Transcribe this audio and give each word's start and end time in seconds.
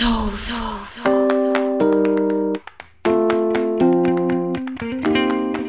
Soul. 0.00 0.30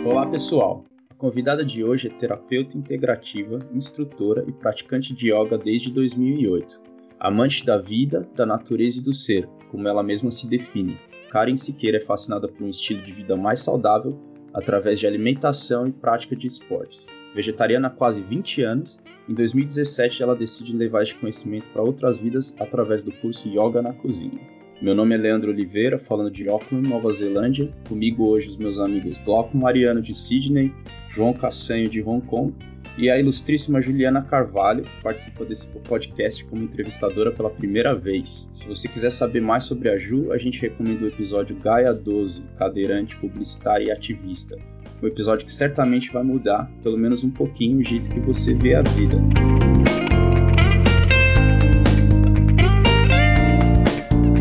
Olá 0.06 0.26
pessoal, 0.28 0.86
a 1.10 1.14
convidada 1.16 1.66
de 1.66 1.84
hoje 1.84 2.08
é 2.08 2.12
terapeuta 2.12 2.78
integrativa, 2.78 3.60
instrutora 3.74 4.46
e 4.48 4.54
praticante 4.54 5.14
de 5.14 5.34
yoga 5.34 5.58
desde 5.58 5.92
2008. 5.92 6.82
Amante 7.20 7.66
da 7.66 7.78
vida, 7.78 8.26
da 8.34 8.46
natureza 8.46 9.00
e 9.00 9.04
do 9.04 9.14
ser, 9.14 9.50
como 9.70 9.86
ela 9.90 10.02
mesma 10.02 10.32
se 10.32 10.48
define. 10.48 10.98
Karen 11.30 11.58
Siqueira 11.58 11.98
é 11.98 12.06
fascinada 12.06 12.48
por 12.48 12.64
um 12.64 12.70
estilo 12.70 13.02
de 13.02 13.12
vida 13.12 13.36
mais 13.36 13.60
saudável 13.60 14.18
através 14.54 14.98
de 14.98 15.08
alimentação 15.08 15.86
e 15.88 15.92
prática 15.92 16.38
de 16.38 16.48
esportes. 16.48 17.06
Vegetariana 17.34 17.88
há 17.88 17.92
quase 17.92 18.22
20 18.22 18.62
anos, 18.64 19.00
em 19.28 19.34
2017 19.34 20.22
ela 20.22 20.36
decide 20.36 20.76
levar 20.76 21.04
este 21.04 21.16
conhecimento 21.16 21.70
para 21.70 21.82
outras 21.82 22.18
vidas 22.18 22.54
através 22.60 23.04
do 23.04 23.12
curso 23.12 23.48
Yoga 23.48 23.82
na 23.82 23.94
Cozinha. 23.94 24.40
Meu 24.82 24.96
nome 24.96 25.16
é 25.16 25.18
Leandro 25.18 25.52
Oliveira, 25.52 26.00
falando 26.00 26.32
de 26.32 26.50
Auckland, 26.50 26.90
Nova 26.90 27.14
Zelândia. 27.14 27.70
Comigo 27.88 28.26
hoje 28.26 28.50
os 28.50 28.58
meus 28.58 28.80
amigos 28.80 29.16
Glauco 29.24 29.56
Mariano 29.56 30.02
de 30.02 30.14
Sydney, 30.14 30.74
João 31.10 31.34
Cassanho 31.34 31.88
de 31.88 32.02
Hong 32.02 32.26
Kong 32.26 32.54
e 32.98 33.10
a 33.10 33.18
ilustríssima 33.18 33.82
Juliana 33.82 34.24
Carvalho, 34.24 34.84
que 34.84 35.02
participa 35.02 35.46
desse 35.46 35.68
podcast 35.68 36.44
como 36.46 36.64
entrevistadora 36.64 37.32
pela 37.32 37.50
primeira 37.50 37.96
vez. 37.96 38.50
Se 38.54 38.68
você 38.68 38.88
quiser 38.88 39.12
saber 39.12 39.40
mais 39.40 39.64
sobre 39.66 39.90
a 39.90 39.98
Ju, 39.98 40.32
a 40.32 40.38
gente 40.38 40.60
recomenda 40.60 41.06
o 41.06 41.08
episódio 41.08 41.56
Gaia 41.56 41.94
12, 41.94 42.44
cadeirante, 42.58 43.16
publicitária 43.18 43.86
e 43.86 43.92
ativista. 43.92 44.58
Um 45.02 45.08
episódio 45.08 45.48
que 45.48 45.52
certamente 45.52 46.12
vai 46.12 46.22
mudar, 46.22 46.70
pelo 46.84 46.96
menos 46.96 47.24
um 47.24 47.32
pouquinho, 47.32 47.80
o 47.80 47.84
jeito 47.84 48.08
que 48.12 48.20
você 48.20 48.54
vê 48.54 48.76
a 48.76 48.84
vida. 48.84 49.18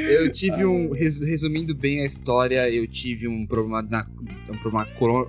eu 0.09 0.31
tive 0.33 0.65
um. 0.65 0.93
res- 0.93 1.21
Resumindo 1.21 1.75
bem 1.75 2.03
a 2.03 2.07
história, 2.07 2.69
eu 2.69 2.87
tive 2.87 3.29
um 3.29 3.47
problema, 3.47 3.83
na, 3.83 4.07
um 4.49 4.57
problema 4.59 4.87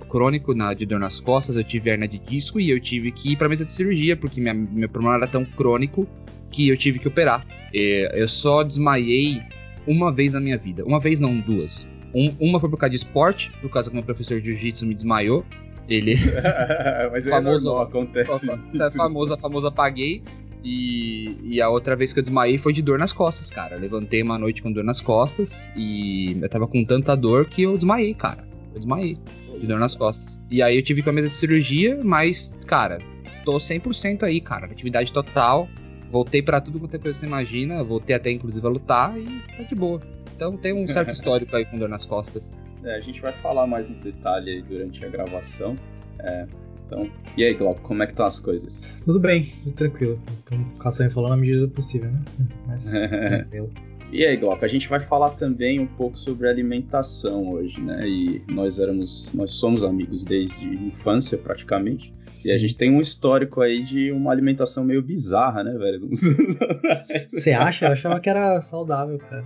crônico 0.08 0.54
na, 0.54 0.74
de 0.74 0.84
dor 0.86 0.98
nas 0.98 1.20
costas, 1.20 1.56
eu 1.56 1.64
tive 1.64 1.90
hernia 1.90 2.08
de 2.08 2.18
disco 2.18 2.58
e 2.60 2.70
eu 2.70 2.80
tive 2.80 3.12
que 3.12 3.32
ir 3.32 3.36
pra 3.36 3.48
mesa 3.48 3.64
de 3.64 3.72
cirurgia, 3.72 4.16
porque 4.16 4.40
minha, 4.40 4.54
meu 4.54 4.88
problema 4.88 5.16
era 5.16 5.26
tão 5.28 5.44
crônico 5.44 6.06
que 6.50 6.68
eu 6.68 6.76
tive 6.76 6.98
que 6.98 7.08
operar. 7.08 7.46
E 7.72 8.08
eu 8.12 8.28
só 8.28 8.62
desmaiei 8.62 9.40
uma 9.86 10.12
vez 10.12 10.34
na 10.34 10.40
minha 10.40 10.58
vida. 10.58 10.84
Uma 10.84 11.00
vez, 11.00 11.18
não, 11.18 11.38
duas. 11.40 11.86
Um- 12.14 12.34
uma 12.38 12.60
foi 12.60 12.68
por 12.68 12.76
causa 12.76 12.90
de 12.90 12.96
esporte, 12.96 13.50
por 13.62 13.70
causa 13.70 13.88
que 13.88 13.94
meu 13.96 14.04
professor 14.04 14.38
de 14.40 14.48
jiu-jitsu 14.50 14.84
me 14.86 14.94
desmaiou. 14.94 15.44
Ele. 15.92 16.16
Mas 17.12 17.26
é 17.26 17.30
Famoso- 17.30 17.64
normal, 17.64 17.82
acontece. 17.84 18.50
É 18.80 18.82
a 18.84 18.90
famosa, 18.90 19.34
a 19.34 19.38
famosa 19.38 19.68
apaguei. 19.68 20.22
E, 20.64 21.36
e 21.42 21.60
a 21.60 21.68
outra 21.68 21.96
vez 21.96 22.12
que 22.12 22.20
eu 22.20 22.22
desmaiei 22.22 22.56
foi 22.56 22.72
de 22.72 22.80
dor 22.82 22.96
nas 22.98 23.12
costas, 23.12 23.50
cara. 23.50 23.74
Eu 23.74 23.80
levantei 23.80 24.22
uma 24.22 24.38
noite 24.38 24.62
com 24.62 24.70
dor 24.72 24.84
nas 24.84 25.00
costas 25.00 25.50
e 25.76 26.38
eu 26.40 26.48
tava 26.48 26.68
com 26.68 26.84
tanta 26.84 27.16
dor 27.16 27.46
que 27.46 27.62
eu 27.62 27.74
desmaiei, 27.74 28.14
cara. 28.14 28.46
Eu 28.72 28.78
desmaiei 28.78 29.18
de 29.60 29.66
dor 29.66 29.80
nas 29.80 29.94
costas. 29.96 30.40
E 30.50 30.62
aí 30.62 30.76
eu 30.76 30.82
tive 30.84 31.02
com 31.02 31.10
a 31.10 31.12
mesa 31.12 31.28
de 31.28 31.34
cirurgia, 31.34 31.98
mas, 32.04 32.54
cara, 32.66 32.98
tô 33.44 33.54
100% 33.56 34.22
aí, 34.22 34.40
cara. 34.40 34.66
Atividade 34.66 35.12
total. 35.12 35.68
Voltei 36.12 36.40
pra 36.42 36.60
tudo 36.60 36.78
quanto 36.78 36.94
é 36.94 36.98
coisa 36.98 37.18
que 37.18 37.24
você 37.24 37.26
imagina. 37.26 37.82
Voltei 37.82 38.14
até 38.14 38.30
inclusive 38.30 38.64
a 38.64 38.70
lutar 38.70 39.18
e 39.18 39.24
tá 39.56 39.62
de 39.64 39.74
boa. 39.74 40.00
Então 40.36 40.56
tem 40.56 40.72
um 40.72 40.86
certo 40.86 41.10
histórico 41.12 41.56
aí 41.56 41.64
com 41.64 41.76
dor 41.76 41.88
nas 41.88 42.06
costas. 42.06 42.48
É, 42.84 42.96
a 42.96 43.00
gente 43.00 43.20
vai 43.20 43.32
falar 43.32 43.66
mais 43.66 43.88
no 43.88 43.96
detalhe 43.96 44.50
aí 44.50 44.62
durante 44.62 45.04
a 45.04 45.08
gravação. 45.08 45.76
É, 46.20 46.46
então, 46.86 47.10
e 47.36 47.44
aí, 47.44 47.54
Glauco, 47.54 47.80
como 47.80 48.02
é 48.02 48.06
que 48.06 48.12
estão 48.12 48.26
as 48.26 48.38
coisas? 48.38 48.82
Tudo 49.04 49.18
bem, 49.18 49.52
tudo 49.64 49.74
tranquilo. 49.74 50.20
Como 50.46 50.62
o 50.62 50.78
Caçanha 50.78 51.10
falou, 51.10 51.30
na 51.30 51.36
medida 51.36 51.60
do 51.60 51.68
possível, 51.68 52.10
né? 52.10 52.22
Mas 52.66 52.84
tranquilo. 52.84 53.70
E 54.12 54.26
aí, 54.26 54.36
Glauco, 54.36 54.62
a 54.62 54.68
gente 54.68 54.88
vai 54.88 55.00
falar 55.00 55.30
também 55.30 55.80
um 55.80 55.86
pouco 55.86 56.18
sobre 56.18 56.46
alimentação 56.46 57.50
hoje, 57.50 57.80
né? 57.80 58.06
E 58.06 58.42
nós 58.46 58.78
éramos, 58.78 59.26
nós 59.32 59.52
somos 59.52 59.82
amigos 59.82 60.22
desde 60.22 60.62
infância, 60.62 61.38
praticamente. 61.38 62.12
E 62.44 62.50
a 62.50 62.54
Sim. 62.54 62.60
gente 62.60 62.76
tem 62.76 62.90
um 62.90 63.00
histórico 63.00 63.62
aí 63.62 63.82
de 63.82 64.12
uma 64.12 64.30
alimentação 64.30 64.84
meio 64.84 65.00
bizarra, 65.00 65.64
né, 65.64 65.72
velho? 65.78 66.10
Você 67.32 67.52
acha? 67.52 67.86
Eu 67.86 67.92
achava 67.92 68.20
que 68.20 68.28
era 68.28 68.60
saudável, 68.62 69.18
cara. 69.18 69.44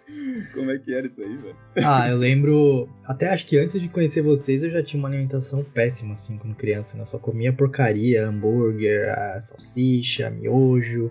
Como 0.54 0.70
é 0.70 0.78
que 0.78 0.94
era 0.94 1.06
isso 1.06 1.20
aí, 1.20 1.36
velho? 1.36 1.56
Ah, 1.76 2.08
eu 2.08 2.16
lembro. 2.16 2.88
Até 3.04 3.28
acho 3.28 3.46
que 3.46 3.58
antes 3.58 3.80
de 3.80 3.88
conhecer 3.88 4.22
vocês 4.22 4.62
eu 4.62 4.70
já 4.70 4.82
tinha 4.82 4.98
uma 4.98 5.08
alimentação 5.08 5.64
péssima, 5.64 6.14
assim, 6.14 6.36
quando 6.36 6.54
criança, 6.54 6.96
né? 6.96 7.02
Eu 7.02 7.06
só 7.06 7.18
comia 7.18 7.52
porcaria, 7.52 8.26
hambúrguer, 8.26 9.14
salsicha, 9.40 10.30
miojo, 10.30 11.10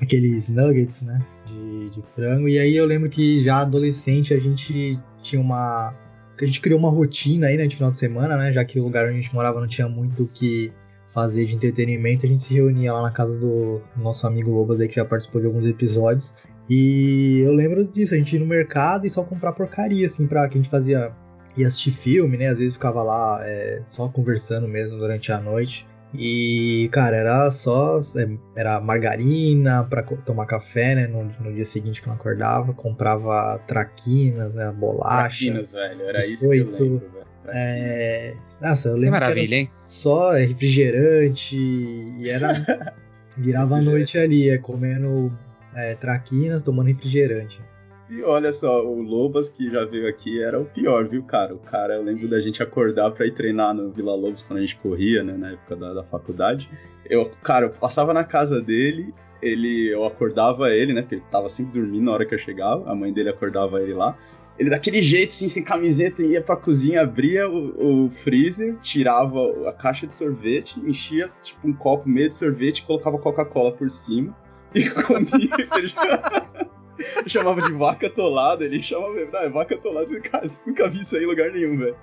aqueles 0.00 0.48
nuggets, 0.48 1.02
né? 1.02 1.20
De, 1.46 1.90
de 1.90 2.02
frango. 2.14 2.48
E 2.48 2.58
aí 2.58 2.76
eu 2.76 2.84
lembro 2.84 3.08
que 3.08 3.44
já 3.44 3.60
adolescente 3.60 4.34
a 4.34 4.38
gente 4.38 4.98
tinha 5.22 5.40
uma. 5.40 5.94
A 6.40 6.44
gente 6.44 6.60
criou 6.60 6.78
uma 6.78 6.90
rotina 6.90 7.46
aí, 7.46 7.56
né, 7.56 7.66
de 7.66 7.76
final 7.76 7.90
de 7.90 7.98
semana, 7.98 8.36
né? 8.36 8.52
Já 8.52 8.64
que 8.64 8.78
o 8.78 8.84
lugar 8.84 9.04
onde 9.06 9.14
a 9.14 9.20
gente 9.22 9.34
morava 9.34 9.58
não 9.58 9.66
tinha 9.66 9.88
muito 9.88 10.24
o 10.24 10.28
que 10.28 10.70
fazer 11.16 11.46
de 11.46 11.54
entretenimento, 11.54 12.26
a 12.26 12.28
gente 12.28 12.42
se 12.42 12.52
reunia 12.52 12.92
lá 12.92 13.00
na 13.00 13.10
casa 13.10 13.38
do 13.38 13.80
nosso 13.96 14.26
amigo 14.26 14.50
Lobas 14.50 14.78
aí, 14.80 14.86
que 14.86 14.96
já 14.96 15.04
participou 15.04 15.40
de 15.40 15.46
alguns 15.46 15.64
episódios. 15.64 16.34
E 16.68 17.40
eu 17.44 17.52
lembro 17.52 17.84
disso, 17.86 18.14
a 18.14 18.16
gente 18.16 18.34
ir 18.36 18.38
no 18.40 18.46
mercado 18.46 19.06
e 19.06 19.10
só 19.10 19.22
comprar 19.22 19.52
porcaria, 19.52 20.06
assim, 20.06 20.26
pra 20.26 20.48
que 20.48 20.58
a 20.58 20.60
gente 20.60 20.70
fazia. 20.70 21.12
ia 21.56 21.68
assistir 21.68 21.92
filme, 21.92 22.36
né? 22.36 22.48
Às 22.48 22.58
vezes 22.58 22.74
ficava 22.74 23.02
lá 23.02 23.40
é, 23.44 23.82
só 23.88 24.08
conversando 24.08 24.66
mesmo 24.68 24.98
durante 24.98 25.30
a 25.32 25.40
noite. 25.40 25.86
E, 26.14 26.88
cara, 26.92 27.16
era 27.16 27.50
só. 27.50 28.00
é, 28.16 28.28
Era 28.54 28.80
margarina 28.80 29.84
pra 29.84 30.02
co- 30.02 30.16
tomar 30.24 30.46
café, 30.46 30.94
né? 30.94 31.06
No, 31.06 31.24
no 31.40 31.52
dia 31.54 31.66
seguinte 31.66 32.00
que 32.00 32.08
eu 32.08 32.10
não 32.12 32.16
acordava. 32.18 32.72
Comprava 32.72 33.58
traquinas, 33.68 34.54
né? 34.54 34.72
Bolacha. 34.72 35.28
Traquinas, 35.28 35.72
velho. 35.72 36.02
Era 36.02 36.18
isso 36.20 36.38
que 36.38 36.44
eu 36.46 36.50
biscoito, 36.66 36.82
lembro, 36.82 36.98
velho. 37.12 37.26
É... 37.48 38.34
Nossa, 38.60 38.88
eu 38.88 38.94
lembro 38.96 39.10
maravilha, 39.12 39.46
que 39.46 39.54
era 39.54 39.62
hein? 39.62 39.68
só 39.86 40.32
refrigerante 40.32 41.56
e 41.56 42.28
era 42.28 42.94
virava 43.36 43.76
a 43.76 43.82
noite 43.82 44.18
ali, 44.18 44.48
é, 44.50 44.58
comendo 44.58 45.30
é, 45.76 45.94
traquinas, 45.94 46.62
tomando 46.62 46.88
refrigerante. 46.88 47.60
E 48.08 48.22
olha 48.22 48.52
só, 48.52 48.84
o 48.84 49.02
Lobas 49.02 49.48
que 49.48 49.68
já 49.68 49.84
veio 49.84 50.08
aqui 50.08 50.40
era 50.40 50.60
o 50.60 50.64
pior, 50.64 51.08
viu, 51.08 51.24
cara? 51.24 51.52
O 51.54 51.58
cara, 51.58 51.94
eu 51.94 52.02
lembro 52.02 52.28
da 52.28 52.40
gente 52.40 52.62
acordar 52.62 53.10
pra 53.10 53.26
ir 53.26 53.34
treinar 53.34 53.74
no 53.74 53.90
Vila 53.90 54.14
Lobos 54.14 54.42
quando 54.42 54.58
a 54.58 54.62
gente 54.62 54.76
corria, 54.76 55.24
né, 55.24 55.36
na 55.36 55.50
época 55.52 55.74
da, 55.74 55.92
da 55.92 56.04
faculdade. 56.04 56.70
Eu, 57.04 57.30
cara, 57.42 57.66
eu 57.66 57.70
passava 57.70 58.14
na 58.14 58.22
casa 58.22 58.62
dele, 58.62 59.12
ele, 59.42 59.88
eu 59.88 60.04
acordava 60.04 60.70
ele, 60.70 60.92
né, 60.92 61.02
porque 61.02 61.16
ele 61.16 61.24
tava 61.32 61.48
sempre 61.48 61.80
dormindo 61.80 62.04
na 62.04 62.12
hora 62.12 62.24
que 62.24 62.34
eu 62.34 62.38
chegava, 62.38 62.88
a 62.88 62.94
mãe 62.94 63.12
dele 63.12 63.28
acordava 63.28 63.82
ele 63.82 63.92
lá. 63.92 64.16
Ele 64.56 64.70
daquele 64.70 65.02
jeito, 65.02 65.30
assim, 65.30 65.48
sem 65.48 65.64
camiseta, 65.64 66.22
ia 66.22 66.40
pra 66.40 66.56
cozinha, 66.56 67.02
abria 67.02 67.50
o, 67.50 68.06
o 68.06 68.10
freezer, 68.22 68.76
tirava 68.76 69.68
a 69.68 69.72
caixa 69.72 70.06
de 70.06 70.14
sorvete, 70.14 70.78
enchia, 70.80 71.28
tipo, 71.42 71.66
um 71.68 71.72
copo 71.72 72.08
meio 72.08 72.28
de 72.28 72.36
sorvete, 72.36 72.84
colocava 72.84 73.18
Coca-Cola 73.18 73.72
por 73.72 73.90
cima 73.90 74.34
e. 74.76 75.50
Ele 75.78 75.92
eu 77.24 77.28
chamava 77.28 77.60
de 77.62 77.72
vaca 77.72 78.06
atolada, 78.06 78.64
ele 78.64 78.82
chamava 78.82 79.12
mesmo, 79.12 79.32
não, 79.32 79.40
é 79.40 79.48
vaca 79.50 79.74
atolada, 79.74 80.20
cara, 80.20 80.48
nunca 80.66 80.88
vi 80.88 81.00
isso 81.00 81.14
aí 81.16 81.24
em 81.24 81.26
lugar 81.26 81.50
nenhum, 81.52 81.76
velho. 81.76 81.96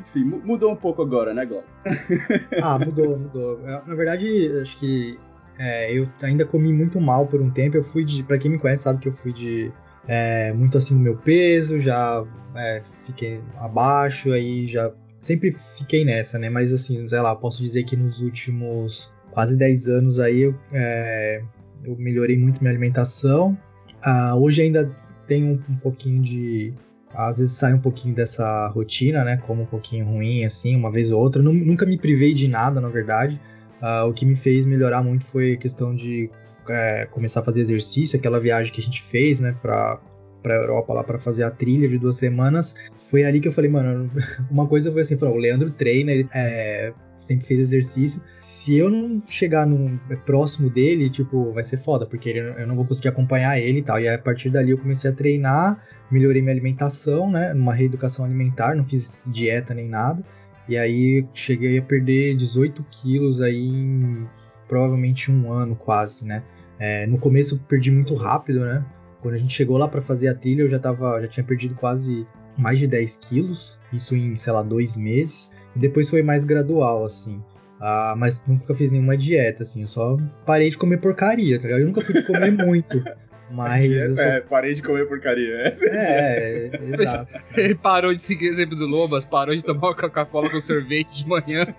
Enfim, 0.00 0.24
mu- 0.24 0.40
mudou 0.44 0.72
um 0.72 0.76
pouco 0.76 1.02
agora, 1.02 1.34
né, 1.34 1.44
Glauco? 1.44 1.68
Ah, 2.62 2.78
mudou, 2.78 3.18
mudou. 3.18 3.60
É, 3.66 3.82
Na 3.86 3.94
verdade, 3.94 4.50
acho 4.62 4.78
que 4.78 5.18
é, 5.58 5.92
eu 5.92 6.08
ainda 6.22 6.46
comi 6.46 6.72
muito 6.72 6.98
mal 7.00 7.26
por 7.26 7.40
um 7.40 7.50
tempo. 7.50 7.76
Eu 7.76 7.84
fui 7.84 8.04
de. 8.04 8.22
Pra 8.22 8.38
quem 8.38 8.50
me 8.50 8.58
conhece, 8.58 8.82
sabe 8.84 8.98
que 9.00 9.08
eu 9.08 9.12
fui 9.12 9.32
de. 9.32 9.70
é, 10.08 10.52
muito 10.54 10.78
acima 10.78 10.98
do 10.98 11.04
meu 11.04 11.16
peso, 11.18 11.78
já 11.80 12.24
é, 12.54 12.82
fiquei 13.04 13.40
abaixo, 13.58 14.32
aí 14.32 14.66
já. 14.68 14.90
Sempre 15.22 15.54
fiquei 15.76 16.02
nessa, 16.02 16.38
né? 16.38 16.48
Mas 16.48 16.72
assim, 16.72 17.06
sei 17.06 17.20
lá, 17.20 17.36
posso 17.36 17.62
dizer 17.62 17.84
que 17.84 17.94
nos 17.94 18.20
últimos 18.22 19.12
quase 19.32 19.54
10 19.54 19.86
anos 19.86 20.18
aí 20.18 20.40
eu, 20.40 20.54
é, 20.72 21.42
eu 21.84 21.96
melhorei 21.96 22.36
muito 22.36 22.60
minha 22.60 22.72
alimentação. 22.72 23.56
Uh, 24.04 24.36
hoje 24.40 24.62
ainda 24.62 24.90
tem 25.26 25.44
um, 25.44 25.60
um, 25.68 25.76
pouquinho 25.76 26.22
de. 26.22 26.72
Às 27.14 27.38
vezes 27.38 27.54
sai 27.54 27.74
um 27.74 27.80
pouquinho 27.80 28.14
dessa 28.14 28.68
rotina, 28.68 29.24
né? 29.24 29.36
Como 29.38 29.62
um 29.62 29.66
pouquinho 29.66 30.06
ruim, 30.06 30.44
assim, 30.44 30.76
uma 30.76 30.90
vez 30.90 31.10
ou 31.10 31.20
outra. 31.20 31.42
Nunca 31.42 31.84
me 31.84 31.98
privei 31.98 32.34
de 32.34 32.48
nada, 32.48 32.80
na 32.80 32.88
verdade. 32.88 33.40
Uh, 33.80 34.08
o 34.08 34.12
que 34.12 34.24
me 34.26 34.36
fez 34.36 34.66
melhorar 34.66 35.02
muito 35.02 35.24
foi 35.26 35.54
a 35.54 35.56
questão 35.56 35.94
de 35.94 36.30
é, 36.68 37.06
começar 37.06 37.40
a 37.40 37.44
fazer 37.44 37.62
exercício, 37.62 38.18
aquela 38.18 38.38
viagem 38.38 38.72
que 38.72 38.80
a 38.80 38.84
gente 38.84 39.02
fez, 39.04 39.40
né, 39.40 39.56
pra, 39.60 39.98
pra 40.42 40.54
Europa 40.54 40.92
lá 40.92 41.04
para 41.04 41.18
fazer 41.18 41.42
a 41.42 41.50
trilha 41.50 41.88
de 41.88 41.98
duas 41.98 42.16
semanas. 42.16 42.74
Foi 43.10 43.24
ali 43.24 43.40
que 43.40 43.48
eu 43.48 43.52
falei, 43.52 43.70
mano, 43.70 44.10
uma 44.50 44.66
coisa 44.66 44.92
foi 44.92 45.02
assim, 45.02 45.16
falou, 45.16 45.34
o 45.34 45.38
Leandro 45.38 45.70
treina, 45.70 46.12
ele 46.12 46.28
é, 46.32 46.92
sempre 47.30 47.46
fez 47.46 47.60
exercício. 47.60 48.20
Se 48.40 48.76
eu 48.76 48.90
não 48.90 49.22
chegar 49.28 49.66
num, 49.66 49.98
é, 50.10 50.16
próximo 50.16 50.68
dele, 50.68 51.08
tipo, 51.08 51.52
vai 51.52 51.62
ser 51.62 51.78
foda, 51.78 52.04
porque 52.04 52.28
ele, 52.28 52.40
eu 52.40 52.66
não 52.66 52.74
vou 52.74 52.84
conseguir 52.84 53.08
acompanhar 53.08 53.58
ele 53.58 53.78
e 53.78 53.82
tal. 53.82 54.00
E 54.00 54.08
aí, 54.08 54.14
a 54.14 54.18
partir 54.18 54.50
dali 54.50 54.72
eu 54.72 54.78
comecei 54.78 55.10
a 55.10 55.14
treinar, 55.14 55.80
melhorei 56.10 56.42
minha 56.42 56.52
alimentação, 56.52 57.30
né, 57.30 57.54
numa 57.54 57.72
reeducação 57.72 58.24
alimentar, 58.24 58.74
não 58.74 58.84
fiz 58.84 59.08
dieta 59.26 59.72
nem 59.72 59.88
nada. 59.88 60.22
E 60.68 60.76
aí 60.76 61.26
cheguei 61.34 61.78
a 61.78 61.82
perder 61.82 62.36
18 62.36 62.84
quilos 62.90 63.40
aí 63.40 63.66
em 63.66 64.26
provavelmente 64.68 65.30
um 65.30 65.52
ano 65.52 65.74
quase, 65.74 66.24
né? 66.24 66.44
É, 66.78 67.06
no 67.06 67.18
começo 67.18 67.58
perdi 67.68 67.90
muito 67.90 68.14
rápido, 68.14 68.60
né? 68.60 68.84
Quando 69.20 69.34
a 69.34 69.38
gente 69.38 69.54
chegou 69.54 69.76
lá 69.76 69.88
para 69.88 70.00
fazer 70.00 70.28
a 70.28 70.34
trilha, 70.34 70.62
eu 70.62 70.70
já 70.70 70.78
tava, 70.78 71.20
já 71.20 71.28
tinha 71.28 71.44
perdido 71.44 71.74
quase 71.74 72.26
mais 72.56 72.78
de 72.78 72.86
10 72.86 73.16
quilos, 73.16 73.76
isso 73.92 74.14
em, 74.14 74.36
sei 74.36 74.52
lá, 74.52 74.62
dois 74.62 74.96
meses. 74.96 75.49
Depois 75.74 76.08
foi 76.08 76.22
mais 76.22 76.44
gradual, 76.44 77.04
assim. 77.04 77.42
Ah, 77.80 78.14
mas 78.16 78.40
nunca 78.46 78.74
fiz 78.74 78.90
nenhuma 78.90 79.16
dieta, 79.16 79.62
assim. 79.62 79.82
Eu 79.82 79.88
só 79.88 80.18
parei 80.44 80.70
de 80.70 80.76
comer 80.76 80.98
porcaria, 80.98 81.58
tá 81.58 81.64
ligado? 81.64 81.80
Eu 81.80 81.86
nunca 81.86 82.02
fui 82.02 82.22
comer 82.22 82.50
muito. 82.52 83.02
Mas. 83.50 83.84
Dieta, 83.84 84.14
só... 84.14 84.22
É, 84.22 84.40
parei 84.40 84.74
de 84.74 84.82
comer 84.82 85.06
porcaria. 85.06 85.54
É, 85.54 85.76
é, 85.82 86.70
é 86.72 87.02
exato. 87.02 87.32
Ele 87.56 87.74
parou 87.74 88.14
de 88.14 88.22
seguir 88.22 88.50
o 88.50 88.52
exemplo 88.52 88.76
do 88.76 88.86
Lobas, 88.86 89.24
parou 89.24 89.56
de 89.56 89.62
tomar 89.62 89.94
Coca-Cola 89.94 90.50
com 90.50 90.60
sorvete 90.60 91.22
de 91.22 91.28
manhã. 91.28 91.66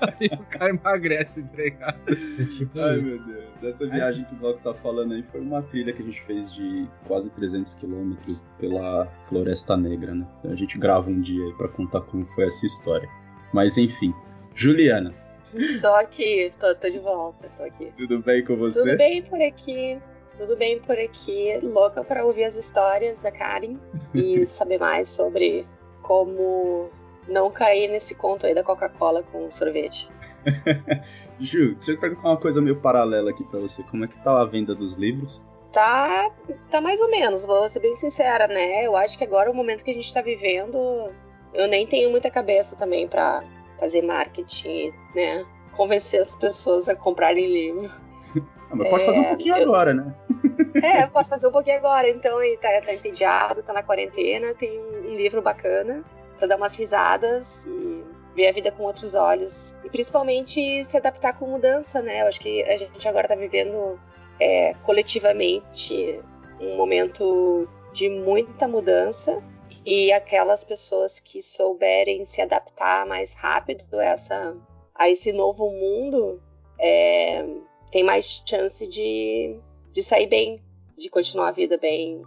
Aí 0.00 0.28
o 0.32 0.44
cara 0.44 0.70
emagrece, 0.70 1.40
entregado. 1.40 1.98
É 2.08 2.44
tipo 2.56 2.78
Ai, 2.78 2.98
isso. 2.98 3.04
meu 3.04 3.18
Deus. 3.18 3.44
Dessa 3.60 3.86
viagem 3.86 4.24
que 4.24 4.34
o 4.34 4.38
Bloco 4.38 4.60
tá 4.62 4.74
falando 4.74 5.14
aí 5.14 5.22
foi 5.30 5.40
uma 5.40 5.62
trilha 5.62 5.92
que 5.92 6.02
a 6.02 6.04
gente 6.04 6.22
fez 6.22 6.52
de 6.54 6.86
quase 7.06 7.30
300 7.30 7.74
quilômetros 7.76 8.44
pela 8.58 9.06
Floresta 9.28 9.76
Negra, 9.76 10.14
né? 10.14 10.26
Então 10.38 10.52
a 10.52 10.56
gente 10.56 10.78
grava 10.78 11.10
um 11.10 11.20
dia 11.20 11.44
aí 11.44 11.52
pra 11.54 11.68
contar 11.68 12.00
como 12.02 12.26
foi 12.34 12.46
essa 12.46 12.66
história. 12.66 13.08
Mas 13.52 13.76
enfim. 13.76 14.14
Juliana. 14.54 15.14
Tô 15.80 15.94
aqui, 15.94 16.52
tô, 16.58 16.74
tô 16.74 16.90
de 16.90 16.98
volta, 16.98 17.48
tô 17.56 17.62
aqui. 17.62 17.92
Tudo 17.96 18.18
bem 18.18 18.44
com 18.44 18.56
você? 18.56 18.80
Tudo 18.80 18.96
bem 18.96 19.22
por 19.22 19.40
aqui. 19.40 19.98
Tudo 20.36 20.54
bem 20.54 20.78
por 20.80 20.98
aqui, 20.98 21.58
louca 21.62 22.04
para 22.04 22.24
ouvir 22.26 22.44
as 22.44 22.56
histórias 22.56 23.18
da 23.20 23.32
Karen 23.32 23.78
e 24.14 24.44
saber 24.44 24.78
mais 24.78 25.08
sobre 25.08 25.66
como 26.02 26.90
não 27.28 27.50
cair 27.50 27.88
nesse 27.88 28.14
conto 28.14 28.46
aí 28.46 28.54
da 28.54 28.62
Coca-Cola 28.62 29.22
com 29.22 29.50
sorvete. 29.50 30.08
Ju, 31.40 31.74
deixa 31.76 31.92
eu 31.92 32.00
perguntar 32.00 32.28
uma 32.28 32.36
coisa 32.36 32.60
meio 32.62 32.76
paralela 32.76 33.30
aqui 33.30 33.44
para 33.44 33.60
você. 33.60 33.82
Como 33.84 34.04
é 34.04 34.08
que 34.08 34.16
tá 34.22 34.40
a 34.40 34.44
venda 34.44 34.74
dos 34.74 34.94
livros? 34.94 35.42
Tá, 35.72 36.30
tá 36.70 36.80
mais 36.80 37.00
ou 37.00 37.10
menos, 37.10 37.44
vou 37.44 37.68
ser 37.68 37.80
bem 37.80 37.94
sincera, 37.96 38.48
né? 38.48 38.86
Eu 38.86 38.96
acho 38.96 39.18
que 39.18 39.24
agora 39.24 39.50
o 39.50 39.54
momento 39.54 39.84
que 39.84 39.90
a 39.90 39.94
gente 39.94 40.12
tá 40.12 40.22
vivendo, 40.22 41.12
eu 41.52 41.68
nem 41.68 41.86
tenho 41.86 42.10
muita 42.10 42.30
cabeça 42.30 42.74
também 42.76 43.06
para 43.06 43.44
fazer 43.78 44.00
marketing, 44.00 44.92
né? 45.14 45.44
Convencer 45.72 46.22
as 46.22 46.34
pessoas 46.36 46.88
a 46.88 46.96
comprarem 46.96 47.46
livro. 47.46 47.90
Ah, 48.70 48.74
mas 48.74 48.88
pode 48.88 49.04
fazer 49.04 49.18
um 49.18 49.24
é, 49.24 49.28
pouquinho 49.28 49.56
eu... 49.56 49.62
agora, 49.62 49.92
né? 49.92 50.14
É, 50.82 51.04
eu 51.04 51.08
posso 51.08 51.30
fazer 51.30 51.46
um 51.46 51.52
pouquinho 51.52 51.76
agora. 51.76 52.08
Então, 52.08 52.42
ele 52.42 52.56
tá, 52.58 52.68
tá 52.84 52.92
entediado, 52.92 53.62
tá 53.62 53.72
na 53.72 53.82
quarentena, 53.82 54.54
tem 54.54 54.78
um 54.78 55.14
livro 55.14 55.40
bacana 55.40 56.04
para 56.36 56.48
dar 56.48 56.56
umas 56.56 56.76
risadas 56.76 57.64
e 57.66 58.04
ver 58.34 58.48
a 58.48 58.52
vida 58.52 58.70
com 58.70 58.84
outros 58.84 59.14
olhos. 59.14 59.74
E 59.84 59.90
principalmente 59.90 60.84
se 60.84 60.96
adaptar 60.96 61.38
com 61.38 61.46
mudança, 61.46 62.02
né? 62.02 62.22
Eu 62.22 62.28
acho 62.28 62.40
que 62.40 62.62
a 62.62 62.76
gente 62.76 63.08
agora 63.08 63.28
tá 63.28 63.34
vivendo 63.34 63.98
é, 64.38 64.74
coletivamente 64.84 66.20
um 66.60 66.76
momento 66.76 67.68
de 67.92 68.08
muita 68.08 68.68
mudança 68.68 69.42
e 69.84 70.12
aquelas 70.12 70.64
pessoas 70.64 71.20
que 71.20 71.40
souberem 71.40 72.24
se 72.24 72.40
adaptar 72.42 73.06
mais 73.06 73.34
rápido 73.34 74.00
essa, 74.00 74.56
a 74.94 75.08
esse 75.08 75.32
novo 75.32 75.70
mundo 75.70 76.42
é, 76.78 77.46
tem 77.90 78.02
mais 78.04 78.42
chance 78.44 78.86
de, 78.86 79.58
de 79.92 80.02
sair 80.02 80.26
bem, 80.26 80.62
de 80.98 81.08
continuar 81.08 81.48
a 81.48 81.52
vida 81.52 81.78
bem. 81.78 82.22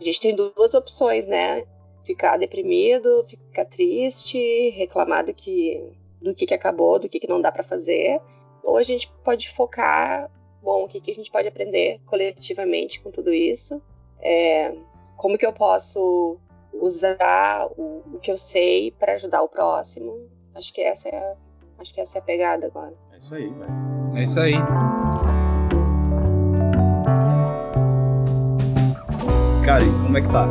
A 0.00 0.04
gente 0.04 0.20
tem 0.20 0.36
duas 0.36 0.74
opções, 0.74 1.26
né? 1.26 1.64
Ficar 2.04 2.36
deprimido, 2.36 3.24
ficar 3.28 3.64
triste, 3.66 4.70
reclamar 4.70 5.24
do 5.24 5.34
que, 5.34 5.82
do 6.20 6.34
que, 6.34 6.46
que 6.46 6.54
acabou, 6.54 6.98
do 6.98 7.08
que, 7.08 7.20
que 7.20 7.28
não 7.28 7.40
dá 7.40 7.52
para 7.52 7.62
fazer. 7.62 8.20
Ou 8.62 8.76
a 8.76 8.82
gente 8.82 9.10
pode 9.24 9.52
focar, 9.54 10.30
bom, 10.62 10.84
o 10.84 10.88
que, 10.88 11.00
que 11.00 11.10
a 11.10 11.14
gente 11.14 11.30
pode 11.30 11.48
aprender 11.48 12.00
coletivamente 12.06 13.00
com 13.00 13.10
tudo 13.10 13.32
isso. 13.32 13.80
É, 14.20 14.74
como 15.16 15.38
que 15.38 15.46
eu 15.46 15.52
posso 15.52 16.38
usar 16.72 17.68
o, 17.76 18.02
o 18.14 18.18
que 18.20 18.30
eu 18.30 18.38
sei 18.38 18.92
para 18.92 19.14
ajudar 19.14 19.42
o 19.42 19.48
próximo. 19.48 20.28
Acho 20.54 20.72
que 20.72 20.80
essa 20.80 21.08
é 21.08 21.16
a, 21.16 21.34
acho 21.78 21.92
que 21.92 22.00
essa 22.00 22.18
é 22.18 22.20
a 22.20 22.24
pegada 22.24 22.66
agora. 22.66 22.94
É 23.12 23.18
isso 23.18 23.34
aí, 23.34 23.48
velho. 23.48 24.16
É 24.16 24.24
isso 24.24 24.40
aí. 24.40 24.54
Karen, 29.64 29.92
como 30.02 30.18
é 30.18 30.20
que 30.20 30.28
tá? 30.28 30.46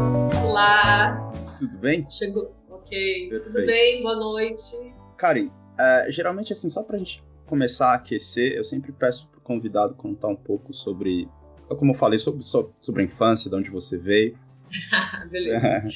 Olá. 0.46 1.29
Tudo 1.60 1.78
bem? 1.78 2.10
Chegou. 2.10 2.56
Ok. 2.70 3.30
Perfeito. 3.30 3.46
Tudo 3.46 3.66
bem? 3.66 4.02
Boa 4.02 4.16
noite. 4.16 4.96
Karen, 5.18 5.50
é, 5.78 6.08
geralmente 6.10 6.54
assim, 6.54 6.70
só 6.70 6.82
pra 6.82 6.98
gente 6.98 7.22
começar 7.46 7.92
a 7.92 7.96
aquecer, 7.96 8.54
eu 8.54 8.64
sempre 8.64 8.92
peço 8.94 9.28
pro 9.28 9.42
convidado 9.42 9.94
contar 9.96 10.30
um 10.30 10.36
pouco 10.36 10.74
sobre, 10.74 11.28
como 11.68 11.92
eu 11.92 11.98
falei, 11.98 12.18
sobre, 12.18 12.44
sobre 12.44 13.02
a 13.02 13.06
infância, 13.06 13.50
de 13.50 13.56
onde 13.56 13.70
você 13.70 13.98
veio. 13.98 14.38
Beleza. 15.30 15.90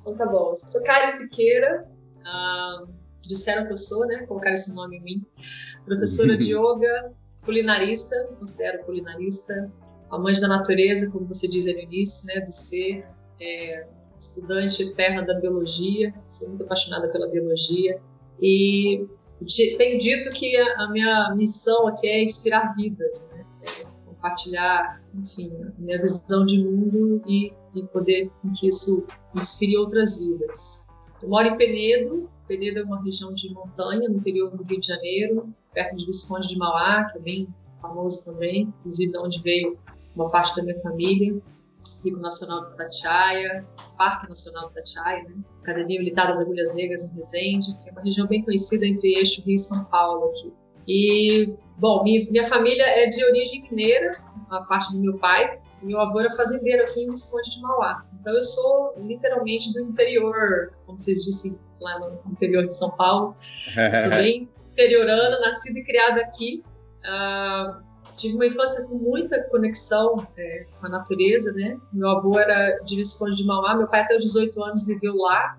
então 0.00 0.14
tá 0.14 0.26
bom. 0.26 0.50
Eu 0.50 0.56
sou 0.56 0.82
Karen 0.84 1.10
Siqueira. 1.18 1.88
Uh, 2.20 2.88
disseram 3.20 3.66
que 3.66 3.72
eu 3.72 3.76
sou, 3.76 4.06
né? 4.06 4.24
Colocaram 4.26 4.54
esse 4.54 4.72
nome 4.74 4.98
em 4.98 5.02
mim. 5.02 5.26
Professora 5.84 6.36
de 6.36 6.52
yoga, 6.54 7.12
culinarista, 7.44 8.16
considero 8.38 8.84
culinarista, 8.84 9.70
amante 10.10 10.40
da 10.40 10.48
natureza, 10.48 11.10
como 11.10 11.26
você 11.26 11.48
diz 11.48 11.66
no 11.66 11.72
início, 11.72 12.26
né, 12.26 12.40
do 12.40 12.52
ser, 12.52 13.06
é, 13.40 13.86
estudante 14.18 14.82
eterna 14.82 15.22
da 15.22 15.34
biologia, 15.34 16.12
sou 16.26 16.48
muito 16.48 16.64
apaixonada 16.64 17.08
pela 17.08 17.28
biologia. 17.28 18.00
E 18.40 19.06
tenho 19.76 19.98
dito 19.98 20.30
que 20.30 20.56
a, 20.56 20.84
a 20.84 20.90
minha 20.90 21.34
missão 21.36 21.86
aqui 21.86 22.06
é 22.06 22.22
inspirar 22.22 22.74
vidas, 22.74 23.30
né, 23.32 23.44
é 23.62 23.84
compartilhar, 24.06 25.00
enfim, 25.14 25.52
a 25.62 25.80
minha 25.80 26.00
visão 26.00 26.44
de 26.44 26.62
mundo 26.62 27.22
e, 27.26 27.52
e 27.74 27.82
poder 27.84 28.30
com 28.42 28.52
que 28.52 28.68
isso 28.68 29.06
inspire 29.34 29.76
outras 29.76 30.18
vidas. 30.18 30.86
Eu 31.22 31.28
moro 31.28 31.48
em 31.48 31.56
Penedo, 31.56 32.28
Penedo 32.46 32.78
é 32.78 32.82
uma 32.82 33.02
região 33.02 33.32
de 33.34 33.52
montanha 33.52 34.08
no 34.08 34.16
interior 34.16 34.50
do 34.50 34.64
Rio 34.64 34.80
de 34.80 34.86
Janeiro, 34.86 35.46
perto 35.72 35.96
de 35.96 36.06
Visconde 36.06 36.48
de 36.48 36.56
Mauá, 36.56 37.04
que 37.04 37.18
é 37.18 37.20
bem 37.20 37.48
famoso 37.80 38.24
também, 38.24 38.62
inclusive 38.80 39.12
de 39.12 39.18
onde 39.18 39.42
veio 39.42 39.78
uma 40.16 40.30
parte 40.30 40.56
da 40.56 40.62
minha 40.62 40.78
família, 40.80 41.40
Pico 42.02 42.20
Nacional 42.20 42.70
do 42.70 42.76
Tatiaia, 42.76 43.66
Parque 43.96 44.28
Nacional 44.28 44.68
do 44.68 44.74
Tatiaia, 44.74 45.24
né? 45.24 45.36
Academia 45.62 45.98
Militar 45.98 46.28
das 46.28 46.40
Agulhas 46.40 46.74
Negras 46.74 47.04
em 47.04 47.14
Resende, 47.14 47.76
que 47.82 47.88
é 47.88 47.92
uma 47.92 48.02
região 48.02 48.26
bem 48.26 48.42
conhecida 48.44 48.86
entre 48.86 49.14
Eixo 49.14 49.42
Rio 49.44 49.56
e 49.56 49.58
São 49.58 49.84
Paulo 49.86 50.30
aqui. 50.30 50.52
E, 50.86 51.52
bom, 51.76 52.02
minha, 52.02 52.48
família 52.48 52.84
é 52.84 53.06
de 53.06 53.22
origem 53.24 53.62
mineira, 53.62 54.12
a 54.50 54.62
parte 54.62 54.94
do 54.94 55.02
meu 55.02 55.18
pai, 55.18 55.60
meu 55.82 56.00
avô 56.00 56.20
era 56.20 56.34
fazendeiro 56.34 56.82
aqui 56.82 57.02
em 57.02 57.10
Visconde 57.10 57.50
de 57.50 57.60
Mauá. 57.60 58.04
Então 58.20 58.34
eu 58.34 58.42
sou 58.42 58.94
literalmente 58.98 59.72
do 59.72 59.80
interior, 59.80 60.72
como 60.86 60.98
vocês 60.98 61.22
disseram 61.24 61.58
lá 61.80 61.98
no 62.00 62.32
interior 62.32 62.66
de 62.66 62.74
São 62.76 62.90
Paulo. 62.90 63.36
sou 63.74 64.10
bem 64.18 64.48
interiorana, 64.72 65.40
nascida 65.40 65.78
e 65.78 65.84
criada 65.84 66.20
aqui. 66.22 66.64
Uh, 67.04 67.87
tive 68.18 68.34
uma 68.34 68.46
infância 68.46 68.84
com 68.86 68.96
muita 68.96 69.42
conexão 69.44 70.16
é, 70.36 70.66
com 70.78 70.86
a 70.86 70.90
natureza, 70.90 71.52
né? 71.52 71.78
Meu 71.92 72.08
avô 72.10 72.38
era 72.38 72.78
de 72.84 72.96
Visconde 72.96 73.36
de 73.36 73.46
Mauá, 73.46 73.76
meu 73.76 73.86
pai 73.86 74.00
até 74.00 74.16
os 74.16 74.24
18 74.24 74.62
anos 74.62 74.86
viveu 74.86 75.16
lá, 75.16 75.56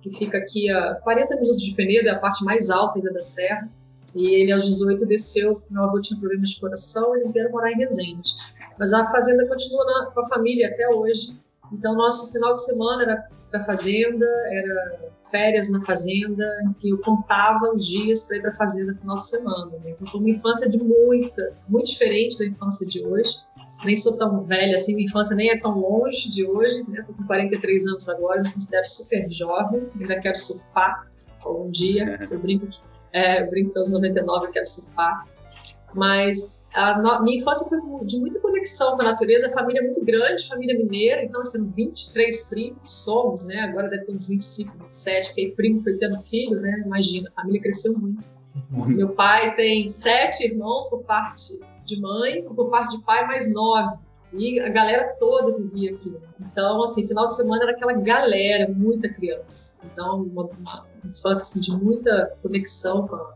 que 0.00 0.10
fica 0.10 0.38
aqui 0.38 0.70
a 0.70 0.94
40 0.96 1.34
minutos 1.36 1.62
de 1.62 1.74
Penedo, 1.74 2.08
é 2.08 2.12
a 2.12 2.18
parte 2.18 2.44
mais 2.44 2.70
alta 2.70 2.98
ainda 2.98 3.12
da 3.12 3.22
serra. 3.22 3.68
E 4.14 4.26
ele 4.34 4.52
aos 4.52 4.64
18 4.64 5.06
desceu, 5.06 5.60
meu 5.68 5.82
avô 5.82 6.00
tinha 6.00 6.20
problemas 6.20 6.50
de 6.50 6.60
coração, 6.60 7.16
eles 7.16 7.32
vieram 7.32 7.50
morar 7.50 7.72
em 7.72 7.76
Resende. 7.76 8.30
Mas 8.78 8.92
a 8.92 9.04
fazenda 9.06 9.48
continua 9.48 9.84
na, 9.84 10.10
com 10.12 10.20
a 10.20 10.28
família 10.28 10.68
até 10.68 10.88
hoje. 10.88 11.36
Então 11.72 11.96
nosso 11.96 12.32
final 12.32 12.52
de 12.52 12.64
semana 12.64 13.02
era 13.02 13.28
da 13.50 13.64
fazenda, 13.64 14.26
era 14.50 15.08
férias 15.34 15.68
na 15.68 15.80
fazenda, 15.82 16.48
que 16.78 16.90
eu 16.90 16.98
contava 16.98 17.72
os 17.74 17.84
dias 17.84 18.22
para 18.22 18.36
ir 18.36 18.40
para 18.40 18.50
a 18.50 18.54
fazenda 18.54 18.92
no 18.92 18.98
final 19.00 19.18
de 19.18 19.26
semana. 19.26 19.72
Né? 19.82 19.90
Então, 19.90 20.06
foi 20.06 20.20
uma 20.20 20.30
infância 20.30 20.68
de 20.68 20.78
muita, 20.78 21.52
muito 21.68 21.88
diferente 21.88 22.38
da 22.38 22.46
infância 22.46 22.86
de 22.86 23.04
hoje. 23.04 23.30
nem 23.84 23.96
sou 23.96 24.16
tão 24.16 24.44
velha 24.44 24.76
assim, 24.76 24.94
minha 24.94 25.06
infância 25.06 25.34
nem 25.34 25.50
é 25.50 25.58
tão 25.58 25.76
longe 25.76 26.30
de 26.30 26.46
hoje, 26.46 26.84
né? 26.88 27.02
Tô 27.04 27.12
com 27.12 27.24
43 27.24 27.84
anos 27.84 28.08
agora, 28.08 28.42
me 28.42 28.52
considero 28.52 28.86
super 28.88 29.28
jovem, 29.32 29.88
ainda 29.98 30.20
quero 30.20 30.38
surfar 30.38 31.08
algum 31.44 31.68
dia. 31.68 32.16
Eu 32.30 32.38
brinco 32.38 32.68
que 32.68 32.78
é, 33.12 33.42
eu 33.42 33.50
brinco 33.50 33.72
que 33.72 33.78
aos 33.78 33.90
99 33.90 34.46
eu 34.46 34.52
quero 34.52 34.66
surfar. 34.66 35.26
Mas 35.94 36.64
a 36.74 37.00
no, 37.00 37.22
minha 37.22 37.38
infância 37.38 37.66
foi 37.68 37.78
de 38.04 38.18
muita 38.18 38.40
conexão 38.40 38.96
com 38.96 39.02
a 39.02 39.04
natureza, 39.04 39.46
a 39.46 39.50
família 39.50 39.80
é 39.80 39.82
muito 39.82 40.04
grande, 40.04 40.48
família 40.48 40.76
mineira, 40.76 41.24
então 41.24 41.40
assim, 41.40 41.70
23 41.70 42.48
primos 42.48 42.90
somos, 42.90 43.46
né? 43.46 43.60
Agora 43.60 43.88
deve 43.88 44.04
ter 44.04 44.12
uns 44.12 44.28
25, 44.28 44.76
27, 44.78 45.28
porque 45.28 45.52
primo 45.56 45.80
foi 45.82 45.94
tendo 45.94 46.20
filho, 46.22 46.60
né? 46.60 46.82
Imagina, 46.84 47.30
a 47.34 47.40
família 47.40 47.60
cresceu 47.60 47.96
muito. 47.98 48.26
Uhum. 48.72 48.88
Meu 48.88 49.08
pai 49.10 49.54
tem 49.54 49.88
sete 49.88 50.44
irmãos 50.44 50.88
por 50.88 51.04
parte 51.04 51.60
de 51.84 52.00
mãe, 52.00 52.42
por 52.42 52.70
parte 52.70 52.96
de 52.96 53.04
pai, 53.04 53.26
mais 53.26 53.52
nove. 53.52 53.98
E 54.32 54.58
a 54.58 54.68
galera 54.68 55.14
toda 55.20 55.56
vivia 55.56 55.92
aqui. 55.92 56.12
Então, 56.40 56.82
assim, 56.82 57.06
final 57.06 57.26
de 57.26 57.36
semana 57.36 57.62
era 57.62 57.72
aquela 57.72 57.92
galera, 57.92 58.72
muita 58.72 59.08
criança. 59.08 59.78
Então, 59.84 60.22
uma, 60.22 60.44
uma 60.44 60.86
infância 61.04 61.42
assim, 61.42 61.60
de 61.60 61.70
muita 61.70 62.36
conexão 62.42 63.06
com 63.06 63.14
a, 63.14 63.34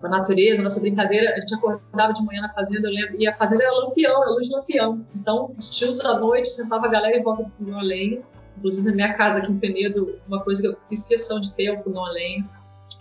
com 0.00 0.06
a, 0.06 0.10
natureza, 0.10 0.62
nossa 0.62 0.80
brincadeira. 0.80 1.34
A 1.34 1.40
gente 1.40 1.54
acordava 1.54 2.12
de 2.12 2.24
manhã 2.24 2.42
na 2.42 2.52
fazenda, 2.52 2.88
eu 2.88 2.92
lembro, 2.92 3.16
e 3.20 3.26
a 3.26 3.34
fazenda 3.34 3.64
era 3.64 3.72
lampião, 3.72 4.22
era 4.22 4.30
luz 4.30 4.48
de 4.48 4.54
lampião. 4.54 5.04
Então, 5.14 5.54
os 5.56 5.70
tios 5.70 6.00
à 6.04 6.18
noite 6.18 6.48
sentava 6.48 6.86
a 6.86 6.88
galera 6.88 7.16
em 7.16 7.22
volta 7.22 7.44
do 7.44 7.50
fogão 7.50 7.78
a 7.78 7.82
lenha. 7.82 8.22
Inclusive, 8.56 8.88
na 8.88 8.94
minha 8.94 9.12
casa 9.14 9.38
aqui 9.38 9.50
em 9.50 9.58
Penedo, 9.58 10.18
uma 10.28 10.40
coisa 10.42 10.62
que 10.62 10.68
eu 10.68 10.76
fiz 10.88 11.04
questão 11.04 11.40
de 11.40 11.54
ter 11.54 11.64
é 11.64 11.78
o 11.78 11.82
fogão 11.82 12.04
a 12.04 12.10
lenha. 12.10 12.44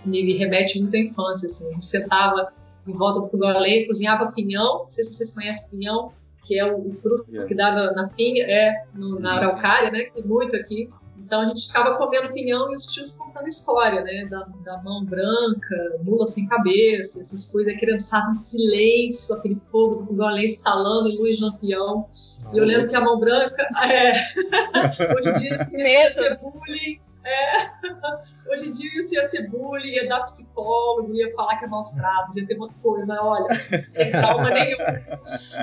Me 0.06 0.38
remete 0.38 0.80
muito 0.82 0.96
à 0.96 1.00
infância, 1.00 1.46
assim. 1.46 1.68
A 1.68 1.72
gente 1.74 1.86
sentava 1.86 2.50
em 2.88 2.94
volta 2.94 3.22
do 3.22 3.30
fogão 3.30 3.50
a 3.50 3.60
lenha, 3.60 3.86
cozinhava 3.88 4.32
pinhão. 4.32 4.80
Não 4.84 4.90
sei 4.90 5.04
se 5.04 5.14
vocês 5.14 5.32
conhecem 5.32 5.70
pinhão, 5.70 6.12
que 6.44 6.60
é 6.60 6.66
o, 6.66 6.92
fruto 6.94 7.26
yeah. 7.30 7.48
que 7.48 7.56
dá 7.56 7.72
na, 7.72 7.92
na 7.94 8.08
pinha, 8.10 8.44
é, 8.46 8.86
no, 8.94 9.20
na 9.20 9.36
araucária, 9.36 9.92
né? 9.92 10.04
Que 10.04 10.14
tem 10.14 10.24
muito 10.24 10.56
aqui. 10.56 10.90
Então 11.34 11.42
a 11.42 11.46
gente 11.48 11.66
ficava 11.66 11.98
comendo 11.98 12.32
pinhão 12.32 12.72
e 12.72 12.76
os 12.76 12.86
tios 12.86 13.14
contando 13.14 13.48
história, 13.48 14.04
né? 14.04 14.28
Da, 14.30 14.46
da 14.64 14.84
mão 14.84 15.04
branca, 15.04 16.00
mula 16.04 16.28
sem 16.28 16.48
cabeça, 16.48 17.22
essas 17.22 17.48
coisas, 17.48 17.74
a 17.74 17.80
criançada 17.80 18.30
em 18.30 18.36
silêncio, 18.36 19.34
aquele 19.34 19.60
fogo 19.72 19.96
do 19.96 20.06
fogão 20.06 20.28
a 20.28 20.32
lenha 20.34 20.46
instalando 20.46 21.10
em 21.10 21.18
luz 21.18 21.38
de 21.38 21.44
lampião. 21.44 22.08
E 22.54 22.58
eu 22.60 22.64
lembro 22.64 22.88
que 22.88 22.96
a 22.96 23.02
mão 23.02 23.20
branca, 23.20 23.68
é, 23.82 24.12
hoje 25.18 25.30
em 25.30 25.40
dia 25.40 25.54
isso 25.56 26.20
é 26.20 26.38
bullying, 26.38 27.00
é. 27.26 27.70
Hoje 28.52 28.68
em 28.68 28.72
dia 28.72 29.00
isso 29.00 29.14
ia 29.14 29.28
ser 29.30 29.50
bullying, 29.50 29.94
ia 29.94 30.08
dar 30.08 30.24
psicólogo, 30.24 31.14
ia 31.16 31.34
falar 31.34 31.58
que 31.58 31.66
é 31.66 31.68
maus 31.68 31.90
tratos, 31.92 32.36
ia 32.36 32.46
ter 32.46 32.56
uma 32.56 32.70
coisa, 32.82 33.14
olha, 33.22 33.48
sem 33.90 34.12
trauma 34.12 34.50
nenhum. 34.52 34.78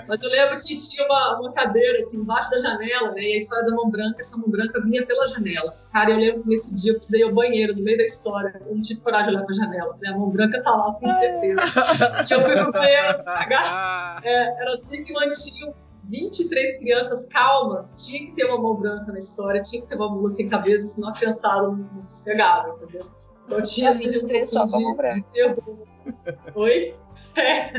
Mas 0.09 0.23
eu 0.23 0.31
lembro 0.31 0.59
que 0.61 0.77
tinha 0.77 1.07
uma, 1.07 1.41
uma 1.41 1.53
cadeira 1.53 2.01
assim, 2.01 2.19
embaixo 2.19 2.51
da 2.51 2.61
janela, 2.61 3.13
né? 3.13 3.23
E 3.23 3.35
a 3.35 3.37
história 3.37 3.65
da 3.65 3.75
mão 3.75 3.91
branca, 3.91 4.21
essa 4.21 4.37
mão 4.37 4.49
branca 4.49 4.81
vinha 4.81 5.05
pela 5.07 5.27
janela. 5.27 5.75
Cara, 5.93 6.11
eu 6.11 6.17
lembro 6.17 6.43
que 6.43 6.49
nesse 6.49 6.75
dia 6.75 6.93
eu 6.93 6.97
precisei 6.97 7.21
ir 7.21 7.25
ao 7.25 7.33
banheiro, 7.33 7.75
no 7.75 7.83
meio 7.83 7.99
da 7.99 8.05
história. 8.05 8.61
Eu 8.67 8.75
não 8.75 8.83
tive 8.83 9.01
coragem 9.01 9.31
de 9.31 9.37
olhar 9.37 9.45
pra 9.45 9.55
janela. 9.55 9.99
A 10.05 10.13
mão 10.13 10.31
branca 10.31 10.63
tá 10.63 10.71
lá, 10.71 10.93
com 10.95 11.07
certeza. 11.07 11.61
E 12.31 12.33
eu 12.33 12.43
fui 12.43 12.55
pro 12.55 12.73
banheiro 12.73 13.25
cagar. 13.25 14.21
É, 14.25 14.63
era 14.63 14.75
assim 14.75 15.05
que 15.05 15.13
mantinha 15.13 15.73
23 16.05 16.79
crianças 16.79 17.27
calmas, 17.27 18.07
tinha 18.07 18.27
que 18.27 18.33
ter 18.33 18.45
uma 18.45 18.61
mão 18.61 18.77
branca 18.77 19.13
na 19.13 19.19
história, 19.19 19.63
tinha 19.63 19.83
que 19.83 19.89
ter 19.89 19.97
uma 19.97 20.09
mula 20.09 20.31
sem 20.31 20.49
cabeça, 20.49 20.89
senão 20.89 21.11
a 21.11 21.13
criançada 21.13 21.69
não 21.69 22.03
sossegava, 22.03 22.77
entendeu? 22.77 23.07
Então 23.47 23.63
tinha 23.63 23.95
23 23.95 24.49
um 24.49 24.53
só 24.53 24.67
com 24.67 24.81
mão 24.81 24.97
branca. 24.97 25.27
Oi? 26.55 26.95
É. 27.37 27.73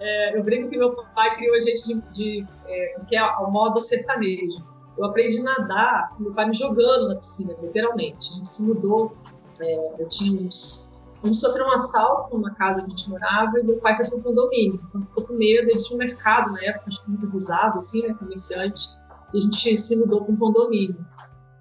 É, 0.00 0.36
eu 0.36 0.42
brinco 0.42 0.70
que 0.70 0.78
meu 0.78 0.96
pai 1.14 1.36
criou 1.36 1.54
a 1.54 1.60
gente 1.60 1.84
de, 1.84 2.00
de 2.12 2.46
é, 2.66 3.00
que 3.06 3.14
é 3.14 3.22
o 3.22 3.50
modo 3.50 3.78
sertanejo. 3.80 4.64
Eu 4.96 5.04
aprendi 5.04 5.40
a 5.40 5.42
nadar 5.42 6.10
com 6.16 6.22
meu 6.22 6.32
pai 6.32 6.46
me 6.46 6.54
jogando 6.54 7.08
na 7.08 7.16
piscina, 7.16 7.54
literalmente. 7.62 8.30
A 8.30 8.32
gente 8.36 8.48
se 8.48 8.62
mudou, 8.62 9.14
é, 9.60 9.92
eu 9.98 10.08
tinha 10.08 10.40
uns 10.40 10.89
a 11.22 11.26
gente 11.26 11.36
sofreu 11.36 11.66
um 11.66 11.72
assalto 11.72 12.34
numa 12.34 12.54
casa 12.54 12.80
que 12.80 12.86
a 12.86 12.90
gente 12.90 13.10
morava 13.10 13.58
e 13.58 13.62
meu 13.62 13.76
pai 13.78 13.96
foi 13.96 14.08
pro 14.08 14.22
condomínio. 14.22 14.80
Então 14.88 15.02
ficou 15.02 15.26
com 15.26 15.34
medo, 15.34 15.68
ele 15.68 15.82
tinha 15.82 15.94
um 15.94 15.98
mercado 15.98 16.52
na 16.52 16.62
época, 16.62 16.84
acho 16.88 17.04
que 17.04 17.10
muito 17.10 17.30
visado, 17.30 17.78
assim, 17.78 18.06
né, 18.06 18.14
comerciante. 18.14 18.88
E 19.34 19.38
a 19.38 19.40
gente 19.40 19.76
se 19.76 19.96
mudou 19.96 20.24
para 20.24 20.32
um 20.32 20.36
condomínio. 20.36 21.06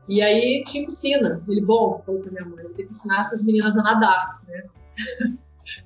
E 0.08 0.22
aí 0.22 0.64
tinha 0.66 0.86
piscina. 0.86 1.44
Ele, 1.48 1.62
bom, 1.62 2.02
falou 2.06 2.22
pra 2.22 2.32
minha 2.32 2.46
mãe, 2.46 2.64
eu 2.64 2.70
vou 2.70 2.74
ter 2.76 2.84
que 2.84 2.92
ensinar 2.92 3.22
essas 3.22 3.46
meninas 3.46 3.78
a 3.78 3.84
nadar, 3.84 4.42
né? 4.48 4.64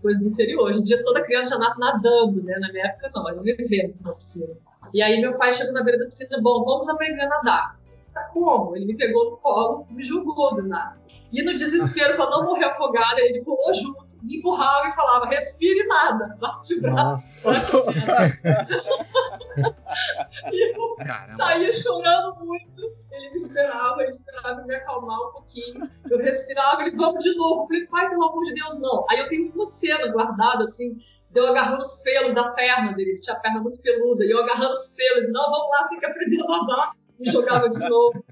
Coisa 0.01 0.19
do 0.19 0.27
interior. 0.27 0.69
Hoje 0.69 0.79
em 0.79 0.83
dia 0.83 1.03
toda 1.03 1.23
criança 1.23 1.51
já 1.51 1.57
nasce 1.57 1.79
nadando, 1.79 2.41
né? 2.43 2.55
Na 2.59 2.71
minha 2.71 2.85
época 2.85 3.11
não, 3.13 3.27
era 3.27 3.41
um 3.41 3.45
evento 3.45 4.01
na 4.03 4.13
piscina. 4.13 4.53
E 4.93 5.01
aí 5.01 5.19
meu 5.19 5.37
pai 5.37 5.51
chegou 5.51 5.73
na 5.73 5.83
beira 5.83 5.99
da 5.99 6.05
piscina, 6.05 6.39
bom, 6.41 6.63
vamos 6.63 6.87
aprender 6.87 7.21
a 7.21 7.29
nadar. 7.29 7.79
Tá 8.13 8.23
como? 8.31 8.75
Ele 8.77 8.85
me 8.85 8.95
pegou 8.95 9.31
no 9.31 9.37
colo 9.37 9.87
me 9.89 10.03
jogou 10.03 10.55
do 10.55 10.63
nada. 10.63 11.02
E 11.33 11.43
no 11.43 11.55
desespero, 11.55 12.15
para 12.15 12.29
não 12.29 12.45
morrer 12.45 12.65
afogada, 12.65 13.19
ele 13.19 13.41
pulou 13.41 13.73
junto, 13.73 14.05
me 14.21 14.37
empurrava 14.37 14.87
e 14.87 14.95
falava: 14.95 15.25
respire 15.25 15.83
nada, 15.87 16.37
bate 16.39 16.75
o 16.75 16.81
braço. 16.81 17.25
e 20.51 20.75
eu 20.75 20.95
Caramba. 20.95 21.43
saía 21.43 21.73
chorando 21.73 22.45
muito. 22.45 22.93
Ele 23.11 23.31
me 23.31 23.37
esperava, 23.37 23.99
ele 24.01 24.11
esperava 24.11 24.61
me 24.61 24.75
acalmar 24.75 25.19
um 25.19 25.31
pouquinho. 25.31 25.89
Eu 26.07 26.19
respirava, 26.19 26.83
ele, 26.83 26.95
vamos 26.95 27.23
de 27.23 27.35
novo. 27.35 27.63
Eu 27.63 27.67
falei, 27.67 27.87
pai, 27.87 28.09
pelo 28.09 28.25
amor 28.25 28.43
de 28.43 28.53
Deus, 28.53 28.79
não. 28.79 29.03
Aí 29.09 29.17
eu 29.17 29.27
tenho 29.27 29.51
uma 29.53 29.65
cena 29.65 30.11
guardada 30.11 30.65
assim, 30.65 30.99
deu 31.31 31.47
agarrando 31.47 31.79
os 31.79 31.95
pelos 32.03 32.33
da 32.33 32.49
perna 32.49 32.93
dele, 32.93 33.09
ele 33.09 33.19
tinha 33.19 33.35
a 33.35 33.39
perna 33.39 33.59
muito 33.59 33.81
peluda, 33.81 34.23
e 34.23 34.29
eu 34.29 34.43
agarrando 34.43 34.73
os 34.73 34.87
pelos, 34.89 35.25
não, 35.31 35.49
vamos 35.49 35.69
lá, 35.69 35.87
fica 35.87 36.07
aprendendo 36.07 36.45
a 36.45 36.59
nadar, 36.59 36.91
me 37.19 37.31
jogava 37.31 37.67
de 37.69 37.79
novo. 37.79 38.23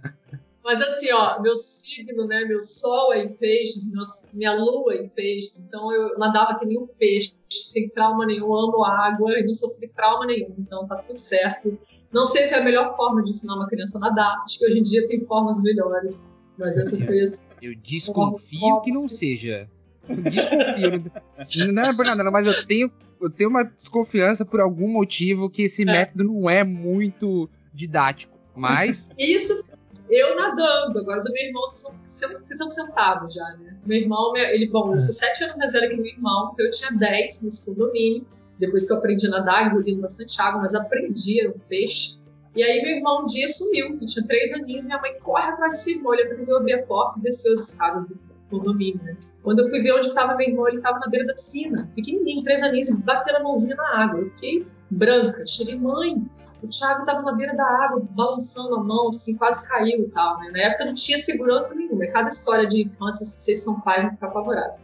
Mas 0.64 0.80
assim, 0.82 1.12
ó, 1.12 1.42
meu 1.42 1.56
signo, 1.58 2.28
né? 2.28 2.46
Meu 2.46 2.62
sol 2.62 3.14
é 3.14 3.24
em 3.24 3.34
peixes, 3.34 3.92
minha 4.32 4.54
lua 4.54 4.94
é 4.94 5.04
em 5.04 5.10
peixes. 5.10 5.60
Então 5.60 5.92
eu 5.92 6.18
nadava 6.18 6.58
que 6.58 6.66
nem 6.66 6.78
um 6.78 6.88
peixe, 6.88 7.34
sem 7.50 7.90
trauma 7.90 8.26
nenhum, 8.26 8.54
amo 8.54 8.84
água 8.84 9.40
e 9.40 9.44
não 9.44 9.54
sofri 9.54 9.88
trauma 9.88 10.26
nenhum. 10.26 10.54
Então 10.60 10.88
tá 10.88 10.98
tudo 10.98 11.18
certo. 11.18 11.78
Não 12.12 12.26
sei 12.26 12.46
se 12.46 12.54
é 12.54 12.60
a 12.60 12.64
melhor 12.64 12.96
forma 12.96 13.24
de 13.24 13.32
ensinar 13.32 13.56
uma 13.56 13.68
criança 13.68 13.98
a 13.98 14.02
nadar. 14.02 14.42
Acho 14.46 14.60
que 14.60 14.66
hoje 14.66 14.80
em 14.80 14.84
dia 14.84 15.08
tem 15.08 15.26
formas 15.26 15.60
melhores. 15.62 16.28
Mas 16.58 16.78
essa 16.78 16.98
foi 17.06 17.22
assim. 17.22 17.42
Eu 17.62 17.76
desconfio 17.76 18.82
que 18.82 18.92
não 18.92 19.10
seja. 19.10 19.68
Eu 20.08 20.16
desconfio. 20.18 21.74
Não 21.74 21.84
é 21.84 21.96
por 21.96 22.06
nada, 22.06 22.30
mas 22.30 22.46
eu 22.46 22.66
tenho, 22.68 22.92
eu 23.20 23.30
tenho 23.30 23.50
uma 23.50 23.64
desconfiança 23.64 24.46
por 24.46 24.60
algum 24.60 24.88
motivo 24.88 25.50
que 25.50 25.64
esse 25.64 25.84
é. 25.84 25.86
método 25.86 26.26
não 26.26 26.50
é 26.50 26.64
muito 26.64 27.50
didático. 27.74 28.38
Mas. 28.56 29.10
Isso 29.18 29.64
eu 30.12 30.36
nadando, 30.36 31.00
agora 31.00 31.24
do 31.24 31.32
meu 31.32 31.44
irmão, 31.44 31.64
vocês 31.64 32.32
estão 32.50 32.70
sentados 32.70 33.34
já, 33.34 33.50
né? 33.58 33.78
Meu 33.86 33.98
irmão, 33.98 34.36
ele, 34.36 34.68
bom, 34.68 34.92
eu 34.92 35.00
sou 35.00 35.14
sete 35.14 35.44
anos 35.44 35.58
mais 35.58 35.72
velha 35.72 35.90
que 35.90 35.96
meu 35.96 36.06
irmão, 36.06 36.52
então 36.54 36.66
eu 36.66 36.72
tinha 36.72 36.92
dez 37.00 37.42
nesse 37.42 37.66
condomínio. 37.66 38.28
Depois 38.60 38.86
que 38.86 38.94
eu 38.94 38.98
aprendi 38.98 39.26
a 39.26 39.30
nadar, 39.32 39.68
engolindo 39.68 40.02
bastante 40.02 40.40
água, 40.40 40.62
mas 40.62 40.76
aprendi, 40.76 41.42
era 41.42 41.50
um 41.50 41.60
peixe. 41.68 42.20
E 42.56 42.62
aí 42.62 42.82
meu 42.82 42.98
irmão 42.98 43.24
um 43.24 43.26
dia 43.26 43.48
sumiu, 43.48 43.88
ele 43.88 44.06
tinha 44.06 44.28
três 44.28 44.52
aninhos, 44.54 44.86
minha 44.86 45.00
mãe 45.00 45.18
corre 45.20 45.50
atrás 45.50 45.74
do 45.74 45.80
seu 45.80 45.96
irmão, 45.96 46.14
ele 46.14 46.24
aprendeu 46.24 46.58
a 46.58 46.60
abrir 46.60 46.74
a 46.74 46.84
porta 46.84 47.18
e 47.18 47.24
desceu 47.24 47.54
as 47.54 47.70
escadas 47.70 48.06
do 48.06 48.20
condomínio, 48.50 49.02
né? 49.04 49.16
Quando 49.42 49.60
eu 49.60 49.70
fui 49.70 49.82
ver 49.82 49.94
onde 49.94 50.10
estava 50.10 50.36
meu 50.36 50.48
irmão, 50.48 50.68
ele 50.68 50.78
estava 50.78 51.00
na 51.00 51.08
beira 51.08 51.26
da 51.26 51.34
piscina, 51.34 51.90
pequenininho, 51.96 52.44
três 52.44 52.62
aninhos, 52.62 52.96
batendo 52.98 53.38
a 53.38 53.44
mãozinha 53.44 53.76
na 53.76 54.04
água. 54.04 54.20
Eu 54.20 54.30
fiquei 54.32 54.68
branca, 54.92 55.48
cheguei, 55.48 55.80
mãe, 55.80 56.22
o 56.64 56.68
Thiago 56.68 57.02
estava 57.02 57.22
na 57.24 57.34
beira 57.34 57.56
da 57.56 57.66
água, 57.66 58.06
balançando 58.12 58.76
a 58.76 58.84
mão, 58.84 59.10
assim, 59.10 59.36
quase 59.36 59.68
caiu 59.68 60.06
e 60.06 60.10
tal, 60.10 60.40
né? 60.40 60.52
Na 60.52 60.60
época 60.60 60.86
não 60.86 60.94
tinha 60.94 61.18
segurança 61.20 61.74
nenhuma. 61.74 62.06
Cada 62.08 62.30
história 62.30 62.68
de 62.68 62.84
se 62.84 63.26
vocês 63.26 63.64
são 63.64 63.80
pais, 63.82 64.04
não 64.04 64.12
ficar 64.12 64.28
apavorados. 64.28 64.80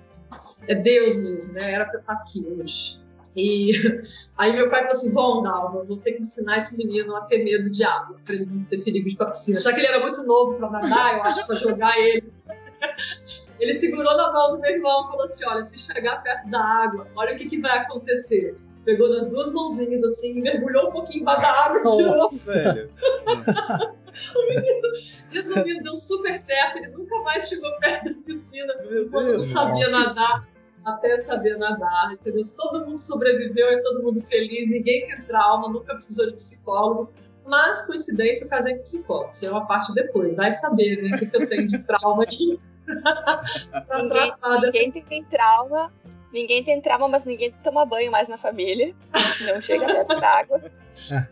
É 0.67 0.75
Deus 0.75 1.15
mesmo, 1.17 1.53
né? 1.53 1.71
Era 1.71 1.85
pra 1.85 1.99
estar 1.99 2.13
aqui 2.13 2.45
hoje. 2.45 2.99
E 3.35 3.71
aí 4.37 4.53
meu 4.53 4.69
pai 4.69 4.81
falou 4.81 4.93
assim, 4.93 5.13
bom, 5.13 5.43
Dalva, 5.43 5.83
vou 5.83 5.97
ter 5.97 6.13
que 6.13 6.23
ensinar 6.23 6.57
esse 6.57 6.75
menino 6.75 7.15
a 7.15 7.21
ter 7.21 7.43
medo 7.43 7.69
de 7.69 7.83
água, 7.83 8.17
para 8.25 8.33
ele 8.33 8.45
não 8.47 8.63
ter 8.65 8.83
perigo 8.83 9.07
de 9.07 9.13
ir 9.13 9.17
pra 9.17 9.27
piscina. 9.27 9.61
Já 9.61 9.71
que 9.71 9.79
ele 9.79 9.87
era 9.87 9.99
muito 9.99 10.23
novo 10.23 10.55
para 10.55 10.71
nadar, 10.71 11.17
eu 11.17 11.23
acho 11.23 11.45
para 11.45 11.55
jogar 11.55 11.97
ele. 11.99 12.31
Ele 13.59 13.73
segurou 13.79 14.15
na 14.15 14.31
mão 14.31 14.51
do 14.51 14.59
meu 14.59 14.69
irmão 14.69 15.05
e 15.05 15.07
falou 15.07 15.25
assim, 15.25 15.43
olha, 15.43 15.65
se 15.65 15.79
chegar 15.79 16.21
perto 16.21 16.47
da 16.47 16.63
água, 16.63 17.07
olha 17.15 17.33
o 17.33 17.35
que, 17.35 17.49
que 17.49 17.59
vai 17.59 17.79
acontecer 17.79 18.55
pegou 18.87 19.09
nas 19.09 19.27
duas 19.27 19.51
mãozinhas 19.51 20.01
assim, 20.05 20.41
mergulhou 20.41 20.87
um 20.87 20.91
pouquinho 20.93 21.23
embaixo 21.23 21.41
da 21.41 21.65
água 21.65 21.79
e 21.79 21.83
tirou. 21.83 22.29
Velho. 22.31 22.89
o 24.33 24.47
menino, 24.47 24.87
resumindo, 25.29 25.83
deu 25.83 25.97
super 25.97 26.39
certo, 26.39 26.77
ele 26.77 26.87
nunca 26.87 27.21
mais 27.21 27.49
chegou 27.49 27.69
perto 27.79 28.13
da 28.13 28.21
piscina 28.21 28.73
quando 29.11 29.39
não 29.39 29.45
sabia 29.47 29.89
nadar. 29.89 30.47
Até 30.85 31.19
saber 31.19 31.57
nadar, 31.57 32.13
entendeu? 32.13 32.43
Todo 32.55 32.85
mundo 32.85 32.97
sobreviveu 32.97 33.73
e 33.73 33.83
todo 33.83 34.03
mundo 34.03 34.21
feliz, 34.21 34.69
ninguém 34.69 35.05
tem 35.05 35.21
trauma, 35.23 35.67
nunca 35.67 35.93
precisou 35.93 36.27
de 36.27 36.35
psicólogo. 36.35 37.11
Mas, 37.45 37.81
coincidência, 37.85 38.45
eu 38.45 38.49
casei 38.49 38.75
com 38.75 38.83
psicólogo. 38.83 39.31
Isso 39.31 39.45
é 39.45 39.51
uma 39.51 39.67
parte 39.67 39.93
depois. 39.93 40.33
Vai 40.37 40.53
saber, 40.53 41.01
né? 41.01 41.17
O 41.17 41.19
que, 41.19 41.35
eu 41.35 41.49
tenho 41.49 41.67
de 41.67 41.79
trauma 41.79 42.23
aqui. 42.23 42.57
ninguém, 43.97 44.91
ninguém 44.93 45.01
tem 45.01 45.23
trauma 45.25 45.91
Ninguém 46.37 46.63
tem 46.63 46.79
trauma, 46.79 47.07
mas 47.07 47.25
ninguém 47.25 47.51
toma 47.63 47.83
banho 47.85 48.11
mais 48.11 48.27
na 48.27 48.37
família. 48.37 48.93
Não 49.45 49.59
chega 49.61 49.87
perto 49.87 50.19
d'água. 50.19 50.61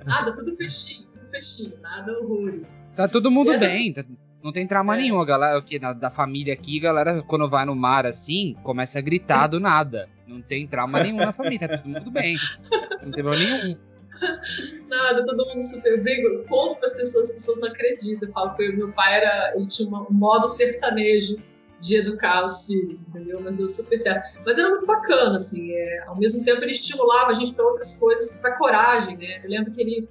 Nada, 0.04 0.32
tudo 0.36 0.56
fechinho, 0.56 1.08
tudo 1.14 1.30
fechinho, 1.30 1.74
nada 1.82 2.12
horror. 2.20 2.62
Tá 2.96 3.08
todo 3.08 3.30
mundo 3.30 3.52
Essa- 3.52 3.68
bem, 3.68 3.94
tá- 3.94 4.04
não 4.44 4.52
tem 4.52 4.66
trauma 4.68 4.96
É. 4.96 5.02
nenhum. 5.02 5.20
A 5.22 5.26
galera 5.26 5.58
aqui, 5.60 5.78
na- 5.78 5.94
da 5.94 6.10
família 6.10 6.54
aqui, 6.54 6.80
a 6.80 6.82
galera, 6.84 7.22
quando 7.28 7.48
vai 7.48 7.66
no 7.66 7.76
mar 7.76 8.06
assim, 8.08 8.56
começa 8.64 8.98
a 8.98 9.02
gritar 9.02 9.46
do 9.48 9.60
nada. 9.60 10.10
Não 10.26 10.42
tem 10.42 10.66
trauma 10.68 11.04
nenhum 11.04 11.18
na 11.18 11.32
família, 11.34 11.68
tá 11.68 11.78
todo 11.78 11.88
mundo 11.90 12.10
bem. 12.10 12.36
Não 13.04 13.12
tem 13.12 13.24
problema 13.24 13.38
nenhum. 13.60 13.78
Nada, 14.88 15.24
todo 15.26 15.46
mundo 15.46 15.62
super 15.64 16.02
bem. 16.02 16.22
Eu 16.24 16.44
conto 16.46 16.78
para 16.80 16.88
as 16.88 16.94
pessoas, 16.96 17.26
as 17.30 17.32
pessoas 17.34 17.60
não 17.60 17.68
acreditam. 17.68 18.28
Eu 18.28 18.34
falo 18.34 18.56
que 18.56 18.68
meu 18.72 18.92
pai 18.94 19.18
era, 19.18 19.54
ele 19.56 19.68
tinha 19.68 19.88
um 19.88 20.08
modo 20.10 20.48
sertanejo 20.48 21.38
de 21.82 21.98
educar 21.98 22.46
os 22.46 22.66
filhos, 22.66 23.08
entendeu? 23.08 23.40
Mas 23.42 23.56
deu 23.56 23.70
super 23.70 24.00
certo. 24.00 24.40
Mas 24.46 24.58
era 24.58 24.70
muito 24.70 24.86
bacana, 24.86 25.36
assim. 25.36 25.72
é, 25.72 26.04
ao 26.08 26.18
mesmo 26.18 26.44
tempo, 26.44 26.62
ele 26.64 26.72
estimulava 26.72 27.32
a 27.32 27.34
gente 27.34 27.54
para 27.54 27.66
outras 27.66 27.94
coisas, 27.98 28.38
para 28.38 28.58
coragem, 28.58 29.18
né? 29.18 29.42
Eu 29.44 29.50
lembro 29.50 29.72
que 29.72 29.82
ele, 29.82 30.08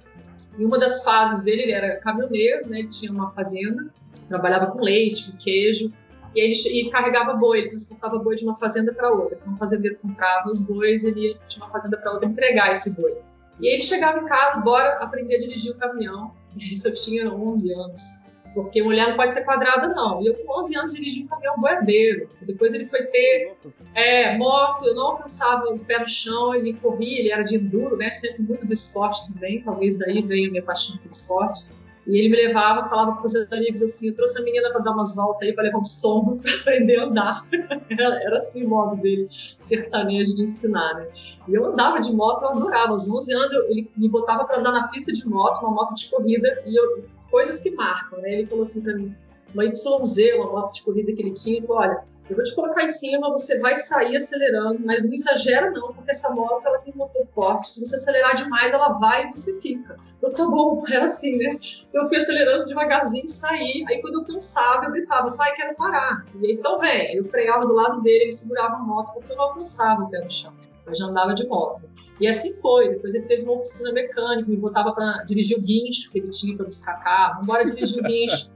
em 0.57 0.65
uma 0.65 0.79
das 0.79 1.03
fases 1.03 1.43
dele, 1.43 1.63
ele 1.63 1.71
era 1.71 1.97
caminhoneiro, 1.97 2.67
né? 2.69 2.79
Ele 2.79 2.89
tinha 2.89 3.11
uma 3.11 3.31
fazenda, 3.31 3.87
trabalhava 4.27 4.67
com 4.67 4.81
leite, 4.81 5.31
com 5.31 5.37
queijo. 5.37 5.91
E 6.35 6.39
ele 6.41 6.89
carregava 6.89 7.33
boi, 7.33 7.59
ele 7.59 7.69
transportava 7.69 8.19
boi 8.19 8.35
de 8.35 8.43
uma 8.43 8.57
fazenda 8.57 8.93
para 8.93 9.09
outra. 9.09 9.37
Então, 9.39 9.53
o 9.53 9.57
fazendeiro 9.57 9.97
comprava 10.01 10.51
os 10.51 10.61
bois, 10.61 11.03
ele 11.05 11.29
ia 11.29 11.37
de 11.47 11.57
uma 11.57 11.69
fazenda 11.69 11.97
para 11.97 12.11
outra 12.11 12.27
entregar 12.27 12.71
esse 12.71 12.93
boi. 12.93 13.17
E 13.59 13.67
ele 13.67 13.81
chegava 13.81 14.19
em 14.19 14.25
casa, 14.25 14.59
bora 14.59 14.95
aprender 14.95 15.35
a 15.35 15.39
dirigir 15.39 15.71
o 15.71 15.77
caminhão. 15.77 16.33
Isso 16.57 16.87
eu 16.87 16.93
tinha 16.93 17.31
11 17.31 17.73
anos. 17.73 18.24
Porque 18.55 18.81
mulher 18.81 19.09
não 19.09 19.17
pode 19.17 19.33
ser 19.33 19.43
quadrada, 19.43 19.89
não. 19.89 20.21
E 20.21 20.27
eu 20.27 20.33
com 20.33 20.61
11 20.61 20.77
anos 20.77 20.93
dirigi 20.93 21.23
um 21.23 21.27
caminhão 21.27 21.59
boiadeiro. 21.59 22.29
Depois 22.41 22.73
ele 22.73 22.85
foi 22.85 23.03
ter 23.03 23.53
é, 23.93 24.37
moto, 24.37 24.85
eu 24.85 24.95
não 24.95 25.07
alcançava 25.07 25.65
o 25.73 25.77
pé 25.77 25.99
no 25.99 26.07
chão, 26.07 26.55
ele 26.55 26.73
corria, 26.73 27.19
ele 27.19 27.31
era 27.31 27.43
de 27.43 27.57
enduro, 27.57 27.97
né? 27.97 28.09
Sempre 28.11 28.43
muito 28.43 28.65
do 28.65 28.71
esporte 28.71 29.27
também. 29.31 29.61
Talvez 29.61 29.99
daí 29.99 30.21
venha 30.21 30.47
a 30.47 30.51
minha 30.51 30.63
paixão 30.63 30.97
pelo 30.99 31.11
esporte. 31.11 31.67
E 32.07 32.17
ele 32.17 32.29
me 32.29 32.35
levava, 32.37 32.87
falava 32.87 33.13
para 33.13 33.25
os 33.25 33.35
amigos 33.51 33.81
assim: 33.81 34.07
eu 34.07 34.15
trouxe 34.15 34.39
a 34.39 34.43
menina 34.43 34.71
para 34.71 34.79
dar 34.79 34.91
umas 34.91 35.13
voltas 35.13 35.47
aí, 35.47 35.53
para 35.53 35.65
levar 35.65 35.79
uns 35.79 35.99
tombos, 35.99 36.39
para 36.41 36.55
aprender 36.61 36.99
a 36.99 37.05
andar. 37.05 37.45
era 37.89 38.37
assim 38.37 38.63
o 38.63 38.69
modo 38.69 38.95
dele, 39.01 39.27
sertanejo 39.61 40.35
de 40.35 40.43
ensinar, 40.43 40.93
né? 40.93 41.07
E 41.47 41.53
eu 41.53 41.65
andava 41.65 41.99
de 41.99 42.15
moto, 42.15 42.43
eu 42.43 42.49
adorava. 42.49 42.91
Aos 42.91 43.09
11 43.09 43.33
anos 43.33 43.51
eu- 43.51 43.69
ele 43.69 43.89
me 43.97 44.07
botava 44.07 44.45
para 44.45 44.59
andar 44.59 44.71
na 44.71 44.87
pista 44.87 45.11
de 45.11 45.27
moto, 45.27 45.59
uma 45.61 45.71
moto 45.71 45.93
de 45.95 46.09
corrida, 46.09 46.63
e 46.65 46.75
eu, 46.79 47.05
coisas 47.35 47.59
que 47.59 47.69
marcam, 47.71 48.19
né? 48.19 48.31
Ele 48.31 48.45
falou 48.45 48.63
assim 48.63 48.79
para 48.81 48.95
mim: 48.95 49.13
uma 49.53 49.65
YZ, 49.65 50.35
uma 50.35 50.51
moto 50.51 50.73
de 50.73 50.83
corrida 50.83 51.11
que 51.11 51.21
ele 51.21 51.33
tinha, 51.33 51.57
ele 51.57 51.67
falou: 51.67 51.81
olha, 51.81 52.03
eu 52.29 52.35
vou 52.37 52.45
te 52.45 52.55
colocar 52.55 52.81
em 52.85 52.89
cima, 52.89 53.29
você 53.29 53.59
vai 53.59 53.75
sair 53.75 54.15
acelerando, 54.15 54.79
mas 54.85 55.03
não 55.03 55.13
exagera 55.13 55.69
não, 55.69 55.93
porque 55.93 56.11
essa 56.11 56.29
moto 56.29 56.65
ela 56.65 56.79
tem 56.79 56.93
um 56.93 56.97
motor 56.97 57.27
forte. 57.35 57.67
Se 57.67 57.85
você 57.85 57.97
acelerar 57.97 58.37
demais, 58.37 58.73
ela 58.73 58.93
vai 58.93 59.25
e 59.25 59.31
você 59.31 59.59
fica. 59.59 59.97
Eu 60.21 60.31
tá 60.31 60.45
bom, 60.45 60.81
era 60.87 61.05
assim, 61.05 61.35
né? 61.35 61.59
Então 61.89 62.03
eu 62.03 62.07
fui 62.07 62.17
acelerando 62.19 62.63
devagarzinho, 62.63 63.27
saí. 63.27 63.83
Aí 63.89 64.01
quando 64.01 64.21
eu 64.21 64.23
cansava, 64.23 64.85
eu 64.85 64.91
gritava, 64.91 65.31
pai, 65.31 65.53
quero 65.55 65.75
parar. 65.75 66.25
E 66.35 66.45
aí, 66.45 66.53
então 66.53 66.79
vem. 66.79 67.17
Eu 67.17 67.25
freava 67.25 67.65
do 67.65 67.73
lado 67.73 68.01
dele, 68.01 68.23
ele 68.23 68.31
segurava 68.31 68.75
a 68.75 68.79
moto, 68.79 69.11
porque 69.13 69.33
eu 69.33 69.35
não 69.35 69.43
alcançava 69.43 70.03
o 70.03 70.09
pé 70.09 70.23
no 70.23 70.31
chão. 70.31 70.53
Eu 70.87 70.95
já 70.95 71.05
andava 71.05 71.33
de 71.33 71.45
moto. 71.47 71.83
E 72.19 72.27
assim 72.27 72.53
foi. 72.55 72.89
Depois 72.89 73.13
ele 73.13 73.25
teve 73.25 73.43
uma 73.43 73.53
oficina 73.53 73.91
mecânica, 73.91 74.49
me 74.49 74.57
botava 74.57 74.93
para 74.93 75.23
dirigir 75.23 75.57
o 75.57 75.61
guincho 75.61 76.11
que 76.11 76.19
ele 76.19 76.29
tinha 76.29 76.55
para 76.55 76.65
buscar 76.65 77.03
carro. 77.03 77.45
Bora 77.45 77.65
dirigir 77.65 77.99
o 77.99 78.03
guincho. 78.03 78.51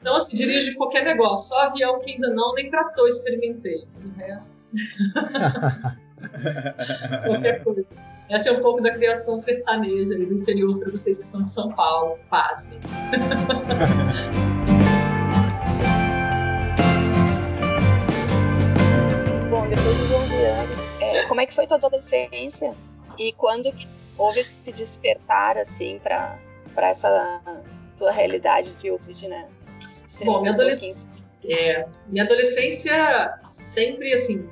Então, 0.00 0.16
assim, 0.16 0.36
dirige 0.36 0.74
qualquer 0.74 1.04
negócio. 1.04 1.48
Só 1.48 1.62
avião 1.62 2.00
que 2.00 2.12
ainda 2.12 2.30
não, 2.30 2.54
nem 2.54 2.70
trator 2.70 3.08
experimentei. 3.08 3.84
O 4.04 4.08
resto, 4.18 4.54
qualquer 7.26 7.62
coisa. 7.62 7.84
Essa 8.28 8.48
é 8.48 8.52
um 8.52 8.60
pouco 8.60 8.82
da 8.82 8.90
criação 8.90 9.38
sertaneja 9.38 10.16
do 10.16 10.34
interior 10.34 10.76
para 10.80 10.90
vocês 10.90 11.18
que 11.18 11.24
estão 11.24 11.42
em 11.42 11.46
São 11.46 11.72
Paulo. 11.74 12.18
Pasmem. 12.28 12.80
Bom, 19.48 19.68
depois 19.68 19.96
dos 19.96 20.10
11 20.10 20.34
anos, 20.34 20.76
é, 21.00 21.22
como 21.26 21.40
é 21.40 21.46
que 21.46 21.54
foi 21.54 21.68
tua 21.68 21.76
adolescência? 21.76 22.74
E 23.18 23.32
quando 23.32 23.72
houve 24.18 24.40
esse 24.40 24.60
despertar, 24.72 25.56
assim, 25.56 26.00
pra 26.02 26.38
essa 26.76 27.62
tua 27.98 28.10
realidade 28.10 28.70
de 28.74 28.90
hoje, 28.90 29.28
né? 29.28 29.48
Bom, 30.24 30.40
minha 30.40 30.52
um 30.52 30.54
adolescência, 30.54 31.08
é, 31.44 31.86
minha 32.06 32.24
adolescência 32.24 33.38
sempre, 33.50 34.12
assim, 34.12 34.48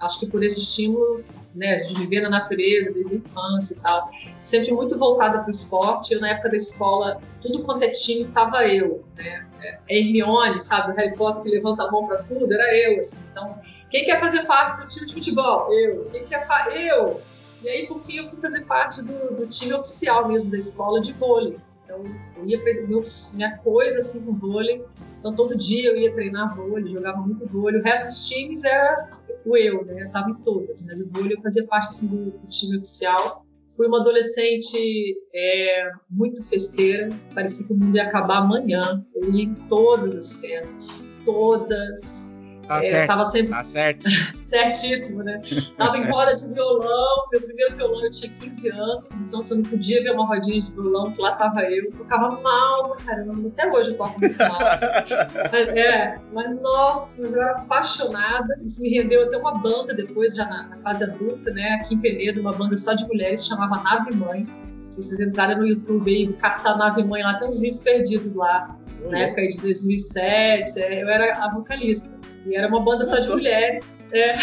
acho 0.00 0.18
que 0.20 0.26
por 0.26 0.42
esse 0.42 0.60
estímulo, 0.60 1.22
né, 1.54 1.78
de 1.80 1.94
viver 1.94 2.20
na 2.20 2.30
natureza 2.30 2.92
desde 2.92 3.14
a 3.14 3.16
infância 3.16 3.74
e 3.74 3.76
tal, 3.80 4.10
sempre 4.42 4.72
muito 4.72 4.96
voltada 4.98 5.38
para 5.38 5.48
o 5.48 5.50
esporte. 5.50 6.14
Eu, 6.14 6.20
na 6.20 6.30
época 6.30 6.50
da 6.50 6.56
escola, 6.56 7.20
tudo 7.40 7.64
quanto 7.64 7.82
é 7.84 7.88
time, 7.88 8.24
tava 8.26 8.66
eu, 8.66 9.04
né? 9.16 9.46
É, 9.60 9.78
Hermione, 9.88 10.60
sabe, 10.60 10.92
o 10.92 10.94
Harry 10.94 11.14
Potter 11.14 11.42
que 11.42 11.50
levanta 11.50 11.82
a 11.82 11.90
mão 11.90 12.06
para 12.06 12.22
tudo, 12.22 12.52
era 12.52 12.74
eu, 12.74 13.00
assim. 13.00 13.18
Então, 13.30 13.58
quem 13.90 14.04
quer 14.04 14.20
fazer 14.20 14.44
parte 14.46 14.80
do 14.80 14.88
time 14.88 15.06
de 15.06 15.14
futebol? 15.14 15.72
Eu. 15.72 16.08
Quem 16.10 16.24
quer 16.24 16.46
fa... 16.46 16.70
Eu. 16.70 17.20
E 17.62 17.68
aí, 17.68 17.86
por 17.86 18.00
fim, 18.02 18.16
eu 18.16 18.30
fui 18.30 18.40
fazer 18.40 18.64
parte 18.64 19.02
do, 19.04 19.36
do 19.36 19.46
time 19.46 19.74
oficial 19.74 20.28
mesmo 20.28 20.50
da 20.50 20.58
escola 20.58 21.00
de 21.00 21.12
vôlei. 21.12 21.56
Então, 21.84 22.04
eu 22.36 22.46
ia 22.46 22.62
meu, 22.86 23.02
minha 23.34 23.58
coisa 23.58 23.98
assim 23.98 24.20
com 24.20 24.32
vôlei. 24.34 24.84
Então, 25.18 25.34
todo 25.34 25.56
dia 25.56 25.90
eu 25.90 25.96
ia 25.96 26.12
treinar 26.14 26.56
vôlei, 26.56 26.92
jogava 26.92 27.18
muito 27.18 27.46
vôlei. 27.46 27.80
O 27.80 27.84
resto 27.84 28.06
dos 28.06 28.28
times 28.28 28.64
era 28.64 29.10
o 29.44 29.56
eu, 29.56 29.84
né? 29.84 30.04
Eu 30.04 30.10
tava 30.10 30.30
em 30.30 30.34
todas, 30.36 30.86
mas 30.86 31.00
o 31.00 31.10
vôlei 31.12 31.36
eu 31.36 31.42
fazia 31.42 31.66
parte 31.66 31.88
assim, 31.88 32.06
do, 32.06 32.30
do 32.30 32.46
time 32.48 32.78
oficial. 32.78 33.44
Fui 33.76 33.86
uma 33.86 34.00
adolescente 34.00 35.16
é, 35.34 35.90
muito 36.10 36.42
festeira, 36.44 37.08
parecia 37.34 37.66
que 37.66 37.72
o 37.72 37.76
mundo 37.76 37.96
ia 37.96 38.04
acabar 38.04 38.38
amanhã. 38.38 39.04
Eu 39.14 39.32
ia 39.32 39.44
em 39.44 39.54
todas 39.68 40.16
as 40.16 40.40
festas, 40.40 41.08
todas. 41.24 42.29
Tá 42.70 42.84
É, 42.84 42.90
certo, 42.90 43.08
tava 43.08 43.26
sempre 43.26 43.50
tá 43.50 43.64
certo. 43.64 44.08
certíssimo, 44.46 45.24
né? 45.24 45.42
Tava 45.76 45.98
em 45.98 46.04
roda 46.08 46.36
de 46.36 46.54
violão, 46.54 47.26
meu 47.32 47.42
primeiro 47.42 47.74
violão 47.74 48.04
eu 48.04 48.10
tinha 48.10 48.32
15 48.32 48.68
anos, 48.68 49.04
então 49.22 49.42
você 49.42 49.56
não 49.56 49.64
podia 49.64 50.00
ver 50.04 50.12
uma 50.12 50.24
rodinha 50.24 50.62
de 50.62 50.70
violão, 50.70 51.10
que 51.10 51.20
lá 51.20 51.34
tava 51.34 51.62
eu, 51.64 51.86
eu 51.86 51.90
tocava 51.90 52.40
mal 52.40 52.90
pra 52.90 53.06
caramba, 53.06 53.48
até 53.48 53.68
hoje 53.68 53.90
eu 53.90 53.96
toco 53.96 54.20
muito 54.20 54.38
mal. 54.38 54.60
Mas, 55.50 55.68
é, 55.70 56.16
mas 56.32 56.60
nossa, 56.60 57.20
eu 57.20 57.34
era 57.34 57.52
apaixonada, 57.56 58.60
isso 58.64 58.80
me 58.80 58.90
rendeu 58.90 59.24
até 59.24 59.36
uma 59.36 59.54
banda 59.54 59.92
depois, 59.92 60.36
já 60.36 60.44
na, 60.44 60.68
na 60.68 60.76
fase 60.76 61.02
adulta, 61.02 61.50
né? 61.50 61.80
Aqui 61.82 61.96
em 61.96 61.98
Penedo, 61.98 62.40
uma 62.40 62.52
banda 62.52 62.76
só 62.76 62.94
de 62.94 63.04
mulheres, 63.08 63.44
chamava 63.46 63.82
Nave 63.82 64.14
Mãe. 64.14 64.46
Se 64.90 65.02
vocês 65.02 65.20
entrarem 65.20 65.58
no 65.58 65.66
YouTube 65.66 66.08
aí, 66.08 66.32
caçar 66.34 66.78
Nave 66.78 67.02
Mãe 67.02 67.22
lá, 67.22 67.34
tem 67.34 67.48
uns 67.48 67.58
vídeos 67.58 67.80
perdidos 67.80 68.34
lá, 68.34 68.76
na 69.08 69.18
época 69.18 69.40
aí 69.40 69.48
de 69.48 69.58
2007, 69.58 70.78
é, 70.78 71.02
eu 71.02 71.08
era 71.08 71.32
a 71.44 71.52
vocalista. 71.52 72.19
E 72.46 72.56
era 72.56 72.68
uma 72.68 72.80
banda 72.80 73.04
só 73.04 73.16
de 73.16 73.22
Nossa. 73.22 73.34
mulheres. 73.34 73.84
É. 74.12 74.36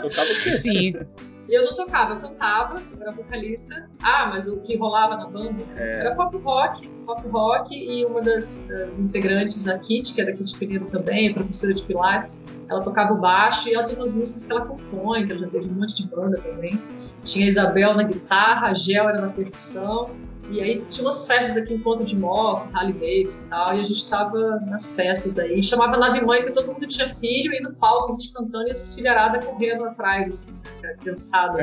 Tocava 0.00 0.30
o 0.30 0.42
quê? 0.42 0.58
Sim. 0.58 0.94
E 1.46 1.52
eu 1.54 1.64
não 1.64 1.76
tocava, 1.76 2.14
eu 2.14 2.20
cantava, 2.20 2.80
eu 2.96 3.02
era 3.02 3.12
vocalista. 3.12 3.90
Ah, 4.02 4.30
mas 4.32 4.48
o 4.48 4.56
que 4.60 4.76
rolava 4.76 5.16
na 5.16 5.26
banda 5.26 5.62
É, 5.76 6.00
era 6.00 6.14
pop 6.14 6.36
rock, 6.38 6.88
pop 7.04 7.28
rock 7.28 7.74
e 7.74 8.04
uma 8.06 8.22
das, 8.22 8.66
das 8.66 8.98
integrantes, 8.98 9.68
a 9.68 9.78
Kit, 9.78 10.14
que 10.14 10.22
é 10.22 10.24
da 10.24 10.32
Kit 10.32 10.58
Penedo 10.58 10.86
também, 10.86 11.28
é 11.28 11.34
professora 11.34 11.74
de 11.74 11.84
Pilates, 11.84 12.40
ela 12.70 12.80
tocava 12.82 13.12
o 13.12 13.20
baixo 13.20 13.68
e 13.68 13.74
ela 13.74 13.84
tem 13.84 13.94
umas 13.94 14.14
músicas 14.14 14.46
que 14.46 14.52
ela 14.52 14.64
compõe, 14.64 15.26
que 15.26 15.32
ela 15.32 15.42
já 15.42 15.48
teve 15.48 15.66
um 15.66 15.74
monte 15.74 16.02
de 16.02 16.08
banda 16.08 16.38
também. 16.40 16.80
Tinha 17.22 17.44
a 17.44 17.48
Isabel 17.50 17.94
na 17.94 18.04
guitarra, 18.04 18.68
a 18.68 18.74
Gel 18.74 19.06
era 19.08 19.20
na 19.20 19.28
percussão. 19.28 20.10
E 20.50 20.60
aí 20.60 20.84
tinha 20.88 21.06
umas 21.06 21.26
festas 21.26 21.56
aqui, 21.56 21.74
encontro 21.74 22.04
de 22.04 22.16
moto, 22.16 22.68
Harley 22.74 22.92
Davidson 22.92 23.46
e 23.46 23.48
tal, 23.48 23.76
e 23.76 23.80
a 23.80 23.84
gente 23.84 24.10
tava 24.10 24.60
nas 24.66 24.92
festas 24.92 25.38
aí. 25.38 25.62
Chamava 25.62 25.96
Nave 25.96 26.20
Mãe, 26.20 26.42
porque 26.42 26.52
todo 26.52 26.72
mundo 26.72 26.86
tinha 26.86 27.08
filho, 27.14 27.52
e 27.52 27.60
no 27.60 27.74
palco 27.74 28.12
a 28.12 28.12
gente 28.12 28.32
cantando 28.32 28.68
e 28.68 28.72
as 28.72 28.94
filharadas 28.94 29.44
correndo 29.44 29.84
atrás, 29.84 30.28
assim, 30.28 30.54
a 30.84 31.00
criançada. 31.00 31.62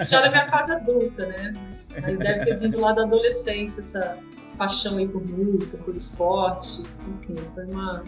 Isso 0.00 0.10
já 0.10 0.20
na 0.22 0.30
minha 0.30 0.46
fase 0.46 0.72
adulta, 0.72 1.26
né? 1.26 1.52
Mas, 1.62 2.18
deve 2.18 2.44
ter 2.44 2.58
vindo 2.58 2.80
lá 2.80 2.92
da 2.92 3.02
adolescência, 3.02 3.80
essa 3.80 4.18
paixão 4.56 4.96
aí 4.96 5.06
por 5.06 5.24
música, 5.24 5.78
por 5.78 5.94
esporte. 5.94 6.84
Enfim, 7.06 7.36
foi 7.54 7.64
uma, 7.66 8.02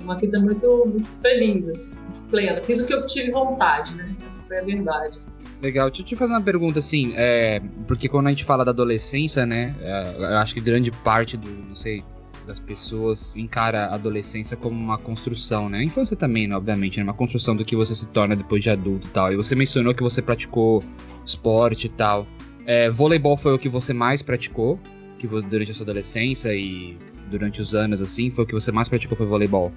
uma, 0.00 0.16
vida 0.16 0.38
muito, 0.40 0.86
muito 0.86 1.08
feliz, 1.20 1.68
assim, 1.68 1.94
plena. 2.30 2.62
Fiz 2.62 2.80
o 2.80 2.86
que 2.86 2.94
eu 2.94 3.06
tive 3.06 3.30
vontade, 3.30 3.94
né? 3.94 4.14
Essa 4.26 4.38
foi 4.46 4.58
a 4.58 4.62
verdade. 4.62 5.20
Legal, 5.62 5.88
deixa 5.88 6.02
eu 6.02 6.06
te 6.06 6.16
fazer 6.16 6.32
uma 6.32 6.42
pergunta 6.42 6.78
assim, 6.78 7.12
é, 7.16 7.60
porque 7.86 8.08
quando 8.08 8.26
a 8.26 8.30
gente 8.30 8.44
fala 8.44 8.64
da 8.64 8.70
adolescência, 8.70 9.46
né, 9.46 9.74
é, 9.80 10.14
eu 10.18 10.38
acho 10.38 10.54
que 10.54 10.60
grande 10.60 10.90
parte 10.90 11.36
do, 11.36 11.50
não 11.50 11.76
sei, 11.76 12.04
das 12.46 12.60
pessoas 12.60 13.34
encara 13.34 13.86
a 13.86 13.94
adolescência 13.94 14.56
como 14.56 14.78
uma 14.78 14.98
construção, 14.98 15.68
né, 15.68 15.78
a 15.78 15.84
infância 15.84 16.16
também, 16.16 16.46
né, 16.46 16.56
obviamente, 16.56 16.98
né, 16.98 17.02
uma 17.02 17.14
construção 17.14 17.56
do 17.56 17.64
que 17.64 17.74
você 17.74 17.94
se 17.94 18.06
torna 18.08 18.36
depois 18.36 18.62
de 18.62 18.68
adulto 18.68 19.08
e 19.08 19.10
tal, 19.10 19.32
e 19.32 19.36
você 19.36 19.54
mencionou 19.54 19.94
que 19.94 20.02
você 20.02 20.20
praticou 20.20 20.84
esporte 21.24 21.86
e 21.86 21.90
tal, 21.90 22.26
é, 22.66 22.90
voleibol 22.90 23.36
foi 23.36 23.54
o 23.54 23.58
que 23.58 23.68
você 23.68 23.92
mais 23.92 24.22
praticou, 24.22 24.78
que 25.18 25.26
você, 25.26 25.46
durante 25.46 25.70
a 25.70 25.74
sua 25.74 25.84
adolescência 25.84 26.54
e 26.54 26.98
durante 27.30 27.60
os 27.60 27.74
anos, 27.74 28.00
assim, 28.00 28.30
foi 28.30 28.44
o 28.44 28.46
que 28.46 28.54
você 28.54 28.70
mais 28.70 28.88
praticou 28.88 29.16
foi 29.16 29.26
voleibol? 29.26 29.72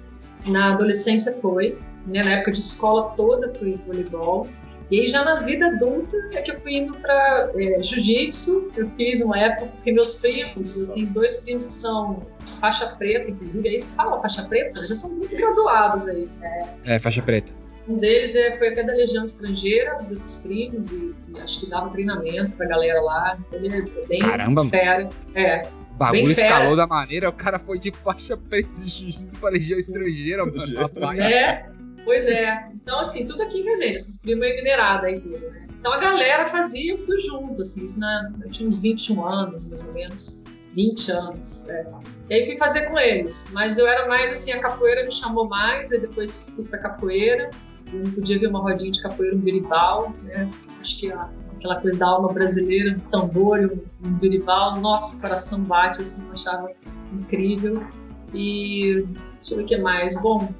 Na 0.46 0.74
adolescência 0.74 1.32
foi, 1.32 1.76
né? 2.06 2.22
na 2.22 2.30
época 2.32 2.52
de 2.52 2.58
escola 2.58 3.10
toda 3.16 3.52
foi 3.54 3.74
voleibol. 3.86 4.48
E 4.90 5.00
aí 5.00 5.06
já 5.06 5.24
na 5.24 5.36
vida 5.36 5.66
adulta 5.66 6.16
é 6.32 6.40
que 6.40 6.50
eu 6.50 6.60
fui 6.60 6.76
indo 6.76 6.96
para 6.98 7.50
é, 7.54 7.82
jiu-jitsu. 7.82 8.72
Eu 8.76 8.88
fiz 8.96 9.20
uma 9.20 9.38
época 9.38 9.66
porque 9.66 9.92
meus 9.92 10.14
primos, 10.14 10.88
eu 10.88 10.94
tenho 10.94 11.06
dois 11.08 11.38
primos 11.42 11.66
que 11.66 11.72
são 11.74 12.26
faixa 12.60 12.86
preta, 12.96 13.30
inclusive, 13.30 13.68
aí 13.68 13.78
se 13.78 13.94
fala 13.94 14.18
faixa 14.20 14.44
preta, 14.48 14.86
já 14.86 14.94
são 14.94 15.10
muito 15.10 15.36
graduados 15.36 16.06
aí. 16.08 16.28
É, 16.42 16.94
é 16.96 16.98
faixa 16.98 17.20
preta. 17.20 17.52
Um 17.86 17.96
deles 17.96 18.34
é, 18.34 18.54
foi 18.56 18.68
até 18.68 18.82
da 18.82 18.92
Legião 18.92 19.24
Estrangeira, 19.24 19.98
um 19.98 20.04
desses 20.04 20.42
primos, 20.44 20.90
e, 20.92 21.14
e 21.34 21.40
acho 21.40 21.60
que 21.60 21.70
dava 21.70 21.88
treinamento 21.90 22.54
pra 22.54 22.66
galera 22.66 23.00
lá. 23.00 23.38
Ele 23.52 23.68
é 23.68 24.06
bem 24.06 24.20
Caramba, 24.20 24.64
fera. 24.66 25.08
É. 25.34 25.62
O 25.92 25.94
bagulho 25.94 26.30
escalou 26.30 26.76
da 26.76 26.86
maneira, 26.86 27.28
o 27.28 27.32
cara 27.32 27.58
foi 27.58 27.78
de 27.78 27.90
faixa 27.90 28.36
preta 28.36 28.68
de 28.80 28.88
jiu-jitsu 28.88 29.40
pra 29.40 29.50
Legião 29.50 29.78
Estrangeira, 29.78 30.44
mano. 30.44 30.72
Rapaz. 30.78 31.18
É, 31.18 31.66
pois 32.04 32.26
é. 32.26 32.70
Então, 32.74 33.00
assim, 33.00 33.26
tudo 33.26 33.42
aqui 33.42 33.60
em 33.60 33.64
Resende, 33.64 33.96
esses 33.96 34.18
primos 34.18 34.46
é 34.46 34.56
minerada 34.56 35.06
aí 35.06 35.20
tudo, 35.20 35.38
né? 35.38 35.66
Então 35.78 35.92
a 35.92 35.98
galera 35.98 36.48
fazia, 36.48 36.92
eu 36.92 37.06
fui 37.06 37.20
junto, 37.20 37.62
assim, 37.62 37.86
eu 38.42 38.50
tinha 38.50 38.68
uns 38.68 38.80
21 38.80 39.24
anos, 39.24 39.68
mais 39.68 39.86
ou 39.88 39.94
menos. 39.94 40.44
20 40.74 41.10
anos. 41.10 41.68
É. 41.68 41.86
E 42.30 42.34
aí 42.34 42.46
fui 42.46 42.56
fazer 42.56 42.82
com 42.82 42.98
eles. 42.98 43.50
Mas 43.52 43.78
eu 43.78 43.86
era 43.86 44.06
mais 44.06 44.32
assim, 44.32 44.52
a 44.52 44.60
capoeira 44.60 45.04
me 45.04 45.12
chamou 45.12 45.48
mais, 45.48 45.90
aí 45.90 46.00
depois 46.00 46.48
fui 46.54 46.64
pra 46.64 46.78
capoeira. 46.78 47.50
Eu 47.92 48.00
não 48.00 48.10
podia 48.12 48.38
ver 48.38 48.48
uma 48.48 48.60
rodinha 48.60 48.92
de 48.92 49.02
capoeira, 49.02 49.34
um 49.34 49.40
biribal, 49.40 50.14
né? 50.22 50.48
Acho 50.80 51.00
que 51.00 51.10
a, 51.10 51.28
aquela 51.56 51.80
coisa 51.80 51.98
da 51.98 52.06
alma 52.06 52.32
brasileira, 52.32 52.96
um 52.96 53.10
tambor, 53.10 53.58
um, 53.60 54.06
um 54.06 54.12
biribal, 54.14 54.78
nosso 54.78 55.20
coração 55.20 55.60
bate, 55.60 56.02
assim, 56.02 56.22
eu 56.26 56.32
achava 56.32 56.70
incrível. 57.12 57.82
E 58.34 59.06
deixa 59.36 59.54
eu 59.54 59.56
ver 59.56 59.62
o 59.62 59.66
que 59.66 59.76
mais. 59.78 60.20
Bom, 60.20 60.52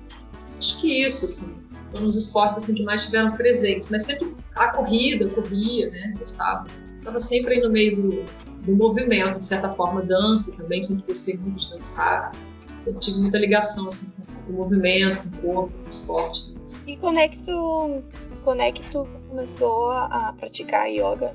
acho 0.58 0.80
que 0.80 1.02
isso, 1.02 1.24
assim, 1.24 1.56
foram 1.92 2.06
os 2.06 2.16
esportes 2.16 2.58
assim, 2.58 2.74
que 2.74 2.82
mais 2.82 3.04
tiveram 3.04 3.32
presentes. 3.36 3.88
Mas 3.90 4.04
sempre 4.04 4.34
a 4.56 4.68
corrida, 4.68 5.24
eu 5.24 5.30
corria, 5.30 5.90
né? 5.90 6.14
Gostava. 6.18 6.66
Estava 6.98 7.20
sempre 7.20 7.54
aí 7.54 7.60
no 7.60 7.70
meio 7.70 7.96
do, 7.96 8.24
do 8.64 8.76
movimento, 8.76 9.38
de 9.38 9.44
certa 9.44 9.70
forma, 9.70 10.02
dança 10.02 10.52
também, 10.52 10.82
sempre 10.82 11.04
gostei 11.06 11.36
muito 11.38 11.60
de 11.60 11.70
dançar. 11.70 12.32
Sempre 12.66 13.00
tive 13.00 13.18
muita 13.18 13.38
ligação 13.38 13.86
assim, 13.86 14.12
com 14.46 14.52
o 14.52 14.56
movimento, 14.56 15.22
com 15.22 15.28
o 15.28 15.40
corpo, 15.40 15.72
com 15.72 15.84
o 15.84 15.88
esporte. 15.88 16.54
E 16.86 16.96
quando 16.96 17.18
é 17.18 17.28
que 17.28 17.38
tu, 17.44 18.02
quando 18.44 18.60
é 18.60 18.72
que 18.72 18.82
tu 18.90 19.06
começou 19.28 19.90
a 19.90 20.34
praticar 20.38 20.88
yoga? 20.88 21.34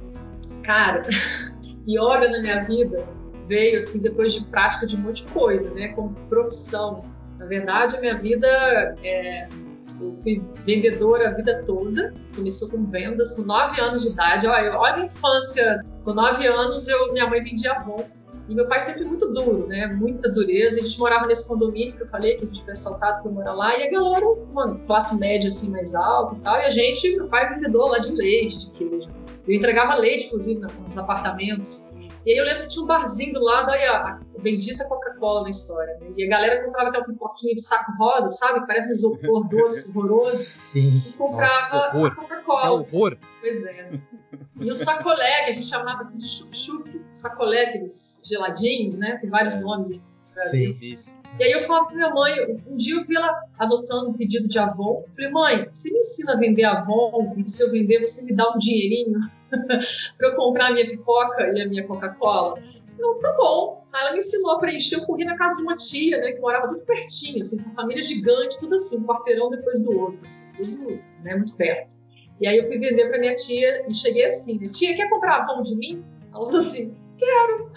Cara, 0.64 1.04
yoga 1.88 2.30
na 2.30 2.42
minha 2.42 2.64
vida 2.66 3.08
veio 3.48 3.78
assim 3.78 4.00
depois 4.00 4.34
de 4.34 4.44
prática 4.46 4.86
de 4.86 4.96
um 4.96 5.00
monte 5.00 5.26
de 5.26 5.32
coisa, 5.32 5.70
né? 5.72 5.90
Como 5.90 6.14
profissão. 6.30 7.04
Na 7.40 7.46
verdade, 7.46 8.00
minha 8.00 8.16
vida 8.16 8.48
é, 9.04 9.48
eu 10.00 10.18
fui 10.24 10.42
vendedora 10.66 11.30
a 11.30 11.32
vida 11.34 11.64
toda, 11.66 12.14
começou 12.36 12.70
com 12.70 12.86
vendas 12.86 13.36
com 13.36 13.44
9 13.44 13.82
anos 13.82 14.04
de 14.04 14.10
idade. 14.10 14.48
Olha, 14.48 14.78
olha 14.78 14.96
a 14.96 15.06
infância. 15.06 15.86
Com 16.04 16.14
9 16.14 16.46
anos, 16.48 16.88
eu, 16.88 17.14
minha 17.14 17.28
mãe 17.28 17.44
vendia 17.44 17.74
Avon. 17.74 18.06
E 18.50 18.54
meu 18.54 18.68
pai 18.68 18.82
sempre 18.82 19.06
muito 19.06 19.32
duro, 19.32 19.68
né? 19.68 19.88
Muita 19.88 20.30
dureza. 20.30 20.78
A 20.78 20.84
gente 20.84 21.00
morava 21.00 21.26
nesse 21.28 21.48
condomínio 21.48 21.96
que 21.96 22.04
eu 22.04 22.08
falei, 22.08 22.36
que 22.36 22.44
a 22.44 22.48
gente 22.48 22.64
foi 22.64 22.74
assaltado 22.74 23.24
para 23.24 23.32
morar 23.32 23.54
lá. 23.54 23.78
E 23.78 23.88
a 23.88 23.92
galera, 23.92 24.26
mano, 24.52 24.80
classe 24.86 25.18
média 25.18 25.48
assim 25.48 25.72
mais 25.72 25.96
alta 25.96 26.36
e 26.36 26.40
tal. 26.40 26.58
E 26.58 26.66
a 26.66 26.72
gente, 26.72 27.16
meu 27.16 27.28
pai 27.28 27.54
vendedor 27.54 27.90
lá 27.90 28.00
de 28.00 28.12
leite, 28.12 28.60
de 28.60 28.72
queijo. 28.74 29.10
Eu 29.48 29.56
entregava 29.56 29.96
leite, 29.96 30.26
inclusive, 30.28 30.60
nos 30.60 30.98
apartamentos. 30.98 31.93
E 32.26 32.32
aí 32.32 32.38
eu 32.38 32.46
lembro 32.46 32.64
que 32.64 32.70
tinha 32.70 32.84
um 32.84 32.88
barzinho 32.88 33.34
do 33.34 33.44
lado, 33.44 33.70
aí 33.72 33.84
a, 33.86 34.20
a 34.38 34.42
bendita 34.42 34.86
Coca-Cola 34.86 35.44
na 35.44 35.50
história. 35.50 35.98
Né? 36.00 36.12
E 36.16 36.26
a 36.26 36.30
galera 36.30 36.64
comprava 36.64 36.90
aquela 36.90 37.06
pipoquinha 37.06 37.54
de 37.54 37.62
saco 37.62 37.92
rosa, 37.98 38.30
sabe? 38.30 38.66
Parece 38.66 38.88
um 38.88 38.92
isopor 38.92 39.48
doce, 39.50 39.92
horroroso. 39.98 40.44
Sim. 40.44 41.02
E 41.06 41.12
comprava 41.14 41.98
Nossa, 41.98 42.08
a 42.08 42.16
Coca-Cola. 42.16 42.66
É 42.66 42.70
horror. 42.70 43.18
Pois 43.42 43.66
é. 43.66 44.00
E 44.60 44.70
o 44.70 44.76
sacolé, 44.76 45.46
que 45.46 45.50
a 45.50 45.54
gente 45.54 45.66
chamava 45.66 46.04
aqui 46.04 46.18
de 46.18 46.28
chup-chup, 46.28 47.02
sacolé, 47.12 47.66
aqueles 47.66 48.22
geladinhos, 48.24 48.98
né? 48.98 49.18
Tem 49.18 49.30
vários 49.30 49.62
nomes 49.62 49.92
aí 49.92 49.98
no 49.98 50.34
Brasil. 50.34 50.78
Sim. 50.80 50.86
Isso. 50.94 51.24
E 51.40 51.44
aí 51.44 51.52
eu 51.52 51.62
falava 51.66 51.88
pra 51.88 51.96
minha 51.96 52.10
mãe, 52.12 52.36
um 52.68 52.78
dia 52.78 52.96
eu 52.96 53.06
vi 53.06 53.16
ela 53.16 53.36
anotando 53.58 54.12
um 54.12 54.14
pedido 54.14 54.48
de 54.48 54.60
Avon. 54.60 55.04
Falei, 55.16 55.32
mãe, 55.32 55.70
você 55.74 55.90
me 55.92 56.00
ensina 56.00 56.34
a 56.34 56.38
vender 56.38 56.64
Avon 56.64 57.34
e 57.36 57.50
se 57.50 57.64
eu 57.64 57.72
vender 57.72 58.00
você 58.00 58.22
me 58.24 58.34
dá 58.34 58.52
um 58.54 58.58
dinheirinho 58.60 59.20
pra 60.18 60.28
eu 60.30 60.36
comprar 60.36 60.68
a 60.68 60.72
minha 60.72 60.86
pipoca 60.86 61.52
e 61.54 61.62
a 61.62 61.68
minha 61.68 61.86
Coca-Cola? 61.86 62.60
Não, 62.98 63.20
tá 63.20 63.34
bom. 63.34 63.86
Aí 63.92 64.02
ela 64.02 64.14
me 64.14 64.20
ensinou 64.20 64.52
a 64.52 64.60
preencher. 64.60 64.96
Eu 64.96 65.06
corri 65.06 65.26
na 65.26 65.36
casa 65.36 65.58
de 65.58 65.62
uma 65.62 65.76
tia, 65.76 66.20
né, 66.20 66.32
que 66.32 66.40
morava 66.40 66.68
tudo 66.68 66.86
pertinho, 66.86 67.42
assim, 67.42 67.58
essa 67.58 67.74
família 67.74 68.04
gigante, 68.04 68.60
tudo 68.60 68.76
assim, 68.76 68.98
um 68.98 69.06
quarteirão 69.06 69.50
depois 69.50 69.80
do 69.80 69.98
outro, 70.00 70.24
assim, 70.26 70.52
tudo 70.58 71.02
né, 71.24 71.36
muito 71.36 71.56
perto. 71.56 71.96
E 72.42 72.48
aí 72.48 72.58
eu 72.58 72.68
fui 72.68 72.78
vender 72.78 73.08
pra 73.10 73.20
minha 73.20 73.36
tia 73.36 73.86
e 73.88 73.94
cheguei 73.94 74.26
assim, 74.26 74.60
né, 74.60 74.68
tia, 74.68 74.96
quer 74.96 75.10
comprar 75.10 75.42
Avon 75.42 75.62
de 75.62 75.76
mim? 75.76 76.04
Ela 76.34 76.46
falou 76.46 76.62
assim, 76.62 76.96
quero. 77.18 77.72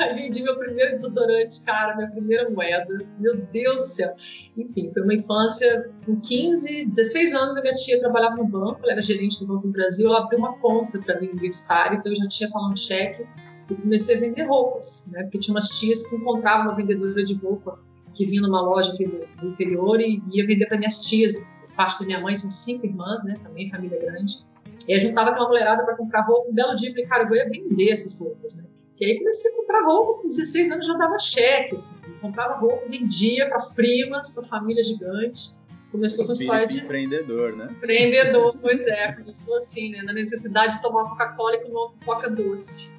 Aí 0.00 0.14
vendi 0.14 0.42
meu 0.42 0.58
primeiro 0.58 0.96
desodorante, 0.96 1.64
cara, 1.64 1.96
minha 1.96 2.10
primeira 2.10 2.50
moeda. 2.50 2.98
Meu 3.18 3.36
Deus 3.36 3.80
do 3.80 3.86
céu. 3.86 4.14
Enfim, 4.56 4.90
foi 4.92 5.02
uma 5.02 5.14
infância 5.14 5.90
com 6.04 6.20
15, 6.20 6.86
16 6.86 7.34
anos. 7.34 7.56
A 7.56 7.60
minha 7.60 7.74
tia 7.74 7.98
trabalhava 8.00 8.36
no 8.36 8.46
banco, 8.46 8.80
ela 8.82 8.92
era 8.92 9.02
gerente 9.02 9.40
do 9.40 9.46
Banco 9.46 9.66
do 9.66 9.72
Brasil. 9.72 10.06
Ela 10.08 10.24
abriu 10.24 10.38
uma 10.38 10.58
conta 10.58 10.98
para 10.98 11.20
mim 11.20 11.28
universitária, 11.28 11.96
então 11.96 12.10
eu 12.12 12.16
já 12.16 12.26
tinha 12.28 12.48
falando 12.50 12.78
cheque 12.78 13.26
e 13.70 13.74
comecei 13.74 14.16
a 14.16 14.20
vender 14.20 14.44
roupas, 14.44 15.06
né? 15.10 15.22
Porque 15.22 15.38
tinha 15.38 15.54
umas 15.54 15.68
tias 15.68 16.06
que 16.08 16.16
encontravam 16.16 16.66
uma 16.66 16.74
vendedora 16.74 17.22
de 17.24 17.34
roupa 17.34 17.78
que 18.14 18.26
vinha 18.26 18.42
numa 18.42 18.60
loja 18.60 18.92
aqui 18.92 19.06
do 19.06 19.46
interior 19.46 20.00
e 20.00 20.22
ia 20.30 20.46
vender 20.46 20.66
para 20.66 20.78
minhas 20.78 20.98
tias. 21.00 21.34
Parte 21.76 22.00
da 22.00 22.06
minha 22.06 22.20
mãe 22.20 22.34
são 22.34 22.50
cinco 22.50 22.86
irmãs, 22.86 23.22
né? 23.24 23.34
Também 23.42 23.70
família 23.70 23.98
grande. 23.98 24.44
E 24.86 24.92
aí 24.92 25.00
juntava 25.00 25.30
aquela 25.30 25.48
mulherada 25.48 25.84
para 25.84 25.96
comprar 25.96 26.22
roupa. 26.22 26.50
Um 26.50 26.54
belo 26.54 26.76
dia 26.76 26.90
eu 26.90 26.92
falei, 26.92 27.06
cara, 27.06 27.22
eu 27.24 27.28
vou 27.28 27.38
vender 27.50 27.92
essas 27.92 28.18
roupas, 28.18 28.56
né? 28.56 28.64
E 29.02 29.04
aí 29.04 29.18
comecei 29.18 29.50
a 29.50 29.56
comprar 29.56 29.84
roupa, 29.84 30.22
com 30.22 30.28
16 30.28 30.70
anos 30.70 30.86
já 30.86 30.94
dava 30.94 31.18
cheque, 31.18 31.74
assim. 31.74 31.96
comprava 32.20 32.54
roupa, 32.54 32.88
vendia 32.88 33.46
para 33.46 33.56
as 33.56 33.74
primas, 33.74 34.30
para 34.30 34.44
a 34.44 34.46
família 34.46 34.80
gigante. 34.84 35.60
Começou 35.90 36.24
com 36.24 36.30
a 36.30 36.34
história 36.34 36.68
de 36.68 36.78
empreendedor, 36.78 37.56
né? 37.56 37.66
empreendedor, 37.72 38.56
pois 38.62 38.86
é, 38.86 39.10
começou 39.10 39.56
assim, 39.56 39.90
né, 39.90 40.02
na 40.02 40.12
necessidade 40.12 40.76
de 40.76 40.82
tomar 40.82 41.10
Coca-Cola 41.10 41.56
e 41.56 41.58
comer 41.62 41.74
uma 41.74 41.90
pipoca 41.90 42.30
doce. 42.30 42.92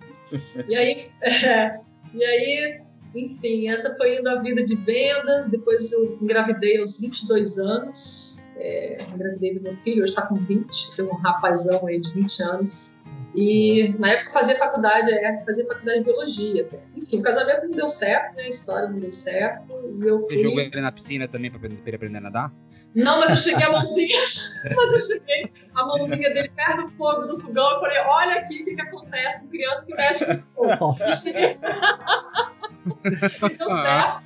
E 0.67 0.75
aí, 0.75 1.09
é, 1.23 1.79
e 2.13 2.25
aí, 2.25 2.81
enfim, 3.15 3.69
essa 3.69 3.95
foi 3.95 4.19
indo 4.19 4.27
a 4.27 4.41
vida 4.41 4.61
de 4.61 4.75
vendas. 4.75 5.47
Depois 5.47 5.89
eu 5.93 6.17
engravidei 6.21 6.79
aos 6.79 6.99
22 6.99 7.57
anos, 7.57 8.51
é, 8.57 8.97
engravidei 9.09 9.53
do 9.53 9.61
meu 9.61 9.77
filho, 9.77 10.03
hoje 10.03 10.11
está 10.11 10.23
com 10.23 10.35
20, 10.35 10.97
tem 10.97 11.05
um 11.05 11.13
rapazão 11.13 11.87
aí 11.87 12.01
de 12.01 12.13
20 12.13 12.43
anos. 12.43 12.97
E 13.35 13.95
na 13.97 14.11
época 14.11 14.31
fazia 14.31 14.55
faculdade, 14.55 15.11
é, 15.11 15.43
fazia 15.43 15.65
faculdade 15.65 15.99
de 15.99 16.05
biologia. 16.05 16.67
Enfim, 16.95 17.19
o 17.19 17.23
casamento 17.23 17.63
não 17.63 17.71
deu 17.71 17.87
certo, 17.87 18.35
né? 18.35 18.43
A 18.43 18.47
história 18.47 18.87
não 18.87 18.99
deu 18.99 19.11
certo. 19.11 19.71
E 19.71 20.05
eu 20.05 20.19
Você 20.21 20.35
fui... 20.35 20.43
jogou 20.43 20.59
ele 20.59 20.81
na 20.81 20.91
piscina 20.91 21.27
também 21.27 21.49
pra 21.49 21.59
ele 21.67 21.95
aprender 21.95 22.17
a 22.17 22.21
nadar? 22.21 22.51
Não, 22.93 23.19
mas 23.19 23.31
eu 23.31 23.37
cheguei 23.37 23.65
a 23.65 23.71
mãozinha. 23.73 24.19
mas 24.75 24.93
eu 24.93 24.99
cheguei 24.99 25.51
a 25.73 25.83
mãozinha 25.85 26.29
dele 26.31 26.51
perto 26.55 26.83
do 26.83 26.89
fogo 26.91 27.23
do 27.23 27.39
fogão. 27.39 27.71
Eu 27.71 27.79
falei: 27.79 27.97
olha 28.05 28.35
aqui 28.35 28.61
o 28.61 28.65
que, 28.65 28.75
que 28.75 28.81
acontece 28.81 29.39
com 29.41 29.47
criança 29.47 29.85
que 29.85 29.95
mexe 29.95 30.25
com 30.55 30.77
fogo. 30.77 30.97
Eu 31.03 31.13
cheguei. 31.13 31.57
deu 33.57 33.69
certo. 33.81 34.23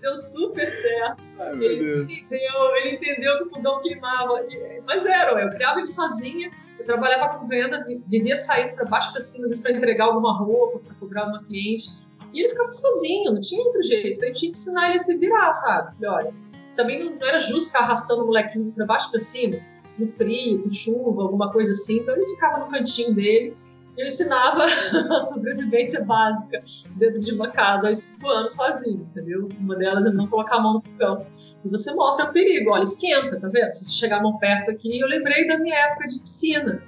Deu 0.00 0.16
super 0.18 0.70
certo. 0.70 1.22
Ai, 1.38 1.52
Ele 1.64 2.02
entendeu, 2.02 2.76
ele 2.76 2.96
entendeu 2.96 3.38
que 3.38 3.44
o 3.44 3.50
fogão 3.50 3.80
queimava. 3.82 4.42
E- 4.50 4.82
Mas 4.86 5.04
era, 5.06 5.32
eu 5.40 5.50
criava 5.50 5.78
ele 5.78 5.86
sozinha, 5.86 6.50
eu 6.78 6.84
trabalhava 6.84 7.38
com 7.38 7.46
venda, 7.46 7.84
vi- 7.84 8.02
vivia 8.06 8.36
saindo 8.36 8.74
para 8.74 8.84
baixo 8.84 9.12
para 9.12 9.20
cima, 9.20 9.46
para 9.62 9.72
entregar 9.72 10.04
alguma 10.06 10.36
roupa, 10.36 10.78
para 10.80 10.94
cobrar 10.94 11.26
uma 11.26 11.42
cliente. 11.44 11.88
E 12.32 12.40
ele 12.40 12.48
ficava 12.50 12.70
sozinho, 12.70 13.32
não 13.32 13.40
tinha 13.40 13.64
outro 13.64 13.82
jeito. 13.82 14.22
Eu 14.22 14.32
tinha 14.32 14.52
que 14.52 14.58
ensinar 14.58 14.90
ele 14.90 14.96
a 14.96 15.02
se 15.02 15.16
virar, 15.16 15.54
sabe? 15.54 15.94
Falei, 15.96 16.10
olha, 16.10 16.34
também 16.76 17.02
não, 17.04 17.16
não 17.16 17.26
era 17.26 17.38
justo 17.38 17.66
ficar 17.66 17.80
arrastando 17.84 18.22
o 18.24 18.26
molequinho 18.26 18.72
para 18.72 18.84
baixo 18.84 19.10
para 19.10 19.20
cima, 19.20 19.58
no 19.98 20.06
frio, 20.06 20.62
com 20.62 20.70
chuva, 20.70 21.22
alguma 21.22 21.50
coisa 21.50 21.72
assim. 21.72 21.98
Então 21.98 22.14
ele 22.14 22.26
ficava 22.26 22.58
no 22.58 22.66
cantinho 22.70 23.14
dele. 23.14 23.56
Eu 23.96 24.06
ensinava 24.06 24.64
a 25.16 25.20
sobrevivência 25.28 26.04
básica 26.04 26.62
dentro 26.96 27.18
de 27.20 27.32
uma 27.32 27.48
casa 27.48 27.88
aos 27.88 27.98
cinco 27.98 28.28
anos 28.28 28.52
sozinho, 28.52 29.08
entendeu? 29.10 29.48
Uma 29.58 29.74
delas 29.74 30.04
é 30.04 30.10
não 30.10 30.26
colocar 30.26 30.56
a 30.56 30.60
mão 30.60 30.74
no 30.74 30.82
fogão. 30.82 31.26
E 31.66 31.68
você 31.68 31.92
mostra 31.92 32.26
o 32.26 32.32
perigo, 32.32 32.70
olha, 32.70 32.84
esquenta, 32.84 33.40
tá 33.40 33.48
vendo? 33.48 33.72
Se 33.72 33.84
você 33.84 33.92
chegar 33.92 34.18
a 34.18 34.22
mão 34.22 34.38
perto 34.38 34.70
aqui, 34.70 35.00
eu 35.00 35.08
lembrei 35.08 35.48
da 35.48 35.58
minha 35.58 35.76
época 35.76 36.06
de 36.06 36.20
piscina. 36.20 36.80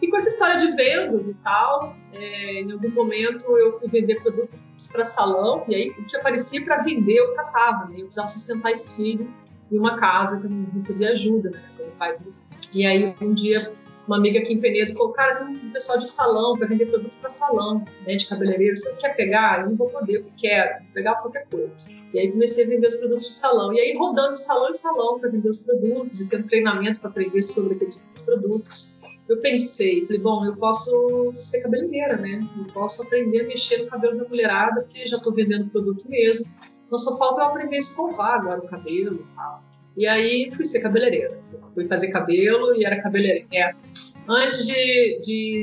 E 0.00 0.08
com 0.08 0.16
essa 0.16 0.28
história 0.28 0.58
de 0.58 0.72
vendas 0.74 1.28
e 1.28 1.34
tal, 1.34 1.94
é, 2.14 2.62
em 2.62 2.72
algum 2.72 2.90
momento 2.90 3.44
eu 3.58 3.78
fui 3.78 3.88
vender 3.88 4.20
produtos 4.22 4.64
para 4.90 5.04
salão, 5.04 5.64
e 5.68 5.74
aí 5.74 5.90
o 5.90 6.04
que 6.04 6.16
aparecia 6.16 6.64
para 6.64 6.78
vender 6.78 7.18
eu 7.18 7.34
catava, 7.34 7.84
né? 7.88 7.96
Eu 7.98 8.04
precisava 8.04 8.28
sustentar 8.28 8.72
esse 8.72 8.96
filho 8.96 9.32
em 9.70 9.78
uma 9.78 9.98
casa 9.98 10.40
que 10.40 10.46
eu 10.46 10.66
recebia 10.72 11.10
ajuda, 11.10 11.50
né? 11.50 11.62
Pelo 11.76 11.90
pai. 11.92 12.16
E 12.72 12.86
aí 12.86 13.14
um 13.20 13.34
dia 13.34 13.70
uma 14.06 14.16
amiga 14.16 14.40
aqui 14.40 14.52
em 14.52 14.60
Penedo 14.60 14.94
falou, 14.94 15.12
cara, 15.12 15.36
tem 15.36 15.46
um 15.46 15.70
pessoal 15.70 15.98
de 15.98 16.08
salão 16.08 16.56
para 16.56 16.66
vender 16.66 16.86
produto 16.86 17.16
para 17.20 17.30
salão, 17.30 17.84
né, 18.06 18.16
de 18.16 18.28
cabeleireiro. 18.28 18.76
Você 18.76 18.96
quer 18.96 19.14
pegar? 19.14 19.60
Eu 19.60 19.70
não 19.70 19.76
vou 19.76 19.88
poder, 19.90 20.16
eu 20.16 20.26
quero. 20.36 20.82
Vou 20.84 20.92
pegar 20.92 21.14
qualquer 21.16 21.46
coisa. 21.48 21.72
E 22.12 22.18
aí 22.18 22.30
comecei 22.30 22.64
a 22.64 22.68
vender 22.68 22.86
os 22.86 22.96
produtos 22.96 23.24
de 23.24 23.30
salão. 23.30 23.72
E 23.72 23.80
aí 23.80 23.96
rodando 23.96 24.34
de 24.34 24.40
salão 24.40 24.70
em 24.70 24.74
salão 24.74 25.20
para 25.20 25.30
vender 25.30 25.48
os 25.48 25.62
produtos 25.62 26.20
e 26.20 26.28
tendo 26.28 26.46
treinamento 26.46 27.00
para 27.00 27.10
aprender 27.10 27.42
sobre 27.42 27.74
aqueles 27.74 28.04
produtos. 28.24 29.00
Eu 29.28 29.40
pensei, 29.40 30.04
falei, 30.04 30.20
bom, 30.20 30.44
eu 30.44 30.56
posso 30.56 31.30
ser 31.32 31.62
cabeleireira, 31.62 32.16
né? 32.16 32.40
Eu 32.58 32.66
posso 32.74 33.02
aprender 33.02 33.42
a 33.42 33.46
mexer 33.46 33.78
no 33.78 33.86
cabelo 33.86 34.18
da 34.18 34.28
mulherada, 34.28 34.82
porque 34.82 35.06
já 35.06 35.16
estou 35.16 35.32
vendendo 35.32 35.70
produto 35.70 36.08
mesmo. 36.08 36.52
Não 36.90 36.98
só 36.98 37.16
falta 37.16 37.40
eu 37.40 37.46
aprender 37.46 37.76
a 37.76 37.78
escovar 37.78 38.40
agora 38.40 38.60
o 38.60 38.68
cabelo 38.68 39.14
e 39.14 39.34
tal. 39.34 39.71
E 39.96 40.06
aí 40.06 40.50
fui 40.54 40.64
ser 40.64 40.80
cabeleireira. 40.80 41.38
Fui 41.74 41.86
fazer 41.86 42.08
cabelo 42.08 42.74
e 42.74 42.84
era 42.84 43.00
cabeleireira. 43.00 43.46
É. 43.52 43.72
Antes 44.28 44.66
de, 44.66 45.20
de 45.20 45.62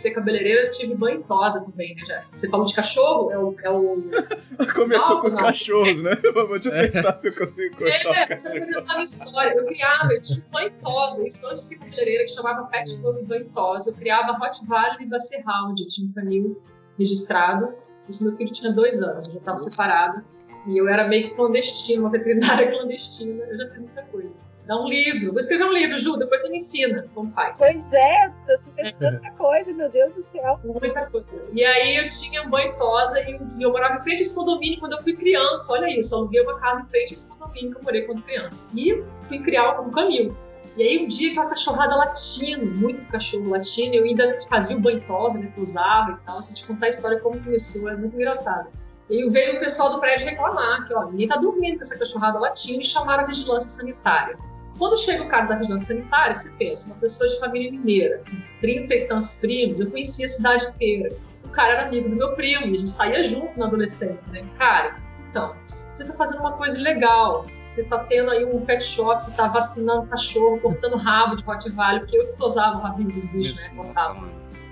ser 0.00 0.12
cabeleireira, 0.12 0.62
eu 0.62 0.70
tive 0.70 0.94
banho 0.94 1.22
tosa 1.22 1.60
também, 1.60 1.94
né, 1.94 2.02
Jéssica? 2.06 2.36
Você 2.36 2.48
falou 2.48 2.66
de 2.66 2.74
cachorro? 2.74 3.30
É 3.30 3.38
o. 3.38 3.54
É 3.62 3.70
o... 3.70 4.02
Começou 4.74 5.16
não, 5.16 5.20
com 5.20 5.26
os 5.26 5.34
não. 5.34 5.40
cachorros, 5.40 6.02
né? 6.02 6.16
Vou 6.32 6.58
te 6.58 6.70
tentar 6.70 7.20
se 7.20 7.28
eu 7.28 7.34
consigo 7.34 7.76
contar. 7.76 8.22
É, 8.22 8.26
deixa 8.26 8.48
eu 8.48 8.56
apresentar 8.56 8.94
uma 8.94 9.04
história. 9.04 9.54
Eu 9.54 9.66
criava, 9.66 10.12
eu 10.12 10.20
tive 10.20 10.42
banho 10.50 10.72
tosa, 10.82 11.26
isso 11.26 11.46
antes 11.46 11.62
de 11.62 11.68
ser 11.68 11.78
cabeleireira, 11.78 12.24
que 12.24 12.30
chamava 12.30 12.66
Pet 12.68 13.00
Club 13.00 13.24
Banho 13.26 13.44
tosa. 13.52 13.90
Eu 13.90 13.94
criava 13.94 14.32
Hot 14.32 14.66
Valley 14.66 14.96
e 15.02 15.06
Basset 15.06 15.42
Round, 15.44 15.82
eu 15.82 15.88
tinha 15.88 16.08
um 16.08 16.12
canil 16.12 16.62
registrado. 16.98 17.74
Isso 18.08 18.24
meu 18.24 18.36
filho 18.36 18.50
tinha 18.50 18.72
dois 18.72 19.00
anos, 19.02 19.26
eu 19.26 19.32
já 19.32 19.38
estava 19.38 19.58
separada. 19.58 20.24
E 20.66 20.76
eu 20.76 20.88
era 20.88 21.06
meio 21.08 21.24
que 21.24 21.34
clandestina, 21.34 22.02
uma 22.02 22.10
veterinária 22.10 22.68
clandestina. 22.70 23.44
Eu 23.44 23.56
já 23.56 23.68
fiz 23.70 23.82
muita 23.82 24.02
coisa. 24.02 24.30
Dá 24.66 24.80
um 24.80 24.86
livro. 24.86 25.32
Vou 25.32 25.40
escrever 25.40 25.64
um 25.64 25.72
livro, 25.72 25.98
Ju, 25.98 26.16
depois 26.16 26.42
você 26.42 26.48
me 26.48 26.58
ensina 26.58 27.04
como 27.14 27.28
faz. 27.30 27.58
Pois 27.58 27.92
é, 27.92 28.26
eu 28.26 28.58
tô 28.58 28.70
pensando 28.76 28.98
tanta 28.98 29.30
coisa, 29.32 29.72
meu 29.72 29.88
Deus 29.88 30.14
do 30.14 30.22
céu. 30.22 30.60
Muita 30.62 31.06
coisa. 31.06 31.48
E 31.52 31.64
aí 31.64 31.96
eu 31.96 32.06
tinha 32.08 32.46
banho 32.46 32.76
tosa 32.78 33.20
e 33.20 33.36
eu 33.60 33.72
morava 33.72 33.98
em 33.98 34.02
frente 34.02 34.20
a 34.20 34.26
esse 34.26 34.34
condomínio 34.34 34.78
quando 34.78 34.92
eu 34.92 35.02
fui 35.02 35.16
criança. 35.16 35.72
Olha 35.72 35.90
isso, 35.98 36.14
eu 36.14 36.18
aluguei 36.18 36.42
uma 36.42 36.60
casa 36.60 36.82
em 36.82 36.86
frente 36.86 37.10
a 37.10 37.14
esse 37.14 37.28
condomínio 37.28 37.72
que 37.72 37.78
eu 37.78 37.82
morei 37.82 38.02
quando 38.02 38.22
criança. 38.22 38.64
E 38.74 39.02
fui 39.24 39.40
criar 39.40 39.80
um 39.80 39.90
canil. 39.90 40.36
E 40.76 40.82
aí 40.82 41.04
um 41.04 41.08
dia 41.08 41.32
aquela 41.32 41.48
cachorrada 41.48 41.96
latindo, 41.96 42.64
muito 42.64 43.04
cachorro 43.08 43.50
latindo, 43.50 43.96
eu 43.96 44.04
ainda 44.04 44.38
fazia 44.48 44.76
o 44.76 44.80
banho 44.80 45.02
tosa, 45.04 45.36
né, 45.36 45.50
tosava 45.52 46.12
e 46.12 46.24
tal, 46.24 46.38
assim, 46.38 46.54
te 46.54 46.64
contar 46.64 46.86
a 46.86 46.88
história 46.90 47.18
como 47.18 47.42
começou, 47.42 47.88
é 47.88 47.96
muito 47.96 48.14
engraçado. 48.14 48.68
E 49.10 49.28
veio 49.28 49.56
o 49.56 49.60
pessoal 49.60 49.90
do 49.90 49.98
prédio 49.98 50.24
reclamar 50.26 50.86
que, 50.86 50.94
ó, 50.94 51.06
ninguém 51.06 51.26
tá 51.26 51.36
dormindo 51.36 51.78
com 51.78 51.82
essa 51.82 51.98
cachorrada 51.98 52.38
latindo 52.38 52.80
e 52.80 52.84
chamaram 52.84 53.24
a 53.24 53.26
vigilância 53.26 53.68
sanitária. 53.68 54.38
Quando 54.78 54.96
chega 54.96 55.24
o 55.24 55.28
cara 55.28 55.46
da 55.46 55.56
vigilância 55.56 55.88
sanitária, 55.88 56.34
você 56.34 56.48
pensa, 56.50 56.86
uma 56.86 56.96
pessoa 56.96 57.28
de 57.28 57.38
família 57.40 57.72
mineira, 57.72 58.22
com 58.24 58.60
30 58.60 58.94
e 58.94 59.08
tantos 59.08 59.34
primos, 59.34 59.80
eu 59.80 59.90
conhecia 59.90 60.26
a 60.26 60.28
cidade 60.28 60.68
inteira. 60.68 61.14
O 61.44 61.48
cara 61.48 61.72
era 61.72 61.86
amigo 61.86 62.08
do 62.08 62.14
meu 62.14 62.34
primo 62.34 62.66
e 62.66 62.74
a 62.74 62.78
gente 62.78 62.90
saía 62.90 63.22
junto 63.24 63.58
na 63.58 63.66
adolescência, 63.66 64.30
né? 64.30 64.46
Cara, 64.56 65.00
então, 65.28 65.56
você 65.92 66.04
tá 66.04 66.14
fazendo 66.14 66.40
uma 66.40 66.52
coisa 66.52 66.78
legal, 66.78 67.44
você 67.64 67.82
tá 67.84 67.98
tendo 68.04 68.30
aí 68.30 68.44
um 68.44 68.64
pet 68.64 68.82
shop, 68.82 69.22
você 69.22 69.32
tá 69.32 69.48
vacinando 69.48 70.06
cachorro, 70.06 70.58
cortando 70.60 70.96
rabo 70.96 71.36
de 71.36 71.42
Rottweiler, 71.42 72.00
porque 72.00 72.16
eu 72.16 72.26
que 72.26 72.38
tosava 72.38 72.78
o 72.78 72.80
rabinho 72.80 73.10
dos 73.12 73.26
bichos, 73.26 73.56
né? 73.56 73.70
Cortava 73.76 74.14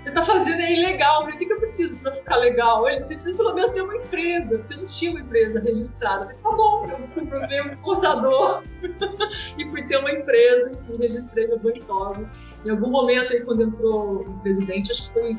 você 0.03 0.11
tá 0.11 0.23
fazendo 0.23 0.61
aí 0.61 0.77
legal, 0.77 1.23
o 1.23 1.27
que, 1.27 1.51
eu 1.51 1.57
preciso 1.57 1.97
pra 1.97 2.11
ficar 2.13 2.37
legal? 2.37 2.87
Ele, 2.87 3.01
você 3.01 3.15
precisa 3.15 3.35
pelo 3.35 3.53
menos 3.53 3.71
ter 3.71 3.81
uma 3.81 3.95
empresa, 3.95 4.57
porque 4.57 4.73
eu 4.73 4.77
não 4.77 4.85
tinha 4.85 5.11
uma 5.11 5.19
empresa 5.19 5.59
registrada. 5.59 6.25
falei, 6.25 6.37
tá 6.41 6.51
bom, 6.51 6.85
eu 6.89 7.23
comprei 7.23 7.61
um 7.61 7.75
contador 7.77 8.63
e 9.57 9.65
fui 9.65 9.83
ter 9.83 9.97
uma 9.97 10.11
empresa, 10.11 10.71
enfim, 10.71 10.97
registrei 10.97 11.47
meu 11.47 11.59
Bantosa. 11.59 12.29
Em 12.65 12.69
algum 12.69 12.89
momento 12.89 13.33
aí, 13.33 13.41
quando 13.41 13.63
entrou 13.63 14.21
o 14.21 14.39
presidente, 14.41 14.91
acho 14.91 15.07
que 15.07 15.13
foi 15.13 15.37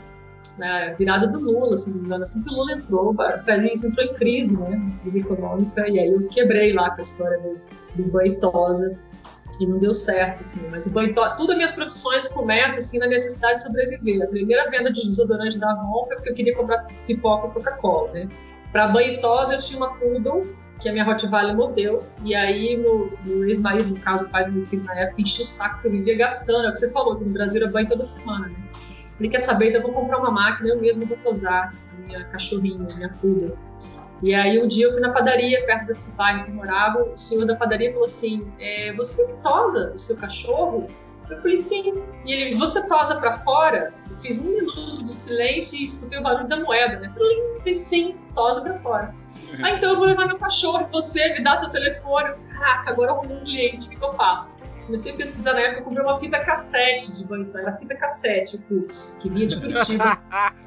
né, 0.58 0.94
virada 0.98 1.26
do 1.26 1.38
Lula, 1.40 1.76
se 1.76 1.90
não 1.90 1.98
me 1.98 2.06
engano, 2.06 2.24
assim 2.24 2.42
que 2.42 2.50
o 2.50 2.52
Lula 2.52 2.72
entrou, 2.72 3.10
o 3.10 3.14
país 3.14 3.82
entrou 3.82 4.06
em 4.06 4.14
crise, 4.14 4.62
né, 4.62 4.92
crise 5.02 5.20
econômica, 5.20 5.88
e 5.88 5.98
aí 5.98 6.08
eu 6.08 6.28
quebrei 6.28 6.72
lá 6.72 6.90
com 6.90 7.00
a 7.00 7.04
história 7.04 7.38
do, 7.38 7.60
do 7.96 8.10
e 9.60 9.66
não 9.66 9.78
deu 9.78 9.92
certo, 9.92 10.42
assim. 10.42 10.60
Mas 10.70 10.86
o 10.86 10.90
banho 10.90 11.14
todas 11.14 11.50
as 11.50 11.56
minhas 11.56 11.72
profissões 11.72 12.28
começam, 12.28 12.78
assim, 12.78 12.98
na 12.98 13.06
necessidade 13.06 13.56
de 13.56 13.62
sobreviver. 13.64 14.22
A 14.22 14.26
primeira 14.26 14.70
venda 14.70 14.92
de 14.92 15.02
desodorante 15.02 15.58
da 15.58 15.72
Avon 15.72 16.06
foi 16.06 16.16
porque 16.16 16.30
eu 16.30 16.34
queria 16.34 16.56
comprar 16.56 16.86
pipoca 17.06 17.48
e 17.48 17.50
Coca-Cola, 17.50 18.12
né? 18.12 18.28
Para 18.72 18.88
banho 18.88 19.20
tosa, 19.20 19.54
eu 19.54 19.58
tinha 19.58 19.78
uma 19.78 19.94
Poodle, 19.94 20.54
que 20.80 20.88
a 20.88 20.92
minha 20.92 21.04
Rottweiler 21.04 21.54
modelo, 21.54 22.02
e 22.24 22.34
aí 22.34 22.76
meu, 22.76 23.12
meu 23.24 23.44
ex-marido, 23.48 23.90
no 23.90 24.00
caso 24.00 24.26
o 24.26 24.30
pai 24.30 24.46
do 24.46 24.52
meu 24.52 24.66
filho 24.66 24.84
na 24.84 24.94
época, 24.98 25.20
encheu 25.20 25.42
o 25.42 25.46
saco 25.46 25.82
que 25.82 25.88
eu 25.88 25.90
vivia 25.92 26.16
gastando, 26.16 26.66
é 26.66 26.70
o 26.70 26.72
que 26.72 26.78
você 26.78 26.90
falou, 26.90 27.16
que 27.16 27.24
no 27.24 27.32
Brasil 27.32 27.62
era 27.62 27.70
banho 27.70 27.88
toda 27.88 28.04
semana, 28.04 28.48
né? 28.48 28.56
Ele 29.18 29.28
quer 29.28 29.40
saber, 29.40 29.68
então 29.68 29.82
eu 29.82 29.86
vou 29.86 30.00
comprar 30.00 30.18
uma 30.18 30.30
máquina, 30.30 30.70
eu 30.70 30.80
mesmo 30.80 31.04
vou 31.04 31.18
tosar 31.18 31.74
a 31.92 32.06
minha 32.06 32.24
cachorrinha, 32.24 32.86
a 32.90 32.96
minha 32.96 33.08
Poodle. 33.20 33.58
E 34.22 34.34
aí 34.34 34.62
um 34.62 34.68
dia 34.68 34.86
eu 34.86 34.92
fui 34.92 35.00
na 35.00 35.12
padaria, 35.12 35.64
perto 35.64 35.86
desse 35.86 36.10
bairro 36.12 36.44
que 36.44 36.50
eu 36.50 36.54
morava, 36.54 37.02
o 37.04 37.16
senhor 37.16 37.46
da 37.46 37.56
padaria 37.56 37.90
falou 37.90 38.04
assim, 38.04 38.52
é, 38.58 38.92
você 38.92 39.26
que 39.26 39.34
tosa 39.42 39.92
o 39.94 39.98
seu 39.98 40.16
cachorro? 40.18 40.86
Eu 41.30 41.40
falei, 41.40 41.56
sim. 41.58 42.02
E 42.24 42.32
ele, 42.32 42.56
você 42.56 42.86
tosa 42.88 43.16
para 43.16 43.38
fora? 43.38 43.94
Eu 44.10 44.16
fiz 44.18 44.38
um 44.38 44.50
minuto 44.50 45.02
de 45.02 45.08
silêncio 45.08 45.78
e 45.78 45.84
escutei 45.84 46.18
o 46.18 46.22
barulho 46.22 46.48
da 46.48 46.58
moeda, 46.58 46.98
né? 46.98 47.08
Eu 47.08 47.60
falei, 47.60 47.78
sim, 47.78 48.16
tosa 48.34 48.60
para 48.60 48.74
fora. 48.80 49.14
Ah, 49.62 49.70
então 49.70 49.90
eu 49.90 49.96
vou 49.96 50.06
levar 50.06 50.26
meu 50.26 50.38
cachorro, 50.38 50.88
você 50.92 51.32
me 51.34 51.42
dá 51.42 51.56
seu 51.56 51.70
telefone. 51.70 52.30
Caraca, 52.52 52.90
agora 52.90 53.12
arrumei 53.12 53.36
um 53.36 53.44
cliente, 53.44 53.86
o 53.86 53.90
que, 53.90 53.96
que 53.96 54.04
eu 54.04 54.12
faço? 54.12 54.50
Comecei 54.86 55.12
a 55.12 55.16
pesquisar 55.16 55.52
na 55.52 55.60
época, 55.60 55.80
eu 55.80 55.84
comprei 55.84 56.04
uma 56.04 56.18
fita 56.18 56.40
cassete 56.40 57.12
de 57.12 57.24
banho, 57.24 57.48
era 57.54 57.76
fita 57.76 57.94
cassete 57.94 58.56
o 58.56 58.62
curso, 58.62 59.16
que 59.20 59.30
vinha 59.30 59.46
de 59.46 59.60
Curitiba. 59.60 60.18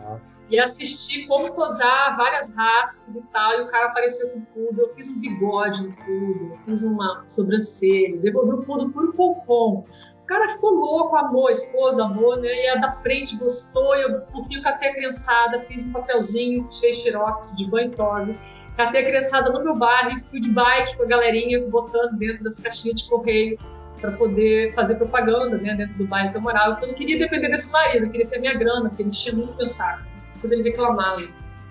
Nossa 0.01 0.32
e 0.49 0.59
assisti 0.59 1.25
como 1.25 1.51
tosar 1.53 2.15
várias 2.17 2.53
raças 2.53 3.15
e 3.15 3.21
tal, 3.31 3.53
e 3.53 3.61
o 3.61 3.67
cara 3.67 3.87
apareceu 3.87 4.29
com 4.29 4.41
tudo. 4.53 4.81
Eu 4.81 4.93
fiz 4.95 5.09
um 5.09 5.19
bigode 5.19 5.87
no 5.87 5.95
tudo, 5.95 6.59
fiz 6.65 6.83
uma 6.83 7.23
sobrancelha, 7.27 8.17
devolvi 8.17 8.51
o 8.51 8.61
tudo 8.61 8.91
puro 8.91 9.13
pompom. 9.13 9.85
O 10.21 10.25
cara 10.25 10.49
ficou 10.49 10.71
louco, 10.71 11.15
amou, 11.17 11.47
a 11.47 11.51
esposa 11.51 12.05
amou, 12.05 12.37
né? 12.37 12.47
E 12.47 12.69
a 12.69 12.75
da 12.75 12.91
frente 12.91 13.37
gostou, 13.37 13.95
eu 13.95 14.21
por 14.21 14.47
fim 14.47 14.61
catei 14.61 14.89
a 14.89 14.93
criançada, 14.93 15.59
fiz 15.61 15.85
um 15.85 15.91
papelzinho, 15.91 16.67
tirei 16.69 16.93
xerox 16.93 17.55
de 17.55 17.69
banho 17.69 17.91
tosa, 17.91 18.35
catei 18.77 19.01
a 19.01 19.05
criançada 19.05 19.49
no 19.49 19.63
meu 19.63 19.75
bairro 19.75 20.17
e 20.17 20.21
fui 20.29 20.39
de 20.39 20.49
bike 20.49 20.97
com 20.97 21.03
a 21.03 21.07
galerinha 21.07 21.65
botando 21.67 22.17
dentro 22.17 22.43
das 22.43 22.57
caixinhas 22.59 23.01
de 23.01 23.09
correio 23.09 23.57
para 23.99 24.11
poder 24.11 24.73
fazer 24.73 24.95
propaganda 24.95 25.57
né, 25.57 25.75
dentro 25.75 25.95
do 25.95 26.05
bairro 26.05 26.31
que 26.31 26.37
eu 26.37 26.41
morava, 26.41 26.71
porque 26.71 26.85
eu 26.85 26.89
não 26.89 26.95
queria 26.95 27.17
depender 27.17 27.49
desse 27.49 27.71
marido, 27.71 28.05
eu 28.05 28.09
queria 28.09 28.27
ter 28.27 28.39
minha 28.39 28.53
grana, 28.53 28.89
porque 28.89 29.01
ele 29.01 29.09
enchia 29.09 29.33
muito 29.33 29.55
meu 29.55 29.67
saco 29.67 30.12
quando 30.43 30.53
ele 30.53 30.63
reclamava. 30.63 31.21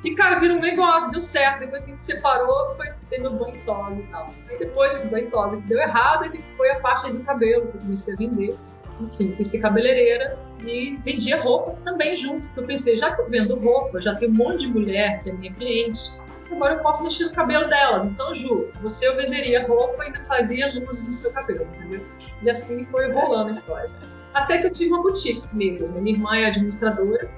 E, 0.03 0.15
cara, 0.15 0.41
virou 0.41 0.57
um 0.57 0.61
negócio, 0.61 1.13
deu 1.13 1.21
certo. 1.21 1.61
Depois 1.61 1.85
que 1.85 1.93
a 1.93 1.95
gente 1.95 2.05
se 2.05 2.13
separou, 2.13 2.75
foi 2.77 2.89
banho 3.19 3.61
tosa 3.65 4.01
e 4.01 4.03
tal. 4.05 4.35
Aí 4.49 4.59
depois 4.59 4.95
esse 4.95 5.07
banho 5.09 5.31
tosa 5.31 5.57
que 5.59 5.63
deu 5.69 5.79
errado, 5.79 6.31
que 6.31 6.43
foi 6.57 6.71
a 6.71 6.81
parte 6.81 7.13
do 7.13 7.23
cabelo 7.23 7.69
que 7.69 7.77
eu 7.77 7.81
comecei 7.83 8.15
a 8.15 8.17
vender. 8.17 8.57
Enfim, 9.01 9.37
ser 9.45 9.61
cabeleireira 9.61 10.39
e 10.65 10.97
vendia 11.05 11.41
roupa 11.41 11.77
também 11.85 12.17
junto. 12.17 12.43
Porque 12.49 12.61
eu 12.61 12.67
pensei, 12.67 12.97
já 12.97 13.15
que 13.15 13.23
eu 13.23 13.29
vendo 13.29 13.55
roupa, 13.57 14.01
já 14.01 14.15
tem 14.17 14.29
um 14.29 14.33
monte 14.33 14.67
de 14.67 14.69
mulher 14.69 15.23
que 15.23 15.31
é 15.31 15.33
minha 15.33 15.53
cliente, 15.53 16.21
agora 16.51 16.75
eu 16.75 16.81
posso 16.81 17.03
mexer 17.03 17.25
no 17.25 17.33
cabelo 17.33 17.69
delas. 17.69 18.07
Então, 18.07 18.35
Ju, 18.35 18.69
você 18.81 19.07
eu 19.07 19.17
venderia 19.17 19.67
roupa 19.67 20.03
e 20.03 20.07
ainda 20.07 20.23
fazia 20.25 20.67
luzes 20.75 21.07
no 21.07 21.13
seu 21.13 21.33
cabelo, 21.33 21.67
entendeu? 21.77 22.05
E 22.43 22.51
assim 22.51 22.85
foi 22.87 23.11
rolando 23.13 23.49
a 23.49 23.53
história. 23.53 23.91
Até 24.35 24.59
que 24.59 24.67
eu 24.67 24.73
tive 24.73 24.93
uma 24.93 25.03
boutique 25.03 25.47
mesmo. 25.55 26.01
Minha 26.01 26.17
irmã 26.17 26.37
é 26.37 26.47
administradora, 26.47 27.31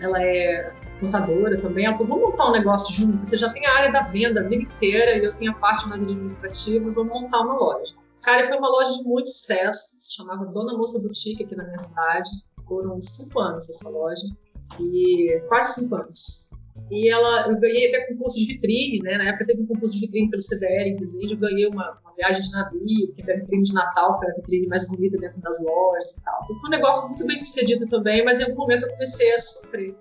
ela 0.00 0.22
é 0.22 0.72
contadora 1.02 1.60
também. 1.60 1.84
Ela 1.84 1.96
falou, 1.98 2.14
vamos 2.14 2.30
montar 2.30 2.48
um 2.48 2.52
negócio 2.52 2.94
junto. 2.94 3.26
Você 3.26 3.36
já 3.36 3.52
tem 3.52 3.66
a 3.66 3.74
área 3.74 3.92
da 3.92 4.02
venda 4.02 4.40
a 4.40 4.44
vida 4.44 4.62
inteira 4.62 5.18
e 5.18 5.24
eu 5.24 5.34
tenho 5.34 5.52
a 5.52 5.54
parte 5.54 5.88
mais 5.88 6.00
administrativa, 6.02 6.90
vamos 6.90 7.20
montar 7.20 7.40
uma 7.40 7.54
loja. 7.54 7.94
Cara, 8.22 8.48
foi 8.48 8.56
uma 8.56 8.68
loja 8.68 8.92
de 8.98 9.08
muito 9.08 9.28
sucesso, 9.28 9.98
se 9.98 10.14
chamava 10.14 10.46
Dona 10.46 10.76
Moça 10.76 11.00
Boutique 11.00 11.42
aqui 11.42 11.56
na 11.56 11.64
minha 11.64 11.78
cidade. 11.78 12.30
Foram 12.68 13.02
cinco 13.02 13.40
anos 13.40 13.68
essa 13.68 13.88
loja, 13.88 14.22
e 14.80 15.42
quase 15.48 15.80
cinco 15.80 15.96
anos. 15.96 16.50
E 16.90 17.10
ela, 17.10 17.48
eu 17.48 17.58
ganhei 17.58 17.88
até 17.88 18.06
concurso 18.06 18.38
de 18.38 18.46
vitrine, 18.46 19.00
né? 19.02 19.18
Na 19.18 19.24
época 19.30 19.46
teve 19.46 19.62
um 19.62 19.66
concurso 19.66 19.94
de 19.94 20.02
vitrine 20.02 20.30
pelo 20.30 20.40
CDL, 20.40 20.90
inclusive, 20.90 21.32
eu 21.32 21.38
ganhei 21.38 21.66
uma, 21.66 21.98
uma 22.02 22.14
viagem 22.16 22.42
de 22.42 22.50
navio, 22.52 23.12
que 23.14 23.22
era 23.22 23.40
vitrine 23.40 23.64
de 23.64 23.74
Natal, 23.74 24.18
que 24.18 24.26
era 24.26 24.34
a 24.34 24.36
vitrine 24.36 24.66
mais 24.68 24.88
bonita 24.88 25.18
dentro 25.18 25.40
das 25.40 25.60
lojas 25.62 26.16
e 26.16 26.22
tal. 26.22 26.40
Então 26.44 26.60
foi 26.60 26.68
um 26.68 26.70
negócio 26.70 27.08
muito 27.08 27.26
bem 27.26 27.38
sucedido 27.38 27.86
também, 27.86 28.24
mas 28.24 28.40
em 28.40 28.44
algum 28.44 28.58
momento 28.58 28.86
eu 28.86 28.92
comecei 28.92 29.34
a 29.34 29.38
sofrer 29.38 29.96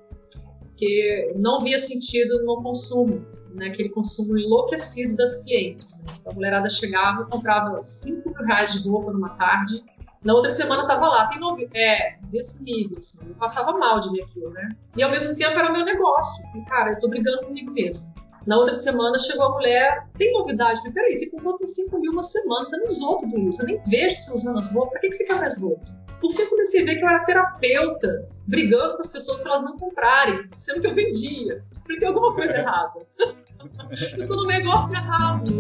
porque 0.82 1.34
não 1.36 1.62
via 1.62 1.78
sentido 1.78 2.44
no 2.44 2.64
consumo, 2.64 3.24
né, 3.54 3.68
aquele 3.68 3.90
consumo 3.90 4.36
enlouquecido 4.36 5.16
das 5.16 5.36
clientes. 5.44 5.94
Né? 6.02 6.14
Então, 6.20 6.32
a 6.32 6.36
mulherada 6.36 6.68
chegava, 6.70 7.26
comprava 7.26 7.84
5 7.84 8.28
mil 8.28 8.48
reais 8.48 8.74
de 8.74 8.90
roupa 8.90 9.14
numa 9.14 9.30
tarde, 9.30 9.84
na 10.24 10.34
outra 10.34 10.50
semana 10.52 10.82
estava 10.82 11.08
lá, 11.08 11.28
tem 11.28 11.40
novo, 11.40 11.62
é, 11.74 12.18
desse 12.24 12.62
nível, 12.64 12.98
assim, 12.98 13.30
eu 13.30 13.36
passava 13.36 13.78
mal 13.78 14.00
de 14.00 14.12
ver 14.12 14.24
aquilo, 14.24 14.50
né? 14.52 14.76
E 14.96 15.04
ao 15.04 15.12
mesmo 15.12 15.36
tempo 15.36 15.58
era 15.58 15.72
meu 15.72 15.86
negócio, 15.86 16.46
e, 16.56 16.62
cara, 16.66 16.92
eu 16.92 17.00
tô 17.00 17.08
brigando 17.08 17.46
comigo 17.46 17.72
mesmo. 17.72 18.11
Na 18.46 18.58
outra 18.58 18.74
semana 18.74 19.20
chegou 19.20 19.46
a 19.46 19.52
mulher, 19.52 20.08
tem 20.18 20.32
novidade? 20.34 20.80
Eu 20.80 20.92
falei, 20.92 20.94
peraí, 20.94 21.20
você 21.20 21.30
comprou 21.30 21.58
tem 21.60 21.68
5 21.68 22.00
mil 22.00 22.12
uma 22.12 22.24
semana, 22.24 22.66
você 22.66 22.78
não 22.78 22.88
usou 22.88 23.18
tudo 23.18 23.38
isso, 23.40 23.62
eu 23.62 23.68
nem 23.68 23.82
vejo 23.88 24.16
você 24.16 24.34
usando 24.34 24.58
as 24.58 24.74
roupas, 24.74 24.92
pra 24.92 25.02
que, 25.02 25.14
você 25.14 25.26
quer 25.26 25.40
mais 25.40 25.62
roupa? 25.62 25.86
Porque 26.20 26.42
eu 26.42 26.50
comecei 26.50 26.82
a 26.82 26.86
ver 26.86 26.96
que 26.98 27.04
eu 27.04 27.10
era 27.10 27.26
terapeuta, 27.26 28.30
brigando 28.48 28.96
com 28.96 29.02
as 29.02 29.10
pessoas 29.10 29.42
para 29.42 29.52
elas 29.54 29.64
não 29.64 29.78
comprarem, 29.78 30.50
sendo 30.56 30.82
que 30.82 30.88
eu 30.88 30.96
vendia. 30.96 31.64
Porque 31.84 32.00
tem 32.00 32.08
alguma 32.08 32.34
coisa 32.34 32.58
errada. 32.58 33.00
eu 34.18 34.28
tô 34.28 34.36
no 34.36 34.46
negócio 34.46 34.96
errado. 34.96 35.52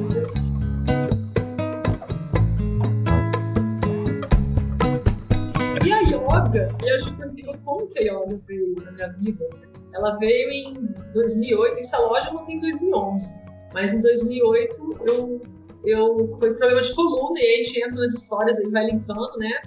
E 5.83 5.91
a 5.91 5.99
yoga, 6.01 6.67
e 6.83 6.89
a 6.91 6.99
Juca 6.99 7.31
como 7.63 7.87
que 7.87 7.99
a 7.99 8.01
yoga 8.03 8.39
na 8.85 8.91
minha 8.91 9.09
vida? 9.13 9.70
Ela 9.93 10.17
veio 10.17 10.49
em 10.51 10.73
2008, 11.13 11.79
essa 11.79 11.97
loja 11.99 12.31
não 12.31 12.45
tem 12.45 12.57
em 12.57 12.61
2011, 12.61 13.41
mas 13.73 13.93
em 13.93 14.01
2008 14.01 14.99
eu, 15.07 15.41
eu 15.85 16.37
foi 16.39 16.53
problema 16.53 16.81
de 16.81 16.93
coluna 16.93 17.39
e 17.39 17.43
a 17.43 17.63
gente 17.63 17.79
entra 17.79 18.01
nas 18.01 18.13
histórias 18.13 18.57
aí, 18.59 18.69
vai 18.71 18.85
linkando, 18.85 19.37
né? 19.37 19.61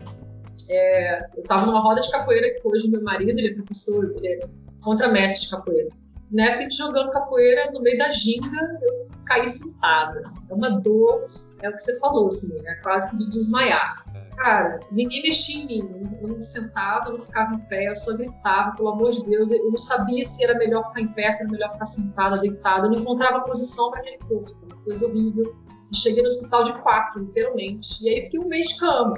É, 0.70 1.20
eu 1.36 1.42
estava 1.42 1.66
numa 1.66 1.80
roda 1.80 2.00
de 2.00 2.10
capoeira 2.10 2.54
que 2.54 2.66
hoje 2.66 2.88
meu 2.88 3.02
marido, 3.02 3.38
ele 3.38 3.50
é 3.50 3.54
professor, 3.54 4.14
ele 4.16 4.28
é 4.28 4.40
contramestre 4.82 5.44
de 5.44 5.50
capoeira. 5.50 5.88
Na 6.30 6.46
época 6.46 6.68
de 6.68 6.76
jogando 6.76 7.10
capoeira, 7.10 7.70
no 7.72 7.80
meio 7.80 7.98
da 7.98 8.10
ginga, 8.10 8.78
eu 8.82 9.08
caí 9.26 9.48
sentada. 9.48 10.22
É 10.48 10.54
uma 10.54 10.70
dor, 10.80 11.30
é 11.62 11.68
o 11.68 11.72
que 11.72 11.80
você 11.80 11.98
falou, 11.98 12.28
assim, 12.28 12.54
é 12.66 12.74
quase 12.76 13.10
que 13.10 13.16
de 13.18 13.28
desmaiar. 13.28 14.04
Cara, 14.36 14.80
ninguém 14.90 15.22
mexia 15.22 15.62
em 15.62 15.66
mim. 15.66 16.18
Eu 16.20 16.28
não 16.28 16.42
sentava, 16.42 17.08
eu 17.08 17.12
não 17.12 17.20
ficava 17.20 17.54
em 17.54 17.60
pé, 17.60 17.88
eu 17.88 17.94
só 17.94 18.16
gritava, 18.16 18.76
pelo 18.76 18.88
amor 18.88 19.10
de 19.10 19.24
Deus. 19.24 19.50
Eu 19.50 19.70
não 19.70 19.78
sabia 19.78 20.24
se 20.24 20.42
era 20.42 20.58
melhor 20.58 20.84
ficar 20.88 21.00
em 21.00 21.08
pé, 21.08 21.30
se 21.30 21.42
era 21.42 21.50
melhor 21.50 21.72
ficar 21.72 21.86
sentada, 21.86 22.38
deitada. 22.38 22.86
Eu 22.86 22.90
não 22.90 22.98
encontrava 22.98 23.44
posição 23.44 23.90
para 23.90 24.00
aquele 24.00 24.18
corpo. 24.18 24.52
Uma 24.64 24.82
coisa 24.84 25.06
horrível. 25.06 25.54
E 25.90 25.96
cheguei 25.96 26.22
no 26.22 26.28
hospital 26.28 26.64
de 26.64 26.82
quatro, 26.82 27.20
literalmente. 27.20 28.04
E 28.04 28.08
aí 28.08 28.24
fiquei 28.24 28.40
um 28.40 28.48
mês 28.48 28.68
de 28.68 28.78
cama. 28.78 29.14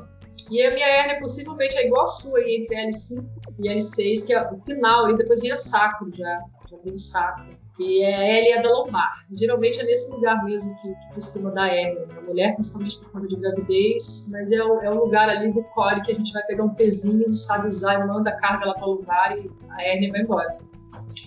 E 0.50 0.62
a 0.62 0.70
minha 0.70 0.86
hérnia 0.86 1.18
possivelmente 1.18 1.76
é 1.76 1.86
igual 1.86 2.04
a 2.04 2.06
sua 2.06 2.40
entre 2.48 2.76
L5 2.76 3.24
e 3.58 3.68
L6, 3.68 4.26
que 4.26 4.34
é 4.34 4.50
o 4.50 4.60
final, 4.60 5.10
e 5.10 5.16
depois 5.16 5.40
vinha 5.40 5.56
sacro 5.56 6.10
já, 6.14 6.40
já 6.70 6.76
vem 6.84 6.92
o 6.92 6.98
sacro. 6.98 7.65
E 7.78 8.02
é 8.02 8.14
a 8.14 8.22
hérnia 8.22 8.62
da 8.62 8.70
lombar. 8.70 9.12
Geralmente 9.32 9.80
é 9.80 9.84
nesse 9.84 10.10
lugar 10.10 10.42
mesmo 10.44 10.74
que, 10.80 10.88
que 10.88 11.14
costuma 11.14 11.50
dar 11.50 11.68
hérnia. 11.68 12.06
Na 12.14 12.22
mulher, 12.22 12.54
principalmente 12.54 12.98
por 12.98 13.10
conta 13.10 13.28
de 13.28 13.36
gravidez, 13.36 14.28
mas 14.30 14.50
é 14.50 14.62
o, 14.62 14.80
é 14.82 14.90
o 14.90 15.04
lugar 15.04 15.28
ali 15.28 15.52
do 15.52 15.62
core 15.62 16.02
que 16.02 16.12
a 16.12 16.14
gente 16.14 16.32
vai 16.32 16.42
pegar 16.44 16.64
um 16.64 16.74
pezinho, 16.74 17.34
sabe 17.34 17.68
usar 17.68 18.00
e 18.00 18.06
manda 18.06 18.30
a 18.30 18.36
carga 18.36 18.66
lá 18.66 18.74
para 18.74 18.86
o 18.86 18.92
lugar 18.92 19.38
e 19.38 19.50
a 19.70 19.82
hérnia 19.82 20.10
vai 20.10 20.22
embora. 20.22 20.58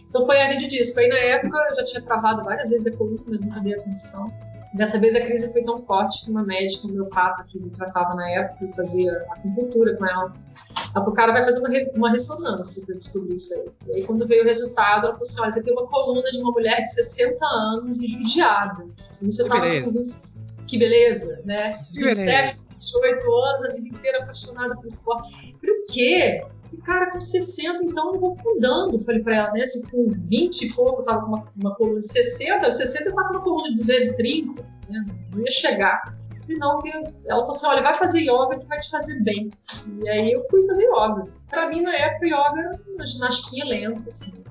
Então 0.09 0.25
foi 0.25 0.37
a 0.37 0.45
hérnia 0.45 0.57
de 0.57 0.67
disco. 0.67 0.99
Aí 0.99 1.07
na 1.07 1.17
época 1.17 1.57
eu 1.69 1.75
já 1.75 1.83
tinha 1.83 2.01
travado 2.01 2.43
várias 2.43 2.69
vezes 2.69 2.87
a 2.87 2.97
coluna, 2.97 3.21
mas 3.27 3.39
nunca 3.39 3.59
dei 3.59 3.75
atenção. 3.75 4.27
Dessa 4.73 4.99
vez 4.99 5.15
a 5.15 5.21
crise 5.21 5.51
foi 5.51 5.63
tão 5.63 5.81
forte 5.83 6.23
que 6.23 6.31
uma 6.31 6.43
médica 6.43 6.87
homeopata 6.87 7.43
que 7.47 7.59
me 7.59 7.71
tratava 7.71 8.13
na 8.13 8.29
época, 8.29 8.65
eu 8.65 8.73
fazia 8.73 9.11
acupuntura 9.31 9.97
com 9.97 10.05
ela, 10.05 10.33
ela 10.95 11.09
o 11.09 11.11
cara 11.11 11.31
vai 11.31 11.43
fazer 11.43 11.59
uma, 11.59 11.69
uma 11.95 12.11
ressonância 12.11 12.85
para 12.85 12.95
descobrir 12.95 13.35
isso 13.35 13.53
aí. 13.55 13.65
E 13.87 13.93
aí 13.93 14.05
quando 14.05 14.27
veio 14.27 14.43
o 14.43 14.45
resultado, 14.45 15.07
ela 15.07 15.13
falou 15.13 15.21
assim, 15.21 15.41
olha, 15.41 15.51
você 15.51 15.63
tem 15.63 15.73
uma 15.73 15.87
coluna 15.87 16.29
de 16.29 16.37
uma 16.37 16.51
mulher 16.51 16.81
de 16.83 16.93
60 16.93 17.45
anos 17.45 17.97
e 17.99 18.07
judiada. 18.07 18.85
E 19.21 19.31
você 19.31 19.43
que 19.43 19.49
tava 19.49 19.61
beleza. 19.61 19.91
com 19.91 20.65
que 20.67 20.77
beleza, 20.77 21.41
né? 21.45 21.83
Que 21.91 22.03
27, 22.03 22.15
beleza. 22.15 22.63
28 22.79 23.33
anos, 23.33 23.65
a 23.65 23.73
vida 23.73 23.87
inteira 23.87 24.19
apaixonada 24.19 24.75
por 24.75 24.85
esporte. 24.85 25.55
Por 25.59 25.85
quê? 25.87 26.45
E, 26.71 26.77
cara, 26.77 27.11
com 27.11 27.19
60, 27.19 27.83
então 27.83 28.13
eu 28.13 28.19
vou 28.19 28.37
fundando. 28.37 28.99
Falei 28.99 29.21
pra 29.21 29.35
ela, 29.35 29.51
né? 29.51 29.65
Se 29.65 29.81
com 29.89 30.07
20 30.09 30.61
e 30.61 30.73
pouco 30.73 31.01
eu 31.01 31.05
tava 31.05 31.21
com 31.21 31.27
uma, 31.27 31.47
uma 31.57 31.75
coluna 31.75 31.99
de 31.99 32.07
60, 32.07 32.71
60 32.71 33.09
eu 33.09 33.15
tava 33.15 33.29
com 33.29 33.33
uma 33.35 33.43
coluna 33.43 33.69
de 33.69 33.75
230, 33.75 34.61
né? 34.89 35.05
Não 35.31 35.39
ia 35.39 35.51
chegar. 35.51 36.13
E 36.47 36.55
não, 36.55 36.79
ela 37.25 37.41
falou 37.41 37.49
assim: 37.49 37.67
olha, 37.67 37.81
vai 37.81 37.95
fazer 37.95 38.21
yoga 38.21 38.57
que 38.57 38.65
vai 38.65 38.79
te 38.79 38.89
fazer 38.89 39.21
bem. 39.21 39.51
E 40.03 40.09
aí 40.09 40.31
eu 40.31 40.45
fui 40.49 40.65
fazer 40.65 40.85
yoga. 40.85 41.23
Pra 41.47 41.69
mim, 41.69 41.81
na 41.81 41.95
época, 41.95 42.25
yoga 42.25 42.59
era 42.59 42.79
uma 42.95 43.05
ginastia 43.05 43.65
lenta, 43.65 44.09
assim. 44.09 44.43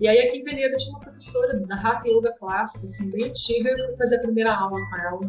E 0.00 0.08
aí 0.08 0.18
aqui 0.18 0.38
em 0.38 0.44
Peneira 0.44 0.76
tinha 0.76 0.90
uma 0.92 1.00
professora 1.00 1.60
da 1.60 1.76
Hatha 1.76 2.08
Yoga 2.08 2.34
clássica, 2.38 2.84
assim, 2.86 3.10
bem 3.10 3.28
antiga, 3.28 3.70
eu 3.70 3.86
fui 3.86 3.96
fazer 3.96 4.16
a 4.16 4.20
primeira 4.20 4.52
aula 4.52 4.76
com 4.90 4.96
ela. 4.96 5.20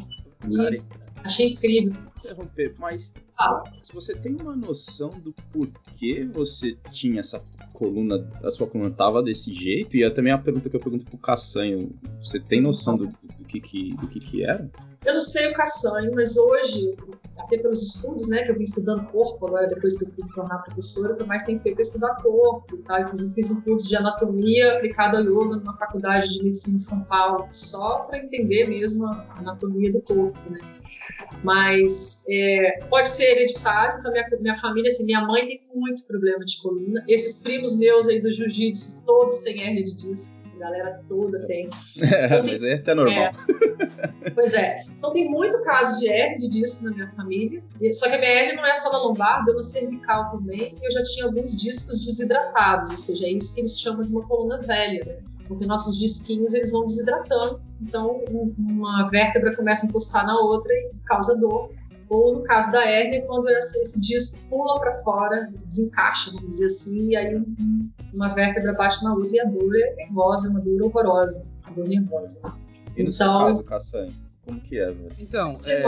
E 0.49 0.81
achei 1.23 1.53
incrível. 1.53 1.93
Interromper, 2.17 2.73
mas 2.79 3.11
ah. 3.37 3.63
Você 3.93 4.15
tem 4.15 4.35
uma 4.39 4.55
noção 4.55 5.09
do 5.09 5.33
porquê 5.51 6.27
você 6.31 6.77
tinha 6.91 7.19
essa 7.19 7.43
coluna, 7.73 8.29
a 8.43 8.51
sua 8.51 8.67
coluna 8.67 8.91
tava 8.91 9.23
desse 9.23 9.53
jeito? 9.53 9.97
E 9.97 10.03
é 10.03 10.09
também 10.09 10.31
a 10.31 10.37
pergunta 10.37 10.69
que 10.69 10.75
eu 10.75 10.79
pergunto 10.79 11.05
pro 11.05 11.17
Caçanho, 11.17 11.91
você 12.21 12.39
tem 12.39 12.61
noção 12.61 12.95
do, 12.95 13.07
do, 13.07 13.42
que, 13.53 13.61
que, 13.61 13.95
do 13.95 14.07
que 14.07 14.19
que? 14.19 14.43
Eu 14.43 15.13
não 15.13 15.21
sei 15.21 15.47
o 15.47 15.53
Caçanho, 15.53 16.11
mas 16.15 16.37
hoje, 16.37 16.95
até 17.37 17.57
pelos 17.57 17.81
estudos, 17.81 18.27
né, 18.27 18.43
que 18.43 18.51
eu 18.51 18.57
vim 18.57 18.63
estudando 18.63 19.05
corpo 19.11 19.47
agora, 19.47 19.67
depois 19.67 19.97
que 19.97 20.05
eu 20.05 20.09
fui 20.11 20.23
me 20.23 20.33
tornar 20.33 20.59
professora, 20.59 21.13
o 21.13 21.17
que 21.17 21.23
mais 21.25 21.43
tenho 21.43 21.59
feito 21.59 21.79
é 21.79 21.81
estudar 21.81 22.15
corpo, 22.21 22.77
tá? 22.77 23.01
Inclusive 23.01 23.33
fiz 23.33 23.51
um 23.51 23.61
curso 23.61 23.87
de 23.87 23.95
anatomia 23.95 24.73
aplicado 24.73 25.17
ao 25.17 25.23
yoga 25.23 25.57
numa 25.57 25.77
faculdade 25.77 26.31
de 26.31 26.43
medicina 26.43 26.77
de 26.77 26.83
São 26.83 27.03
Paulo, 27.03 27.47
só 27.51 27.99
para 27.99 28.19
entender 28.19 28.67
mesmo 28.67 29.05
a 29.05 29.25
anatomia 29.37 29.91
do 29.91 30.01
corpo, 30.01 30.39
né? 30.49 30.59
Mas 31.43 32.23
é, 32.29 32.79
pode 32.89 33.09
ser 33.09 33.31
hereditário, 33.31 33.99
então 33.99 34.11
minha, 34.11 34.25
minha 34.39 34.57
família, 34.57 34.89
assim, 34.89 35.03
minha 35.03 35.21
mãe 35.21 35.45
tem 35.45 35.61
muito 35.75 36.05
problema 36.05 36.45
de 36.45 36.61
coluna. 36.61 37.03
Esses 37.07 37.41
primos 37.41 37.77
meus 37.77 38.07
aí 38.07 38.21
do 38.21 38.31
jiu-jitsu, 38.31 39.03
todos 39.05 39.39
têm 39.39 39.61
hernia 39.61 39.83
de 39.83 39.95
disco. 39.95 40.42
A 40.55 40.59
galera 40.59 41.01
toda 41.07 41.45
tem. 41.47 41.69
É, 42.01 42.25
então, 42.25 42.43
mas 42.43 42.63
é 42.63 42.73
até 42.73 42.93
normal. 42.93 43.31
É, 44.21 44.29
pois 44.31 44.53
é. 44.53 44.83
Então 44.97 45.11
tem 45.13 45.29
muito 45.29 45.61
caso 45.61 45.99
de 45.99 46.07
hernia 46.07 46.37
de 46.37 46.47
disco 46.47 46.83
na 46.83 46.91
minha 46.91 47.07
família. 47.11 47.63
Só 47.93 48.09
que 48.09 48.15
a 48.15 48.19
minha 48.19 48.31
hernia 48.31 48.55
não 48.55 48.65
é 48.65 48.75
só 48.75 48.91
na 48.91 48.99
lombar, 48.99 49.43
deu 49.45 49.55
na 49.55 49.63
cervical 49.63 50.29
também. 50.31 50.75
E 50.81 50.85
eu 50.85 50.91
já 50.91 51.03
tinha 51.03 51.25
alguns 51.25 51.55
discos 51.59 52.05
desidratados, 52.05 52.91
ou 52.91 52.97
seja, 52.97 53.25
é 53.25 53.31
isso 53.31 53.53
que 53.53 53.61
eles 53.61 53.79
chamam 53.79 54.01
de 54.01 54.11
uma 54.11 54.23
coluna 54.27 54.59
velha, 54.59 55.03
né? 55.05 55.17
porque 55.47 55.65
nossos 55.65 55.97
disquinhos 55.99 56.53
eles 56.53 56.71
vão 56.71 56.85
desidratando, 56.85 57.61
então 57.81 58.23
uma 58.57 59.09
vértebra 59.09 59.55
começa 59.55 59.85
a 59.85 59.89
encostar 59.89 60.25
na 60.25 60.37
outra 60.39 60.73
e 60.73 60.91
causa 61.05 61.35
dor. 61.37 61.71
Ou 62.09 62.35
no 62.35 62.43
caso 62.43 62.71
da 62.71 62.85
hérnia, 62.85 63.23
quando 63.23 63.49
esse 63.49 63.99
disco 63.99 64.37
pula 64.49 64.79
para 64.79 64.93
fora, 65.03 65.51
desencaixa, 65.65 66.31
vamos 66.31 66.49
dizer 66.49 66.65
assim, 66.65 67.09
e 67.09 67.15
aí 67.15 67.43
uma 68.13 68.33
vértebra 68.33 68.73
bate 68.73 69.03
na 69.03 69.13
outra 69.13 69.35
e 69.35 69.39
a 69.39 69.45
dor 69.45 69.75
é 69.75 69.95
nervosa, 69.95 70.49
uma 70.49 70.59
dor 70.59 70.83
horrorosa, 70.83 71.43
uma 71.65 71.75
dor 71.75 71.87
nervosa. 71.87 72.39
E 72.95 73.03
no 73.03 73.09
então, 73.09 73.11
seu 73.11 73.27
caso, 73.27 73.63
Caçanha, 73.63 74.11
como 74.45 74.59
que 74.61 74.77
é, 74.77 74.85
velho? 74.85 75.07
Então, 75.19 75.53
é, 75.65 75.83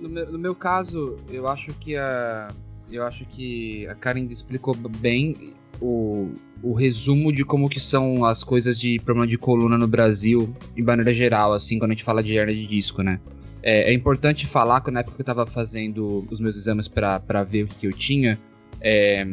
no, 0.00 0.08
meu, 0.08 0.32
no 0.32 0.38
meu 0.38 0.54
caso, 0.54 1.16
eu 1.30 1.46
acho 1.48 1.72
que 1.74 1.96
a 1.96 2.48
eu 2.90 3.04
acho 3.04 3.24
que 3.26 3.86
a 3.86 3.94
Karen 3.94 4.26
explicou 4.30 4.74
bem 4.74 5.54
o, 5.80 6.30
o 6.62 6.72
resumo 6.72 7.32
de 7.32 7.44
como 7.44 7.68
que 7.68 7.78
são 7.78 8.24
as 8.24 8.42
coisas 8.42 8.78
de 8.78 8.98
problema 9.04 9.26
de 9.26 9.36
coluna 9.36 9.76
no 9.76 9.86
Brasil, 9.86 10.52
em 10.76 10.82
maneira 10.82 11.12
geral, 11.12 11.52
assim, 11.52 11.78
quando 11.78 11.90
a 11.90 11.94
gente 11.94 12.04
fala 12.04 12.22
de 12.22 12.34
hernia 12.34 12.54
de 12.54 12.66
disco, 12.66 13.02
né? 13.02 13.20
É, 13.62 13.90
é 13.90 13.92
importante 13.92 14.46
falar 14.46 14.80
que 14.80 14.90
na 14.90 15.00
época 15.00 15.16
que 15.16 15.20
eu 15.20 15.24
estava 15.24 15.46
fazendo 15.46 16.26
os 16.30 16.40
meus 16.40 16.56
exames 16.56 16.88
para 16.88 17.42
ver 17.42 17.64
o 17.64 17.66
que 17.66 17.86
eu 17.86 17.92
tinha, 17.92 18.38
é, 18.80 19.26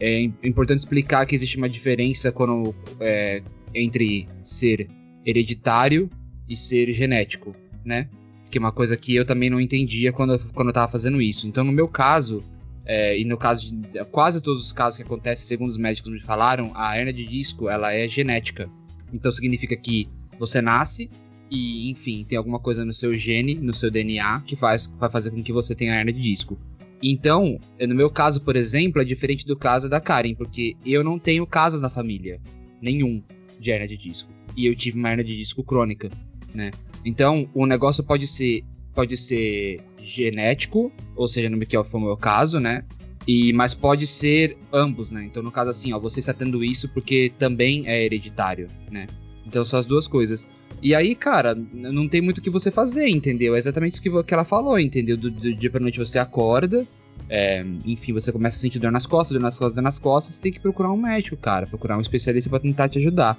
é 0.00 0.22
importante 0.42 0.78
explicar 0.78 1.26
que 1.26 1.34
existe 1.34 1.56
uma 1.56 1.68
diferença 1.68 2.32
quando, 2.32 2.74
é, 3.00 3.42
entre 3.74 4.26
ser 4.42 4.88
hereditário 5.24 6.08
e 6.48 6.56
ser 6.56 6.92
genético, 6.94 7.54
né? 7.84 8.08
Que 8.50 8.56
é 8.56 8.60
uma 8.60 8.72
coisa 8.72 8.96
que 8.96 9.14
eu 9.14 9.26
também 9.26 9.50
não 9.50 9.60
entendia 9.60 10.12
quando, 10.12 10.38
quando 10.54 10.68
eu 10.68 10.70
estava 10.70 10.90
fazendo 10.90 11.20
isso. 11.20 11.46
Então, 11.46 11.62
no 11.62 11.72
meu 11.72 11.86
caso, 11.86 12.38
é, 12.86 13.18
e 13.18 13.24
no 13.24 13.36
caso 13.36 13.70
de 13.70 14.02
quase 14.06 14.40
todos 14.40 14.64
os 14.64 14.72
casos 14.72 14.96
que 14.96 15.02
acontecem, 15.02 15.46
segundo 15.46 15.68
os 15.68 15.76
médicos 15.76 16.10
me 16.10 16.20
falaram, 16.20 16.72
a 16.74 16.96
hernia 16.96 17.12
de 17.12 17.24
disco 17.24 17.68
ela 17.68 17.92
é 17.92 18.08
genética. 18.08 18.70
Então 19.12 19.30
significa 19.30 19.76
que 19.76 20.08
você 20.38 20.62
nasce 20.62 21.10
e, 21.50 21.90
enfim, 21.90 22.24
tem 22.24 22.36
alguma 22.36 22.58
coisa 22.58 22.84
no 22.84 22.92
seu 22.92 23.14
gene, 23.14 23.54
no 23.54 23.74
seu 23.74 23.90
DNA, 23.90 24.40
que 24.40 24.56
faz, 24.56 24.86
vai 24.98 25.10
fazer 25.10 25.30
com 25.30 25.42
que 25.42 25.52
você 25.52 25.74
tenha 25.74 25.94
hernia 25.94 26.12
de 26.12 26.22
disco. 26.22 26.58
Então, 27.02 27.58
no 27.80 27.94
meu 27.94 28.10
caso, 28.10 28.40
por 28.40 28.56
exemplo, 28.56 29.00
é 29.00 29.04
diferente 29.04 29.46
do 29.46 29.56
caso 29.56 29.88
da 29.88 30.00
Karen, 30.00 30.34
porque 30.34 30.76
eu 30.84 31.04
não 31.04 31.18
tenho 31.18 31.46
casos 31.46 31.80
na 31.80 31.88
família, 31.88 32.40
nenhum, 32.82 33.22
de 33.58 33.70
hernia 33.70 33.88
de 33.88 33.96
disco. 33.96 34.30
E 34.56 34.66
eu 34.66 34.74
tive 34.74 34.98
uma 34.98 35.10
hernia 35.10 35.24
de 35.24 35.36
disco 35.36 35.62
crônica, 35.62 36.08
né? 36.54 36.70
Então, 37.04 37.48
o 37.54 37.66
negócio 37.66 38.02
pode 38.02 38.26
ser, 38.26 38.64
pode 38.94 39.16
ser 39.16 39.80
genético, 40.02 40.92
ou 41.14 41.28
seja, 41.28 41.48
no 41.48 41.58
que 41.58 41.82
foi 41.84 42.00
o 42.00 42.04
meu 42.04 42.16
caso, 42.16 42.58
né? 42.58 42.84
E, 43.26 43.52
mas 43.52 43.74
pode 43.74 44.06
ser 44.06 44.56
ambos, 44.72 45.10
né? 45.10 45.24
Então, 45.24 45.42
no 45.42 45.52
caso 45.52 45.70
assim, 45.70 45.92
ó, 45.92 45.98
você 45.98 46.18
está 46.18 46.32
tendo 46.32 46.64
isso 46.64 46.88
porque 46.88 47.32
também 47.38 47.86
é 47.86 48.04
hereditário, 48.04 48.66
né? 48.90 49.06
Então, 49.46 49.64
são 49.64 49.78
as 49.78 49.86
duas 49.86 50.06
coisas. 50.06 50.46
E 50.80 50.94
aí, 50.94 51.14
cara, 51.14 51.54
não 51.54 52.08
tem 52.08 52.20
muito 52.20 52.38
o 52.38 52.42
que 52.42 52.50
você 52.50 52.70
fazer, 52.70 53.08
entendeu? 53.08 53.54
É 53.54 53.58
exatamente 53.58 53.94
isso 53.94 54.02
que, 54.02 54.22
que 54.22 54.34
ela 54.34 54.44
falou, 54.44 54.78
entendeu? 54.78 55.16
Do, 55.16 55.30
do 55.30 55.54
dia 55.54 55.70
pra 55.70 55.80
noite 55.80 55.98
você 55.98 56.18
acorda, 56.18 56.86
é, 57.28 57.60
enfim, 57.84 58.12
você 58.12 58.32
começa 58.32 58.56
a 58.56 58.60
sentir 58.60 58.78
dor 58.78 58.92
nas 58.92 59.06
costas, 59.06 59.36
dor 59.36 59.42
nas 59.42 59.58
costas, 59.58 59.74
dor 59.74 59.82
nas 59.82 59.98
costas, 59.98 60.34
você 60.34 60.40
tem 60.40 60.52
que 60.52 60.60
procurar 60.60 60.92
um 60.92 60.96
médico, 60.96 61.36
cara, 61.36 61.66
procurar 61.66 61.98
um 61.98 62.00
especialista 62.00 62.48
para 62.48 62.60
tentar 62.60 62.88
te 62.88 62.98
ajudar. 62.98 63.38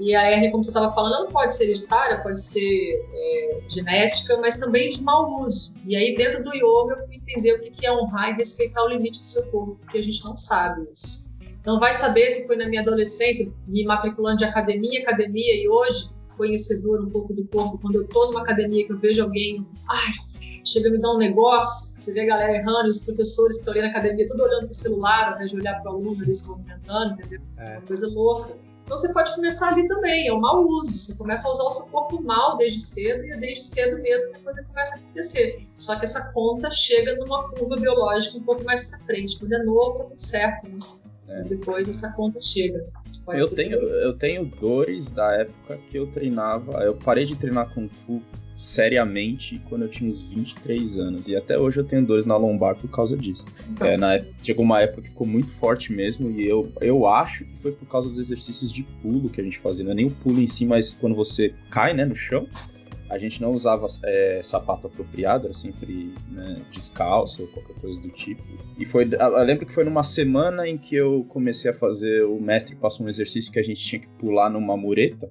E 0.00 0.14
a 0.14 0.30
hernia, 0.30 0.52
como 0.52 0.62
você 0.62 0.70
estava 0.70 0.92
falando, 0.92 1.24
não 1.24 1.32
pode 1.32 1.56
ser 1.56 1.64
hereditária, 1.64 2.22
pode 2.22 2.40
ser 2.40 2.60
é, 3.12 3.60
genética, 3.68 4.36
mas 4.36 4.56
também 4.56 4.90
de 4.90 5.02
mau 5.02 5.42
uso. 5.42 5.74
E 5.84 5.96
aí, 5.96 6.14
dentro 6.14 6.44
do 6.44 6.54
yoga, 6.54 6.94
eu 6.94 7.06
fui 7.06 7.16
entender 7.16 7.54
o 7.54 7.60
que 7.60 7.84
é 7.84 7.92
honrar 7.92 8.30
e 8.30 8.34
respeitar 8.34 8.84
o 8.84 8.88
limite 8.88 9.18
do 9.18 9.26
seu 9.26 9.44
corpo, 9.50 9.76
porque 9.80 9.98
a 9.98 10.02
gente 10.02 10.24
não 10.24 10.36
sabe 10.36 10.86
isso. 10.92 11.36
Não 11.66 11.80
vai 11.80 11.92
saber 11.94 12.30
se 12.30 12.46
foi 12.46 12.56
na 12.56 12.68
minha 12.68 12.80
adolescência, 12.80 13.52
me 13.66 13.84
matriculando 13.84 14.38
de 14.38 14.44
academia, 14.44 15.02
academia, 15.02 15.60
e 15.60 15.68
hoje, 15.68 16.10
conhecedor 16.38 17.04
um 17.04 17.10
pouco 17.10 17.34
do 17.34 17.46
corpo, 17.48 17.78
quando 17.78 17.96
eu 17.96 18.02
estou 18.02 18.28
numa 18.28 18.40
academia 18.40 18.86
que 18.86 18.92
eu 18.92 18.98
vejo 18.98 19.22
alguém, 19.22 19.66
ai, 19.90 20.12
chega 20.64 20.88
a 20.88 20.92
me 20.92 20.98
dar 20.98 21.12
um 21.12 21.18
negócio, 21.18 21.88
você 21.98 22.12
vê 22.12 22.20
a 22.22 22.26
galera 22.26 22.56
errando, 22.56 22.88
os 22.88 23.04
professores 23.04 23.56
que 23.56 23.60
estão 23.60 23.74
ali 23.74 23.82
na 23.82 23.88
academia, 23.88 24.26
tudo 24.26 24.42
olhando 24.44 24.66
pro 24.66 24.74
celular, 24.74 25.28
ao 25.28 25.34
invés 25.34 25.50
de 25.50 25.56
olhar 25.58 25.82
para 25.82 25.92
o 25.92 25.96
aluno, 25.96 26.22
eles 26.22 26.38
se 26.38 26.48
movimentando, 26.48 27.14
entendeu? 27.14 27.40
É 27.58 27.72
uma 27.72 27.82
coisa 27.82 28.08
louca. 28.08 28.56
Então 28.88 28.96
você 28.96 29.12
pode 29.12 29.34
começar 29.34 29.68
ali 29.68 29.86
também, 29.86 30.28
é 30.28 30.32
um 30.32 30.40
mau 30.40 30.66
uso. 30.66 30.98
Você 30.98 31.14
começa 31.18 31.46
a 31.46 31.52
usar 31.52 31.64
o 31.64 31.70
seu 31.72 31.84
corpo 31.88 32.22
mal 32.22 32.56
desde 32.56 32.80
cedo 32.80 33.22
e 33.22 33.36
desde 33.36 33.64
cedo 33.64 34.00
mesmo 34.00 34.30
a 34.34 34.38
coisa 34.38 34.64
começa 34.64 34.94
a 34.94 34.98
acontecer. 34.98 35.68
Só 35.76 35.96
que 35.96 36.06
essa 36.06 36.32
conta 36.32 36.70
chega 36.70 37.14
numa 37.16 37.50
curva 37.50 37.76
biológica 37.76 38.38
um 38.38 38.42
pouco 38.44 38.64
mais 38.64 38.88
para 38.88 38.98
frente. 39.00 39.38
Quando 39.38 39.52
é 39.52 39.62
novo, 39.62 39.98
tá 39.98 40.04
tudo 40.04 40.18
certo, 40.18 40.66
né? 40.70 40.78
É. 41.28 41.42
Depois 41.42 41.86
essa 41.86 42.10
conta 42.12 42.40
chega. 42.40 42.86
Eu 43.32 43.48
tenho, 43.50 43.76
eu 43.76 44.12
tenho 44.14 44.44
dores 44.44 45.10
da 45.10 45.32
época 45.34 45.78
que 45.90 45.98
eu 45.98 46.06
treinava. 46.06 46.82
Eu 46.84 46.94
parei 46.94 47.24
de 47.24 47.36
treinar 47.36 47.72
Kung 47.72 47.88
Fu 47.88 48.22
seriamente 48.58 49.60
quando 49.68 49.82
eu 49.82 49.88
tinha 49.88 50.10
uns 50.10 50.20
23 50.22 50.98
anos. 50.98 51.28
E 51.28 51.36
até 51.36 51.58
hoje 51.58 51.78
eu 51.78 51.84
tenho 51.84 52.04
dores 52.04 52.26
na 52.26 52.36
lombar 52.36 52.74
por 52.74 52.90
causa 52.90 53.16
disso. 53.16 53.44
Então. 53.70 53.86
É, 53.86 53.96
na 53.96 54.14
época, 54.14 54.32
chegou 54.42 54.64
uma 54.64 54.80
época 54.80 55.02
que 55.02 55.08
ficou 55.08 55.26
muito 55.26 55.52
forte 55.54 55.92
mesmo. 55.92 56.30
E 56.30 56.46
eu, 56.46 56.70
eu 56.80 57.06
acho 57.06 57.44
que 57.44 57.56
foi 57.62 57.72
por 57.72 57.86
causa 57.86 58.08
dos 58.08 58.18
exercícios 58.18 58.72
de 58.72 58.82
pulo 59.00 59.30
que 59.30 59.40
a 59.40 59.44
gente 59.44 59.58
fazia. 59.60 59.84
Não 59.84 59.92
é 59.92 59.94
nem 59.94 60.06
o 60.06 60.10
pulo 60.10 60.40
em 60.40 60.48
si, 60.48 60.66
mas 60.66 60.92
quando 60.92 61.14
você 61.14 61.54
cai 61.70 61.94
né, 61.94 62.04
no 62.04 62.16
chão. 62.16 62.46
A 63.08 63.18
gente 63.18 63.40
não 63.40 63.52
usava 63.52 63.86
é, 64.04 64.40
sapato 64.42 64.86
apropriado, 64.86 65.46
era 65.46 65.54
sempre 65.54 66.12
né, 66.30 66.60
descalço 66.70 67.42
ou 67.42 67.48
qualquer 67.48 67.74
coisa 67.76 68.00
do 68.00 68.10
tipo. 68.10 68.42
E 68.78 68.84
foi, 68.84 69.08
eu 69.10 69.44
lembro 69.44 69.64
que 69.64 69.72
foi 69.72 69.84
numa 69.84 70.04
semana 70.04 70.68
em 70.68 70.76
que 70.76 70.94
eu 70.94 71.24
comecei 71.28 71.70
a 71.70 71.74
fazer. 71.74 72.24
O 72.24 72.40
mestre 72.40 72.76
passou 72.76 73.06
um 73.06 73.08
exercício 73.08 73.50
que 73.50 73.58
a 73.58 73.62
gente 73.62 73.80
tinha 73.80 74.00
que 74.00 74.08
pular 74.18 74.50
numa 74.50 74.76
mureta. 74.76 75.30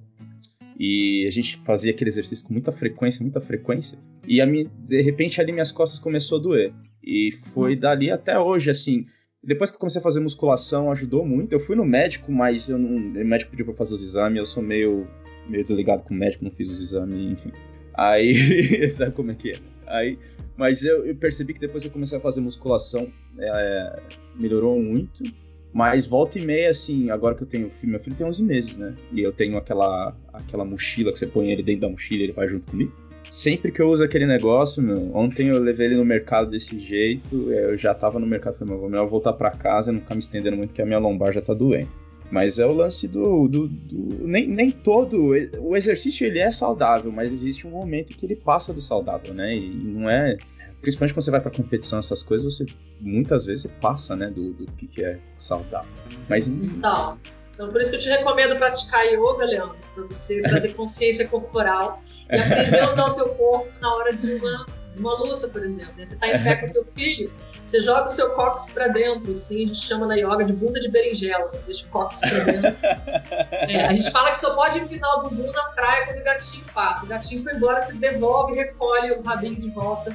E 0.78 1.26
a 1.26 1.30
gente 1.30 1.60
fazia 1.64 1.90
aquele 1.90 2.10
exercício 2.10 2.46
com 2.46 2.52
muita 2.52 2.70
frequência, 2.70 3.22
muita 3.22 3.40
frequência. 3.40 3.98
E 4.26 4.40
a 4.40 4.46
minha, 4.46 4.70
de 4.78 5.02
repente 5.02 5.40
ali 5.40 5.52
minhas 5.52 5.72
costas 5.72 5.98
começou 5.98 6.38
a 6.38 6.42
doer. 6.42 6.72
E 7.02 7.38
foi 7.52 7.74
dali 7.74 8.10
até 8.10 8.38
hoje, 8.38 8.70
assim. 8.70 9.06
Depois 9.42 9.70
que 9.70 9.76
eu 9.76 9.80
comecei 9.80 10.00
a 10.00 10.02
fazer 10.02 10.20
musculação, 10.20 10.90
ajudou 10.92 11.24
muito. 11.24 11.52
Eu 11.52 11.60
fui 11.60 11.74
no 11.74 11.84
médico, 11.84 12.30
mas 12.30 12.68
eu 12.68 12.78
não, 12.78 12.96
o 12.96 13.24
médico 13.24 13.50
pediu 13.50 13.64
pra 13.64 13.74
fazer 13.74 13.94
os 13.94 14.02
exames. 14.02 14.38
Eu 14.38 14.46
sou 14.46 14.62
meio, 14.62 15.06
meio 15.48 15.62
desligado 15.64 16.02
com 16.02 16.12
o 16.12 16.16
médico, 16.16 16.44
não 16.44 16.50
fiz 16.50 16.68
os 16.68 16.80
exames, 16.80 17.32
enfim. 17.32 17.52
Aí, 17.98 18.88
sabe 18.94 19.10
como 19.10 19.32
é 19.32 19.34
que 19.34 19.50
é? 19.50 19.54
Aí, 19.88 20.16
mas 20.56 20.84
eu, 20.84 21.04
eu 21.04 21.16
percebi 21.16 21.52
que 21.52 21.58
depois 21.58 21.84
eu 21.84 21.90
comecei 21.90 22.16
a 22.16 22.20
fazer 22.20 22.40
musculação, 22.40 23.08
é, 23.36 24.00
melhorou 24.38 24.80
muito. 24.80 25.24
Mas 25.72 26.06
volta 26.06 26.38
e 26.38 26.46
meia, 26.46 26.70
assim, 26.70 27.10
agora 27.10 27.34
que 27.34 27.42
eu 27.42 27.46
tenho 27.46 27.70
meu 27.82 28.00
filho 28.00 28.16
tem 28.16 28.26
11 28.26 28.42
meses, 28.42 28.78
né? 28.78 28.94
E 29.12 29.20
eu 29.20 29.32
tenho 29.32 29.58
aquela, 29.58 30.16
aquela 30.32 30.64
mochila 30.64 31.12
que 31.12 31.18
você 31.18 31.26
põe 31.26 31.50
ele 31.50 31.62
dentro 31.62 31.82
da 31.82 31.88
mochila 31.88 32.22
ele 32.22 32.32
vai 32.32 32.48
junto 32.48 32.70
comigo. 32.70 32.92
Sempre 33.30 33.70
que 33.70 33.82
eu 33.82 33.90
uso 33.90 34.02
aquele 34.02 34.26
negócio, 34.26 34.82
meu, 34.82 35.14
ontem 35.14 35.48
eu 35.48 35.60
levei 35.60 35.88
ele 35.88 35.96
no 35.96 36.04
mercado 36.04 36.50
desse 36.50 36.80
jeito, 36.80 37.52
eu 37.52 37.76
já 37.76 37.92
tava 37.92 38.18
no 38.18 38.26
mercado, 38.26 38.56
falei, 38.56 38.74
meu, 38.74 38.88
melhor 38.88 39.06
voltar 39.06 39.34
para 39.34 39.50
casa 39.50 39.90
e 39.90 39.94
não 39.94 40.00
ficar 40.00 40.14
me 40.14 40.22
estendendo 40.22 40.56
muito, 40.56 40.72
que 40.72 40.80
a 40.80 40.86
minha 40.86 40.98
lombar 40.98 41.32
já 41.34 41.42
tá 41.42 41.52
doendo. 41.52 41.88
Mas 42.30 42.58
é 42.58 42.66
o 42.66 42.72
lance 42.72 43.08
do. 43.08 43.48
do, 43.48 43.68
do 43.68 44.26
nem, 44.26 44.46
nem 44.46 44.70
todo. 44.70 45.32
O 45.60 45.76
exercício 45.76 46.26
ele 46.26 46.38
é 46.38 46.50
saudável, 46.50 47.10
mas 47.10 47.32
existe 47.32 47.66
um 47.66 47.70
momento 47.70 48.16
que 48.16 48.26
ele 48.26 48.36
passa 48.36 48.72
do 48.72 48.82
saudável, 48.82 49.32
né? 49.32 49.54
E 49.54 49.68
não 49.68 50.10
é 50.10 50.36
principalmente 50.80 51.14
quando 51.14 51.24
você 51.24 51.30
vai 51.30 51.40
pra 51.40 51.50
competição, 51.50 51.98
essas 51.98 52.22
coisas, 52.22 52.56
você 52.56 52.66
muitas 53.00 53.46
vezes 53.46 53.68
passa, 53.80 54.14
né, 54.14 54.30
do, 54.30 54.52
do 54.52 54.64
que, 54.72 54.86
que 54.86 55.04
é 55.04 55.18
saudável. 55.36 55.90
Mas. 56.28 56.46
Então, 56.46 57.18
então, 57.52 57.70
por 57.70 57.80
isso 57.80 57.90
que 57.90 57.96
eu 57.96 58.00
te 58.00 58.08
recomendo 58.08 58.56
praticar 58.56 59.04
yoga, 59.06 59.44
Leandro, 59.44 59.76
pra 59.94 60.04
você 60.04 60.40
trazer 60.46 60.74
consciência 60.74 61.26
corporal 61.26 62.00
e 62.30 62.36
aprender 62.36 62.80
a 62.80 62.92
usar 62.92 63.06
o 63.06 63.14
teu 63.14 63.28
corpo 63.30 63.68
na 63.80 63.94
hora 63.94 64.14
de 64.14 64.34
uma, 64.34 64.66
uma 65.00 65.14
luta, 65.18 65.48
por 65.48 65.64
exemplo. 65.64 65.92
Né? 65.96 66.06
Você 66.06 66.16
tá 66.16 66.28
em 66.28 66.42
pé 66.42 66.56
com 66.56 66.66
o 66.66 66.72
teu 66.72 66.84
filho, 66.94 67.32
você 67.66 67.80
joga 67.80 68.06
o 68.06 68.10
seu 68.10 68.30
cóccix 68.30 68.72
para 68.72 68.88
dentro, 68.88 69.32
assim, 69.32 69.64
a 69.64 69.66
gente 69.66 69.80
chama 69.80 70.06
na 70.06 70.14
yoga 70.14 70.44
de 70.44 70.52
bunda 70.52 70.80
de 70.80 70.88
berinjela, 70.88 71.50
né? 71.52 71.60
deixa 71.66 71.86
o 71.86 71.88
cóccix 71.88 72.30
para 72.30 72.44
dentro. 72.44 72.78
É, 73.68 73.86
a 73.86 73.92
gente 73.92 74.10
fala 74.10 74.30
que 74.30 74.40
só 74.40 74.54
pode 74.54 74.78
empinar 74.78 75.18
o 75.18 75.28
bumbum 75.28 75.50
na 75.52 75.64
praia 75.64 76.06
quando 76.06 76.20
o 76.20 76.24
gatinho 76.24 76.64
passa. 76.72 77.04
O 77.04 77.08
gatinho 77.08 77.42
foi 77.42 77.54
embora, 77.54 77.80
você 77.80 77.92
devolve, 77.92 78.54
recolhe 78.54 79.12
o 79.12 79.22
rabinho 79.22 79.56
de 79.56 79.70
volta 79.70 80.10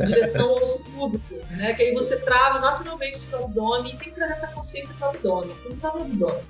em 0.00 0.04
direção 0.04 0.50
ao 0.50 0.56
osso 0.56 0.84
público, 0.90 1.34
né? 1.50 1.72
Que 1.74 1.82
aí 1.84 1.94
você 1.94 2.16
trava 2.16 2.58
naturalmente 2.58 3.18
o 3.18 3.20
seu 3.20 3.44
abdômen 3.44 3.94
e 3.94 3.96
tem 3.96 4.10
que 4.10 4.14
trazer 4.14 4.32
essa 4.32 4.48
consciência 4.48 4.94
para 4.98 5.08
o 5.08 5.10
abdômen. 5.10 5.56
Tudo 5.62 5.74
está 5.74 5.92
no 5.92 6.02
abdômen. 6.02 6.42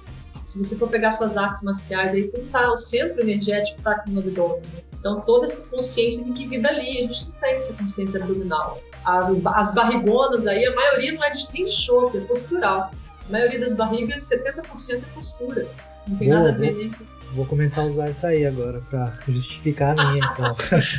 Se 0.47 0.59
você 0.59 0.77
for 0.77 0.89
pegar 0.89 1.13
suas 1.13 1.37
artes 1.37 1.63
marciais, 1.63 2.11
aí 2.11 2.29
tudo 2.29 2.51
tá, 2.51 2.71
o 2.73 2.77
centro 2.77 3.21
energético 3.21 3.79
está 3.79 3.93
aqui 3.93 4.11
no 4.11 4.21
abdômen. 4.21 4.63
Né? 4.75 4.83
Então 5.01 5.21
toda 5.23 5.47
essa 5.47 5.63
consciência 5.63 6.23
tem 6.23 6.33
que 6.35 6.47
vir 6.47 6.61
dali. 6.61 6.99
A 6.99 7.07
gente 7.07 7.25
não 7.25 7.33
tem 7.41 7.55
essa 7.57 7.73
consciência 7.73 8.23
abdominal. 8.23 8.81
As, 9.05 9.29
as 9.47 9.75
barrigonas 9.75 10.47
aí, 10.47 10.65
a 10.65 10.75
maioria 10.75 11.13
não 11.13 11.25
é 11.25 11.31
de, 11.31 11.49
nem 11.53 11.65
de 11.65 12.17
é 12.17 12.21
postural. 12.21 12.91
A 13.29 13.33
maioria 13.33 13.59
das 13.59 13.75
barrigas, 13.75 14.29
70% 14.29 14.99
é 14.99 15.15
postura. 15.15 15.67
Não 16.07 16.19
tem 16.19 16.29
boa, 16.29 16.41
nada 16.41 16.51
a 16.51 16.59
ver 16.59 16.73
nem 16.75 16.93
Vou 17.33 17.47
começar 17.47 17.83
a 17.83 17.85
usar 17.85 18.11
isso 18.11 18.27
aí 18.27 18.45
agora 18.45 18.83
pra 18.91 19.13
justificar 19.29 19.97
a 19.97 20.13
minha, 20.13 20.29
então. 20.33 20.57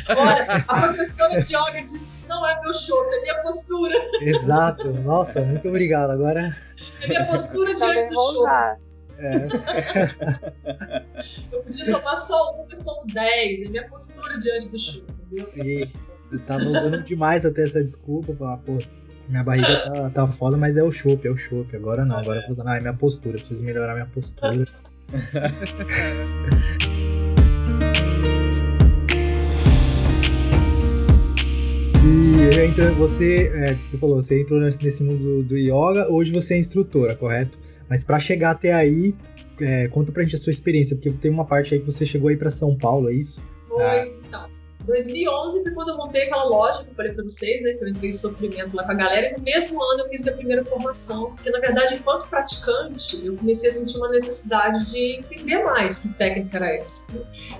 Olha, 0.16 0.64
a 0.66 0.80
professora 0.80 1.40
de 1.42 1.54
yoga 1.54 1.82
disse 1.82 1.98
que 1.98 2.26
não 2.26 2.46
é 2.46 2.58
meu 2.62 2.72
choque, 2.72 3.14
é 3.14 3.20
minha 3.20 3.42
postura. 3.42 3.94
Exato. 4.18 4.92
Nossa, 4.92 5.40
muito 5.42 5.68
obrigado. 5.68 6.10
Agora. 6.10 6.56
É 7.02 7.06
minha 7.06 7.26
postura 7.26 7.74
diante 7.74 8.08
do 8.08 8.14
choque. 8.14 8.91
É. 9.18 9.46
Eu 11.52 11.62
podia 11.62 11.92
tomar 11.92 12.16
só 12.16 12.54
um, 12.54 12.66
mas 12.68 12.78
são 12.78 13.06
10. 13.06 13.66
É 13.66 13.68
minha 13.70 13.88
postura 13.88 14.38
diante 14.38 14.68
do 14.68 14.78
choque, 14.78 15.04
entendeu? 15.32 15.48
E 15.56 16.38
tava 16.46 16.64
usando 16.64 17.02
demais 17.02 17.44
até 17.44 17.62
essa 17.64 17.82
desculpa, 17.82 18.34
falar, 18.34 18.56
pô, 18.58 18.78
minha 19.28 19.44
barriga 19.44 19.84
tá, 19.84 20.10
tá 20.10 20.26
foda, 20.28 20.56
mas 20.56 20.76
é 20.76 20.82
o 20.82 20.90
chope, 20.90 21.28
é 21.28 21.30
o 21.30 21.36
chope. 21.36 21.76
Agora 21.76 22.04
não, 22.04 22.16
agora 22.18 22.40
eu 22.40 22.42
vou 22.42 22.52
usar, 22.52 22.64
ah, 22.66 22.76
é 22.76 22.80
minha 22.80 22.94
postura, 22.94 23.38
preciso 23.38 23.62
melhorar 23.62 23.94
minha 23.94 24.06
postura. 24.06 24.66
e 32.04 32.64
entrou, 32.66 32.94
você, 32.94 33.52
é, 33.54 33.74
você 33.74 33.98
falou, 33.98 34.16
você 34.16 34.40
entrou 34.40 34.60
nesse 34.60 35.02
mundo 35.02 35.22
do, 35.22 35.42
do 35.44 35.56
yoga, 35.56 36.10
hoje 36.10 36.32
você 36.32 36.54
é 36.54 36.58
instrutora, 36.58 37.14
correto? 37.14 37.58
Mas 37.88 38.02
para 38.02 38.18
chegar 38.20 38.52
até 38.52 38.72
aí, 38.72 39.14
é, 39.60 39.88
conta 39.88 40.12
pra 40.12 40.22
gente 40.22 40.36
a 40.36 40.38
sua 40.38 40.50
experiência, 40.50 40.96
porque 40.96 41.10
tem 41.10 41.30
uma 41.30 41.44
parte 41.44 41.74
aí 41.74 41.80
que 41.80 41.86
você 41.86 42.06
chegou 42.06 42.28
aí 42.28 42.36
para 42.36 42.50
São 42.50 42.76
Paulo, 42.76 43.08
é 43.08 43.14
isso? 43.14 43.40
Foi, 43.68 43.82
ah. 43.82 44.06
então. 44.06 44.62
2011 44.84 45.62
foi 45.62 45.72
quando 45.72 45.90
eu 45.90 45.96
montei 45.96 46.22
aquela 46.22 46.44
loja 46.44 46.82
que 46.84 46.90
eu 46.90 46.94
falei 46.94 47.12
pra 47.12 47.22
vocês, 47.22 47.62
né? 47.62 47.72
Que 47.74 47.84
eu 47.84 47.88
entrei 47.88 48.10
em 48.10 48.12
sofrimento 48.12 48.74
lá 48.74 48.84
com 48.84 48.90
a 48.90 48.94
galera. 48.94 49.28
E 49.28 49.32
no 49.36 49.42
mesmo 49.42 49.82
ano 49.82 50.02
eu 50.02 50.08
fiz 50.08 50.26
a 50.26 50.32
primeira 50.32 50.64
formação. 50.64 51.32
Porque, 51.34 51.50
na 51.50 51.60
verdade, 51.60 51.94
enquanto 51.94 52.26
praticante, 52.28 53.24
eu 53.24 53.36
comecei 53.36 53.68
a 53.68 53.72
sentir 53.72 53.98
uma 53.98 54.08
necessidade 54.08 54.90
de 54.90 55.18
entender 55.18 55.62
mais 55.62 56.00
que 56.00 56.08
técnica 56.14 56.56
era 56.56 56.76
essa. 56.76 57.02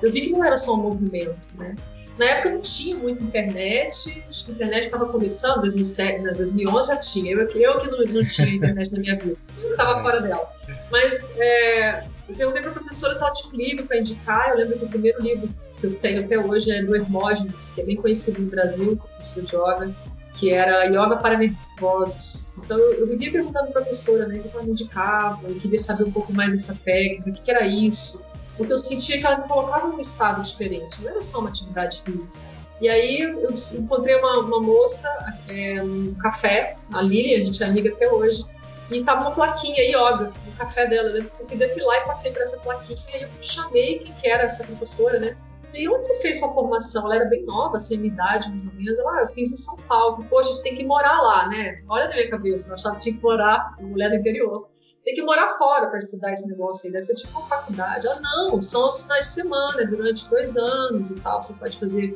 Eu 0.03 0.11
vi 0.11 0.23
que 0.23 0.31
não 0.31 0.45
era 0.45 0.57
só 0.57 0.75
um 0.75 0.83
movimento, 0.83 1.49
né? 1.59 1.77
Na 2.19 2.27
época 2.27 2.51
não 2.51 2.61
tinha 2.61 2.97
muita 2.97 3.23
internet, 3.23 4.23
acho 4.29 4.45
que 4.45 4.53
a 4.53 4.55
internet 4.55 4.85
estava 4.85 5.07
começando, 5.07 5.63
2007, 5.63 6.21
né, 6.21 6.33
2011 6.33 6.89
já 6.89 6.97
tinha, 6.97 7.33
eu, 7.33 7.41
eu 7.41 7.81
que 7.81 7.91
não, 7.91 7.99
não 8.21 8.27
tinha 8.27 8.49
internet 8.49 8.93
na 8.93 8.99
minha 8.99 9.19
vida, 9.19 9.37
eu 9.63 9.71
estava 9.71 10.03
fora 10.03 10.21
dela. 10.21 10.53
Mas 10.91 11.25
é, 11.39 12.05
eu 12.29 12.37
perguntei 12.37 12.63
para 12.63 12.71
a 12.71 12.75
professora 12.75 13.15
se 13.15 13.23
ela 13.23 13.33
tinha 13.33 13.53
um 13.53 13.57
livro 13.57 13.87
para 13.87 13.99
indicar, 13.99 14.51
eu 14.51 14.57
lembro 14.57 14.79
que 14.79 14.85
o 14.85 14.89
primeiro 14.89 15.23
livro 15.23 15.49
que 15.81 15.87
eu 15.87 15.95
tenho 15.97 16.25
até 16.25 16.39
hoje 16.39 16.71
é 16.71 16.83
do 16.83 16.95
Hermógenes, 16.95 17.71
que 17.71 17.81
é 17.81 17.85
bem 17.85 17.97
conhecido 17.97 18.41
no 18.43 18.51
Brasil, 18.51 18.97
professor 18.97 19.45
de 19.45 19.57
yoga, 19.57 19.95
que 20.35 20.51
era 20.51 20.85
Yoga 20.87 21.17
para 21.17 21.39
Nervosos. 21.39 22.53
Então 22.59 22.79
eu, 22.79 22.93
eu 22.93 23.07
vivia 23.07 23.33
perguntando 23.33 23.71
para 23.71 23.81
a 23.81 23.85
professora 23.85 24.27
né, 24.27 24.39
o 24.39 24.43
que 24.43 24.49
ela 24.55 24.63
me 24.63 24.73
indicava, 24.73 25.49
eu 25.49 25.55
queria 25.57 25.79
saber 25.79 26.05
um 26.05 26.13
pouco 26.13 26.33
mais 26.33 26.51
dessa 26.51 26.75
técnica, 26.75 27.31
o 27.31 27.33
que, 27.33 27.43
que 27.43 27.51
era 27.51 27.67
isso, 27.67 28.23
porque 28.57 28.73
eu 28.73 28.79
sentia 28.79 29.19
que 29.19 29.27
ela 29.27 29.39
me 29.39 29.49
colocava 29.49 29.89
num 29.89 30.01
estado 30.01 30.43
diferente, 30.43 31.01
não 31.03 31.11
era 31.11 31.23
só 31.23 31.41
uma 31.41 31.49
atividade 31.49 32.03
física. 32.03 32.39
E 32.81 32.89
aí 32.89 33.21
eu 33.21 33.55
encontrei 33.79 34.17
uma, 34.17 34.41
uma 34.41 34.61
moça 34.61 35.09
é, 35.49 35.81
no 35.83 36.17
café, 36.17 36.77
a 36.93 37.01
Lili, 37.01 37.37
a 37.37 37.45
gente 37.45 37.63
é 37.63 37.67
amiga 37.67 37.91
até 37.91 38.11
hoje, 38.13 38.45
e 38.91 39.03
tava 39.05 39.23
uma 39.23 39.31
plaquinha 39.31 39.83
yoga 39.85 40.33
no 40.45 40.53
café 40.59 40.87
dela, 40.87 41.11
né? 41.11 41.21
Eu 41.41 41.47
fui 41.47 41.57
depilar 41.57 42.03
e 42.03 42.07
passei 42.07 42.33
por 42.33 42.43
essa 42.43 42.59
plaquinha, 42.59 42.99
e 43.13 43.17
aí 43.17 43.23
eu 43.23 43.29
chamei 43.41 43.99
quem 44.01 44.13
que 44.15 44.29
era 44.29 44.45
essa 44.45 44.65
professora, 44.65 45.19
né? 45.19 45.37
E 45.75 45.89
onde 45.89 46.07
você 46.07 46.21
fez 46.21 46.39
sua 46.39 46.53
formação? 46.53 47.05
Ela 47.07 47.17
era 47.17 47.25
bem 47.27 47.45
nova, 47.45 47.77
assim, 47.77 47.97
minha 47.97 48.13
idade, 48.13 48.49
mais 48.49 48.67
ou 48.67 48.75
menos. 48.75 48.99
Ela, 48.99 49.19
ah, 49.19 49.21
eu 49.23 49.29
fiz 49.29 49.51
em 49.51 49.57
São 49.57 49.77
Paulo. 49.89 50.25
Poxa, 50.29 50.63
tem 50.63 50.75
que 50.75 50.85
morar 50.85 51.19
lá, 51.23 51.49
né? 51.49 51.83
Olha 51.89 52.09
na 52.09 52.15
minha 52.15 52.31
cabeça, 52.31 52.69
eu 52.71 52.75
achava 52.75 52.97
que 52.97 53.03
tinha 53.03 53.17
que 53.17 53.23
morar, 53.23 53.75
mulher 53.81 54.11
do 54.11 54.17
interior. 54.17 54.69
Tem 55.05 55.15
que 55.15 55.23
morar 55.23 55.51
fora 55.59 55.89
para 55.89 55.99
estudar 55.99 56.33
esse 56.33 56.47
negócio 56.47 56.87
aí, 56.87 56.93
deve 56.93 57.05
ser 57.05 57.15
tipo 57.15 57.39
uma 57.39 57.49
faculdade. 57.49 58.07
Ah, 58.07 58.21
não, 58.21 58.61
são 58.61 58.87
os 58.87 59.03
finais 59.03 59.27
de 59.27 59.33
semana, 59.33 59.87
durante 59.87 60.29
dois 60.31 60.57
anos 60.57 61.11
e 61.11 61.21
tal, 61.21 61.43
você 61.43 61.55
pode 61.55 61.79
fazer 61.79 62.15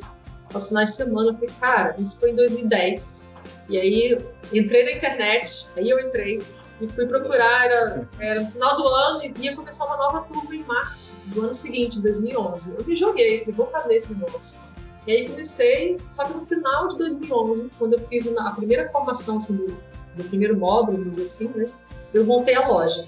aos 0.53 0.69
finais 0.69 0.91
de 0.91 0.95
semana. 0.95 1.29
Eu 1.29 1.33
falei, 1.33 1.49
cara, 1.59 1.95
isso 1.99 2.19
foi 2.19 2.31
em 2.31 2.35
2010. 2.35 3.31
E 3.69 3.77
aí 3.77 4.17
entrei 4.53 4.85
na 4.85 4.91
internet, 4.91 5.67
aí 5.75 5.89
eu 5.89 5.99
entrei 5.99 6.41
e 6.79 6.87
fui 6.87 7.05
procurar, 7.07 7.65
era, 7.65 8.09
era 8.19 8.41
no 8.41 8.51
final 8.51 8.77
do 8.77 8.87
ano 8.87 9.23
e 9.23 9.33
ia 9.41 9.55
começar 9.55 9.85
uma 9.85 9.97
nova 9.97 10.21
turma 10.21 10.55
em 10.55 10.63
março 10.63 11.27
do 11.27 11.41
ano 11.41 11.53
seguinte, 11.53 11.97
em 11.97 12.01
2011. 12.01 12.77
Eu 12.77 12.85
me 12.85 12.95
joguei, 12.95 13.39
falei, 13.39 13.53
vou 13.53 13.67
fazer 13.67 13.95
esse 13.95 14.13
negócio. 14.13 14.73
E 15.05 15.11
aí 15.11 15.29
comecei, 15.29 15.97
só 16.11 16.25
que 16.25 16.33
no 16.33 16.45
final 16.45 16.87
de 16.87 16.97
2011, 16.97 17.71
quando 17.77 17.93
eu 17.93 18.07
fiz 18.07 18.27
a 18.37 18.51
primeira 18.51 18.89
formação 18.91 19.37
assim, 19.37 19.55
do, 19.57 19.77
do 20.15 20.23
primeiro 20.25 20.55
módulo, 20.55 20.97
vamos 20.97 21.17
assim, 21.17 21.47
né, 21.49 21.65
eu 22.13 22.25
montei 22.25 22.55
a 22.55 22.67
loja. 22.67 23.05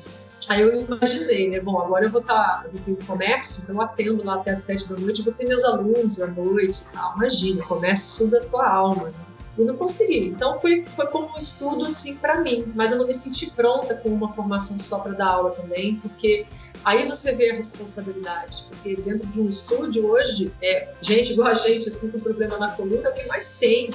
Aí 0.47 0.62
eu 0.62 0.82
imaginei, 0.82 1.47
né? 1.50 1.60
Bom, 1.60 1.80
agora 1.80 2.06
eu 2.06 2.10
vou 2.10 2.22
estar, 2.22 2.64
tá, 2.64 2.66
eu 2.74 2.80
tenho 2.82 2.97
comércio, 3.06 3.62
então 3.62 3.76
eu 3.76 3.82
atendo 3.82 4.26
lá 4.26 4.36
até 4.36 4.52
as 4.52 4.60
sete 4.60 4.89
da 4.89 4.95
noite, 4.97 5.22
vou 5.22 5.32
ter 5.32 5.45
meus 5.45 5.64
alunos 5.64 6.20
à 6.20 6.28
noite 6.28 6.82
e 6.82 6.91
tal. 6.91 7.16
Imagina, 7.18 7.64
comércio 7.64 8.26
suga 8.26 8.39
a 8.39 8.45
tua 8.45 8.68
alma, 8.68 9.10
né? 9.10 9.14
E 9.60 9.62
não 9.62 9.76
consegui. 9.76 10.30
Então 10.30 10.60
foi, 10.60 10.86
foi 10.95 11.06
como 11.08 11.28
um 11.36 11.38
estudo 11.38 11.86
assim 11.86 12.16
para 12.16 12.41
mim, 12.41 12.72
mas 12.74 12.91
eu 12.91 12.97
não 12.97 13.06
me 13.06 13.14
senti 13.14 13.52
pronta 13.52 13.93
com 13.93 14.10
uma 14.10 14.32
formação 14.32 14.80
só 14.80 15.00
para 15.00 15.12
dar 15.12 15.28
aula 15.28 15.52
também, 15.52 15.97
porque 15.97 16.47
aí 16.84 17.08
você 17.08 17.34
vê 17.34 17.52
a 17.52 17.56
responsabilidade, 17.56 18.66
porque 18.70 18.95
dentro 18.95 19.28
de 19.28 19.41
um 19.41 19.47
estúdio 19.47 20.10
hoje, 20.10 20.52
é, 20.64 20.93
gente 21.02 21.34
igual 21.34 21.50
a 21.50 21.56
gente 21.56 21.89
assim 21.89 22.10
com 22.10 22.20
problema 22.20 22.58
na 22.58 22.72
coluna, 22.72 23.10
é 23.10 23.12
o 23.12 23.14
que 23.14 23.28
mais 23.28 23.50
tem. 23.60 23.91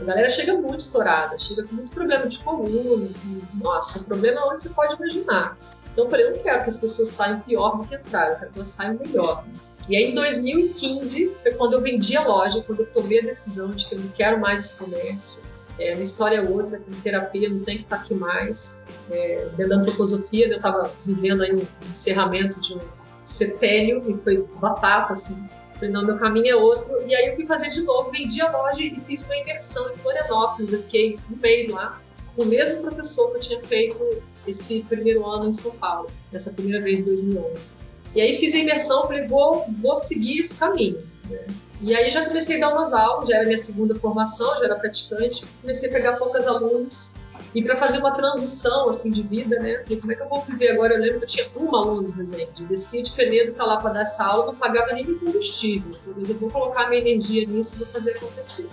A 0.00 0.04
galera 0.04 0.28
chega 0.28 0.54
muito 0.54 0.80
estourada, 0.80 1.38
chega 1.38 1.64
com 1.64 1.74
muito 1.76 1.92
problema 1.92 2.26
de 2.26 2.38
coluna, 2.38 3.08
nossa, 3.54 4.00
problema 4.00 4.44
onde 4.46 4.62
você 4.62 4.70
pode 4.70 4.94
imaginar. 4.96 5.56
Então 5.92 6.04
eu 6.04 6.10
falei, 6.10 6.26
eu 6.26 6.32
não 6.32 6.38
quero 6.38 6.64
que 6.64 6.70
as 6.70 6.76
pessoas 6.76 7.10
saiam 7.10 7.40
pior 7.40 7.78
do 7.78 7.84
que 7.84 7.94
entraram, 7.94 8.32
eu 8.32 8.38
quero 8.38 8.50
que 8.52 8.58
elas 8.58 8.68
saiam 8.70 8.94
melhor. 8.94 9.44
E 9.88 9.96
aí, 9.96 10.10
em 10.10 10.14
2015, 10.14 11.36
foi 11.42 11.52
quando 11.52 11.74
eu 11.74 11.80
vendi 11.80 12.16
a 12.16 12.26
loja, 12.26 12.62
quando 12.62 12.80
eu 12.80 12.86
tomei 12.86 13.20
a 13.20 13.22
decisão 13.22 13.70
de 13.72 13.86
que 13.86 13.94
eu 13.94 14.00
não 14.00 14.08
quero 14.08 14.40
mais 14.40 14.60
esse 14.60 14.78
comércio. 14.82 15.42
É, 15.78 15.92
uma 15.92 16.02
história 16.02 16.38
é 16.38 16.40
outra, 16.40 16.78
com 16.78 16.90
terapia 17.02 17.48
não 17.48 17.60
tem 17.60 17.78
que 17.78 17.84
estar 17.84 17.96
aqui 17.96 18.14
mais. 18.14 18.82
É, 19.10 19.48
dentro 19.56 19.68
da 19.68 19.76
antroposofia, 19.76 20.48
eu 20.48 20.56
estava 20.56 20.90
vivendo 21.04 21.42
aí 21.42 21.54
um 21.54 21.66
encerramento 21.88 22.60
de 22.60 22.74
um 22.74 22.80
sepélio 23.24 24.10
e 24.10 24.16
foi 24.22 24.48
batata, 24.58 25.12
assim. 25.12 25.46
Falei, 25.74 25.90
não, 25.90 26.04
meu 26.04 26.18
caminho 26.18 26.50
é 26.50 26.56
outro. 26.56 27.06
E 27.06 27.14
aí 27.14 27.28
eu 27.28 27.36
fui 27.36 27.46
fazer 27.46 27.68
de 27.68 27.82
novo, 27.82 28.10
vendi 28.10 28.40
a 28.40 28.50
loja 28.50 28.82
e 28.82 28.98
fiz 29.06 29.24
uma 29.24 29.36
imersão 29.36 29.90
em 29.90 29.96
Florianópolis. 29.96 30.72
Eu 30.72 30.82
fiquei 30.82 31.18
um 31.30 31.36
mês 31.36 31.68
lá, 31.68 32.00
com 32.36 32.44
o 32.44 32.46
mesmo 32.46 32.82
professor 32.82 33.30
que 33.30 33.36
eu 33.36 33.40
tinha 33.40 33.60
feito 33.62 34.22
esse 34.46 34.80
primeiro 34.88 35.26
ano 35.26 35.48
em 35.48 35.52
São 35.52 35.72
Paulo, 35.72 36.10
nessa 36.32 36.52
primeira 36.52 36.82
vez 36.82 37.00
em 37.00 37.04
2011. 37.04 37.76
E 38.14 38.20
aí 38.20 38.38
fiz 38.38 38.54
a 38.54 38.58
imersão, 38.58 39.02
falei, 39.06 39.26
vou, 39.26 39.64
vou 39.80 39.96
seguir 39.98 40.40
esse 40.40 40.54
caminho. 40.56 40.98
Né? 41.28 41.46
E 41.80 41.94
aí 41.94 42.10
já 42.10 42.24
comecei 42.24 42.56
a 42.56 42.60
dar 42.60 42.74
umas 42.74 42.92
aulas, 42.92 43.28
já 43.28 43.36
era 43.36 43.44
minha 43.44 43.58
segunda 43.58 43.94
formação, 43.96 44.58
já 44.58 44.66
era 44.66 44.76
praticante, 44.76 45.44
comecei 45.60 45.88
a 45.88 45.92
pegar 45.92 46.12
poucas 46.12 46.46
alunas 46.46 47.12
e 47.54 47.62
para 47.62 47.76
fazer 47.76 47.98
uma 47.98 48.12
transição 48.16 48.88
assim 48.88 49.12
de 49.12 49.22
vida, 49.22 49.58
né? 49.60 49.82
Falei, 49.84 50.00
como 50.00 50.12
é 50.12 50.16
que 50.16 50.22
eu 50.22 50.28
vou 50.28 50.42
viver 50.42 50.70
agora? 50.70 50.94
Eu 50.94 51.00
lembro 51.00 51.18
que 51.20 51.24
eu 51.24 51.28
tinha 51.28 51.46
uma 51.56 51.78
aluna, 51.78 52.12
por 52.12 52.20
exemplo, 52.20 52.66
descia 52.66 53.02
de 53.02 53.12
Penedo 53.12 53.52
para 53.52 53.64
lá 53.64 53.76
para 53.76 53.92
dar 53.92 54.02
essa 54.02 54.24
aula, 54.24 54.46
não 54.46 54.56
pagava 54.56 54.92
nem 54.92 55.04
de 55.04 55.14
combustível. 55.14 55.92
Mas 56.16 56.30
eu 56.30 56.38
vou 56.38 56.50
colocar 56.50 56.88
minha 56.88 57.00
energia 57.00 57.46
nisso 57.46 57.76
e 57.76 57.78
vou 57.78 57.86
fazer 57.88 58.16
acontecer. 58.16 58.68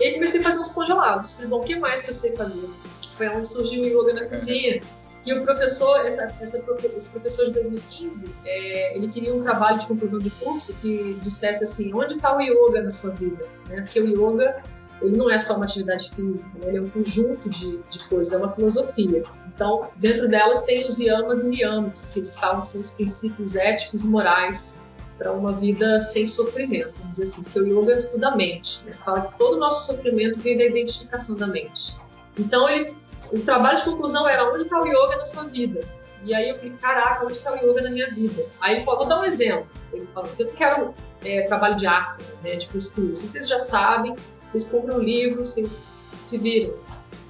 E 0.00 0.04
aí 0.04 0.14
comecei 0.14 0.40
a 0.40 0.42
fazer 0.42 0.58
uns 0.58 0.70
congelados. 0.70 1.34
Falei, 1.34 1.50
bom, 1.50 1.60
o 1.60 1.64
que 1.64 1.76
mais 1.76 2.02
que 2.02 2.10
eu 2.10 2.14
sei 2.14 2.34
fazer? 2.34 2.68
Foi 3.16 3.28
onde 3.28 3.46
surgiu 3.46 3.82
o 3.82 3.86
yoga 3.86 4.14
na 4.14 4.26
cozinha 4.26 4.80
que 5.24 5.32
o 5.32 5.42
professor, 5.42 6.06
essa, 6.06 6.22
essa, 6.40 6.62
esse 6.96 7.10
professor 7.10 7.46
de 7.46 7.52
2015, 7.52 8.26
é, 8.44 8.96
ele 8.96 9.08
queria 9.08 9.34
um 9.34 9.42
trabalho 9.42 9.78
de 9.78 9.86
conclusão 9.86 10.18
de 10.18 10.28
curso 10.30 10.76
que 10.80 11.14
dissesse 11.14 11.64
assim, 11.64 11.94
onde 11.94 12.14
está 12.14 12.36
o 12.36 12.40
yoga 12.42 12.82
na 12.82 12.90
sua 12.90 13.14
vida? 13.14 13.48
Né? 13.68 13.80
Porque 13.80 14.00
o 14.00 14.06
yoga, 14.06 14.62
ele 15.04 15.16
não 15.16 15.30
é 15.30 15.38
só 15.38 15.56
uma 15.56 15.64
atividade 15.64 16.10
física, 16.14 16.50
né? 16.58 16.68
ele 16.68 16.78
é 16.78 16.80
um 16.80 16.88
conjunto 16.88 17.48
de, 17.48 17.78
de 17.90 18.08
coisas, 18.08 18.32
é 18.32 18.36
uma 18.36 18.52
filosofia. 18.52 19.24
Então, 19.54 19.88
dentro 19.96 20.28
delas 20.28 20.62
tem 20.62 20.86
os 20.86 20.98
yamas 20.98 21.40
e 21.40 21.44
niyamas, 21.44 22.06
que 22.12 22.20
que 22.20 22.26
são 22.26 22.60
os 22.60 22.90
princípios 22.90 23.56
éticos 23.56 24.04
e 24.04 24.08
morais 24.08 24.84
para 25.16 25.32
uma 25.32 25.52
vida 25.52 26.00
sem 26.00 26.26
sofrimento, 26.26 26.92
vamos 26.98 27.12
dizer 27.12 27.22
assim, 27.22 27.42
porque 27.44 27.60
o 27.60 27.80
yoga 27.82 27.94
estuda 27.94 28.28
a 28.28 28.36
mente, 28.36 28.80
né? 28.84 28.92
fala 28.92 29.28
que 29.28 29.38
todo 29.38 29.54
o 29.54 29.60
nosso 29.60 29.92
sofrimento 29.92 30.40
vem 30.40 30.58
da 30.58 30.64
identificação 30.64 31.36
da 31.36 31.46
mente. 31.46 31.96
Então, 32.36 32.68
ele 32.68 32.92
o 33.32 33.40
trabalho 33.40 33.78
de 33.78 33.84
conclusão 33.84 34.28
era 34.28 34.44
onde 34.52 34.62
está 34.62 34.80
o 34.80 34.86
yoga 34.86 35.16
na 35.16 35.24
sua 35.24 35.44
vida? 35.44 35.80
E 36.22 36.34
aí 36.34 36.48
eu 36.48 36.56
falei, 36.56 36.72
caraca, 36.80 37.24
onde 37.24 37.32
está 37.32 37.52
o 37.52 37.56
yoga 37.56 37.82
na 37.82 37.90
minha 37.90 38.08
vida? 38.08 38.46
Aí 38.60 38.76
ele 38.76 38.84
falou, 38.84 39.00
vou 39.00 39.08
dar 39.08 39.20
um 39.20 39.24
exemplo. 39.24 39.66
Ele 39.92 40.06
falou, 40.14 40.30
eu 40.38 40.46
quero 40.48 40.94
é, 41.24 41.42
trabalho 41.42 41.76
de 41.76 41.86
asanas, 41.86 42.40
né, 42.42 42.56
de 42.56 42.66
postura. 42.68 43.14
Vocês 43.14 43.48
já 43.48 43.58
sabem, 43.58 44.14
vocês 44.54 44.66
compram 44.66 44.98
um 44.98 45.00
livro, 45.00 45.44
vocês 45.44 46.02
se 46.20 46.38
viram. 46.38 46.74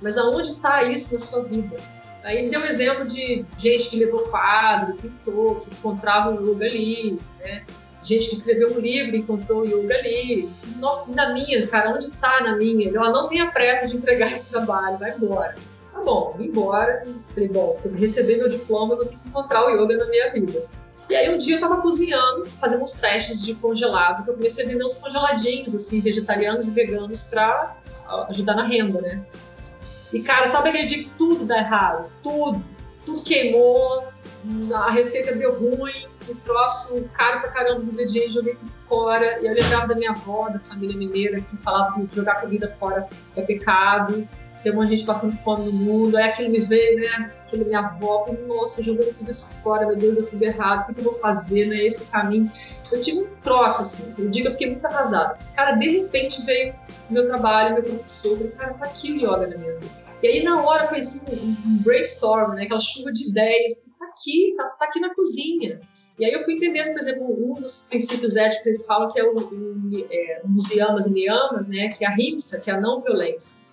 Mas 0.03 0.18
aonde 0.18 0.51
está 0.51 0.85
isso 0.85 1.14
na 1.14 1.20
sua 1.20 1.43
vida? 1.43 1.77
Aí 2.22 2.39
ele 2.39 2.51
deu 2.51 2.61
um 2.61 2.66
exemplo 2.66 3.07
de 3.07 3.45
gente 3.59 3.89
que 3.89 3.99
levou 3.99 4.29
quadro, 4.29 4.97
pintou, 4.97 5.57
que 5.57 5.70
encontrava 5.70 6.31
o 6.31 6.51
yoga 6.51 6.66
ali, 6.66 7.18
né? 7.41 7.64
Gente 8.03 8.29
que 8.29 8.37
escreveu 8.37 8.75
um 8.77 8.79
livro 8.79 9.16
encontrou 9.16 9.62
o 9.62 9.64
yoga 9.64 9.95
ali. 9.95 10.51
Nossa, 10.77 11.11
na 11.12 11.33
minha, 11.33 11.66
cara, 11.66 11.95
onde 11.95 12.07
está 12.07 12.43
na 12.43 12.57
minha? 12.57 12.89
Ele, 12.89 12.99
ó, 12.99 13.11
não 13.11 13.29
tenha 13.29 13.51
pressa 13.51 13.87
de 13.87 13.97
entregar 13.97 14.33
esse 14.33 14.45
trabalho, 14.47 14.99
vai 14.99 15.16
embora. 15.16 15.55
Tá 15.93 16.01
bom, 16.03 16.35
vim 16.37 16.47
embora. 16.47 17.03
Falei, 17.33 17.49
bom, 17.49 17.81
eu 17.85 17.93
receber 17.93 18.37
meu 18.37 18.51
diploma, 18.51 18.93
eu 18.93 18.99
vou 18.99 19.07
ter 19.07 19.16
que 19.16 19.29
encontrar 19.29 19.66
o 19.66 19.70
yoga 19.70 19.97
na 19.97 20.07
minha 20.07 20.31
vida. 20.31 20.66
E 21.09 21.14
aí 21.14 21.32
um 21.32 21.36
dia 21.36 21.57
eu 21.57 21.61
tava 21.61 21.80
cozinhando, 21.82 22.46
fazendo 22.61 22.82
uns 22.82 22.92
testes 22.92 23.44
de 23.44 23.55
congelado, 23.55 24.24
que 24.24 24.30
eu 24.30 24.34
comecei 24.34 24.64
a 24.64 24.68
vender 24.68 24.84
uns 24.84 24.96
congeladinhos, 24.96 25.74
assim, 25.74 26.00
vegetarianos 26.00 26.66
e 26.66 26.70
veganos 26.70 27.24
pra 27.24 27.76
ajudar 28.30 28.55
na 28.55 28.64
renda, 28.64 29.00
né? 29.00 29.22
E 30.12 30.20
cara, 30.20 30.48
sabe 30.48 30.70
aquele 30.70 30.86
dia 30.86 31.05
que 31.05 31.11
tudo 31.11 31.44
dá 31.44 31.59
errado? 31.59 32.11
Tudo. 32.22 32.62
Tudo 33.05 33.22
queimou, 33.22 34.09
a 34.74 34.90
receita 34.90 35.34
deu 35.34 35.59
ruim, 35.59 36.07
o 36.26 36.34
troço 36.36 37.02
caro 37.12 37.40
pra 37.40 37.50
caramba 37.50 37.80
os 37.80 37.84
ingredientes, 37.84 38.32
joguei 38.32 38.55
tudo 38.55 38.72
fora. 38.88 39.40
E 39.42 39.46
eu 39.46 39.52
lembrava 39.52 39.88
da 39.88 39.94
minha 39.94 40.12
avó, 40.12 40.48
da 40.48 40.59
família 40.61 40.96
mineira, 40.96 41.40
que 41.40 41.55
falava 41.59 42.00
que 42.00 42.16
jogar 42.16 42.40
comida 42.40 42.74
fora 42.78 43.07
é 43.36 43.42
pecado 43.42 44.26
tem 44.65 44.73
um 44.73 44.77
monte 44.77 44.89
de 44.89 44.97
gente 44.97 45.07
passando 45.07 45.37
fome 45.45 45.67
no 45.67 45.73
mundo, 45.73 46.17
aí 46.17 46.25
aquilo 46.25 46.51
me 46.51 46.61
veio, 46.61 46.99
né? 46.99 47.31
Aquilo 47.47 47.67
minha 47.67 47.81
avó, 47.81 48.27
nossa, 48.49 48.83
jogando 48.83 49.15
tudo 49.15 49.31
isso 49.31 49.55
fora, 49.62 49.87
meu 49.87 49.95
Deus, 49.95 50.15
deu 50.15 50.27
tudo 50.27 50.43
errado, 50.43 50.83
o 50.83 50.87
que, 50.87 50.95
que 50.95 51.01
eu 51.01 51.05
vou 51.05 51.21
fazer, 51.21 51.67
né? 51.67 51.85
Esse 51.85 52.07
caminho. 52.07 52.51
Eu 52.91 53.01
tive 53.01 53.19
um 53.21 53.27
troço, 53.43 53.83
assim, 53.83 54.15
eu 54.17 54.31
digo, 54.31 54.49
eu 54.49 54.53
fiquei 54.53 54.71
muito 54.71 54.87
arrasada. 54.87 55.39
Cara, 55.55 55.73
de 55.73 55.89
repente 55.99 56.43
veio 56.47 56.75
meu 57.11 57.27
trabalho, 57.27 57.75
meu 57.75 57.83
professor, 57.83 58.39
falei, 58.39 58.53
cara, 58.53 58.75
tá 58.75 58.87
aqui 58.87 59.12
o 59.12 59.17
yoga 59.17 59.47
na 59.49 59.59
minha 59.59 59.75
vida. 59.75 60.05
E 60.23 60.27
aí, 60.27 60.43
na 60.43 60.62
hora, 60.62 60.87
foi 60.87 61.01
assim, 61.01 61.21
um, 61.31 61.83
brainstorm, 61.83 62.55
né? 62.55 62.65
Aquela 62.65 62.81
chuva 62.81 63.12
de 63.12 63.29
ideias, 63.29 63.75
tá 63.99 64.07
aqui, 64.07 64.55
tá, 64.57 64.65
tá 64.79 64.85
aqui 64.87 64.99
na 64.99 65.15
cozinha. 65.15 65.79
E 66.19 66.25
aí 66.25 66.33
eu 66.33 66.43
fui 66.45 66.55
entendendo, 66.55 66.93
por 66.93 67.01
exemplo, 67.01 67.51
um 67.51 67.55
dos 67.61 67.87
princípios 67.89 68.35
éticos 68.35 68.62
que 68.62 68.69
eles 68.71 68.87
falam 68.87 69.11
que 69.11 69.21
é 69.21 69.25
o 69.25 69.35
é, 70.11 70.43
um 70.45 70.55
dos 70.55 70.71
yamas 70.71 71.07
e 71.07 71.11
niyamas, 71.11 71.67
né, 71.67 71.89
que 71.89 72.05
é 72.05 72.09
a 72.09 72.15
rimsa, 72.15 72.61
que 72.61 72.71
é 72.71 72.75
a 72.75 72.81
não 72.81 73.03
violência. 73.03 73.64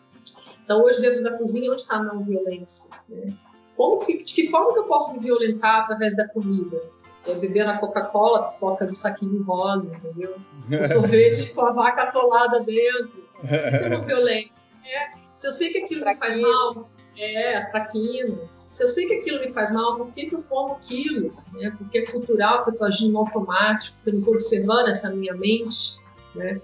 Então, 0.63 0.83
hoje, 0.83 1.01
dentro 1.01 1.23
da 1.23 1.37
cozinha, 1.37 1.71
onde 1.71 1.81
está 1.81 1.97
a 1.97 2.03
não 2.03 2.23
violência? 2.23 2.89
Né? 3.09 3.33
Como 3.75 3.99
que, 4.05 4.23
de 4.23 4.33
que 4.33 4.49
forma 4.49 4.73
que 4.73 4.79
eu 4.79 4.83
posso 4.83 5.13
me 5.13 5.19
violentar 5.19 5.81
através 5.81 6.15
da 6.15 6.27
comida? 6.27 6.81
É 7.25 7.35
beber 7.35 7.65
na 7.65 7.77
Coca-Cola, 7.77 8.51
pipoca 8.51 8.85
de 8.85 8.95
saquinho 8.95 9.43
rosa, 9.43 9.89
entendeu? 9.89 10.35
O 10.71 10.83
sorvete 10.83 11.53
com 11.53 11.65
a 11.65 11.71
vaca 11.71 12.03
atolada 12.03 12.59
dentro. 12.61 13.23
Isso 13.43 13.83
é 13.83 13.87
uma 13.87 14.05
violência. 14.05 14.69
É. 14.85 15.11
Se 15.35 15.47
eu 15.47 15.53
sei 15.53 15.69
que 15.69 15.79
aquilo 15.79 16.05
me 16.05 16.15
faz 16.15 16.37
mal, 16.37 16.89
é, 17.17 17.57
as 17.57 17.69
traquinas. 17.71 18.51
Se 18.69 18.83
eu 18.83 18.87
sei 18.87 19.07
que 19.07 19.13
aquilo 19.15 19.39
me 19.39 19.51
faz 19.51 19.71
mal, 19.71 19.97
por 19.97 20.11
que, 20.11 20.27
que 20.27 20.35
eu 20.35 20.43
como 20.43 20.73
aquilo? 20.73 21.33
Né? 21.53 21.73
Porque 21.77 21.99
é 21.99 22.05
cultural, 22.05 22.57
porque 22.57 22.69
eu 22.69 22.73
estou 22.73 22.87
agindo 22.87 23.13
no 23.13 23.19
automático, 23.19 23.95
porque 23.97 24.09
eu 24.09 24.13
não 24.13 24.19
estou 24.21 24.33
observando 24.35 24.87
essa 24.87 25.09
minha 25.09 25.33
mente. 25.33 25.99
Né? 26.35 26.61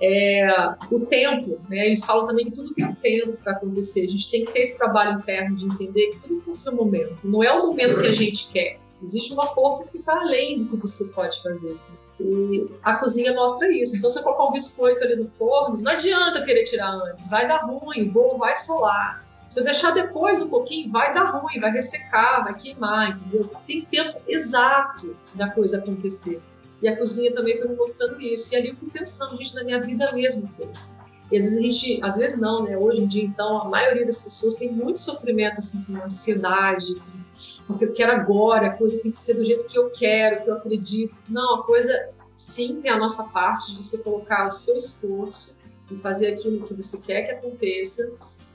É, 0.00 0.46
o 0.92 1.06
tempo, 1.06 1.60
né? 1.68 1.86
eles 1.86 2.04
falam 2.04 2.26
também 2.26 2.46
que 2.46 2.52
tudo 2.52 2.72
tem 2.74 2.94
tempo 2.94 3.32
para 3.42 3.52
acontecer. 3.52 4.06
A 4.06 4.10
gente 4.10 4.30
tem 4.30 4.44
que 4.44 4.52
ter 4.52 4.60
esse 4.60 4.76
trabalho 4.76 5.18
interno 5.18 5.56
de 5.56 5.64
entender 5.64 6.10
que 6.12 6.20
tudo 6.20 6.40
tem 6.40 6.54
seu 6.54 6.74
momento. 6.74 7.16
Não 7.24 7.42
é 7.42 7.52
o 7.52 7.66
momento 7.66 8.00
que 8.00 8.06
a 8.06 8.12
gente 8.12 8.48
quer. 8.50 8.78
Existe 9.02 9.32
uma 9.32 9.46
força 9.46 9.88
que 9.88 9.98
está 9.98 10.20
além 10.20 10.64
do 10.64 10.70
que 10.70 10.76
você 10.76 11.04
pode 11.12 11.42
fazer. 11.42 11.76
E 12.20 12.68
a 12.82 12.94
cozinha 12.94 13.32
mostra 13.32 13.70
isso. 13.70 13.96
Então, 13.96 14.10
se 14.10 14.18
eu 14.18 14.22
colocar 14.22 14.44
um 14.44 14.52
biscoito 14.52 15.02
ali 15.04 15.16
no 15.16 15.30
forno, 15.38 15.78
não 15.78 15.92
adianta 15.92 16.44
querer 16.44 16.64
tirar 16.64 16.90
antes. 16.90 17.28
Vai 17.28 17.46
dar 17.46 17.58
ruim, 17.58 18.02
o 18.02 18.10
bolo 18.10 18.38
vai 18.38 18.56
solar. 18.56 19.24
Se 19.48 19.60
eu 19.60 19.64
deixar 19.64 19.92
depois 19.92 20.42
um 20.42 20.48
pouquinho, 20.48 20.90
vai 20.90 21.14
dar 21.14 21.24
ruim, 21.24 21.58
vai 21.60 21.70
ressecar, 21.70 22.44
vai 22.44 22.54
queimar, 22.54 23.10
entendeu? 23.10 23.48
Tem 23.66 23.82
tempo 23.82 24.20
exato 24.26 25.16
da 25.34 25.48
coisa 25.50 25.78
acontecer. 25.78 26.40
E 26.80 26.88
a 26.88 26.96
cozinha 26.96 27.34
também 27.34 27.58
foi 27.58 27.68
me 27.68 27.76
mostrando 27.76 28.20
isso. 28.20 28.52
E 28.52 28.56
ali 28.56 28.68
eu 28.68 28.76
fui 28.76 28.90
pensando, 28.90 29.36
gente, 29.36 29.54
na 29.54 29.64
minha 29.64 29.80
vida 29.80 30.12
mesmo 30.12 30.48
coisa. 30.54 30.98
E 31.30 31.36
às 31.36 31.44
vezes 31.44 31.58
a 31.58 31.62
gente, 31.62 32.00
às 32.02 32.16
vezes 32.16 32.38
não, 32.38 32.64
né? 32.64 32.76
Hoje 32.76 33.02
em 33.02 33.06
dia, 33.06 33.24
então, 33.24 33.62
a 33.62 33.68
maioria 33.68 34.06
das 34.06 34.22
pessoas 34.22 34.54
tem 34.54 34.72
muito 34.72 34.98
sofrimento, 34.98 35.58
assim, 35.58 35.82
com 35.84 35.96
ansiedade, 36.02 36.94
porque 37.66 37.84
eu 37.84 37.92
quero 37.92 38.12
agora, 38.12 38.68
a 38.68 38.76
coisa 38.76 39.00
tem 39.02 39.10
que 39.10 39.18
ser 39.18 39.34
do 39.34 39.44
jeito 39.44 39.66
que 39.66 39.78
eu 39.78 39.90
quero, 39.90 40.42
que 40.42 40.50
eu 40.50 40.54
acredito. 40.54 41.14
Não, 41.28 41.56
a 41.56 41.64
coisa 41.64 42.10
sim 42.34 42.80
tem 42.80 42.90
a 42.90 42.98
nossa 42.98 43.24
parte 43.24 43.76
de 43.76 43.84
você 43.84 44.02
colocar 44.02 44.46
o 44.46 44.50
seu 44.50 44.76
esforço 44.76 45.58
e 45.90 45.96
fazer 45.96 46.28
aquilo 46.28 46.66
que 46.66 46.74
você 46.74 46.98
quer 47.00 47.22
que 47.22 47.30
aconteça. 47.32 48.10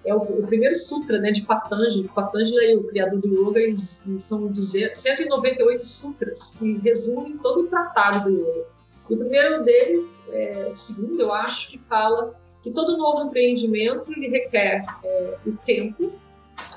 É 0.05 0.13
o, 0.13 0.17
o 0.17 0.45
primeiro 0.45 0.75
sutra 0.75 1.19
né, 1.19 1.31
de 1.31 1.41
Patanjali. 1.43 2.07
Patanjali 2.09 2.73
é 2.73 2.75
o 2.75 2.83
criador 2.83 3.19
do 3.19 3.27
yoga 3.27 3.59
e, 3.59 3.73
e 3.73 4.19
são 4.19 4.47
200, 4.47 4.99
198 4.99 5.85
sutras 5.85 6.51
que 6.51 6.77
resumem 6.79 7.37
todo 7.37 7.61
o 7.61 7.67
tratado 7.67 8.29
do 8.29 8.37
yoga. 8.37 8.65
E 9.09 9.13
o 9.13 9.17
primeiro 9.17 9.63
deles, 9.63 10.21
é, 10.29 10.69
o 10.71 10.75
segundo, 10.75 11.21
eu 11.21 11.33
acho, 11.33 11.69
que 11.69 11.77
fala 11.77 12.33
que 12.61 12.71
todo 12.71 12.97
novo 12.97 13.27
empreendimento 13.27 14.11
ele 14.13 14.29
requer 14.29 14.85
é, 15.03 15.37
o 15.45 15.51
tempo, 15.57 16.13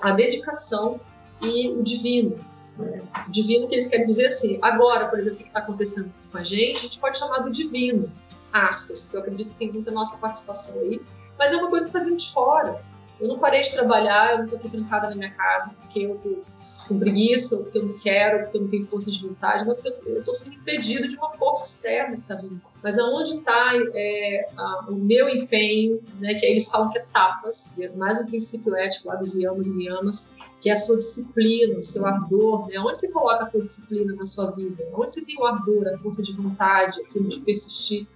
a 0.01 0.11
dedicação 0.13 1.01
e 1.43 1.69
o 1.69 1.83
divino. 1.83 2.39
Né? 2.77 3.01
O 3.29 3.33
divino 3.33 3.69
que 3.69 3.75
eles 3.75 3.87
querem 3.87 4.07
dizer 4.07 4.27
assim, 4.27 4.59
agora, 4.61 5.07
por 5.07 5.19
exemplo, 5.19 5.39
o 5.39 5.43
que 5.43 5.49
está 5.49 5.61
acontecendo 5.61 6.13
com 6.31 6.39
a 6.39 6.43
gente, 6.43 6.79
a 6.79 6.83
gente 6.83 6.99
pode 6.99 7.19
chamar 7.19 7.39
do 7.39 7.51
divino, 7.51 8.11
aspas, 8.53 9.03
porque 9.03 9.17
eu 9.17 9.21
acredito 9.21 9.53
que 9.53 9.59
tem 9.59 9.73
muita 9.73 9.91
nossa 9.91 10.17
participação 10.17 10.79
aí, 10.81 11.01
mas 11.39 11.53
é 11.53 11.57
uma 11.57 11.69
coisa 11.69 11.87
que 11.87 11.91
está 11.91 12.01
vindo 12.01 12.17
de 12.17 12.33
fora. 12.33 12.81
Eu 13.19 13.29
não 13.29 13.39
parei 13.39 13.63
de 13.63 13.73
trabalhar, 13.73 14.39
eu 14.39 14.45
estou 14.45 14.59
aqui 14.59 14.69
trancada 14.69 15.09
na 15.11 15.17
minha 15.17 15.31
casa 15.31 15.75
porque 15.81 16.01
eu 16.01 16.17
estou 16.17 16.45
com 16.87 16.99
preguiça, 16.99 17.57
ou 17.57 17.65
porque 17.65 17.79
eu 17.79 17.87
não 17.87 17.99
quero, 17.99 18.37
ou 18.37 18.43
porque 18.45 18.57
eu 18.57 18.63
não 18.63 18.69
tenho 18.69 18.87
força 18.87 19.11
de 19.11 19.27
vontade, 19.27 19.67
mas 19.67 19.81
porque 19.81 20.09
eu 20.09 20.19
estou 20.19 20.35
sendo 20.35 20.57
impedido 20.57 21.09
de 21.09 21.17
uma 21.17 21.31
força 21.31 21.65
externa 21.65 22.17
que 22.17 22.23
está 22.23 22.35
vindo. 22.37 22.61
Mas 22.83 22.99
aonde 22.99 23.35
está 23.35 23.73
é, 23.95 24.49
o 24.89 24.93
meu 24.93 25.29
empenho, 25.29 26.01
né, 26.21 26.35
que 26.35 26.47
eles 26.47 26.69
falam 26.69 26.91
que 26.91 26.99
é 26.99 27.05
tapas, 27.13 27.77
é 27.79 27.89
mais 27.91 28.21
um 28.21 28.27
princípio 28.27 28.77
ético 28.77 29.09
lá 29.09 29.17
dos 29.17 29.35
yamas 29.35 29.67
e 29.67 29.75
niyamas, 29.75 30.31
que 30.61 30.71
é 30.71 30.73
a 30.73 30.77
sua 30.77 30.99
disciplina, 30.99 31.79
o 31.79 31.83
seu 31.83 32.07
ardor, 32.07 32.69
né? 32.69 32.79
Onde 32.79 32.99
você 32.99 33.11
coloca 33.11 33.45
a 33.45 33.51
sua 33.51 33.61
disciplina 33.61 34.15
na 34.15 34.27
sua 34.27 34.51
vida? 34.53 34.85
Onde 34.93 35.13
você 35.13 35.25
tem 35.25 35.37
o 35.39 35.45
ardor, 35.45 35.89
a 35.89 35.99
força 35.99 36.23
de 36.23 36.33
vontade, 36.33 37.01
aquilo 37.01 37.29
de 37.29 37.41
persistir, 37.41 38.07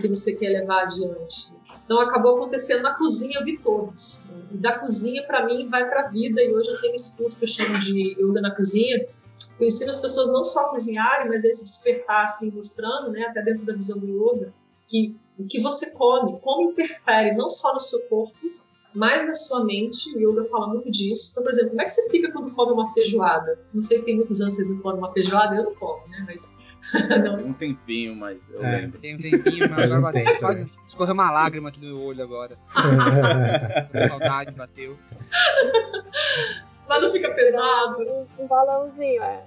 que 0.00 0.08
você 0.08 0.34
quer 0.34 0.50
levar 0.50 0.82
adiante? 0.82 1.57
Então 1.88 2.02
acabou 2.02 2.36
acontecendo 2.36 2.82
na 2.82 2.92
cozinha, 2.92 3.38
eu 3.38 3.44
vi 3.46 3.56
todos. 3.56 4.30
Da 4.50 4.78
cozinha, 4.78 5.26
para 5.26 5.46
mim, 5.46 5.70
vai 5.70 5.88
para 5.88 6.02
a 6.02 6.08
vida. 6.08 6.42
E 6.42 6.52
hoje 6.52 6.68
eu 6.68 6.78
tenho 6.78 6.94
esse 6.94 7.16
curso 7.16 7.38
que 7.38 7.46
eu 7.46 7.48
chamo 7.48 7.78
de 7.78 8.12
Yoga 8.20 8.42
na 8.42 8.54
Cozinha. 8.54 9.06
Eu 9.58 9.66
ensino 9.66 9.88
as 9.88 9.98
pessoas 9.98 10.28
não 10.28 10.44
só 10.44 10.66
a 10.66 10.68
cozinharem, 10.68 11.30
mas 11.30 11.42
a 11.46 11.50
se 11.50 11.64
despertar, 11.64 12.26
assim, 12.26 12.50
mostrando, 12.50 13.10
né, 13.10 13.22
até 13.22 13.40
dentro 13.40 13.64
da 13.64 13.72
visão 13.72 13.98
do 13.98 14.06
yoga, 14.06 14.52
que 14.86 15.16
o 15.38 15.46
que 15.46 15.62
você 15.62 15.90
come, 15.92 16.38
como 16.40 16.72
interfere 16.72 17.34
não 17.34 17.48
só 17.48 17.72
no 17.72 17.80
seu 17.80 18.02
corpo, 18.02 18.36
mas 18.94 19.26
na 19.26 19.34
sua 19.34 19.64
mente. 19.64 20.14
O 20.14 20.20
yoga 20.20 20.44
fala 20.50 20.66
muito 20.66 20.90
disso. 20.90 21.30
Então, 21.30 21.42
por 21.42 21.52
exemplo, 21.52 21.70
como 21.70 21.80
é 21.80 21.84
que 21.86 21.92
você 21.92 22.06
fica 22.10 22.30
quando 22.30 22.50
come 22.50 22.72
uma 22.72 22.92
feijoada? 22.92 23.58
Não 23.72 23.82
sei 23.82 23.96
se 23.96 24.04
tem 24.04 24.14
muitos 24.14 24.42
anos 24.42 24.56
que 24.56 24.62
vocês 24.62 24.76
não 24.76 24.82
comem 24.82 24.98
uma 24.98 25.12
feijoada, 25.14 25.56
eu 25.56 25.64
não 25.64 25.74
como, 25.74 26.06
né? 26.08 26.22
Mas. 26.26 26.54
um 27.44 27.52
tempinho, 27.52 28.14
mas 28.14 28.48
eu 28.50 28.64
é. 28.64 28.80
lembro. 28.80 28.98
Tem 29.00 29.14
um 29.14 29.18
tempinho, 29.18 29.70
mas 29.70 29.92
agora 29.92 30.00
bateu. 30.00 30.38
Quase 30.38 30.70
escorreu 30.88 31.14
uma 31.14 31.30
lágrima 31.30 31.68
aqui 31.68 31.80
no 31.80 31.86
meu 31.86 32.02
olho 32.02 32.22
agora. 32.22 32.56
saudade 34.08 34.52
bateu. 34.52 34.96
Mas 36.88 37.02
não 37.02 37.12
fica 37.12 37.30
pesado. 37.30 38.02
Um, 38.02 38.26
um 38.44 38.46
balãozinho, 38.46 39.22
é. 39.22 39.42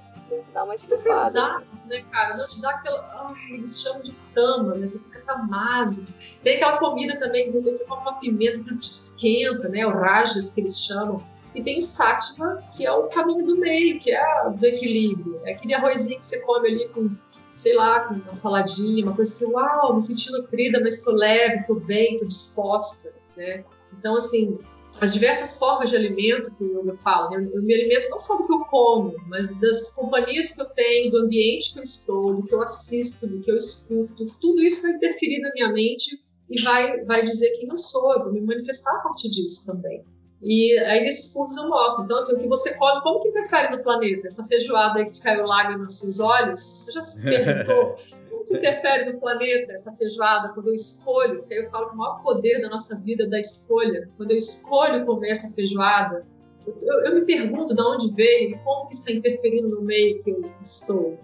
Dá 0.53 0.63
uma 0.63 0.75
estufada. 0.75 1.31
Pesado, 1.31 1.65
né, 1.87 2.03
cara? 2.09 2.37
Não 2.37 2.47
te 2.47 2.61
dá 2.61 2.69
aquela. 2.69 3.27
Ai, 3.27 3.55
eles 3.55 3.81
chamam 3.81 4.01
de 4.01 4.13
tama, 4.33 4.75
né? 4.75 4.87
Você 4.87 4.99
fica 4.99 5.19
tamase. 5.21 6.07
Tem 6.41 6.55
aquela 6.55 6.77
comida 6.77 7.17
também, 7.19 7.51
que 7.51 7.59
você 7.59 7.83
come 7.83 8.01
uma 8.01 8.13
pimenta 8.13 8.63
que 8.63 8.77
te 8.77 8.89
esquenta, 8.89 9.67
né? 9.67 9.85
O 9.85 9.91
rajas 9.91 10.51
que 10.51 10.61
eles 10.61 10.79
chamam. 10.79 11.21
E 11.53 11.61
tem 11.61 11.79
o 11.79 11.81
sátiva, 11.81 12.63
que 12.73 12.85
é 12.85 12.91
o 12.93 13.07
caminho 13.09 13.45
do 13.45 13.57
meio, 13.57 13.99
que 13.99 14.11
é 14.11 14.49
do 14.49 14.65
equilíbrio. 14.65 15.41
É 15.43 15.51
aquele 15.51 15.73
arrozinho 15.73 16.17
que 16.17 16.25
você 16.25 16.39
come 16.39 16.69
ali 16.69 16.87
com 16.89 17.09
sei 17.55 17.73
lá, 17.75 18.01
com 18.01 18.15
uma 18.15 18.33
saladinha, 18.33 19.05
uma 19.05 19.15
coisa 19.15 19.33
assim, 19.33 19.45
uau, 19.51 19.95
me 19.95 20.01
senti 20.01 20.31
nutrida, 20.31 20.79
mas 20.81 20.97
estou 20.97 21.13
leve, 21.13 21.61
estou 21.61 21.79
bem, 21.79 22.13
estou 22.13 22.27
disposta, 22.27 23.13
né? 23.35 23.63
Então, 23.97 24.15
assim, 24.15 24.57
as 24.99 25.13
diversas 25.13 25.57
formas 25.57 25.89
de 25.89 25.95
alimento 25.95 26.53
que 26.55 26.63
eu 26.63 26.95
falo, 26.97 27.29
né? 27.29 27.49
eu 27.53 27.61
me 27.63 27.73
alimento 27.73 28.09
não 28.09 28.19
só 28.19 28.37
do 28.37 28.45
que 28.45 28.53
eu 28.53 28.59
como, 28.65 29.15
mas 29.27 29.47
das 29.59 29.91
companhias 29.91 30.51
que 30.51 30.61
eu 30.61 30.65
tenho, 30.65 31.11
do 31.11 31.17
ambiente 31.17 31.73
que 31.73 31.79
eu 31.79 31.83
estou, 31.83 32.35
do 32.35 32.45
que 32.45 32.53
eu 32.53 32.61
assisto, 32.61 33.25
do 33.25 33.41
que 33.41 33.51
eu 33.51 33.57
escuto, 33.57 34.27
tudo 34.39 34.61
isso 34.61 34.81
vai 34.83 34.91
interferir 34.91 35.39
na 35.39 35.51
minha 35.53 35.71
mente 35.71 36.21
e 36.49 36.61
vai, 36.61 37.03
vai 37.05 37.23
dizer 37.23 37.51
quem 37.51 37.69
eu 37.69 37.77
sou, 37.77 38.13
eu 38.13 38.23
vou 38.23 38.33
me 38.33 38.41
manifestar 38.41 38.95
a 38.97 38.99
partir 38.99 39.29
disso 39.29 39.65
também. 39.65 40.03
E 40.43 40.77
aí 40.79 41.01
nesses 41.01 41.31
cursos 41.33 41.55
eu 41.55 41.69
mostro. 41.69 42.05
Então, 42.05 42.17
assim, 42.17 42.35
o 42.35 42.39
que 42.39 42.47
você 42.47 42.73
come, 42.75 43.01
como 43.01 43.19
que 43.19 43.29
interfere 43.29 43.75
no 43.75 43.83
planeta? 43.83 44.27
Essa 44.27 44.43
feijoada 44.45 44.99
aí 44.99 45.05
que 45.05 45.11
te 45.11 45.21
caiu 45.21 45.45
lágrima 45.45 45.83
nos 45.83 45.99
seus 45.99 46.19
olhos, 46.19 46.59
você 46.59 46.91
já 46.93 47.01
se 47.03 47.23
perguntou 47.23 47.95
como 48.29 48.45
que 48.45 48.57
interfere 48.57 49.11
no 49.11 49.19
planeta 49.19 49.73
essa 49.73 49.91
feijoada 49.93 50.49
quando 50.53 50.69
eu 50.69 50.73
escolho? 50.73 51.39
Porque 51.39 51.53
aí 51.53 51.63
eu 51.63 51.69
falo 51.69 51.89
que 51.89 51.95
o 51.95 51.97
maior 51.97 52.21
poder 52.23 52.61
da 52.61 52.69
nossa 52.69 52.97
vida 52.97 53.23
é 53.23 53.27
da 53.27 53.39
escolha. 53.39 54.09
Quando 54.17 54.31
eu 54.31 54.37
escolho 54.37 55.05
comer 55.05 55.29
essa 55.29 55.49
feijoada, 55.51 56.25
eu, 56.65 57.05
eu, 57.05 57.15
me 57.15 57.25
pergunto 57.25 57.73
de 57.75 57.81
onde 57.81 58.13
veio 58.13 58.51
e 58.51 58.57
como 58.59 58.87
que 58.87 58.93
está 58.93 59.11
interferindo 59.11 59.69
no 59.69 59.81
meio 59.81 60.21
que 60.21 60.31
eu 60.31 60.43
estou. 60.61 61.19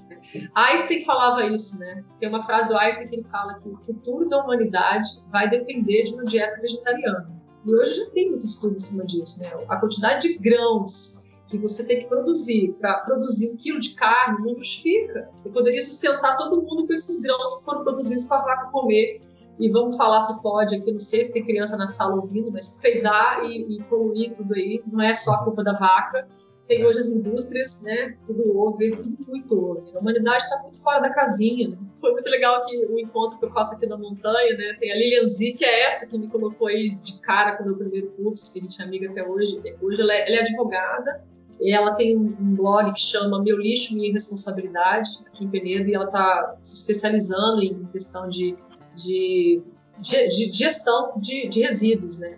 Einstein 0.56 1.06
falava 1.06 1.46
isso, 1.46 1.80
né? 1.80 2.04
Tem 2.20 2.28
uma 2.28 2.44
frase 2.44 2.68
do 2.70 2.78
Einstein 2.78 3.08
que 3.08 3.16
ele 3.16 3.24
fala 3.24 3.56
que 3.56 3.70
o 3.70 3.76
futuro 3.76 4.28
da 4.28 4.44
humanidade 4.44 5.10
vai 5.32 5.50
depender 5.50 6.04
de 6.04 6.14
uma 6.14 6.24
dieta 6.24 6.60
vegetariana. 6.60 7.47
E 7.68 7.76
hoje 7.76 7.96
já 7.96 8.10
tem 8.12 8.30
muito 8.30 8.46
estudo 8.46 8.78
em 8.78 8.80
cima 8.80 9.06
disso, 9.06 9.42
né? 9.42 9.52
A 9.68 9.76
quantidade 9.76 10.30
de 10.30 10.40
grãos 10.40 11.22
que 11.50 11.58
você 11.58 11.86
tem 11.86 12.00
que 12.00 12.06
produzir 12.06 12.74
para 12.80 13.02
produzir 13.02 13.52
um 13.52 13.58
quilo 13.58 13.80
de 13.80 13.90
carne 13.90 14.46
não 14.46 14.58
justifica. 14.58 15.30
Você 15.36 15.50
poderia 15.50 15.82
sustentar 15.82 16.38
todo 16.38 16.62
mundo 16.62 16.88
com 16.88 16.94
esses 16.94 17.20
grãos 17.20 17.56
que 17.56 17.66
foram 17.66 17.84
produzidos 17.84 18.24
para 18.24 18.38
a 18.38 18.46
vaca 18.46 18.72
comer. 18.72 19.20
E 19.60 19.70
vamos 19.70 19.98
falar 19.98 20.22
se 20.22 20.42
pode 20.42 20.76
aqui, 20.76 20.92
não 20.92 21.00
sei 21.00 21.26
se 21.26 21.34
tem 21.34 21.44
criança 21.44 21.76
na 21.76 21.88
sala 21.88 22.16
ouvindo, 22.16 22.52
mas 22.52 22.80
peidar 22.80 23.44
e, 23.44 23.78
e 23.78 23.84
poluir 23.84 24.34
tudo 24.34 24.54
aí 24.54 24.82
não 24.88 25.02
é 25.02 25.14
só 25.14 25.32
a 25.34 25.44
culpa 25.44 25.64
da 25.64 25.74
vaca, 25.74 26.28
tem 26.68 26.86
hoje 26.86 27.00
as 27.00 27.08
indústrias, 27.08 27.82
né? 27.82 28.16
Tudo 28.26 28.58
over, 28.60 28.96
tudo 28.96 29.18
muito 29.28 29.72
over. 29.72 29.96
A 29.96 30.00
humanidade 30.00 30.44
está 30.44 30.62
muito 30.62 30.82
fora 30.82 31.02
da 31.02 31.10
casinha. 31.10 31.70
Né? 31.70 31.78
Foi 32.00 32.12
muito 32.12 32.30
legal 32.30 32.66
que 32.66 32.78
o 32.86 33.00
encontro 33.00 33.40
que 33.40 33.46
eu 33.46 33.52
faço 33.52 33.74
aqui 33.74 33.88
na 33.88 33.98
montanha, 33.98 34.56
né? 34.56 34.78
Tem 34.80 34.92
a 34.92 34.96
Lilian 34.96 35.26
Z, 35.26 35.54
que 35.54 35.66
é 35.66 35.88
essa 35.88 36.06
que 36.06 36.18
me 36.18 36.28
colocou 36.28 36.68
aí 36.68 36.96
de 36.96 37.20
cara 37.22 37.56
com 37.56 37.64
o 37.64 37.68
meu 37.68 37.78
primeiro 37.78 38.08
curso, 38.12 38.54
que 38.54 38.60
a 38.60 38.62
gente 38.62 38.82
é 38.82 38.86
amiga 38.86 39.10
até 39.10 39.28
hoje. 39.28 39.60
Hoje 39.82 40.02
ela 40.02 40.14
é, 40.14 40.28
ela 40.28 40.38
é 40.38 40.40
advogada, 40.42 41.24
ela 41.62 41.96
tem 41.96 42.16
um 42.16 42.56
blog 42.56 42.94
que 42.94 43.02
chama 43.02 43.42
Meu 43.42 43.58
Lixo, 43.58 43.96
Minha 43.96 44.14
Responsabilidade, 44.14 45.10
aqui 45.26 45.44
em 45.44 45.50
Penedo, 45.50 45.90
e 45.90 45.96
ela 45.96 46.06
está 46.06 46.56
se 46.62 46.76
especializando 46.76 47.64
em 47.64 47.86
questão 47.86 48.30
de, 48.30 48.56
de, 48.96 49.64
de, 50.00 50.30
de 50.30 50.54
gestão 50.54 51.14
de, 51.20 51.48
de 51.48 51.62
resíduos, 51.62 52.20
né? 52.20 52.38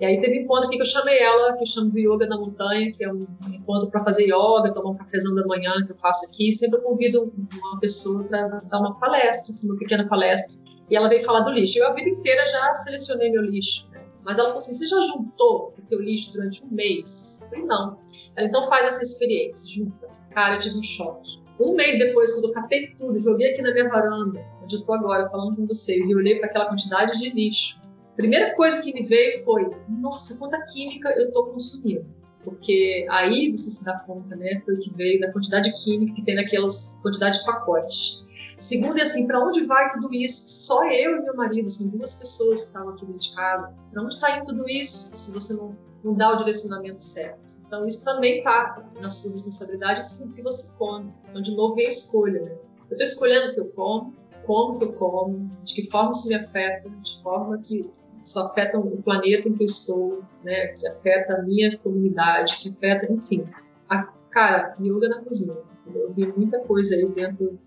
E 0.00 0.04
aí 0.04 0.20
teve 0.20 0.40
um 0.40 0.42
encontro 0.42 0.66
aqui 0.66 0.76
que 0.76 0.82
eu 0.82 0.86
chamei 0.86 1.18
ela, 1.20 1.56
que 1.56 1.62
eu 1.62 1.66
chamo 1.66 1.90
do 1.90 1.98
Yoga 1.98 2.26
na 2.26 2.36
Montanha, 2.36 2.92
que 2.92 3.04
é 3.04 3.12
um 3.12 3.26
encontro 3.52 3.88
para 3.90 4.02
fazer 4.02 4.24
yoga, 4.24 4.72
tomar 4.72 4.90
um 4.90 4.96
cafezão 4.96 5.34
da 5.34 5.46
manhã 5.46 5.72
que 5.86 5.92
eu 5.92 5.96
faço 5.96 6.26
aqui. 6.26 6.52
Sempre 6.52 6.78
eu 6.78 6.82
convido 6.82 7.32
uma 7.52 7.78
pessoa 7.78 8.24
para 8.24 8.48
dar 8.48 8.80
uma 8.80 8.98
palestra, 8.98 9.52
assim, 9.52 9.68
uma 9.68 9.78
pequena 9.78 10.08
palestra. 10.08 10.56
E 10.90 10.96
ela 10.96 11.08
veio 11.08 11.24
falar 11.24 11.40
do 11.40 11.52
lixo. 11.52 11.78
Eu 11.78 11.88
a 11.88 11.92
vida 11.92 12.10
inteira 12.10 12.44
já 12.44 12.74
selecionei 12.74 13.30
meu 13.30 13.42
lixo, 13.42 13.88
né? 13.92 14.04
Mas 14.24 14.36
ela 14.36 14.48
falou 14.48 14.58
assim: 14.58 14.74
você 14.74 14.86
já 14.86 15.00
juntou 15.00 15.72
o 15.78 15.82
teu 15.88 16.00
lixo 16.00 16.32
durante 16.32 16.64
um 16.64 16.70
mês? 16.70 17.38
Eu 17.42 17.48
falei, 17.48 17.64
não. 17.64 17.98
Ela 18.36 18.48
então 18.48 18.68
faz 18.68 18.86
essa 18.86 19.02
experiência, 19.02 19.66
junta. 19.66 20.08
Cara, 20.30 20.56
eu 20.56 20.58
tive 20.58 20.78
um 20.78 20.82
choque. 20.82 21.40
Um 21.60 21.74
mês 21.76 22.00
depois, 22.00 22.32
quando 22.32 22.48
eu 22.48 22.52
catei 22.52 22.88
tudo, 22.96 23.16
joguei 23.20 23.52
aqui 23.52 23.62
na 23.62 23.72
minha 23.72 23.88
varanda, 23.88 24.44
onde 24.60 24.74
eu 24.74 24.82
tô 24.82 24.92
agora 24.92 25.30
falando 25.30 25.54
com 25.54 25.66
vocês, 25.66 26.10
e 26.10 26.16
olhei 26.16 26.40
para 26.40 26.48
aquela 26.48 26.66
quantidade 26.66 27.16
de 27.16 27.30
lixo 27.30 27.83
primeira 28.16 28.54
coisa 28.54 28.80
que 28.80 28.92
me 28.92 29.02
veio 29.02 29.44
foi: 29.44 29.70
nossa, 29.88 30.36
quanta 30.38 30.60
química 30.66 31.10
eu 31.10 31.28
estou 31.28 31.46
consumindo. 31.46 32.06
Porque 32.44 33.06
aí 33.10 33.50
você 33.50 33.70
se 33.70 33.82
dá 33.82 33.98
conta, 34.00 34.36
né? 34.36 34.60
Foi 34.64 34.74
o 34.74 34.80
que 34.80 34.90
veio 34.90 35.18
da 35.18 35.32
quantidade 35.32 35.70
de 35.70 35.82
química 35.82 36.14
que 36.14 36.22
tem 36.22 36.34
naquelas 36.34 36.94
quantidade 37.02 37.38
de 37.38 37.44
pacote. 37.46 38.22
Segundo, 38.58 38.98
é 38.98 39.02
assim, 39.02 39.26
para 39.26 39.42
onde 39.42 39.64
vai 39.64 39.90
tudo 39.90 40.14
isso? 40.14 40.44
Só 40.46 40.84
eu 40.84 41.16
e 41.16 41.22
meu 41.22 41.34
marido, 41.34 41.70
são 41.70 41.90
duas 41.90 42.14
pessoas 42.14 42.60
que 42.60 42.66
estavam 42.68 42.90
aqui 42.90 43.06
dentro 43.06 43.20
de 43.20 43.34
casa. 43.34 43.74
Para 43.90 44.02
onde 44.02 44.14
está 44.14 44.36
indo 44.36 44.44
tudo 44.44 44.68
isso 44.68 45.16
se 45.16 45.32
você 45.32 45.54
não, 45.54 45.76
não 46.04 46.14
dá 46.14 46.32
o 46.32 46.36
direcionamento 46.36 47.02
certo? 47.02 47.54
Então, 47.66 47.86
isso 47.86 48.04
também 48.04 48.38
está 48.38 48.84
na 49.00 49.10
sua 49.10 49.32
responsabilidade, 49.32 50.00
assim 50.00 50.28
que 50.28 50.42
você 50.42 50.76
come. 50.76 51.12
Então, 51.28 51.40
de 51.40 51.56
novo, 51.56 51.74
vem 51.74 51.86
a 51.86 51.88
escolha, 51.88 52.42
né? 52.42 52.52
Eu 52.90 52.96
estou 52.96 53.04
escolhendo 53.06 53.50
o 53.50 53.54
que 53.54 53.60
eu 53.60 53.66
como, 53.70 54.14
como 54.46 54.78
que 54.78 54.84
eu 54.84 54.92
como, 54.92 55.48
de 55.62 55.74
que 55.74 55.90
forma 55.90 56.10
isso 56.10 56.28
me 56.28 56.34
afeta, 56.34 56.88
de 56.88 57.22
forma 57.22 57.58
que 57.58 57.90
isso 58.24 58.40
afeta 58.40 58.78
o 58.78 59.02
planeta 59.02 59.48
em 59.48 59.52
que 59.52 59.62
eu 59.62 59.66
estou, 59.66 60.24
né, 60.42 60.68
que 60.68 60.88
afeta 60.88 61.34
a 61.34 61.42
minha 61.42 61.76
comunidade, 61.78 62.56
que 62.56 62.70
afeta, 62.70 63.12
enfim. 63.12 63.44
A, 63.88 64.04
cara, 64.30 64.74
yoga 64.80 65.08
na 65.10 65.20
cozinha. 65.20 65.58
Eu 65.94 66.12
vi 66.14 66.26
muita 66.34 66.58
coisa 66.60 66.94
aí 66.96 67.06
dentro 67.10 67.58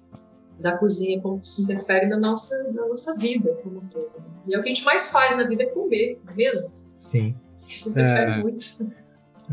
da 0.60 0.76
cozinha, 0.76 1.22
como 1.22 1.40
isso 1.40 1.62
interfere 1.62 2.08
na 2.08 2.18
nossa, 2.18 2.56
na 2.74 2.88
nossa 2.88 3.16
vida 3.16 3.54
como 3.62 3.78
um 3.78 3.88
todo. 3.88 4.10
E 4.48 4.56
é 4.56 4.60
o 4.60 4.64
que 4.64 4.70
a 4.70 4.74
gente 4.74 4.84
mais 4.84 5.12
faz 5.12 5.38
na 5.38 5.48
vida 5.48 5.62
é 5.62 5.68
comer, 5.68 6.20
não 6.26 6.34
é 6.34 6.36
mesmo? 6.36 6.70
Sim. 6.98 7.36
Isso 7.68 7.90
interfere 7.92 8.32
é... 8.32 8.38
muito. 8.42 8.66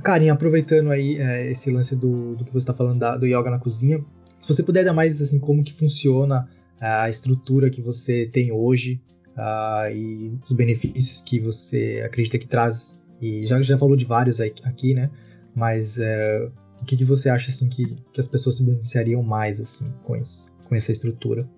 Karin, 0.02 0.30
aproveitando 0.30 0.90
aí 0.90 1.18
é, 1.18 1.50
esse 1.50 1.70
lance 1.70 1.94
do, 1.94 2.34
do 2.34 2.44
que 2.46 2.50
você 2.50 2.60
está 2.60 2.72
falando 2.72 2.98
da, 2.98 3.16
do 3.16 3.26
yoga 3.26 3.50
na 3.50 3.58
cozinha, 3.58 4.02
se 4.40 4.48
você 4.48 4.62
puder 4.62 4.84
dar 4.84 4.94
mais 4.94 5.20
assim 5.20 5.38
como 5.38 5.62
que 5.62 5.72
funciona 5.74 6.48
a 6.80 7.08
estrutura 7.10 7.70
que 7.70 7.82
você 7.82 8.28
tem 8.32 8.50
hoje 8.50 9.00
uh, 9.36 9.90
e 9.90 10.38
os 10.44 10.52
benefícios 10.52 11.22
que 11.22 11.38
você 11.38 12.02
acredita 12.04 12.38
que 12.38 12.46
traz. 12.46 12.98
E 13.20 13.46
já, 13.46 13.60
já 13.62 13.78
falou 13.78 13.96
de 13.96 14.04
vários 14.04 14.40
aqui, 14.40 14.94
né? 14.94 15.10
Mas 15.54 15.96
uh, 15.96 16.52
o 16.80 16.84
que, 16.84 16.96
que 16.96 17.04
você 17.04 17.28
acha 17.28 17.50
assim 17.50 17.68
que, 17.68 17.96
que 18.12 18.20
as 18.20 18.28
pessoas 18.28 18.56
se 18.56 18.62
beneficiariam 18.62 19.22
mais 19.22 19.60
assim 19.60 19.86
com 20.02 20.16
isso, 20.16 20.52
com 20.68 20.74
essa 20.74 20.92
estrutura? 20.92 21.48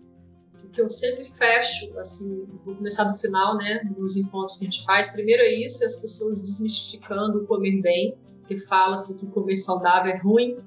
O 0.62 0.68
que 0.68 0.81
eu 0.81 0.91
sempre 0.91 1.24
fecho, 1.24 1.99
assim, 1.99 2.47
vou 2.64 2.74
começar 2.74 3.05
do 3.05 3.18
final, 3.18 3.57
né? 3.57 3.83
Nos 3.97 4.16
encontros 4.16 4.59
que 4.59 4.66
a 4.66 4.70
gente 4.70 4.85
faz. 4.85 5.09
Primeiro 5.09 5.43
é 5.43 5.55
isso, 5.64 5.85
as 5.85 5.97
pessoas 5.97 6.41
desmistificando 6.41 7.39
o 7.39 7.47
comer 7.47 7.81
bem, 7.81 8.14
porque 8.41 8.59
fala-se 8.59 9.16
que 9.16 9.27
comer 9.27 9.57
saudável 9.57 10.12
é 10.12 10.18
ruim 10.18 10.59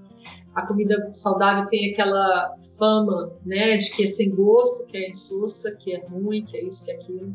a 0.56 0.66
comida 0.66 1.10
saudável 1.14 1.68
tem 1.68 1.92
aquela 1.92 2.56
fama, 2.78 3.32
né, 3.46 3.78
de 3.78 3.96
que 3.96 4.04
é 4.04 4.08
sem 4.08 4.30
gosto, 4.32 4.86
que 4.88 4.98
é 4.98 5.10
insossa, 5.10 5.76
que 5.78 5.94
é 5.94 6.06
ruim, 6.08 6.44
que 6.44 6.58
é 6.58 6.64
isso, 6.64 6.86
que 6.86 6.92
é 6.92 6.96
aquilo. 6.96 7.34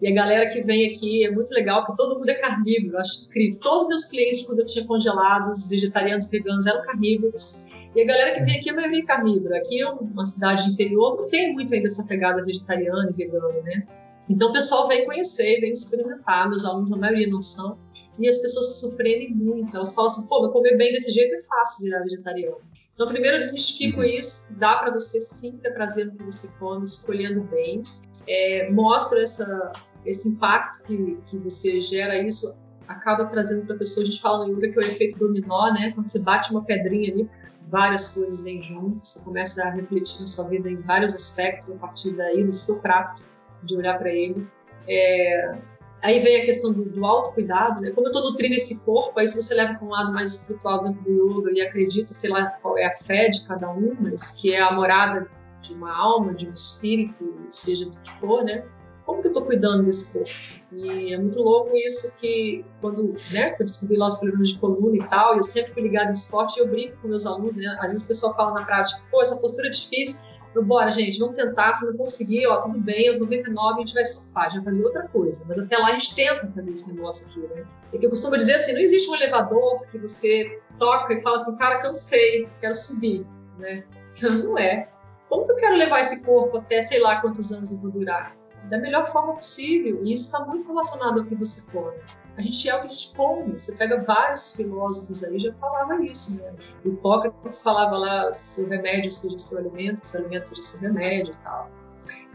E 0.00 0.08
a 0.08 0.14
galera 0.14 0.50
que 0.50 0.62
vem 0.62 0.92
aqui 0.92 1.24
é 1.24 1.30
muito 1.30 1.50
legal, 1.50 1.84
porque 1.84 2.02
todo 2.02 2.18
mundo 2.18 2.28
é 2.28 2.34
carnívoro, 2.34 2.96
eu 2.96 3.00
acho 3.00 3.26
incrível. 3.26 3.58
Todos 3.60 3.82
os 3.82 3.88
meus 3.88 4.04
clientes, 4.04 4.42
quando 4.46 4.58
eu 4.60 4.66
tinha 4.66 4.86
congelados, 4.86 5.68
vegetarianos, 5.68 6.28
veganos, 6.28 6.66
eram 6.66 6.82
carnívoros. 6.82 7.66
E 7.94 8.02
a 8.02 8.04
galera 8.04 8.34
que 8.34 8.44
vem 8.44 8.58
aqui 8.58 8.68
é 8.68 8.72
maioria 8.74 9.04
carnívora. 9.06 9.56
Aqui 9.56 9.80
é 9.80 9.88
uma 9.88 10.26
cidade 10.26 10.66
de 10.66 10.72
interior, 10.72 11.16
não 11.16 11.28
tem 11.28 11.54
muito 11.54 11.72
ainda 11.72 11.86
essa 11.86 12.04
pegada 12.04 12.44
vegetariana 12.44 13.08
e 13.10 13.14
vegana, 13.14 13.62
né? 13.62 13.86
Então 14.28 14.50
o 14.50 14.52
pessoal 14.52 14.86
vem 14.86 15.06
conhecer, 15.06 15.60
vem 15.60 15.72
experimentar. 15.72 16.48
Meus 16.48 16.64
alunos, 16.66 16.92
a 16.92 16.98
maioria 16.98 17.28
não 17.28 17.40
são. 17.40 17.78
E 18.18 18.28
as 18.28 18.38
pessoas 18.38 18.74
se 18.74 18.80
surpreendem 18.80 19.34
muito. 19.34 19.76
Elas 19.76 19.94
falam 19.94 20.10
assim, 20.10 20.26
pô, 20.26 20.42
mas 20.42 20.52
comer 20.52 20.76
bem 20.76 20.92
desse 20.92 21.12
jeito 21.12 21.34
é 21.34 21.42
fácil 21.42 21.84
virar 21.84 22.02
vegetariano. 22.02 22.58
Então, 22.94 23.08
primeiro 23.08 23.36
eu 23.36 23.40
desmistifico 23.40 24.00
uhum. 24.00 24.06
isso. 24.06 24.46
Dá 24.52 24.76
para 24.76 24.90
você 24.90 25.20
sim 25.20 25.52
ter 25.58 25.70
prazer 25.72 26.06
no 26.06 26.16
que 26.16 26.24
você 26.24 26.48
come, 26.58 26.84
escolhendo 26.84 27.42
bem. 27.42 27.82
É, 28.26 28.70
mostro 28.70 29.18
essa, 29.18 29.72
esse 30.04 30.28
impacto 30.28 30.82
que, 30.84 31.18
que 31.26 31.36
você 31.36 31.82
gera 31.82 32.18
isso 32.18 32.56
acaba 32.88 33.26
trazendo 33.26 33.66
para 33.66 33.74
a 33.74 33.78
pessoa. 33.78 34.04
A 34.04 34.08
gente 34.08 34.20
fala 34.20 34.46
no 34.46 34.54
yoga 34.54 34.70
que 34.70 34.78
é 34.78 34.82
o 34.82 34.84
efeito 34.84 35.18
dominó, 35.18 35.72
né? 35.72 35.92
Quando 35.92 36.08
você 36.08 36.20
bate 36.20 36.50
uma 36.50 36.64
pedrinha 36.64 37.12
ali, 37.12 37.30
várias 37.68 38.08
coisas 38.14 38.42
vêm 38.42 38.62
juntas. 38.62 39.08
Você 39.08 39.24
começa 39.24 39.62
a 39.62 39.70
refletir 39.70 40.20
na 40.20 40.26
sua 40.26 40.48
vida 40.48 40.70
em 40.70 40.76
vários 40.76 41.14
aspectos 41.14 41.70
a 41.70 41.76
partir 41.76 42.12
daí, 42.12 42.44
do 42.44 42.52
seu 42.52 42.80
prato, 42.80 43.22
de 43.62 43.76
olhar 43.76 43.98
para 43.98 44.10
ele. 44.10 44.46
É, 44.88 45.58
Aí 46.02 46.20
vem 46.20 46.42
a 46.42 46.44
questão 46.44 46.72
do, 46.72 46.84
do 46.84 47.04
autocuidado, 47.04 47.80
né? 47.80 47.90
Como 47.90 48.06
eu 48.06 48.12
estou 48.12 48.30
nutrindo 48.30 48.54
esse 48.54 48.84
corpo, 48.84 49.18
aí 49.18 49.26
se 49.26 49.40
você 49.40 49.54
leva 49.54 49.74
para 49.74 49.86
um 49.86 49.90
lado 49.90 50.12
mais 50.12 50.32
espiritual 50.32 50.84
dentro 50.84 51.02
do 51.02 51.10
yoga 51.10 51.50
e 51.52 51.60
acredita, 51.60 52.12
sei 52.12 52.30
lá, 52.30 52.46
qual 52.62 52.78
é 52.78 52.84
a 52.86 52.94
fé 52.94 53.28
de 53.28 53.46
cada 53.46 53.70
um, 53.72 53.96
mas 53.98 54.30
que 54.32 54.52
é 54.52 54.60
a 54.60 54.72
morada 54.72 55.28
de 55.62 55.74
uma 55.74 55.92
alma, 55.96 56.34
de 56.34 56.46
um 56.46 56.52
espírito, 56.52 57.46
seja 57.48 57.86
do 57.86 57.98
que 57.98 58.20
for, 58.20 58.44
né? 58.44 58.64
Como 59.04 59.20
que 59.20 59.28
eu 59.28 59.30
estou 59.30 59.44
cuidando 59.44 59.84
desse 59.84 60.12
corpo? 60.12 60.30
E 60.72 61.14
é 61.14 61.18
muito 61.18 61.40
louco 61.40 61.76
isso 61.76 62.16
que 62.18 62.64
quando, 62.80 63.14
né, 63.30 63.54
eu 63.58 63.64
descobri 63.64 63.96
lá 63.96 64.08
os 64.08 64.16
problemas 64.16 64.48
de 64.48 64.58
coluna 64.58 64.96
e 64.96 65.08
tal, 65.08 65.36
eu 65.36 65.42
sempre 65.44 65.72
fui 65.72 65.82
ligado 65.82 66.08
em 66.08 66.12
esporte 66.12 66.58
e 66.58 66.62
eu 66.62 66.68
brinco 66.68 66.96
com 67.00 67.08
meus 67.08 67.24
alunos, 67.24 67.54
né? 67.54 67.66
Às 67.80 67.92
vezes 67.92 68.04
o 68.04 68.08
pessoal 68.08 68.34
fala 68.34 68.60
na 68.60 68.66
prática, 68.66 69.00
pô, 69.10 69.22
essa 69.22 69.36
postura 69.36 69.68
é 69.68 69.70
difícil, 69.70 70.18
eu, 70.54 70.64
bora, 70.64 70.90
gente, 70.90 71.18
vamos 71.18 71.36
tentar. 71.36 71.74
Se 71.74 71.84
não 71.84 71.96
conseguir, 71.96 72.46
ó, 72.46 72.60
tudo 72.60 72.78
bem, 72.78 73.08
aos 73.08 73.18
99 73.18 73.74
a 73.74 73.78
gente 73.84 73.94
vai 73.94 74.04
surfar, 74.04 74.46
a 74.46 74.48
gente 74.48 74.64
vai 74.64 74.72
fazer 74.72 74.84
outra 74.84 75.08
coisa. 75.08 75.44
Mas 75.46 75.58
até 75.58 75.76
lá 75.76 75.88
a 75.88 75.92
gente 75.92 76.14
tenta 76.14 76.46
fazer 76.54 76.72
esse 76.72 76.92
negócio 76.92 77.26
aqui, 77.26 77.40
né? 77.40 77.64
É 77.92 77.98
que 77.98 78.06
eu 78.06 78.10
costumo 78.10 78.36
dizer 78.36 78.54
assim: 78.54 78.72
não 78.72 78.80
existe 78.80 79.10
um 79.10 79.14
elevador 79.14 79.86
que 79.86 79.98
você 79.98 80.60
toca 80.78 81.12
e 81.14 81.22
fala 81.22 81.36
assim, 81.36 81.56
cara, 81.56 81.82
cansei, 81.82 82.48
quero 82.60 82.74
subir, 82.74 83.26
né? 83.58 83.84
Não 84.22 84.58
é. 84.58 84.84
Como 85.28 85.44
que 85.44 85.52
eu 85.52 85.56
quero 85.56 85.76
levar 85.76 86.00
esse 86.00 86.24
corpo 86.24 86.58
até 86.58 86.82
sei 86.82 87.00
lá 87.00 87.20
quantos 87.20 87.50
anos 87.52 87.70
eu 87.70 87.78
vou 87.78 87.90
durar? 87.90 88.34
Da 88.68 88.78
melhor 88.78 89.10
forma 89.12 89.34
possível. 89.34 90.04
E 90.04 90.12
isso 90.12 90.26
está 90.26 90.44
muito 90.44 90.66
relacionado 90.66 91.20
ao 91.20 91.26
que 91.26 91.34
você 91.34 91.70
come 91.70 91.96
a 92.36 92.42
gente 92.42 92.68
é 92.68 92.76
o 92.76 92.80
que 92.82 92.86
a 92.88 92.90
gente 92.90 93.16
come. 93.16 93.58
Você 93.58 93.74
pega 93.76 94.02
vários 94.02 94.54
filósofos 94.54 95.24
aí 95.24 95.38
já 95.38 95.52
falava 95.54 96.02
isso, 96.04 96.42
né? 96.42 96.54
Hipócrates 96.84 97.62
falava 97.62 97.96
lá, 97.96 98.32
seu 98.32 98.68
remédio 98.68 99.10
seja 99.10 99.38
seu 99.38 99.58
alimento, 99.58 100.06
seu 100.06 100.20
alimento 100.20 100.48
seja 100.48 100.62
seu 100.62 100.80
remédio 100.80 101.32
e 101.32 101.36
tal. 101.42 101.70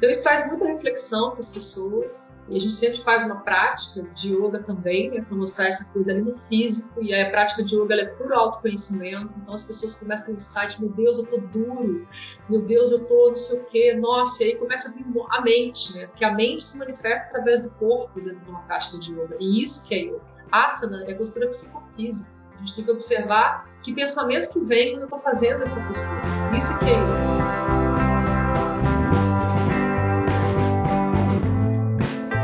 Então 0.02 0.10
isso 0.10 0.24
traz 0.24 0.48
muita 0.48 0.66
reflexão 0.66 1.30
para 1.30 1.42
as 1.42 1.50
pessoas. 1.50 2.34
E 2.50 2.56
a 2.56 2.60
gente 2.60 2.74
sempre 2.74 3.04
faz 3.04 3.24
uma 3.24 3.42
prática 3.42 4.02
de 4.16 4.34
yoga 4.36 4.58
também, 4.58 5.12
né, 5.12 5.22
para 5.22 5.38
mostrar 5.38 5.68
essa 5.68 5.86
coisa 5.94 6.10
ali 6.10 6.24
no 6.24 6.36
físico. 6.36 7.04
E 7.04 7.14
a 7.14 7.30
prática 7.30 7.64
de 7.64 7.76
yoga 7.76 7.94
é 7.94 8.06
puro 8.06 8.34
autoconhecimento, 8.34 9.32
então 9.38 9.54
as 9.54 9.64
pessoas 9.64 9.94
começam 9.94 10.24
a 10.24 10.28
ter 10.30 10.34
insight, 10.34 10.82
meu 10.82 10.90
Deus, 10.90 11.20
eu 11.20 11.28
tô 11.28 11.38
duro, 11.38 12.08
meu 12.50 12.64
Deus, 12.64 12.90
eu 12.90 13.06
tô 13.06 13.28
não 13.28 13.36
sei 13.36 13.60
o 13.60 13.66
quê, 13.66 13.94
nossa, 13.94 14.44
e 14.44 14.48
aí 14.48 14.56
começa 14.56 14.90
a 14.90 14.92
vir 14.92 15.06
a 15.30 15.42
mente, 15.42 15.96
né, 15.96 16.08
porque 16.08 16.26
a 16.26 16.34
mente 16.34 16.64
se 16.64 16.80
manifesta 16.80 17.28
através 17.28 17.62
do 17.62 17.70
corpo 17.70 18.20
dentro 18.20 18.40
de 18.40 18.50
uma 18.50 18.62
prática 18.64 18.98
de 18.98 19.14
yoga, 19.14 19.38
e 19.40 19.64
isso 19.64 19.88
que 19.88 19.94
é 19.94 20.00
yoga. 20.00 20.22
Asana 20.52 21.06
é 21.08 21.14
postura 21.14 21.48
psicofísica, 21.48 22.28
a 22.56 22.58
gente 22.58 22.76
tem 22.76 22.86
que 22.86 22.92
observar 22.92 23.70
que 23.84 23.94
pensamento 23.94 24.50
que 24.50 24.60
vem 24.62 24.94
quando 24.94 25.02
eu 25.02 25.06
estou 25.06 25.20
fazendo 25.20 25.62
essa 25.62 25.80
postura, 25.86 26.22
isso 26.58 26.80
que 26.80 26.86
é 26.86 26.94
yoga. 26.94 27.61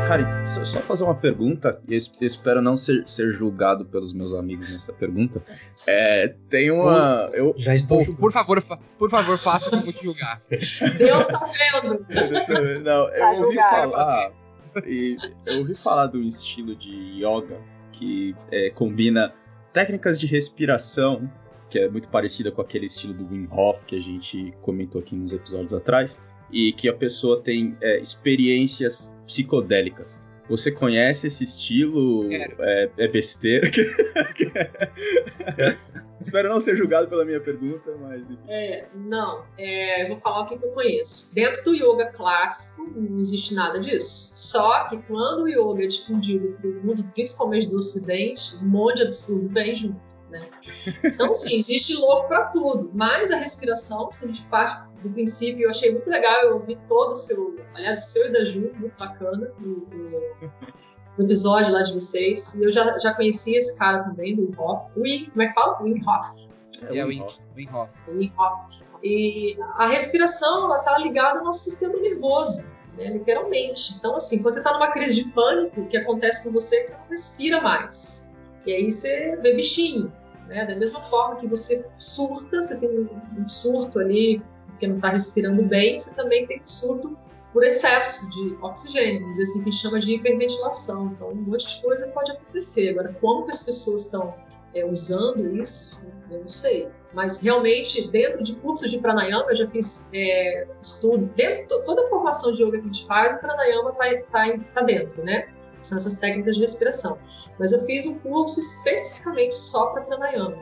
Cara, 0.08 0.46
só 0.46 0.80
fazer 0.80 1.04
uma 1.04 1.14
pergunta, 1.14 1.82
e 1.86 1.92
eu 1.92 1.98
espero 2.22 2.62
não 2.62 2.78
ser, 2.78 3.06
ser 3.06 3.30
julgado 3.30 3.84
pelos 3.84 4.14
meus 4.14 4.32
amigos 4.32 4.66
nessa 4.72 4.90
pergunta. 4.90 5.42
É, 5.86 6.34
tem 6.48 6.70
uma. 6.70 7.28
Eu, 7.34 7.54
Já 7.58 7.76
estou. 7.76 8.02
Por, 8.06 8.16
por 8.16 8.32
favor, 8.32 8.62
por 8.98 9.10
favor, 9.10 9.38
faça 9.38 9.68
como 9.68 9.92
te 9.92 10.02
julgar. 10.02 10.40
Deus 10.48 11.26
tá 11.26 11.52
vendo! 11.52 12.06
Não, 12.82 13.06
eu 13.10 13.20
tá 13.20 13.30
ouvi 13.32 13.56
falar. 13.56 14.32
E 14.86 15.18
eu 15.44 15.58
ouvi 15.58 15.74
falar 15.74 16.06
do 16.06 16.22
estilo 16.22 16.74
de 16.74 17.22
yoga 17.22 17.60
que 17.92 18.34
é, 18.50 18.70
combina 18.70 19.34
técnicas 19.74 20.18
de 20.18 20.26
respiração, 20.26 21.30
que 21.68 21.80
é 21.80 21.86
muito 21.86 22.08
parecida 22.08 22.50
com 22.50 22.62
aquele 22.62 22.86
estilo 22.86 23.12
do 23.12 23.28
Wim 23.28 23.46
Hof 23.50 23.84
que 23.86 23.96
a 23.96 24.00
gente 24.00 24.54
comentou 24.62 25.02
aqui 25.02 25.14
nos 25.14 25.34
episódios 25.34 25.74
atrás, 25.74 26.18
e 26.50 26.72
que 26.72 26.88
a 26.88 26.94
pessoa 26.94 27.42
tem 27.42 27.76
é, 27.82 28.00
experiências 28.00 29.12
psicodélicas. 29.28 30.20
Você 30.48 30.72
conhece 30.72 31.26
esse 31.26 31.44
estilo? 31.44 32.26
É, 32.32 32.90
é, 32.96 33.08
besteira? 33.08 33.70
Espero 36.24 36.48
não 36.48 36.60
ser 36.60 36.76
julgado 36.76 37.06
pela 37.08 37.24
minha 37.24 37.40
pergunta, 37.40 37.94
mas. 38.00 38.22
É, 38.48 38.86
não, 38.94 39.44
é, 39.56 40.02
eu 40.02 40.08
vou 40.08 40.16
falar 40.18 40.42
o 40.42 40.46
que, 40.46 40.54
eu 40.54 40.72
conheço. 40.72 41.34
Dentro 41.34 41.64
do 41.64 41.74
yoga 41.74 42.06
clássico, 42.06 42.82
não 42.90 43.20
existe 43.20 43.54
nada 43.54 43.78
disso. 43.78 44.32
Só 44.34 44.84
que 44.86 44.98
quando 45.02 45.42
o 45.42 45.48
yoga 45.48 45.84
é 45.84 45.86
difundido 45.86 46.56
para 46.60 46.68
o 46.68 46.82
mundo, 46.84 47.04
principalmente 47.14 47.68
do 47.68 47.76
Ocidente, 47.76 48.56
um 48.62 48.68
monte 48.68 48.96
de 48.96 49.02
absurdo 49.04 49.48
vem 49.50 49.76
junto. 49.76 50.17
Né? 50.30 50.46
Então, 51.04 51.32
sim, 51.32 51.56
existe 51.56 51.94
louco 51.94 52.28
para 52.28 52.44
tudo, 52.46 52.90
mas 52.92 53.30
a 53.30 53.36
respiração, 53.36 54.10
se 54.12 54.24
a 54.24 54.28
gente 54.28 54.42
parte 54.48 54.88
do 55.02 55.10
princípio, 55.10 55.64
eu 55.64 55.70
achei 55.70 55.90
muito 55.90 56.08
legal, 56.10 56.44
eu 56.44 56.54
ouvi 56.54 56.78
todo 56.86 57.12
o 57.12 57.16
seu, 57.16 57.56
aliás, 57.74 57.98
o 57.98 58.10
seu 58.10 58.26
e 58.26 58.32
da 58.32 58.44
Ju, 58.44 58.72
muito 58.76 58.98
bacana, 58.98 59.50
no, 59.58 59.86
episódio 61.18 61.72
lá 61.72 61.82
de 61.82 61.94
vocês, 61.94 62.54
e 62.54 62.62
eu 62.62 62.70
já, 62.70 62.96
já 62.98 63.12
conhecia 63.14 63.58
esse 63.58 63.74
cara 63.74 64.04
também, 64.04 64.36
do 64.36 64.42
Wim 64.42 64.54
Hof, 64.56 64.90
Wim, 64.96 65.30
como 65.30 65.42
é 65.42 65.48
que 65.48 65.54
fala? 65.54 65.82
Wim 65.82 66.02
Hof. 66.06 66.48
É, 66.82 67.04
o 67.04 67.08
Wim 67.08 67.22
Hof. 67.70 67.90
Wim 68.08 68.32
Hof. 68.38 68.82
E 69.02 69.58
a 69.76 69.86
respiração, 69.88 70.66
ela 70.66 70.78
tá 70.84 70.98
ligada 70.98 71.38
ao 71.38 71.44
nosso 71.44 71.64
sistema 71.64 71.98
nervoso, 71.98 72.70
né, 72.96 73.10
literalmente. 73.10 73.94
Então, 73.94 74.16
assim, 74.16 74.42
quando 74.42 74.54
você 74.54 74.60
está 74.60 74.72
numa 74.72 74.90
crise 74.90 75.22
de 75.22 75.30
pânico, 75.30 75.80
o 75.80 75.86
que 75.88 75.96
acontece 75.96 76.44
com 76.44 76.52
você 76.52 76.76
é 76.76 76.80
que 76.82 76.88
você 76.88 76.96
não 76.96 77.08
respira 77.08 77.60
mais. 77.60 78.27
E 78.68 78.74
aí 78.74 78.92
você 78.92 79.34
vê 79.36 79.54
bichinho. 79.54 80.12
Né? 80.46 80.66
Da 80.66 80.76
mesma 80.76 81.00
forma 81.04 81.36
que 81.36 81.46
você 81.46 81.88
surta, 81.98 82.60
você 82.60 82.76
tem 82.76 83.08
um 83.38 83.48
surto 83.48 83.98
ali 83.98 84.42
porque 84.66 84.86
não 84.86 84.96
está 84.96 85.08
respirando 85.08 85.62
bem, 85.62 85.98
você 85.98 86.14
também 86.14 86.46
tem 86.46 86.60
um 86.60 86.66
surto 86.66 87.18
por 87.50 87.64
excesso 87.64 88.28
de 88.30 88.56
oxigênio, 88.60 89.26
dizer 89.30 89.44
assim, 89.44 89.64
que 89.64 89.72
chama 89.72 89.98
de 89.98 90.14
hiperventilação. 90.14 91.06
Então, 91.06 91.30
um 91.30 91.34
monte 91.36 91.66
de 91.66 91.82
coisa 91.82 92.06
pode 92.08 92.30
acontecer. 92.30 92.90
Agora, 92.90 93.16
como 93.22 93.44
que 93.44 93.50
as 93.50 93.64
pessoas 93.64 94.04
estão 94.04 94.34
é, 94.74 94.84
usando 94.84 95.56
isso, 95.56 96.06
eu 96.30 96.40
não 96.40 96.48
sei. 96.48 96.88
Mas 97.14 97.40
realmente, 97.40 98.10
dentro 98.10 98.42
de 98.42 98.54
cursos 98.56 98.90
de 98.90 98.98
pranayama, 98.98 99.50
eu 99.50 99.56
já 99.56 99.66
fiz 99.66 100.06
é, 100.12 100.66
estudo. 100.80 101.24
Dentro 101.34 101.62
de 101.62 101.84
toda 101.86 102.02
a 102.02 102.08
formação 102.08 102.52
de 102.52 102.62
yoga 102.62 102.78
que 102.78 102.84
a 102.84 102.92
gente 102.92 103.06
faz, 103.06 103.34
o 103.34 103.40
pranayama 103.40 103.92
está 103.92 104.22
tá, 104.30 104.58
tá 104.74 104.82
dentro, 104.82 105.24
né? 105.24 105.48
São 105.80 105.98
essas 105.98 106.14
técnicas 106.14 106.56
de 106.56 106.62
respiração. 106.62 107.18
Mas 107.58 107.72
eu 107.72 107.84
fiz 107.84 108.06
um 108.06 108.18
curso 108.18 108.60
especificamente 108.60 109.54
só 109.54 109.86
para 109.86 110.02
pranayama. 110.02 110.56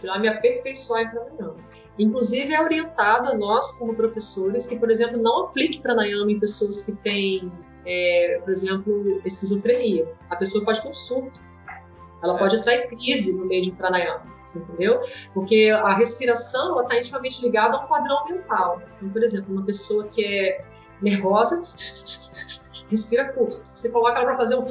Para 0.00 0.18
me 0.18 0.28
aperfeiçoar 0.28 1.02
em 1.02 1.10
pranayama. 1.10 1.56
Inclusive 1.98 2.54
é 2.54 2.62
orientado 2.62 3.28
a 3.28 3.34
nós 3.34 3.72
como 3.78 3.94
professores 3.94 4.66
que, 4.66 4.78
por 4.78 4.90
exemplo, 4.90 5.20
não 5.20 5.46
aplique 5.46 5.80
pranayama 5.80 6.30
em 6.30 6.38
pessoas 6.38 6.82
que 6.82 6.92
têm, 6.92 7.50
é, 7.84 8.40
por 8.44 8.52
exemplo, 8.52 9.20
esquizofrenia. 9.24 10.12
A 10.30 10.36
pessoa 10.36 10.64
pode 10.64 10.80
ter 10.82 10.88
um 10.88 10.94
surto. 10.94 11.40
Ela 12.22 12.36
pode 12.36 12.56
entrar 12.56 12.74
em 12.74 12.88
crise 12.88 13.36
no 13.36 13.46
meio 13.46 13.62
de 13.62 13.72
pranayama, 13.72 14.24
entendeu? 14.54 15.00
Porque 15.32 15.70
a 15.72 15.94
respiração 15.94 16.80
está 16.82 16.98
intimamente 16.98 17.40
ligada 17.42 17.76
a 17.76 17.84
um 17.84 17.88
padrão 17.88 18.26
mental. 18.26 18.82
Então, 18.96 19.10
por 19.10 19.22
exemplo, 19.22 19.52
uma 19.52 19.64
pessoa 19.64 20.06
que 20.08 20.24
é 20.24 20.64
nervosa, 21.00 21.62
respira 22.90 23.32
curto. 23.32 23.62
Você 23.64 23.90
coloca 23.90 24.18
ela 24.18 24.26
para 24.26 24.36
fazer 24.36 24.56
um, 24.56 24.66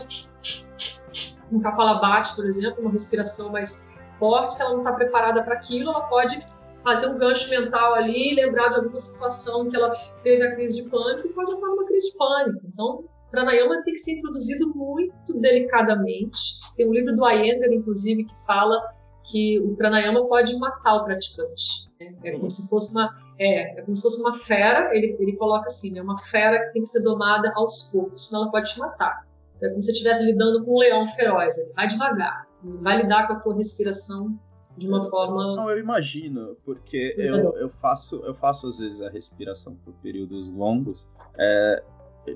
um 1.51 1.59
capalabate, 1.59 2.36
por 2.36 2.45
exemplo, 2.45 2.82
uma 2.82 2.91
respiração 2.91 3.51
mais 3.51 3.88
forte, 4.20 4.55
se 4.55 4.61
ela 4.61 4.72
não 4.72 4.80
está 4.80 4.93
preparada 4.93 5.43
para 5.43 5.55
aquilo, 5.55 5.89
ela 5.91 6.07
pode 6.07 6.43
fazer 6.84 7.07
um 7.07 7.18
gancho 7.18 7.49
mental 7.49 7.95
ali, 7.95 8.34
lembrar 8.36 8.70
de 8.70 8.78
alguma 8.78 8.99
situação 8.99 9.65
em 9.65 9.70
que 9.70 9.76
ela 9.76 9.91
teve 10.24 10.45
a 10.45 10.55
crise 10.55 10.84
de 10.84 10.89
pânico 10.89 11.28
e 11.28 11.34
pode 11.34 11.51
entrar 11.51 11.68
numa 11.68 11.86
crise 11.86 12.11
de 12.11 12.18
pânico. 12.18 12.61
Então, 12.65 13.03
pranayama 13.30 13.84
tem 13.84 13.93
que 13.93 13.99
ser 13.99 14.13
introduzido 14.13 14.74
muito 14.74 15.34
delicadamente. 15.39 16.39
Tem 16.76 16.88
um 16.88 16.93
livro 16.93 17.15
do 17.15 17.28
Iyengar, 17.28 17.72
inclusive, 17.72 18.24
que 18.24 18.45
fala 18.45 18.82
que 19.30 19.60
o 19.60 19.76
pranayama 19.76 20.26
pode 20.28 20.58
matar 20.58 20.96
o 20.96 21.06
praticante. 21.06 21.88
Né? 22.00 22.14
É 22.24 22.32
como 22.32 22.50
se 22.50 22.68
fosse 22.70 22.92
uma 22.92 23.10
é, 23.40 23.80
é 23.80 23.82
como 23.82 23.96
se 23.96 24.02
fosse 24.02 24.22
uma 24.22 24.34
fera. 24.34 24.96
Ele, 24.96 25.16
ele 25.20 25.36
coloca 25.36 25.68
assim, 25.68 25.92
né? 25.92 26.02
Uma 26.02 26.18
fera 26.18 26.66
que 26.66 26.74
tem 26.74 26.82
que 26.82 26.90
ser 26.90 27.02
domada 27.02 27.52
aos 27.56 27.90
poucos, 27.92 28.28
senão 28.28 28.44
ela 28.44 28.52
pode 28.52 28.74
te 28.74 28.80
matar. 28.80 29.28
É 29.62 29.70
como 29.70 29.82
se 29.82 29.88
você 29.88 29.92
estivesse 29.94 30.24
lidando 30.24 30.64
com 30.64 30.76
um 30.76 30.80
leão 30.80 31.08
feroz. 31.08 31.58
Ele 31.58 31.72
vai 31.74 31.88
devagar, 31.88 32.48
vai 32.82 33.02
lidar 33.02 33.28
com 33.28 33.34
a 33.34 33.40
tua 33.40 33.56
respiração 33.56 34.40
de 34.78 34.88
uma 34.88 35.10
forma. 35.10 35.56
Não, 35.56 35.70
eu 35.70 35.80
imagino, 35.80 36.56
porque 36.64 37.16
eu, 37.18 37.58
eu 37.58 37.70
faço 37.82 38.18
eu 38.24 38.36
faço 38.36 38.68
às 38.68 38.78
vezes 38.78 39.02
a 39.02 39.10
respiração 39.10 39.76
por 39.84 39.94
períodos 39.96 40.50
longos. 40.54 41.08
É, 41.38 41.84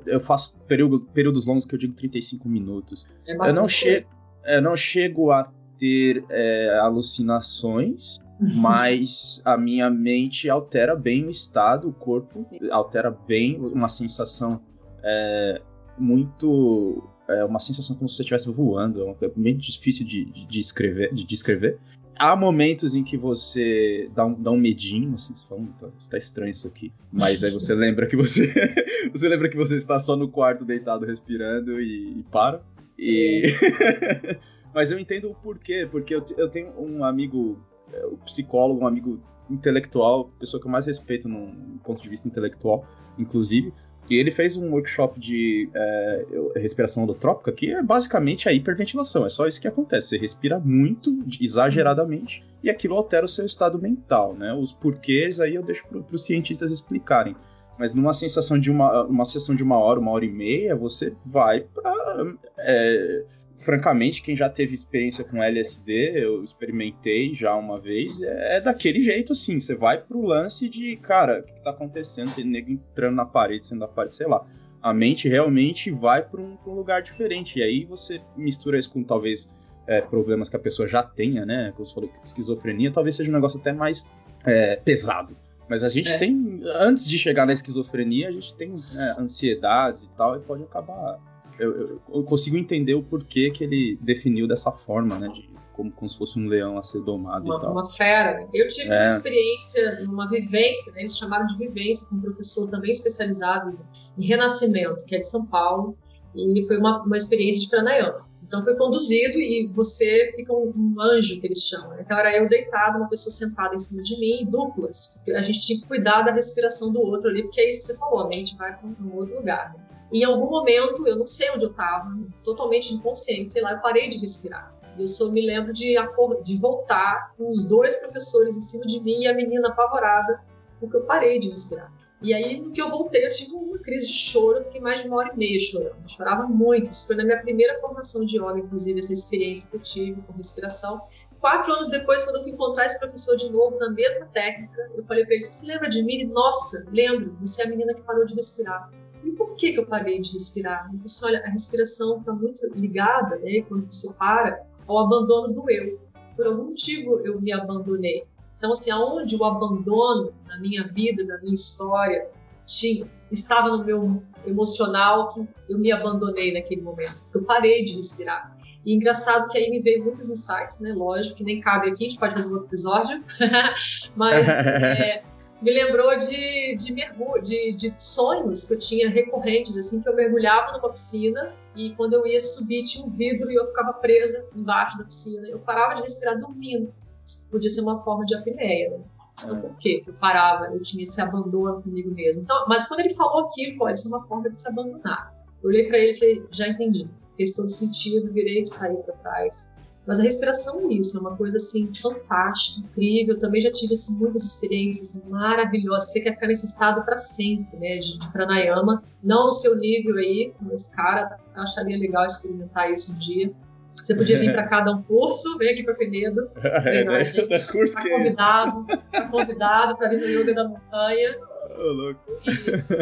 eu 0.05 0.19
faço 0.19 0.55
período, 0.67 1.01
períodos 1.13 1.45
longos 1.45 1.65
que 1.65 1.75
eu 1.75 1.79
digo 1.79 1.93
35 1.93 2.49
minutos. 2.49 3.05
É 3.27 3.33
eu 3.33 3.53
não 3.53 3.69
chego 3.69 4.07
eu 4.43 4.61
não 4.61 4.75
chego 4.75 5.31
a 5.31 5.51
ter 5.81 6.23
é, 6.29 6.77
alucinações, 6.79 8.19
mas 8.39 9.41
a 9.43 9.57
minha 9.57 9.89
mente 9.89 10.47
altera 10.47 10.95
bem 10.95 11.25
o 11.25 11.29
estado, 11.31 11.89
o 11.89 11.93
corpo 11.93 12.45
altera 12.69 13.09
bem 13.09 13.59
uma 13.59 13.89
sensação 13.89 14.61
é, 15.03 15.61
muito 15.97 17.03
é 17.27 17.43
uma 17.43 17.59
sensação 17.59 17.95
como 17.95 18.07
se 18.07 18.17
você 18.17 18.21
estivesse 18.21 18.51
voando, 18.51 19.17
é 19.21 19.31
bem 19.35 19.57
difícil 19.57 20.05
de, 20.05 20.25
de, 20.25 20.45
de, 20.45 20.59
escrever, 20.59 21.13
de 21.13 21.25
descrever. 21.25 21.79
Há 22.15 22.35
momentos 22.35 22.93
em 22.93 23.03
que 23.03 23.17
você 23.17 24.09
dá 24.13 24.25
um, 24.25 24.33
dá 24.33 24.51
um 24.51 24.57
medinho, 24.57 25.15
assim, 25.15 25.33
você 25.33 25.47
fala, 25.47 25.61
tá, 25.79 25.87
está 25.97 26.17
estranho 26.17 26.51
isso 26.51 26.67
aqui. 26.67 26.91
Mas 27.11 27.43
aí 27.43 27.51
você 27.51 27.73
lembra 27.75 28.05
que 28.05 28.15
você. 28.15 28.53
você 29.11 29.27
lembra 29.29 29.49
que 29.49 29.57
você 29.57 29.77
está 29.77 29.97
só 29.97 30.15
no 30.15 30.27
quarto 30.27 30.65
deitado 30.65 31.05
respirando 31.05 31.79
e, 31.79 32.19
e 32.19 32.23
para. 32.29 32.61
E. 32.99 33.55
Mas 34.73 34.91
eu 34.91 34.99
entendo 34.99 35.29
o 35.29 35.35
porquê, 35.35 35.87
porque 35.89 36.15
eu, 36.15 36.23
eu 36.37 36.49
tenho 36.49 36.73
um 36.79 37.03
amigo, 37.03 37.59
é, 37.91 38.05
um 38.05 38.17
psicólogo, 38.17 38.81
um 38.81 38.87
amigo 38.87 39.21
intelectual, 39.49 40.29
pessoa 40.39 40.61
que 40.61 40.67
eu 40.67 40.71
mais 40.71 40.85
respeito 40.85 41.27
no 41.27 41.79
ponto 41.83 42.01
de 42.01 42.09
vista 42.09 42.27
intelectual, 42.27 42.85
inclusive, 43.17 43.73
e 44.09 44.15
ele 44.15 44.31
fez 44.31 44.57
um 44.57 44.71
workshop 44.71 45.19
de 45.19 45.69
é, 45.73 46.25
respiração 46.55 47.03
holotrópica 47.03 47.51
que 47.51 47.71
é 47.71 47.81
basicamente 47.81 48.49
a 48.49 48.53
hiperventilação. 48.53 49.25
É 49.25 49.29
só 49.29 49.47
isso 49.47 49.61
que 49.61 49.67
acontece. 49.67 50.09
Você 50.09 50.17
respira 50.17 50.59
muito, 50.59 51.23
exageradamente, 51.39 52.43
e 52.63 52.69
aquilo 52.69 52.95
altera 52.95 53.25
o 53.25 53.29
seu 53.29 53.45
estado 53.45 53.79
mental, 53.79 54.33
né? 54.33 54.53
Os 54.53 54.73
porquês 54.73 55.39
aí 55.39 55.55
eu 55.55 55.63
deixo 55.63 55.85
para 55.87 56.15
os 56.15 56.25
cientistas 56.25 56.71
explicarem. 56.71 57.35
Mas 57.79 57.95
numa 57.95 58.13
sensação 58.13 58.59
de 58.59 58.69
uma, 58.69 59.03
uma 59.03 59.25
sessão 59.25 59.55
de 59.55 59.63
uma 59.63 59.77
hora, 59.77 59.99
uma 59.99 60.11
hora 60.11 60.25
e 60.25 60.31
meia, 60.31 60.75
você 60.75 61.15
vai 61.25 61.61
para 61.61 62.35
é, 62.59 63.23
francamente, 63.61 64.21
quem 64.21 64.35
já 64.35 64.49
teve 64.49 64.73
experiência 64.73 65.23
com 65.23 65.41
LSD, 65.41 66.23
eu 66.23 66.43
experimentei 66.43 67.33
já 67.33 67.55
uma 67.55 67.79
vez, 67.79 68.21
é, 68.21 68.57
é 68.57 68.61
daquele 68.61 69.01
jeito 69.01 69.33
assim. 69.33 69.59
Você 69.59 69.75
vai 69.75 69.99
pro 69.99 70.21
lance 70.21 70.67
de, 70.67 70.95
cara, 70.97 71.39
o 71.39 71.43
que, 71.43 71.53
que 71.53 71.63
tá 71.63 71.69
acontecendo? 71.69 72.33
Tem 72.33 72.43
nego 72.43 72.71
entrando 72.71 73.15
na 73.15 73.25
parede, 73.25 73.67
sendo 73.67 73.79
da 73.79 73.87
parede, 73.87 74.15
sei 74.15 74.27
lá. 74.27 74.45
A 74.81 74.93
mente 74.93 75.29
realmente 75.29 75.91
vai 75.91 76.23
para 76.23 76.41
um, 76.41 76.57
um, 76.65 76.71
lugar 76.73 77.03
diferente. 77.03 77.59
E 77.59 77.63
aí 77.63 77.85
você 77.85 78.19
mistura 78.35 78.79
isso 78.79 78.91
com 78.91 79.03
talvez 79.03 79.49
é, 79.87 80.01
problemas 80.01 80.49
que 80.49 80.55
a 80.55 80.59
pessoa 80.59 80.87
já 80.87 81.03
tenha, 81.03 81.45
né? 81.45 81.71
Como 81.75 81.85
você 81.85 81.93
falou, 81.93 82.11
esquizofrenia, 82.23 82.91
talvez 82.91 83.15
seja 83.15 83.29
um 83.29 83.33
negócio 83.33 83.59
até 83.59 83.71
mais 83.71 84.05
é, 84.43 84.75
pesado. 84.77 85.37
Mas 85.69 85.83
a 85.83 85.89
gente 85.89 86.09
é. 86.09 86.17
tem, 86.17 86.61
antes 86.65 87.07
de 87.07 87.17
chegar 87.17 87.45
na 87.45 87.53
esquizofrenia, 87.53 88.27
a 88.27 88.31
gente 88.31 88.53
tem 88.55 88.73
é, 88.73 89.21
ansiedades 89.21 90.03
e 90.03 90.09
tal, 90.17 90.35
e 90.35 90.39
pode 90.39 90.63
acabar 90.63 91.19
eu, 91.61 92.01
eu, 92.13 92.23
consigo 92.23 92.57
entender 92.57 92.93
o 92.93 93.03
porquê 93.03 93.51
que 93.51 93.63
ele 93.63 93.97
definiu 94.01 94.47
dessa 94.47 94.71
forma, 94.71 95.19
né? 95.19 95.27
De, 95.27 95.49
como, 95.73 95.91
como 95.91 96.09
se 96.09 96.17
fosse 96.17 96.39
um 96.39 96.47
leão 96.47 96.77
a 96.77 96.83
ser 96.83 97.01
domado 97.01 97.45
uma, 97.45 97.57
e 97.57 97.61
tal. 97.61 97.71
Uma 97.71 97.85
fera. 97.93 98.47
Eu 98.53 98.67
tive 98.67 98.89
é. 98.89 98.99
uma 98.99 99.07
experiência, 99.07 100.03
uma 100.03 100.27
vivência, 100.27 100.91
né? 100.93 101.01
eles 101.01 101.17
chamaram 101.17 101.47
de 101.47 101.57
vivência, 101.57 102.05
com 102.07 102.15
um 102.15 102.21
professor 102.21 102.69
também 102.69 102.91
especializado 102.91 103.79
em 104.17 104.25
renascimento, 104.25 105.05
que 105.05 105.15
é 105.15 105.19
de 105.19 105.29
São 105.29 105.45
Paulo, 105.45 105.97
e 106.35 106.61
foi 106.65 106.77
uma, 106.77 107.03
uma 107.03 107.17
experiência 107.17 107.61
de 107.61 107.69
pranayama. 107.69 108.17
Então 108.43 108.63
foi 108.63 108.75
conduzido 108.75 109.39
e 109.39 109.67
você 109.67 110.33
fica 110.35 110.51
um, 110.51 110.73
um 110.75 111.01
anjo, 111.01 111.39
que 111.39 111.47
eles 111.47 111.59
chamam. 111.59 111.91
Né? 111.91 112.01
Então 112.05 112.17
era 112.17 112.35
eu 112.35 112.49
deitado, 112.49 112.97
uma 112.97 113.07
pessoa 113.07 113.33
sentada 113.33 113.75
em 113.75 113.79
cima 113.79 114.03
de 114.03 114.19
mim, 114.19 114.45
duplas. 114.49 115.23
A 115.35 115.41
gente 115.41 115.61
tinha 115.61 115.79
que 115.79 115.87
cuidar 115.87 116.23
da 116.23 116.33
respiração 116.33 116.91
do 116.91 117.01
outro 117.01 117.29
ali, 117.29 117.43
porque 117.43 117.61
é 117.61 117.69
isso 117.69 117.81
que 117.81 117.87
você 117.87 117.97
falou, 117.97 118.21
a 118.21 118.27
mente 118.27 118.57
vai 118.57 118.77
para 118.77 118.87
um 118.87 119.15
outro 119.15 119.37
lugar. 119.37 119.73
Né? 119.73 119.90
Em 120.11 120.23
algum 120.23 120.49
momento, 120.49 121.07
eu 121.07 121.15
não 121.15 121.25
sei 121.25 121.49
onde 121.51 121.63
eu 121.63 121.71
estava, 121.71 122.11
totalmente 122.43 122.93
inconsciente, 122.93 123.53
sei 123.53 123.61
lá, 123.61 123.73
eu 123.73 123.79
parei 123.79 124.09
de 124.09 124.17
respirar. 124.17 124.75
Eu 124.99 125.07
só 125.07 125.31
me 125.31 125.45
lembro 125.45 125.71
de, 125.71 125.95
de 126.43 126.57
voltar 126.57 127.33
com 127.37 127.49
os 127.49 127.65
dois 127.65 127.95
professores 127.95 128.55
em 128.55 128.61
cima 128.61 128.85
de 128.85 128.99
mim 128.99 129.21
e 129.21 129.27
a 129.27 129.33
menina 129.33 129.69
apavorada, 129.69 130.43
porque 130.79 130.97
eu 130.97 131.03
parei 131.03 131.39
de 131.39 131.49
respirar. 131.49 131.91
E 132.21 132.35
aí, 132.35 132.59
no 132.59 132.71
que 132.71 132.79
eu 132.79 132.89
voltei, 132.89 133.25
eu 133.25 133.31
tive 133.31 133.55
uma 133.55 133.79
crise 133.79 134.05
de 134.05 134.13
choro, 134.13 134.59
eu 134.59 134.65
fiquei 134.65 134.79
mais 134.79 135.01
de 135.01 135.07
uma 135.07 135.17
hora 135.17 135.31
e 135.33 135.37
meia 135.37 135.59
chorando. 135.59 135.95
Eu 136.03 136.09
chorava 136.09 136.43
muito. 136.43 136.91
Isso 136.91 137.07
foi 137.07 137.15
na 137.15 137.23
minha 137.23 137.41
primeira 137.41 137.79
formação 137.79 138.23
de 138.25 138.37
yoga, 138.37 138.59
inclusive, 138.59 138.99
essa 138.99 139.11
experiência 139.11 139.67
que 139.67 139.75
eu 139.75 139.81
tive 139.81 140.21
com 140.21 140.33
respiração. 140.33 141.01
Quatro 141.39 141.73
anos 141.73 141.89
depois, 141.89 142.21
quando 142.21 142.35
eu 142.35 142.43
fui 142.43 142.51
encontrar 142.51 142.85
esse 142.85 142.99
professor 142.99 143.35
de 143.37 143.49
novo, 143.49 143.79
na 143.79 143.89
mesma 143.89 144.27
técnica, 144.27 144.91
eu 144.95 145.03
falei 145.05 145.25
para 145.25 145.33
ele: 145.33 145.43
Você 145.43 145.51
se 145.51 145.65
lembra 145.65 145.89
de 145.89 146.03
mim? 146.03 146.23
Nossa, 146.25 146.85
lembro, 146.91 147.35
você 147.41 147.63
é 147.63 147.65
a 147.65 147.69
menina 147.69 147.95
que 147.95 148.01
parou 148.03 148.23
de 148.23 148.35
respirar. 148.35 148.91
E 149.23 149.31
por 149.31 149.55
que, 149.55 149.73
que 149.73 149.79
eu 149.79 149.85
parei 149.85 150.19
de 150.19 150.31
respirar? 150.33 150.89
Disse, 150.93 151.23
olha, 151.25 151.43
a 151.45 151.49
respiração 151.49 152.19
está 152.19 152.33
muito 152.33 152.65
ligada, 152.75 153.37
né, 153.37 153.61
quando 153.67 153.91
você 153.91 154.11
para, 154.13 154.63
ao 154.87 154.99
abandono 154.99 155.53
do 155.53 155.69
eu. 155.69 155.99
Por 156.35 156.47
algum 156.47 156.65
motivo 156.65 157.19
eu 157.23 157.39
me 157.39 157.51
abandonei. 157.51 158.23
Então, 158.57 158.71
assim, 158.71 158.91
aonde 158.91 159.35
o 159.35 159.43
abandono 159.43 160.33
na 160.47 160.59
minha 160.59 160.87
vida, 160.87 161.23
na 161.25 161.39
minha 161.39 161.53
história, 161.53 162.27
tinha, 162.65 163.07
estava 163.31 163.69
no 163.69 163.83
meu 163.83 164.23
emocional 164.45 165.29
que 165.29 165.47
eu 165.69 165.77
me 165.77 165.91
abandonei 165.91 166.53
naquele 166.53 166.81
momento. 166.81 167.21
Eu 167.33 167.43
parei 167.43 167.83
de 167.83 167.95
respirar. 167.95 168.55
E 168.85 168.93
engraçado 168.93 169.47
que 169.49 169.57
aí 169.57 169.69
me 169.69 169.79
veio 169.79 170.03
muitos 170.03 170.29
insights, 170.29 170.79
né? 170.79 170.93
Lógico 170.93 171.37
que 171.37 171.43
nem 171.43 171.59
cabe 171.59 171.89
aqui, 171.89 172.05
a 172.05 172.09
gente 172.09 172.19
pode 172.19 172.33
fazer 172.33 172.49
um 172.49 172.53
outro 172.53 172.67
episódio. 172.67 173.23
Mas 174.15 174.47
é, 174.47 175.23
me 175.61 175.71
lembrou 175.71 176.17
de, 176.17 176.75
de, 176.75 176.93
mergulho, 176.93 177.41
de, 177.41 177.73
de 177.73 177.93
sonhos 178.01 178.65
que 178.65 178.73
eu 178.73 178.79
tinha 178.79 179.09
recorrentes, 179.09 179.77
assim, 179.77 180.01
que 180.01 180.09
eu 180.09 180.15
mergulhava 180.15 180.77
numa 180.77 180.91
piscina 180.91 181.53
e 181.75 181.93
quando 181.95 182.13
eu 182.13 182.25
ia 182.25 182.41
subir 182.41 182.83
tinha 182.83 183.05
um 183.05 183.09
vidro 183.09 183.51
e 183.51 183.55
eu 183.55 183.67
ficava 183.67 183.93
presa 183.93 184.43
embaixo 184.55 184.97
da 184.97 185.03
piscina. 185.03 185.47
Eu 185.47 185.59
parava 185.59 185.93
de 185.93 186.01
respirar 186.01 186.39
dormindo. 186.39 186.93
Isso 187.23 187.47
podia 187.49 187.69
ser 187.69 187.81
uma 187.81 188.03
forma 188.03 188.25
de 188.25 188.35
apneia, 188.35 188.89
né? 188.89 189.03
Então, 189.43 189.61
por 189.61 189.77
quê? 189.77 190.01
que 190.03 190.09
eu 190.09 190.13
parava? 190.15 190.65
Eu 190.65 190.81
tinha 190.81 191.03
esse 191.03 191.19
abandono 191.21 191.81
comigo 191.81 192.11
mesmo. 192.11 192.43
Então, 192.43 192.65
mas 192.67 192.87
quando 192.87 193.01
ele 193.01 193.13
falou 193.13 193.45
aquilo, 193.45 193.77
pode 193.77 193.99
ser 193.99 194.07
uma 194.07 194.25
forma 194.27 194.49
de 194.49 194.61
se 194.61 194.67
abandonar. 194.67 195.33
Eu 195.63 195.69
olhei 195.69 195.87
para 195.87 195.97
ele 195.97 196.13
e 196.13 196.19
falei, 196.19 196.47
já 196.51 196.67
entendi. 196.67 197.07
Fez 197.37 197.51
todo 197.51 197.69
sentido, 197.69 198.31
virei 198.31 198.61
e 198.61 198.65
saí 198.65 198.95
para 198.97 199.15
trás. 199.15 199.70
Mas 200.05 200.19
a 200.19 200.23
respiração 200.23 200.89
é 200.89 200.93
isso, 200.95 201.17
é 201.17 201.21
uma 201.21 201.37
coisa 201.37 201.57
assim 201.57 201.89
fantástica, 202.01 202.85
incrível. 202.85 203.37
Também 203.39 203.61
já 203.61 203.71
tive 203.71 203.93
assim, 203.93 204.17
muitas 204.17 204.43
experiências 204.43 205.21
maravilhosas. 205.29 206.11
Você 206.11 206.21
quer 206.21 206.33
ficar 206.33 206.47
nesse 206.47 206.65
estado 206.65 207.05
para 207.05 207.17
sempre, 207.17 207.77
né, 207.77 207.97
de, 207.97 208.17
de, 208.17 208.31
pranayama. 208.31 209.03
Não 209.23 209.45
no 209.45 209.51
seu 209.51 209.77
nível 209.77 210.15
aí, 210.17 210.53
esse 210.71 210.91
cara. 210.95 211.37
Eu 211.55 211.61
acharia 211.61 211.97
legal 211.97 212.25
experimentar 212.25 212.91
isso 212.91 213.13
um 213.13 213.19
dia. 213.19 213.51
Você 213.95 214.15
podia 214.15 214.39
vir 214.39 214.51
para 214.51 214.67
cada 214.67 214.91
um 214.91 215.03
curso, 215.03 215.57
vem 215.59 215.73
aqui 215.73 215.83
para 215.83 215.93
Penedo. 215.93 216.49
Treinar 216.81 217.15
a 217.15 217.23
gente. 217.23 217.47
Tá 217.93 218.09
convidado, 218.09 218.85
tá 219.11 219.27
convidado 219.27 219.97
para 219.97 220.09
vir 220.09 220.19
no 220.19 220.25
Yoga 220.27 220.53
da 220.55 220.67
Montanha. 220.67 221.37
Ô, 221.77 221.91
louco. 221.91 222.19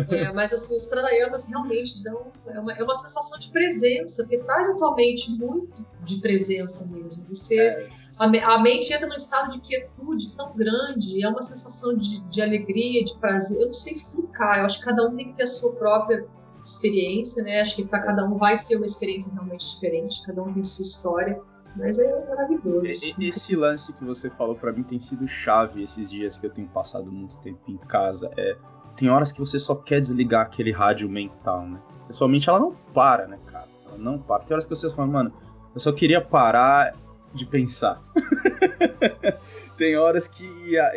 E, 0.10 0.16
é, 0.16 0.34
mas 0.34 0.52
assim, 0.54 0.76
os 0.76 0.86
pranayamas 0.86 1.46
realmente 1.46 2.04
dão. 2.04 2.32
É 2.48 2.60
uma, 2.60 2.74
é 2.74 2.84
uma 2.84 2.96
sensação 2.96 3.38
de 3.40 3.50
presença, 3.52 4.24
porque 4.24 4.38
traz 4.40 4.70
atualmente 4.70 5.32
muito 5.32 5.86
de 6.04 6.18
presença 6.18 6.86
mesmo. 6.88 7.28
Você, 7.30 7.60
é. 7.60 7.90
a, 8.18 8.26
a, 8.26 8.62
mente 8.62 8.94
entra 8.94 9.08
num 9.08 9.16
estado 9.16 9.52
de 9.52 9.62
quietude 9.62 10.36
tão 10.36 10.56
grande, 10.56 11.24
é 11.24 11.30
uma 11.30 11.42
sensação 11.42 11.96
de, 11.98 12.20
de 12.30 12.42
alegria, 12.42 13.04
de 13.04 13.18
prazer. 13.20 13.60
Eu 13.60 13.68
não 13.68 13.74
sei 13.74 13.94
explicar, 13.94 14.60
eu 14.60 14.66
acho 14.66 14.80
que 14.80 14.86
cada 14.86 15.08
um 15.08 15.16
tem 15.16 15.30
que 15.30 15.38
ter 15.38 15.44
a 15.44 15.48
sua 15.48 15.76
própria 15.76 16.26
experiência, 16.64 17.44
né? 17.44 17.62
Acho 17.62 17.78
que 17.78 17.86
para 17.86 18.02
cada 18.02 18.26
um 18.26 18.38
vai 18.38 18.58
ser 18.58 18.76
uma 18.76 18.86
experiência 18.86 19.32
realmente 19.32 19.74
diferente, 19.74 20.26
cada 20.26 20.42
um 20.44 20.54
tem 20.54 20.64
sua 20.64 20.84
história. 20.84 21.42
Mas 21.80 21.98
é 21.98 22.26
maravilhoso. 22.28 22.86
Esse 22.86 23.56
lance 23.56 23.94
que 23.94 24.04
você 24.04 24.30
falou 24.32 24.56
para 24.56 24.74
mim 24.74 24.84
tem 24.84 25.00
sido 25.00 25.28
chave 25.28 25.84
esses 25.84 26.10
dias 26.10 26.38
que 26.38 26.46
eu 26.46 26.50
tenho 26.50 26.68
passado 26.68 27.10
muito 27.10 27.38
tempo 27.38 27.60
em 27.70 27.78
casa. 27.78 28.30
É, 28.38 28.58
tem 28.98 29.10
horas 29.10 29.32
que 29.32 29.40
você 29.40 29.58
só 29.58 29.74
quer 29.76 30.02
desligar 30.02 30.46
aquele 30.46 30.72
rádio 30.72 31.10
mental, 31.10 31.66
né? 31.66 31.80
Pessoalmente 32.06 32.50
ela 32.50 32.60
não 32.60 32.76
para, 32.94 33.28
né, 33.28 33.40
cara? 33.46 33.68
Ela 33.86 33.98
não 33.98 34.20
para. 34.20 34.44
Tem 34.44 34.54
horas 34.54 34.66
que 34.66 34.76
você 34.76 34.94
fala, 34.94 35.08
mano, 35.08 35.34
eu 35.74 35.80
só 35.80 35.94
queria 35.94 36.20
parar 36.20 36.94
de 37.34 37.46
pensar. 37.46 38.02
tem 39.78 39.96
horas 39.96 40.28
que 40.28 40.44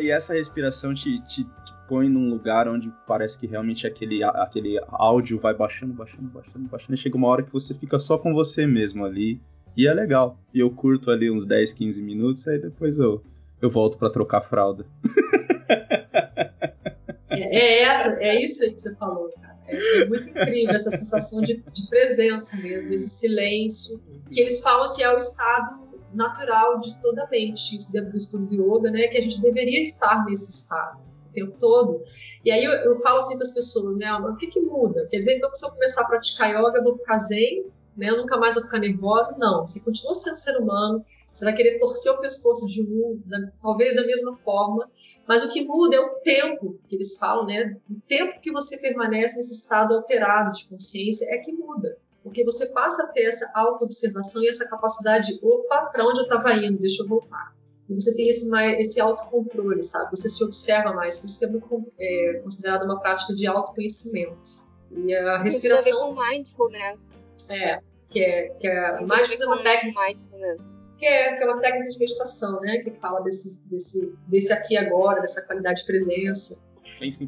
e 0.00 0.10
essa 0.10 0.34
respiração 0.34 0.92
te, 0.94 1.20
te, 1.28 1.44
te, 1.44 1.72
põe 1.86 2.08
num 2.08 2.28
lugar 2.28 2.66
onde 2.66 2.90
parece 3.06 3.38
que 3.38 3.46
realmente 3.46 3.86
aquele, 3.86 4.24
aquele 4.24 4.80
áudio 4.88 5.38
vai 5.38 5.54
baixando, 5.54 5.92
baixando, 5.92 6.28
baixando, 6.28 6.68
baixando. 6.68 6.94
E 6.94 6.96
chega 6.96 7.16
uma 7.16 7.28
hora 7.28 7.42
que 7.44 7.52
você 7.52 7.72
fica 7.72 8.00
só 8.00 8.18
com 8.18 8.34
você 8.34 8.66
mesmo 8.66 9.04
ali. 9.04 9.40
E 9.76 9.86
é 9.86 9.94
legal. 9.94 10.38
E 10.52 10.60
eu 10.60 10.70
curto 10.70 11.10
ali 11.10 11.30
uns 11.30 11.46
10, 11.46 11.72
15 11.72 12.02
minutos, 12.02 12.46
aí 12.46 12.58
depois 12.58 12.98
eu, 12.98 13.22
eu 13.60 13.70
volto 13.70 13.96
para 13.98 14.10
trocar 14.10 14.42
fralda. 14.42 14.86
É, 17.30 17.40
é, 17.40 17.82
essa, 17.82 18.08
é 18.20 18.42
isso 18.42 18.60
que 18.60 18.80
você 18.80 18.94
falou, 18.96 19.30
cara. 19.40 19.56
É, 19.66 20.02
é 20.02 20.04
muito 20.06 20.28
incrível 20.28 20.74
essa 20.74 20.90
sensação 20.90 21.40
de, 21.40 21.54
de 21.54 21.88
presença 21.88 22.56
mesmo, 22.56 22.90
desse 22.90 23.08
silêncio, 23.08 23.98
que 24.30 24.40
eles 24.40 24.60
falam 24.60 24.94
que 24.94 25.02
é 25.02 25.12
o 25.12 25.16
estado 25.16 25.80
natural 26.12 26.78
de 26.80 27.00
toda 27.00 27.24
a 27.24 27.30
mente, 27.30 27.76
isso 27.76 27.90
dentro 27.90 28.12
do 28.12 28.18
estudo 28.18 28.46
de 28.46 28.56
yoga, 28.56 28.90
né, 28.90 29.08
que 29.08 29.16
a 29.16 29.22
gente 29.22 29.40
deveria 29.40 29.82
estar 29.82 30.24
nesse 30.26 30.50
estado 30.50 31.02
o 31.02 31.32
tempo 31.32 31.56
todo. 31.58 32.02
E 32.44 32.50
aí 32.50 32.62
eu, 32.62 32.72
eu 32.72 33.00
falo 33.00 33.18
assim 33.18 33.34
para 33.36 33.46
as 33.46 33.54
pessoas, 33.54 33.96
né, 33.96 34.12
o 34.12 34.36
que 34.36 34.48
que 34.48 34.60
muda? 34.60 35.06
Quer 35.10 35.20
dizer, 35.20 35.36
então 35.36 35.52
se 35.54 35.64
eu 35.64 35.70
começar 35.70 36.02
a 36.02 36.06
praticar 36.06 36.50
yoga, 36.50 36.78
eu 36.78 36.84
vou 36.84 36.98
ficar 36.98 37.18
zen, 37.18 37.64
né, 37.97 38.11
eu 38.11 38.16
nunca 38.16 38.36
mais 38.36 38.55
vou 38.55 38.64
ficar 38.64 38.78
nervosa? 38.78 39.36
Não, 39.38 39.66
você 39.66 39.80
continua 39.80 40.14
sendo 40.14 40.36
ser 40.36 40.57
humano, 40.59 41.05
você 41.32 41.45
vai 41.45 41.55
querer 41.55 41.78
torcer 41.78 42.12
o 42.12 42.20
pescoço 42.20 42.66
de 42.66 42.82
um, 42.82 43.20
da, 43.24 43.38
talvez 43.61 43.97
da 43.97 44.05
mesma 44.05 44.34
forma, 44.36 44.90
mas 45.26 45.43
o 45.45 45.51
que 45.51 45.64
muda 45.64 45.97
é 45.97 46.01
o 46.01 46.11
tempo 46.20 46.78
que 46.86 46.97
eles 46.97 47.16
falam, 47.18 47.47
né? 47.47 47.76
O 47.90 48.01
tempo 48.07 48.40
que 48.40 48.53
você 48.53 48.76
permanece 48.76 49.36
nesse 49.36 49.53
estado 49.53 49.95
alterado 49.95 50.53
de 50.53 50.68
consciência 50.68 51.26
é 51.30 51.38
que 51.38 51.53
muda. 51.53 51.97
Porque 52.22 52.45
você 52.45 52.66
passa 52.66 53.03
a 53.03 53.07
ter 53.09 53.24
essa 53.24 53.51
auto-observação 53.55 54.43
e 54.43 54.49
essa 54.49 54.68
capacidade 54.68 55.28
de, 55.28 55.45
opa, 55.45 55.86
para 55.86 56.07
onde 56.07 56.20
eu 56.20 56.24
estava 56.24 56.53
indo? 56.53 56.78
Deixa 56.78 57.03
eu 57.03 57.09
voltar. 57.09 57.53
E 57.88 57.95
você 57.95 58.14
tem 58.14 58.28
esse, 58.28 58.49
esse 58.78 59.01
autocontrole, 59.01 59.82
sabe? 59.82 60.11
Você 60.11 60.28
se 60.28 60.43
observa 60.45 60.93
mais. 60.93 61.18
Por 61.18 61.26
isso 61.26 61.45
é 61.45 61.49
muito 61.49 61.93
é, 61.99 62.40
considerado 62.43 62.84
uma 62.84 63.01
prática 63.01 63.34
de 63.34 63.47
autoconhecimento. 63.47 64.64
E 64.93 65.14
a 65.14 65.43
respiração. 65.43 65.84
Tem 65.84 65.93
a 65.93 65.97
ver 65.97 66.14
com 66.14 66.22
mindfulness. 66.22 66.99
É, 67.51 67.80
que 68.11 68.20
é, 68.22 68.49
que 68.61 68.68
é 68.68 69.01
mindfulness 69.01 69.40
é 69.40 69.47
uma 69.47 69.62
técnica. 69.62 70.01
Mindfulness 70.01 70.72
que 71.03 71.07
é, 71.07 71.34
que 71.34 71.43
é 71.43 71.47
uma 71.47 71.61
técnica 71.61 71.90
de 71.90 71.99
meditação, 71.99 72.61
né? 72.61 72.78
Que 72.78 72.93
fala 72.93 73.20
desse, 73.22 73.61
desse, 73.66 74.14
desse 74.28 74.53
aqui 74.53 74.76
agora, 74.76 75.20
dessa 75.20 75.45
qualidade 75.45 75.80
de 75.80 75.86
presença. 75.86 76.64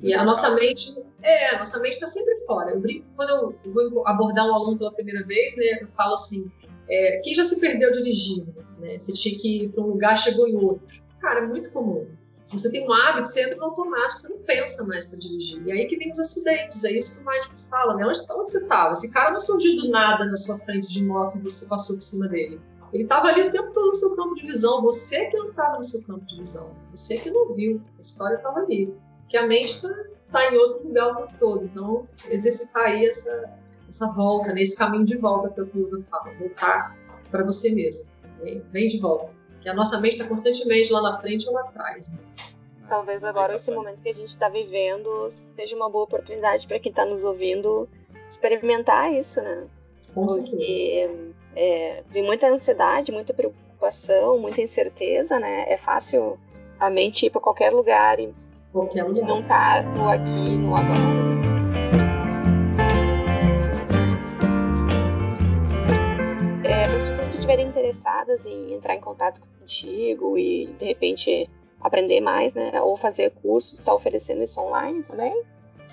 E 0.01 0.15
a 0.15 0.25
nossa 0.25 0.55
mente, 0.55 0.95
é, 1.21 1.57
a 1.57 1.59
nossa 1.59 1.81
mente 1.81 1.95
está 1.95 2.07
sempre 2.07 2.37
fora. 2.47 2.71
Eu 2.71 2.79
brinco, 2.79 3.05
quando 3.17 3.31
eu 3.65 3.73
vou 3.73 4.07
abordar 4.07 4.47
um 4.47 4.55
aluno 4.55 4.79
pela 4.79 4.93
primeira 4.93 5.27
vez, 5.27 5.57
né? 5.57 5.65
Eu 5.83 5.89
falo 5.89 6.15
assim, 6.15 6.49
é, 6.89 7.21
quem 7.25 7.35
já 7.35 7.43
se 7.43 7.59
perdeu 7.59 7.91
dirigindo, 7.91 8.55
né? 8.79 8.97
Você 8.97 9.13
tinha 9.13 9.37
que 9.41 9.65
ir 9.65 9.69
para 9.71 9.83
um 9.83 9.89
lugar, 9.89 10.17
chegou 10.17 10.47
em 10.47 10.55
outro. 10.55 11.03
Cara, 11.21 11.41
é 11.41 11.47
muito 11.49 11.73
comum. 11.73 12.07
Se 12.45 12.59
você 12.59 12.71
tem 12.71 12.87
um 12.87 12.93
hábito, 12.93 13.29
você 13.29 13.43
entra 13.43 13.57
no 13.57 13.65
automático, 13.65 14.21
você 14.21 14.29
não 14.29 14.39
pensa 14.39 14.85
mais 14.85 15.07
para 15.07 15.19
dirigir. 15.19 15.67
E 15.67 15.73
aí 15.73 15.87
que 15.87 15.97
vem 15.97 16.11
os 16.11 16.19
acidentes, 16.19 16.85
é 16.85 16.93
isso 16.93 17.17
que 17.17 17.23
o 17.23 17.31
Mindfulness 17.31 17.69
fala, 17.69 17.95
né? 17.95 18.07
Onde, 18.07 18.19
onde 18.31 18.51
você 18.51 18.59
estava? 18.59 18.93
Esse 18.93 19.11
cara 19.11 19.31
não 19.31 19.41
surgiu 19.41 19.77
do 19.77 19.89
nada 19.89 20.27
na 20.27 20.37
sua 20.37 20.59
frente 20.59 20.89
de 20.89 21.03
moto 21.05 21.39
e 21.39 21.41
você 21.41 21.67
passou 21.67 21.97
por 21.97 22.03
cima 22.03 22.29
dele. 22.29 22.61
Ele 22.93 23.03
estava 23.03 23.27
ali 23.27 23.43
o 23.43 23.51
tempo 23.51 23.73
todo 23.73 23.89
no 23.89 23.95
seu 23.95 24.15
campo 24.15 24.37
de 24.37 24.47
visão. 24.47 24.81
Você 24.83 25.25
que 25.27 25.37
não 25.37 25.49
estava 25.49 25.77
no 25.77 25.83
seu 25.83 26.01
campo 26.05 26.25
de 26.27 26.37
visão. 26.37 26.71
Você 26.95 27.19
que 27.19 27.29
não 27.29 27.53
viu. 27.53 27.83
A 27.99 28.01
história 28.01 28.37
estava 28.37 28.61
ali. 28.61 28.95
Que 29.29 29.37
a 29.37 29.47
mente 29.49 29.71
está 29.71 29.89
tá 30.31 30.53
em 30.53 30.57
outro 30.57 30.87
lugar 30.87 31.13
o 31.13 31.17
tempo 31.17 31.35
todo. 31.41 31.65
Então, 31.65 32.09
exercitar 32.29 32.85
aí 32.85 33.07
essa, 33.07 33.53
essa 33.89 34.07
volta, 34.13 34.53
né? 34.53 34.63
esse 34.63 34.77
caminho 34.77 35.05
de 35.05 35.17
volta 35.17 35.51
que 35.51 35.61
o 35.61 35.71
Yoga 35.75 36.05
fala. 36.09 36.33
Voltar 36.39 36.97
para 37.33 37.43
você 37.43 37.75
mesmo. 37.75 38.13
Vem, 38.41 38.63
vem 38.71 38.87
de 38.87 39.01
volta. 39.01 39.35
Que 39.61 39.69
a 39.69 39.75
nossa 39.75 39.99
mente 39.99 40.13
está 40.13 40.29
constantemente 40.29 40.93
lá 40.93 41.03
na 41.03 41.21
frente 41.21 41.49
ou 41.49 41.55
lá 41.55 41.63
atrás. 41.63 42.09
Né? 42.11 42.19
Talvez 42.89 43.25
agora, 43.25 43.57
esse 43.57 43.71
momento 43.71 44.03
que 44.03 44.09
a 44.11 44.15
gente 44.15 44.29
está 44.29 44.49
vivendo, 44.49 45.33
seja 45.57 45.75
uma 45.75 45.89
boa 45.89 46.05
oportunidade 46.05 46.67
para 46.67 46.79
quem 46.79 46.91
está 46.91 47.05
nos 47.05 47.25
ouvindo 47.25 47.89
experimentar 48.29 49.13
isso, 49.13 49.41
né? 49.41 49.67
Porque 50.13 51.09
é, 51.57 52.03
vem 52.11 52.23
muita 52.23 52.47
ansiedade, 52.47 53.11
muita 53.11 53.33
preocupação, 53.33 54.39
muita 54.39 54.61
incerteza, 54.61 55.39
né? 55.39 55.65
É 55.67 55.79
fácil 55.79 56.39
a 56.79 56.91
mente 56.91 57.27
ir 57.27 57.31
para 57.31 57.41
qualquer 57.41 57.73
lugar 57.73 58.21
e 58.21 58.35
qualquer 58.71 59.05
lugar. 59.05 59.27
não 59.27 59.41
estar 59.41 59.83
no 59.97 60.09
aqui, 60.09 60.51
no 60.51 60.77
agora. 60.77 61.01
É, 66.65 66.87
para 66.87 66.99
pessoas 66.99 67.29
que 67.29 67.35
estiverem 67.35 67.67
interessadas 67.69 68.45
em 68.45 68.75
entrar 68.75 68.95
em 68.95 69.01
contato 69.01 69.41
contigo 69.59 70.37
e 70.37 70.67
de 70.79 70.85
repente 70.85 71.49
aprender 71.85 72.21
mais, 72.21 72.55
né? 72.55 72.81
Ou 72.81 72.97
fazer 72.97 73.31
cursos, 73.43 73.79
está 73.79 73.95
oferecendo 73.95 74.43
isso 74.43 74.61
online 74.61 75.05
também? 75.05 75.45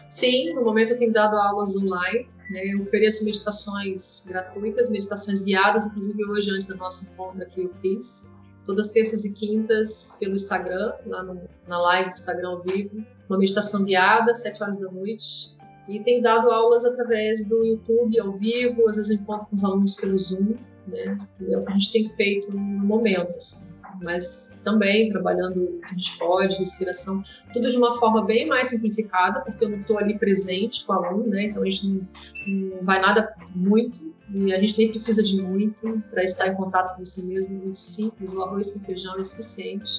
Sim, 0.10 0.54
no 0.56 0.64
momento 0.64 0.94
eu 0.94 0.98
tenho 0.98 1.14
dado 1.14 1.36
aulas 1.36 1.76
online 1.76 2.28
né? 2.52 2.74
Eu 2.74 2.82
ofereço 2.82 3.24
meditações 3.24 4.26
gratuitas, 4.28 4.90
meditações 4.90 5.42
guiadas, 5.42 5.86
inclusive 5.86 6.26
hoje, 6.26 6.52
antes 6.52 6.68
da 6.68 6.76
nossa 6.76 7.12
encontro 7.12 7.42
aqui, 7.42 7.62
eu 7.62 7.74
fiz. 7.82 8.30
Todas 8.66 8.90
terças 8.90 9.26
e 9.26 9.34
quintas 9.34 10.16
pelo 10.20 10.36
Instagram, 10.36 10.94
lá 11.06 11.24
no, 11.24 11.42
na 11.68 11.82
live 11.82 12.10
do 12.10 12.14
Instagram 12.14 12.50
ao 12.50 12.62
vivo. 12.62 13.04
Uma 13.28 13.40
meditação 13.40 13.84
guiada, 13.86 14.36
7 14.36 14.62
horas 14.62 14.78
da 14.78 14.92
noite. 14.92 15.58
E 15.88 16.00
tenho 16.02 16.22
dado 16.22 16.52
aulas 16.52 16.86
através 16.86 17.48
do 17.48 17.66
YouTube 17.66 18.20
ao 18.20 18.34
vivo, 18.34 18.88
às 18.88 18.98
vezes 18.98 19.16
eu 19.16 19.24
encontro 19.24 19.48
com 19.48 19.56
os 19.56 19.64
alunos 19.64 19.96
pelo 19.96 20.18
Zoom, 20.20 20.56
né? 20.88 21.18
É 21.50 21.58
o 21.58 21.66
que 21.66 21.72
a 21.72 21.74
gente 21.74 21.92
tem 21.92 22.16
feito 22.16 22.52
no 22.52 22.60
momento, 22.60 23.36
assim. 23.36 23.71
Mas 24.02 24.58
também 24.64 25.10
trabalhando 25.10 25.64
o 25.64 25.80
que 25.80 25.86
a 25.86 25.90
gente 25.90 26.18
pode, 26.18 26.58
respiração, 26.58 27.24
tudo 27.54 27.70
de 27.70 27.78
uma 27.78 27.98
forma 28.00 28.26
bem 28.26 28.48
mais 28.48 28.68
simplificada, 28.68 29.42
porque 29.42 29.64
eu 29.64 29.70
não 29.70 29.80
estou 29.80 29.98
ali 29.98 30.18
presente 30.18 30.86
com 30.86 30.94
o 30.94 30.96
aluno, 30.96 31.28
né? 31.28 31.46
Então 31.46 31.62
a 31.62 31.66
gente 31.66 31.88
não, 31.88 32.08
não, 32.48 32.84
vai 32.84 33.00
nada 33.00 33.34
muito, 33.56 34.14
e 34.34 34.54
a 34.54 34.60
gente 34.60 34.78
nem 34.78 34.90
precisa 34.90 35.22
de 35.22 35.42
muito 35.42 36.02
para 36.10 36.24
estar 36.24 36.48
em 36.48 36.56
contato 36.56 36.96
com 36.96 37.06
você 37.06 37.22
mesmo, 37.28 37.58
muito 37.58 37.78
simples, 37.78 38.34
o 38.34 38.42
arroz 38.44 38.72
com 38.72 38.80
feijão 38.80 39.16
é 39.16 39.20
o 39.20 39.26
suficiente, 39.26 39.92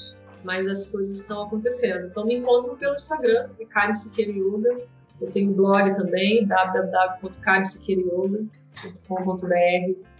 mas 0.42 0.66
as 0.66 0.88
coisas 0.88 1.20
estão 1.20 1.42
acontecendo. 1.42 2.07
Então 2.07 2.26
me 2.26 2.36
encontram 2.36 2.76
pelo 2.76 2.94
Instagram, 2.94 3.50
Karen 3.70 3.94
Siqueira 3.94 4.32
Yoga, 4.32 4.80
eu 5.20 5.30
tenho 5.30 5.53
blog 5.53 5.94
também, 5.96 6.46
www.karensiqueirayoga.com 6.46 8.61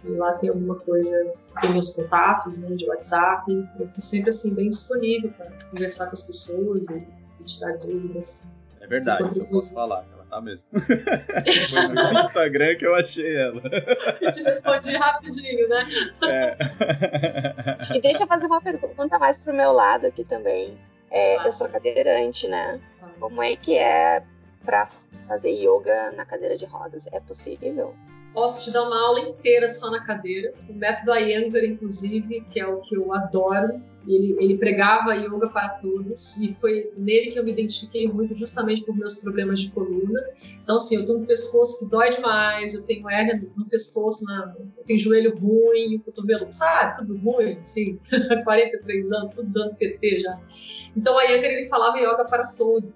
e 0.03 0.09
lá 0.09 0.33
tem 0.33 0.49
alguma 0.49 0.75
coisa, 0.75 1.33
tem 1.61 1.71
meus 1.71 1.93
contatos 1.93 2.57
né, 2.57 2.75
de 2.75 2.87
WhatsApp. 2.87 3.51
Eu 3.51 3.85
estou 3.85 4.01
sempre 4.03 4.29
assim 4.29 4.53
bem 4.53 4.69
disponível 4.69 5.31
para 5.31 5.51
conversar 5.69 6.07
com 6.07 6.13
as 6.13 6.23
pessoas 6.23 6.89
e, 6.89 7.07
e 7.39 7.43
tirar 7.43 7.77
dúvidas. 7.77 8.47
É 8.81 8.87
verdade, 8.87 9.39
eu 9.39 9.45
posso 9.45 9.73
falar, 9.73 10.05
ela 10.13 10.25
tá 10.25 10.41
mesmo. 10.41 10.65
Foi 10.71 11.87
no 11.87 12.19
Instagram 12.25 12.75
que 12.75 12.85
eu 12.85 12.95
achei 12.95 13.37
ela. 13.37 13.61
E 14.19 14.31
te 14.31 14.43
respondi 14.43 14.95
rapidinho, 14.97 15.69
né? 15.69 15.87
É. 16.23 16.57
E 17.95 18.01
deixa 18.01 18.23
eu 18.23 18.27
fazer 18.27 18.47
uma 18.47 18.61
pergunta 18.61 19.17
mais 19.17 19.37
pro 19.37 19.53
meu 19.53 19.71
lado 19.71 20.07
aqui 20.07 20.25
também. 20.25 20.77
É, 21.09 21.37
ah. 21.37 21.45
Eu 21.45 21.53
sou 21.53 21.69
cadeirante, 21.69 22.47
né? 22.47 22.81
Ah. 23.01 23.07
Como 23.21 23.41
é 23.41 23.55
que 23.55 23.77
é 23.77 24.21
para 24.65 24.87
fazer 25.29 25.51
yoga 25.51 26.11
na 26.11 26.25
cadeira 26.25 26.57
de 26.57 26.65
rodas? 26.65 27.07
É 27.13 27.21
possível? 27.21 27.95
Posso 28.33 28.59
te 28.61 28.71
dar 28.71 28.83
uma 28.83 28.99
aula 28.99 29.19
inteira 29.19 29.69
só 29.69 29.91
na 29.91 30.03
cadeira. 30.03 30.53
O 30.67 30.73
método 30.73 31.13
Iyengar, 31.13 31.63
inclusive, 31.63 32.41
que 32.49 32.59
é 32.59 32.65
o 32.65 32.81
que 32.81 32.95
eu 32.97 33.13
adoro, 33.13 33.81
ele, 34.07 34.35
ele 34.39 34.57
pregava 34.57 35.15
yoga 35.15 35.47
para 35.49 35.69
todos 35.69 36.35
e 36.37 36.53
foi 36.55 36.91
nele 36.97 37.31
que 37.31 37.39
eu 37.39 37.43
me 37.43 37.51
identifiquei 37.51 38.07
muito, 38.07 38.35
justamente 38.35 38.83
por 38.83 38.95
meus 38.95 39.15
problemas 39.15 39.61
de 39.61 39.71
coluna. 39.71 40.19
Então, 40.61 40.75
assim, 40.75 40.95
eu 40.95 41.05
tenho 41.05 41.19
um 41.19 41.25
pescoço 41.25 41.79
que 41.79 41.89
dói 41.89 42.09
demais, 42.09 42.73
eu 42.73 42.83
tenho 42.83 43.09
hérnia 43.09 43.41
no 43.55 43.65
pescoço, 43.65 44.25
na, 44.25 44.55
eu 44.77 44.83
tenho 44.83 44.99
joelho 44.99 45.35
ruim, 45.37 45.99
cotovelo, 45.99 46.51
sabe, 46.51 46.97
tudo 46.97 47.17
ruim, 47.17 47.57
assim, 47.61 47.99
43 48.43 49.11
anos, 49.11 49.35
tudo 49.35 49.49
dando 49.49 49.75
PT 49.75 50.19
já. 50.19 50.37
Então, 50.95 51.17
a 51.17 51.23
Iyengar, 51.25 51.51
ele 51.51 51.69
falava 51.69 51.97
yoga 51.97 52.25
para 52.25 52.47
todos? 52.47 52.91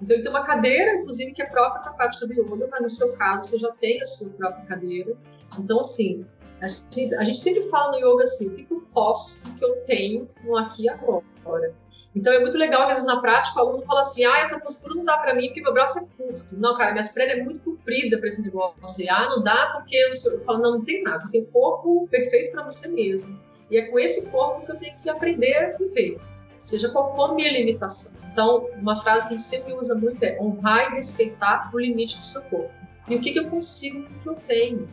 Então, 0.00 0.14
ele 0.14 0.22
tem 0.22 0.30
uma 0.30 0.44
cadeira, 0.44 0.94
inclusive, 0.94 1.32
que 1.32 1.42
é 1.42 1.46
própria 1.46 1.82
para 1.82 1.90
a 1.90 1.94
prática 1.94 2.26
do 2.26 2.32
yoga, 2.32 2.68
mas 2.70 2.82
no 2.82 2.88
seu 2.88 3.16
caso, 3.16 3.44
você 3.44 3.58
já 3.58 3.72
tem 3.72 4.00
a 4.00 4.04
sua 4.04 4.30
própria 4.30 4.64
cadeira. 4.66 5.16
Então, 5.58 5.80
assim, 5.80 6.24
a 6.60 6.66
gente, 6.66 7.14
a 7.14 7.24
gente 7.24 7.38
sempre 7.38 7.62
fala 7.68 7.92
no 7.92 7.98
yoga 7.98 8.24
assim, 8.24 8.48
o 8.48 8.54
que, 8.54 8.66
eu 8.70 8.80
posso, 8.92 9.48
o 9.48 9.58
que 9.58 9.64
eu 9.64 9.76
tenho 9.86 10.28
no 10.44 10.56
aqui 10.56 10.84
e 10.84 10.88
agora. 10.88 11.72
Então 12.14 12.32
é 12.32 12.40
muito 12.40 12.58
legal 12.58 12.82
às 12.82 12.88
vezes 12.88 13.04
na 13.04 13.20
prática 13.20 13.62
o 13.62 13.68
aluno 13.68 13.84
fala 13.84 14.00
assim, 14.00 14.24
ah, 14.24 14.38
essa 14.38 14.58
postura 14.58 14.94
não 14.94 15.04
dá 15.04 15.18
para 15.18 15.34
mim 15.34 15.46
porque 15.46 15.60
meu 15.60 15.72
braço 15.72 15.98
é 15.98 16.06
curto. 16.16 16.58
Não, 16.58 16.76
cara, 16.76 16.92
minha 16.92 17.04
perna 17.04 17.32
é 17.34 17.44
muito 17.44 17.60
comprida 17.60 18.18
para 18.18 18.28
esse 18.28 18.40
negócio. 18.42 19.06
Ah, 19.08 19.28
não 19.28 19.42
dá 19.42 19.72
porque 19.74 19.94
eu, 19.94 20.08
eu 20.08 20.44
falo, 20.44 20.58
não, 20.58 20.72
não 20.78 20.84
tem 20.84 21.02
nada, 21.02 21.20
você 21.20 21.30
tem 21.30 21.44
corpo 21.44 22.08
perfeito 22.10 22.52
para 22.52 22.64
você 22.64 22.88
mesmo. 22.88 23.38
E 23.70 23.78
é 23.78 23.86
com 23.86 23.98
esse 23.98 24.28
corpo 24.30 24.64
que 24.64 24.72
eu 24.72 24.76
tenho 24.76 24.96
que 24.96 25.08
aprender 25.08 25.54
a 25.54 25.76
viver, 25.76 26.18
seja 26.58 26.88
qual 26.90 27.14
for 27.14 27.30
a 27.30 27.34
minha 27.34 27.50
limitação. 27.50 28.12
Então, 28.32 28.68
uma 28.80 28.96
frase 28.96 29.26
que 29.26 29.34
a 29.34 29.36
gente 29.36 29.46
sempre 29.46 29.72
usa 29.72 29.94
muito 29.94 30.22
é 30.22 30.38
honrar 30.40 30.92
e 30.92 30.96
respeitar 30.96 31.70
o 31.74 31.78
limite 31.80 32.16
do 32.16 32.22
seu 32.22 32.42
corpo. 32.42 32.72
E 33.08 33.16
o 33.16 33.20
que, 33.20 33.32
que 33.32 33.38
eu 33.38 33.48
consigo 33.48 34.04
com 34.04 34.14
o 34.14 34.20
que 34.20 34.28
eu 34.28 34.34
tenho. 34.46 34.88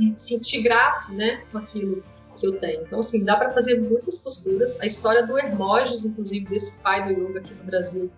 E, 0.00 0.12
sentir 0.16 0.62
grato 0.62 1.12
né, 1.12 1.42
com 1.50 1.58
aquilo 1.58 2.02
que 2.36 2.46
eu 2.46 2.58
tenho. 2.58 2.82
Então, 2.82 3.00
assim, 3.00 3.24
dá 3.24 3.36
para 3.36 3.52
fazer 3.52 3.80
muitas 3.80 4.18
posturas. 4.18 4.80
A 4.80 4.86
história 4.86 5.26
do 5.26 5.36
Hermógenes, 5.36 6.04
inclusive, 6.04 6.46
desse 6.46 6.80
pai 6.80 7.04
do 7.04 7.20
yoga 7.20 7.40
aqui 7.40 7.52
no 7.52 7.64
Brasil, 7.64 8.10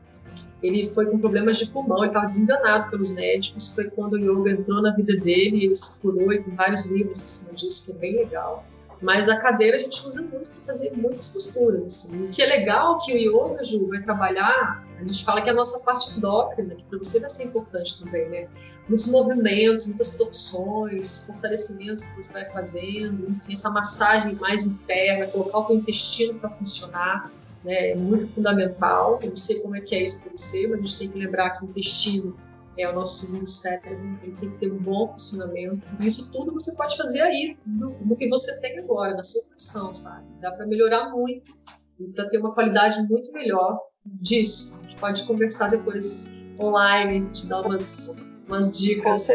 ele 0.62 0.90
foi 0.90 1.06
com 1.06 1.18
problemas 1.18 1.58
de 1.58 1.66
pulmão, 1.66 1.98
ele 1.98 2.08
estava 2.08 2.26
desenganado 2.26 2.90
pelos 2.90 3.14
médicos. 3.14 3.74
Foi 3.74 3.84
quando 3.90 4.14
o 4.14 4.18
yoga 4.18 4.50
entrou 4.50 4.82
na 4.82 4.94
vida 4.94 5.16
dele, 5.16 5.64
ele 5.64 5.74
se 5.74 6.00
curou 6.00 6.32
e 6.32 6.42
tem 6.42 6.54
vários 6.54 6.84
livros 6.86 7.20
em 7.22 7.26
cima 7.26 7.54
disso, 7.54 7.86
que 7.86 7.92
é 7.92 7.94
bem 7.98 8.16
legal. 8.16 8.64
Mas 9.00 9.28
a 9.28 9.36
cadeira 9.36 9.78
a 9.78 9.80
gente 9.80 10.06
usa 10.06 10.20
muito 10.22 10.50
para 10.50 10.74
fazer 10.74 10.92
muitas 10.94 11.28
posturas. 11.30 11.86
Assim. 11.86 12.26
O 12.26 12.30
que 12.30 12.42
é 12.42 12.46
legal 12.46 12.98
que 12.98 13.12
o 13.12 13.16
yoga, 13.16 13.64
Ju, 13.64 13.88
vai 13.88 14.02
trabalhar, 14.02 14.84
a 14.98 15.02
gente 15.02 15.24
fala 15.24 15.40
que 15.40 15.48
é 15.48 15.52
a 15.52 15.54
nossa 15.54 15.78
parte 15.80 16.14
endócrina, 16.14 16.74
que 16.74 16.84
para 16.84 16.98
você 16.98 17.18
vai 17.18 17.30
ser 17.30 17.44
importante 17.44 18.02
também, 18.02 18.28
né? 18.28 18.48
Muitos 18.88 19.10
movimentos, 19.10 19.86
muitas 19.86 20.16
torções, 20.16 21.26
fortalecimentos 21.26 22.04
que 22.04 22.22
você 22.22 22.32
vai 22.32 22.50
fazendo, 22.50 23.30
enfim, 23.30 23.52
essa 23.52 23.70
massagem 23.70 24.34
mais 24.34 24.66
interna, 24.66 25.26
colocar 25.28 25.58
o 25.58 25.64
teu 25.64 25.76
intestino 25.76 26.38
para 26.38 26.50
funcionar 26.50 27.30
né, 27.64 27.90
é 27.90 27.94
muito 27.94 28.28
fundamental. 28.28 29.18
Eu 29.22 29.30
não 29.30 29.36
sei 29.36 29.60
como 29.60 29.76
é 29.76 29.80
que 29.80 29.94
é 29.94 30.02
isso 30.02 30.20
para 30.22 30.32
você, 30.36 30.66
mas 30.66 30.78
a 30.78 30.82
gente 30.82 30.98
tem 30.98 31.08
que 31.08 31.18
lembrar 31.18 31.50
que 31.50 31.64
o 31.64 31.68
intestino 31.68 32.36
é 32.78 32.88
o 32.88 32.94
nosso 32.94 33.26
segundo 33.26 33.46
cérebro, 33.46 34.18
ele 34.22 34.36
tem 34.36 34.50
que 34.50 34.58
ter 34.58 34.72
um 34.72 34.78
bom 34.78 35.08
funcionamento. 35.08 35.84
E 35.98 36.06
isso 36.06 36.30
tudo 36.32 36.52
você 36.52 36.74
pode 36.76 36.96
fazer 36.96 37.20
aí, 37.20 37.56
do, 37.66 37.90
no 38.04 38.16
que 38.16 38.28
você 38.28 38.58
tem 38.60 38.78
agora, 38.78 39.14
na 39.14 39.22
sua 39.22 39.42
profissão, 39.44 39.92
sabe? 39.92 40.26
Dá 40.40 40.52
para 40.52 40.66
melhorar 40.66 41.10
muito 41.10 41.56
e 41.98 42.08
para 42.08 42.28
ter 42.28 42.38
uma 42.38 42.54
qualidade 42.54 43.02
muito 43.08 43.32
melhor 43.32 43.78
disso. 44.04 44.78
A 44.78 44.82
gente 44.82 44.96
pode 44.96 45.26
conversar 45.26 45.68
depois 45.68 46.32
online, 46.58 47.28
te 47.30 47.48
dar 47.48 47.62
umas, 47.62 48.16
umas 48.46 48.78
dicas. 48.78 49.28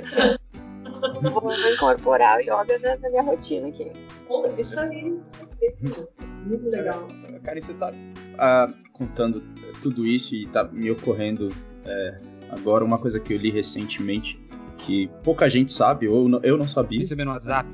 Vou 1.21 1.53
incorporar 1.73 2.37
o 2.37 2.41
yoga 2.41 2.79
na, 2.79 2.97
na 2.97 3.09
minha 3.09 3.21
rotina 3.21 3.67
aqui. 3.67 3.91
Isso 4.57 4.79
aí, 4.79 5.19
isso 5.83 6.09
muito 6.45 6.69
legal. 6.69 7.07
Cara, 7.43 7.61
você 7.61 7.73
tá 7.73 7.91
ah, 8.37 8.73
contando 8.93 9.43
tudo 9.81 10.05
isso 10.05 10.33
e 10.33 10.47
tá 10.47 10.63
me 10.63 10.89
ocorrendo 10.89 11.49
é, 11.85 12.19
agora 12.49 12.83
uma 12.83 12.97
coisa 12.97 13.19
que 13.19 13.33
eu 13.33 13.37
li 13.37 13.49
recentemente 13.49 14.39
que 14.77 15.09
pouca 15.23 15.49
gente 15.49 15.71
sabe, 15.71 16.07
ou 16.07 16.27
não, 16.27 16.39
eu 16.43 16.57
não 16.57 16.67
sabia. 16.67 16.99
Recebi 16.99 17.25
no 17.25 17.31
WhatsApp? 17.31 17.69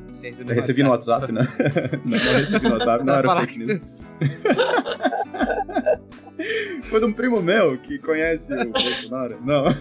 Recebi 0.47 0.83
no 0.83 0.89
WhatsApp, 0.89 1.31
né? 1.31 1.47
não, 2.05 2.11
não 2.11 2.33
recebi 2.33 2.67
no 2.67 2.73
WhatsApp, 2.75 3.05
não 3.05 3.13
era 3.13 3.41
fake 3.41 3.59
news. 3.59 3.81
Foi 6.89 6.99
de 6.99 7.05
um 7.05 7.13
primo 7.13 7.41
meu 7.41 7.77
que 7.77 7.97
conhece 7.99 8.53
o 8.53 8.71
Bolsonaro. 8.71 9.37
Não. 9.43 9.65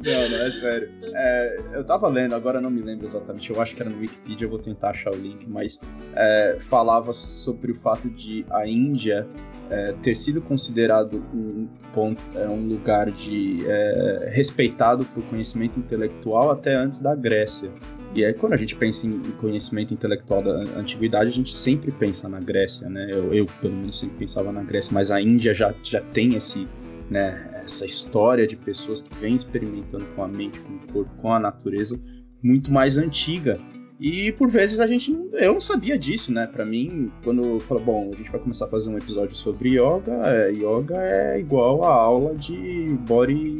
não, 0.00 0.28
não, 0.28 0.42
é 0.42 0.50
sério. 0.52 0.88
É, 1.14 1.60
eu 1.74 1.84
tava 1.84 2.08
lendo, 2.08 2.34
agora 2.34 2.60
não 2.60 2.70
me 2.70 2.80
lembro 2.80 3.06
exatamente, 3.06 3.50
eu 3.50 3.60
acho 3.60 3.74
que 3.74 3.82
era 3.82 3.90
no 3.90 3.98
Wikipedia, 3.98 4.46
eu 4.46 4.50
vou 4.50 4.58
tentar 4.58 4.90
achar 4.90 5.12
o 5.12 5.16
link, 5.16 5.48
mas 5.48 5.78
é, 6.14 6.58
falava 6.68 7.12
sobre 7.12 7.72
o 7.72 7.74
fato 7.76 8.08
de 8.08 8.44
a 8.50 8.66
Índia 8.66 9.26
é, 9.70 9.94
ter 10.02 10.14
sido 10.14 10.40
considerado 10.40 11.16
um, 11.34 11.68
ponto, 11.94 12.22
é, 12.34 12.48
um 12.48 12.68
lugar 12.68 13.10
de 13.10 13.58
é, 13.66 14.30
respeitado 14.32 15.04
por 15.06 15.22
conhecimento 15.24 15.78
intelectual 15.78 16.50
até 16.50 16.74
antes 16.74 17.00
da 17.00 17.14
Grécia. 17.14 17.70
E 18.14 18.24
aí, 18.24 18.34
quando 18.34 18.52
a 18.52 18.56
gente 18.56 18.76
pensa 18.76 19.06
em 19.06 19.20
conhecimento 19.40 19.94
intelectual 19.94 20.42
da 20.42 20.60
antiguidade, 20.78 21.30
a 21.30 21.32
gente 21.32 21.54
sempre 21.54 21.90
pensa 21.90 22.28
na 22.28 22.40
Grécia, 22.40 22.88
né? 22.88 23.08
Eu, 23.10 23.32
eu 23.32 23.46
pelo 23.60 23.74
menos, 23.74 23.98
sempre 23.98 24.16
pensava 24.18 24.52
na 24.52 24.62
Grécia, 24.62 24.92
mas 24.92 25.10
a 25.10 25.20
Índia 25.20 25.54
já, 25.54 25.74
já 25.82 26.00
tem 26.00 26.34
esse, 26.36 26.68
né, 27.08 27.62
essa 27.64 27.86
história 27.86 28.46
de 28.46 28.54
pessoas 28.54 29.00
que 29.00 29.14
vêm 29.18 29.34
experimentando 29.34 30.04
com 30.14 30.22
a 30.22 30.28
mente, 30.28 30.60
com 30.60 30.74
o 30.74 30.92
corpo, 30.92 31.10
com 31.22 31.32
a 31.32 31.40
natureza, 31.40 31.98
muito 32.42 32.70
mais 32.70 32.98
antiga. 32.98 33.58
E 33.98 34.32
por 34.32 34.50
vezes 34.50 34.78
a 34.80 34.86
gente 34.86 35.10
não, 35.10 35.30
eu 35.38 35.54
não 35.54 35.60
sabia 35.60 35.96
disso, 35.96 36.32
né? 36.32 36.46
Para 36.46 36.66
mim, 36.66 37.10
quando 37.24 37.60
falou, 37.60 37.82
bom, 37.82 38.10
a 38.12 38.16
gente 38.16 38.30
vai 38.30 38.40
começar 38.40 38.66
a 38.66 38.68
fazer 38.68 38.90
um 38.90 38.98
episódio 38.98 39.34
sobre 39.36 39.70
yoga, 39.70 40.12
é, 40.26 40.50
yoga 40.50 40.96
é 40.98 41.40
igual 41.40 41.82
a 41.84 41.94
aula 41.94 42.34
de 42.34 42.94
body 43.08 43.56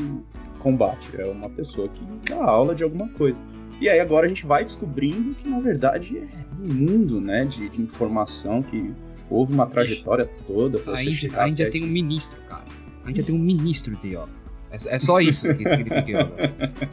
combate, 0.58 1.08
é 1.18 1.24
uma 1.24 1.48
pessoa 1.48 1.88
que 1.88 2.04
dá 2.28 2.44
aula 2.44 2.74
de 2.74 2.84
alguma 2.84 3.08
coisa. 3.10 3.40
E 3.82 3.88
aí 3.88 3.98
agora 3.98 4.26
a 4.26 4.28
gente 4.28 4.46
vai 4.46 4.62
descobrindo 4.62 5.34
que 5.34 5.48
na 5.48 5.58
verdade 5.58 6.16
é 6.16 6.62
um 6.62 6.72
mundo, 6.72 7.20
né, 7.20 7.44
de, 7.44 7.68
de 7.68 7.82
informação 7.82 8.62
que 8.62 8.94
houve 9.28 9.52
uma 9.52 9.66
trajetória 9.66 10.24
toda. 10.46 10.78
A 10.92 11.02
Índia, 11.02 11.30
a 11.34 11.48
Índia 11.48 11.68
tem 11.68 11.82
um 11.82 11.88
ministro, 11.88 12.40
cara. 12.48 12.62
A 13.04 13.10
Índia 13.10 13.24
tem 13.24 13.34
um 13.34 13.40
ministro 13.40 13.96
de 13.96 14.10
yoga. 14.10 14.28
É, 14.70 14.94
é 14.94 14.98
só 15.00 15.18
isso 15.18 15.52
que 15.56 15.68
significa 15.68 15.98
yoga. 16.08 16.32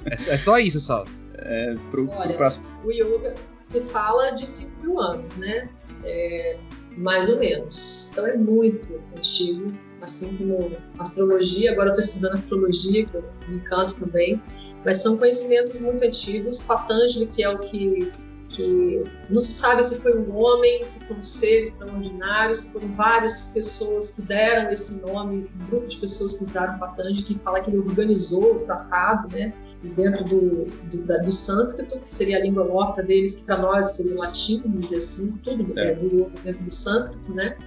É, 0.05 0.33
é 0.33 0.37
só 0.39 0.57
isso 0.57 0.79
só. 0.79 1.05
É, 1.35 1.75
pro, 1.91 2.09
Olha, 2.09 2.35
pro... 2.35 2.53
o 2.83 2.91
yoga 2.91 3.35
se 3.61 3.81
fala 3.81 4.31
de 4.31 4.47
5 4.47 4.81
mil 4.81 4.99
anos, 4.99 5.37
né? 5.37 5.69
É, 6.03 6.57
mais 6.97 7.29
ou 7.29 7.37
menos. 7.37 8.09
Então 8.11 8.25
é 8.25 8.35
muito 8.35 8.99
antigo, 9.15 9.71
assim 10.01 10.35
como 10.37 10.71
astrologia. 10.97 11.71
Agora 11.71 11.89
eu 11.89 11.93
estou 11.93 12.07
estudando 12.07 12.33
astrologia, 12.33 13.05
que 13.05 13.13
eu 13.13 13.23
me 13.47 13.57
encanto 13.57 13.93
também 13.93 14.41
mas 14.85 15.01
são 15.01 15.17
conhecimentos 15.17 15.79
muito 15.79 16.03
antigos. 16.03 16.59
Patanjali, 16.61 17.25
que 17.27 17.43
é 17.43 17.49
o 17.49 17.59
que, 17.59 18.11
que 18.49 19.03
não 19.29 19.41
se 19.41 19.53
sabe 19.53 19.83
se 19.83 20.01
foi 20.01 20.17
um 20.17 20.35
homem, 20.35 20.83
se 20.83 20.99
foi 21.01 21.17
um 21.17 21.23
ser 21.23 21.63
extraordinário, 21.63 22.55
se 22.55 22.71
foram 22.71 22.87
várias 22.93 23.47
pessoas 23.53 24.11
que 24.11 24.21
deram 24.21 24.71
esse 24.71 25.01
nome, 25.01 25.49
um 25.55 25.65
grupo 25.67 25.87
de 25.87 25.97
pessoas 25.97 26.35
que 26.35 26.43
usaram 26.43 26.79
Patanjali, 26.79 27.23
que 27.23 27.39
fala 27.39 27.61
que 27.61 27.69
ele 27.69 27.79
organizou 27.79 28.55
o 28.55 28.59
tratado, 28.61 29.27
né? 29.35 29.53
dentro 29.81 30.25
do, 30.25 30.65
do, 30.65 31.21
do, 31.23 31.31
sânscrito, 31.31 31.99
que 31.99 32.09
seria 32.09 32.37
a 32.37 32.41
língua 32.41 32.65
morta 32.65 33.01
deles, 33.01 33.37
que 33.37 33.43
para 33.43 33.57
nós 33.57 33.91
seria 33.91 34.13
o 34.13 34.17
latim, 34.17 34.61
vamos 34.61 34.81
dizer 34.81 34.97
assim, 34.97 35.31
tudo 35.43 35.79
é. 35.79 35.91
É, 35.91 35.95
dentro 36.43 36.63
do 36.63 36.73
sânscrito, 36.73 37.33
né? 37.33 37.57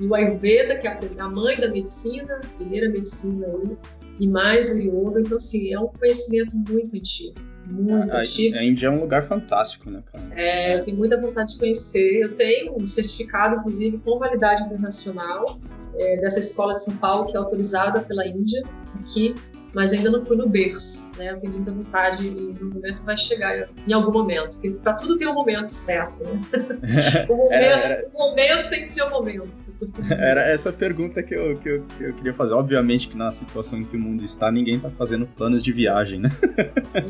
E 0.00 0.06
o 0.06 0.14
Ayurveda, 0.14 0.76
que 0.76 0.86
é 0.86 0.98
a 1.18 1.28
mãe 1.28 1.58
da 1.60 1.68
medicina, 1.68 2.40
a 2.42 2.56
primeira 2.56 2.88
medicina 2.88 3.46
aí, 3.46 3.76
e 4.22 4.28
mais 4.28 4.70
o 4.70 4.78
yoga. 4.78 5.20
Então, 5.20 5.36
assim, 5.36 5.74
é 5.74 5.80
um 5.80 5.88
conhecimento 5.88 6.54
muito 6.54 6.94
antigo. 6.94 7.34
Muito 7.66 8.14
a, 8.14 8.20
antigo. 8.20 8.56
A 8.56 8.64
Índia 8.64 8.86
é 8.86 8.90
um 8.90 9.00
lugar 9.00 9.24
fantástico, 9.24 9.90
né, 9.90 10.00
cara? 10.12 10.24
É, 10.36 10.78
eu 10.78 10.84
tenho 10.84 10.96
muita 10.96 11.20
vontade 11.20 11.54
de 11.54 11.58
conhecer. 11.58 12.20
Eu 12.22 12.32
tenho 12.36 12.76
um 12.80 12.86
certificado, 12.86 13.56
inclusive, 13.56 13.98
com 13.98 14.20
validade 14.20 14.62
internacional 14.62 15.58
é, 15.98 16.20
dessa 16.20 16.38
escola 16.38 16.74
de 16.74 16.84
São 16.84 16.96
Paulo, 16.96 17.26
que 17.26 17.36
é 17.36 17.38
autorizada 17.40 18.00
pela 18.00 18.24
Índia, 18.24 18.62
aqui 19.00 19.34
mas 19.74 19.92
ainda 19.92 20.10
não 20.10 20.24
fui 20.24 20.36
no 20.36 20.48
berço, 20.48 21.10
né? 21.16 21.30
Eu 21.30 21.38
tenho 21.38 21.52
muita 21.52 21.72
vontade 21.72 22.26
e 22.26 22.30
no 22.30 22.74
momento 22.74 23.02
vai 23.04 23.16
chegar 23.16 23.68
em 23.86 23.92
algum 23.92 24.12
momento, 24.12 24.58
porque 24.58 24.70
para 24.70 24.94
tudo 24.94 25.16
tem 25.16 25.26
um 25.26 25.34
momento 25.34 25.70
certo, 25.70 26.22
né? 26.22 26.40
o, 27.28 27.36
momento, 27.36 27.52
era, 27.52 27.86
era... 27.86 28.08
o 28.12 28.18
momento 28.18 28.70
tem 28.70 28.84
seu 28.84 29.08
momento. 29.08 29.50
Era 30.10 30.42
essa 30.42 30.72
pergunta 30.72 31.22
que 31.22 31.34
eu, 31.34 31.56
que, 31.58 31.68
eu, 31.68 31.84
que 31.96 32.04
eu 32.04 32.14
queria 32.14 32.34
fazer. 32.34 32.52
Obviamente 32.52 33.08
que 33.08 33.16
na 33.16 33.32
situação 33.32 33.78
em 33.78 33.84
que 33.84 33.96
o 33.96 34.00
mundo 34.00 34.22
está, 34.22 34.50
ninguém 34.50 34.76
está 34.76 34.90
fazendo 34.90 35.26
planos 35.26 35.62
de 35.62 35.72
viagem, 35.72 36.20
né? 36.20 36.28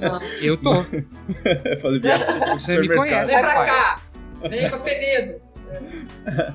Não. 0.01 0.23
Eu 0.41 0.57
tô. 0.57 0.85
Fazer 1.83 2.01
viagem 2.01 2.27
Você 2.59 2.79
me 2.79 2.89
conhece, 2.89 3.27
Vem 3.27 3.41
pra 3.41 3.67
cá! 3.67 4.01
Vem 4.49 4.69
pra 4.69 4.79
Penedo! 4.79 5.41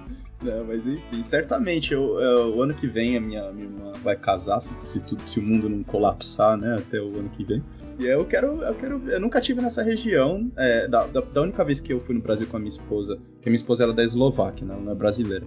Não, 0.41 0.65
mas 0.65 0.85
enfim, 0.85 1.23
certamente 1.23 1.93
eu, 1.93 2.19
eu, 2.19 2.55
o 2.55 2.61
ano 2.61 2.73
que 2.73 2.85
vem 2.85 3.17
a 3.17 3.21
minha, 3.21 3.51
minha 3.51 3.65
irmã 3.65 3.93
vai 4.03 4.15
casar, 4.15 4.61
se, 4.61 4.69
se, 4.85 4.99
tudo, 5.01 5.21
se 5.27 5.39
o 5.39 5.43
mundo 5.43 5.67
não 5.67 5.83
colapsar, 5.83 6.55
né, 6.55 6.75
até 6.77 7.01
o 7.01 7.07
ano 7.17 7.29
que 7.29 7.43
vem. 7.43 7.63
E 7.99 8.05
eu 8.05 8.23
quero, 8.25 8.61
eu 8.61 8.75
quero, 8.75 9.01
eu 9.09 9.19
nunca 9.19 9.41
tive 9.41 9.59
nessa 9.59 9.81
região. 9.81 10.51
É, 10.55 10.87
da, 10.87 11.07
da, 11.07 11.21
da, 11.21 11.41
única 11.41 11.63
vez 11.63 11.79
que 11.79 11.91
eu 11.91 11.99
fui 12.01 12.13
no 12.13 12.21
Brasil 12.21 12.45
com 12.45 12.57
a 12.57 12.59
minha 12.59 12.69
esposa, 12.69 13.17
que 13.41 13.49
a 13.49 13.51
minha 13.51 13.55
esposa 13.55 13.83
era 13.83 13.91
é 13.91 13.95
da 13.95 14.03
Eslováquia, 14.03 14.67
né, 14.67 14.75
ela 14.75 14.83
não 14.83 14.91
é 14.91 14.95
brasileira. 14.95 15.45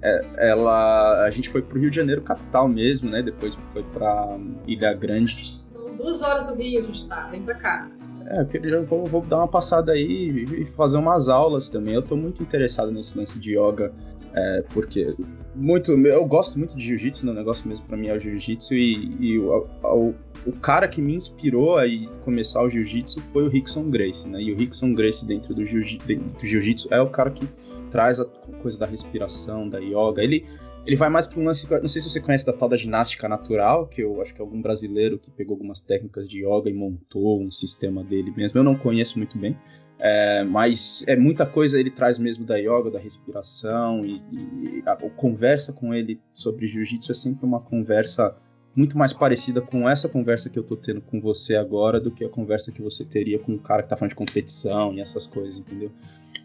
É, 0.00 0.50
ela, 0.50 1.24
a 1.24 1.30
gente 1.30 1.48
foi 1.48 1.60
pro 1.60 1.80
Rio 1.80 1.90
de 1.90 1.96
Janeiro, 1.96 2.22
capital 2.22 2.68
mesmo, 2.68 3.10
né? 3.10 3.22
Depois 3.22 3.58
foi 3.72 3.82
pra 3.82 4.38
Ilha 4.66 4.94
Grande. 4.94 5.36
Então, 5.70 5.96
duas 5.96 6.22
horas 6.22 6.46
do 6.46 6.54
Rio 6.54 6.84
a 6.84 6.86
gente 6.86 7.08
tá, 7.08 7.26
vem 7.26 7.42
pra 7.42 7.54
cá. 7.56 7.90
É, 8.26 8.40
eu 8.40 8.46
queria, 8.46 8.80
vou, 8.82 9.04
vou 9.04 9.22
dar 9.22 9.38
uma 9.38 9.48
passada 9.48 9.90
aí 9.90 10.44
e 10.44 10.64
fazer 10.76 10.96
umas 10.96 11.28
aulas 11.28 11.68
também. 11.68 11.94
Eu 11.94 12.02
tô 12.02 12.16
muito 12.16 12.42
interessado 12.42 12.92
nesse 12.92 13.18
lance 13.18 13.36
de 13.38 13.58
yoga 13.58 13.92
é, 14.34 14.64
porque 14.72 15.08
muito, 15.54 15.92
eu 15.92 16.24
gosto 16.24 16.58
muito 16.58 16.76
de 16.76 16.84
jiu-jitsu, 16.84 17.26
né? 17.26 17.32
negócio 17.32 17.66
mesmo 17.68 17.84
para 17.86 17.96
mim 17.96 18.08
é 18.08 18.16
o 18.16 18.20
jiu-jitsu 18.20 18.74
e, 18.74 19.16
e 19.20 19.38
o, 19.38 19.66
o, 19.82 20.14
o, 20.46 20.52
cara 20.52 20.86
que 20.86 21.02
me 21.02 21.14
inspirou 21.14 21.76
a 21.76 21.84
começar 22.22 22.62
o 22.62 22.70
jiu-jitsu 22.70 23.20
foi 23.32 23.44
o 23.44 23.48
Rickson 23.48 23.90
Grace, 23.90 24.28
né? 24.28 24.40
E 24.40 24.52
o 24.52 24.56
Rickson 24.56 24.94
Grace 24.94 25.24
dentro 25.24 25.52
do 25.54 25.64
jiu-jitsu 25.66 26.88
é 26.92 27.00
o 27.00 27.08
cara 27.08 27.30
que 27.30 27.46
traz 27.90 28.20
a 28.20 28.24
coisa 28.62 28.78
da 28.78 28.86
respiração, 28.86 29.68
da 29.68 29.78
yoga. 29.78 30.22
Ele 30.22 30.46
ele 30.86 30.96
vai 30.96 31.10
mais 31.10 31.26
para 31.26 31.38
um 31.38 31.44
lance, 31.44 31.66
não 31.70 31.88
sei 31.88 32.00
se 32.00 32.10
você 32.10 32.20
conhece 32.20 32.44
da 32.44 32.52
tal 32.52 32.68
da 32.68 32.76
ginástica 32.76 33.28
natural, 33.28 33.86
que 33.86 34.00
eu 34.00 34.20
acho 34.22 34.32
que 34.32 34.40
é 34.40 34.44
algum 34.44 34.62
brasileiro 34.62 35.18
que 35.18 35.30
pegou 35.30 35.54
algumas 35.54 35.80
técnicas 35.80 36.28
de 36.28 36.38
yoga 36.38 36.70
e 36.70 36.72
montou 36.72 37.40
um 37.40 37.50
sistema 37.50 38.02
dele 38.02 38.32
mesmo. 38.34 38.58
Eu 38.58 38.64
não 38.64 38.74
conheço 38.74 39.18
muito 39.18 39.36
bem, 39.36 39.56
É, 40.02 40.42
mas 40.44 41.04
é 41.06 41.14
muita 41.14 41.44
coisa 41.44 41.78
ele 41.78 41.90
traz 41.90 42.18
mesmo 42.18 42.46
da 42.46 42.56
yoga, 42.56 42.90
da 42.90 42.98
respiração 42.98 44.02
e, 44.02 44.14
e 44.32 44.82
a, 44.86 44.92
a 44.92 45.10
conversa 45.10 45.74
com 45.74 45.92
ele 45.92 46.18
sobre 46.32 46.66
jiu-jitsu 46.66 47.12
é 47.12 47.14
sempre 47.14 47.44
uma 47.44 47.60
conversa 47.60 48.34
muito 48.74 48.96
mais 48.96 49.12
parecida 49.12 49.60
com 49.60 49.88
essa 49.88 50.08
conversa 50.08 50.48
que 50.48 50.58
eu 50.58 50.62
tô 50.62 50.74
tendo 50.74 51.02
com 51.02 51.20
você 51.20 51.54
agora 51.54 52.00
do 52.00 52.10
que 52.10 52.24
a 52.24 52.30
conversa 52.30 52.72
que 52.72 52.80
você 52.80 53.04
teria 53.04 53.38
com 53.38 53.52
o 53.52 53.58
cara 53.58 53.82
que 53.82 53.90
tá 53.90 53.96
falando 53.96 54.10
de 54.10 54.16
competição 54.16 54.94
e 54.94 55.00
essas 55.00 55.26
coisas, 55.26 55.58
entendeu? 55.58 55.90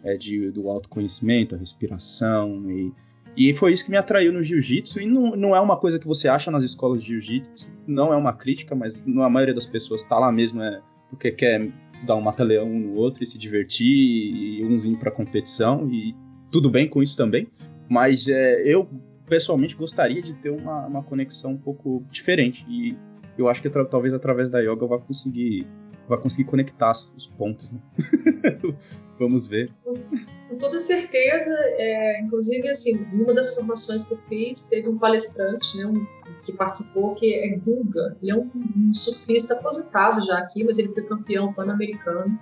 É 0.04 0.18
de, 0.18 0.50
do 0.50 0.68
autoconhecimento, 0.68 1.54
a 1.54 1.58
respiração 1.58 2.70
e, 2.70 2.92
e 3.36 3.54
foi 3.56 3.72
isso 3.72 3.86
que 3.86 3.90
me 3.90 3.96
atraiu 3.96 4.34
no 4.34 4.42
jiu-jitsu 4.42 5.00
e 5.00 5.06
não, 5.06 5.34
não 5.34 5.56
é 5.56 5.60
uma 5.60 5.78
coisa 5.78 5.98
que 5.98 6.06
você 6.06 6.28
acha 6.28 6.50
nas 6.50 6.62
escolas 6.62 7.02
de 7.02 7.08
jiu-jitsu, 7.08 7.66
não 7.86 8.12
é 8.12 8.16
uma 8.16 8.34
crítica, 8.34 8.74
mas 8.74 8.94
a 8.94 9.30
maioria 9.30 9.54
das 9.54 9.66
pessoas 9.66 10.02
tá 10.02 10.18
lá 10.18 10.30
mesmo 10.30 10.62
é 10.62 10.82
porque 11.08 11.30
quer 11.30 11.70
dar 12.04 12.16
um 12.16 12.20
mata-leão 12.20 12.66
um 12.68 12.80
no 12.80 12.94
outro 12.94 13.22
e 13.22 13.26
se 13.26 13.38
divertir 13.38 13.86
e 13.86 14.64
uns 14.64 14.86
pra 14.98 15.10
competição 15.10 15.88
e 15.90 16.14
tudo 16.50 16.70
bem 16.70 16.88
com 16.88 17.02
isso 17.02 17.16
também, 17.16 17.48
mas 17.88 18.28
é, 18.28 18.62
eu 18.64 18.88
pessoalmente 19.28 19.74
gostaria 19.74 20.22
de 20.22 20.34
ter 20.34 20.50
uma, 20.50 20.86
uma 20.86 21.02
conexão 21.02 21.52
um 21.52 21.58
pouco 21.58 22.04
diferente. 22.10 22.64
E 22.68 22.96
eu 23.36 23.48
acho 23.48 23.60
que 23.60 23.68
talvez 23.68 24.14
através 24.14 24.48
da 24.48 24.60
yoga 24.60 24.82
eu 24.82 24.88
vá 24.88 24.98
conseguir, 24.98 25.66
vá 26.08 26.16
conseguir 26.16 26.44
conectar 26.44 26.92
os 26.92 27.26
pontos. 27.38 27.72
Né? 27.72 27.80
Vamos 29.18 29.46
ver. 29.46 29.72
Com 29.84 30.56
toda 30.58 30.78
certeza, 30.78 31.50
é, 31.50 32.20
inclusive 32.20 32.68
assim, 32.68 32.94
numa 33.12 33.34
das 33.34 33.54
formações 33.54 34.04
que 34.04 34.14
eu 34.14 34.18
fiz, 34.28 34.62
teve 34.62 34.88
um 34.88 34.98
palestrante, 34.98 35.78
né, 35.78 35.86
um, 35.86 36.06
que 36.44 36.52
participou, 36.52 37.14
que 37.14 37.34
é 37.34 37.56
Guga. 37.56 38.16
Ele 38.22 38.30
é 38.30 38.36
um, 38.36 38.50
um 38.76 38.94
surfista 38.94 39.54
aposentado 39.54 40.24
já 40.24 40.38
aqui, 40.38 40.62
mas 40.64 40.78
ele 40.78 40.88
foi 40.88 41.02
campeão 41.02 41.52
pan-americano. 41.52 42.38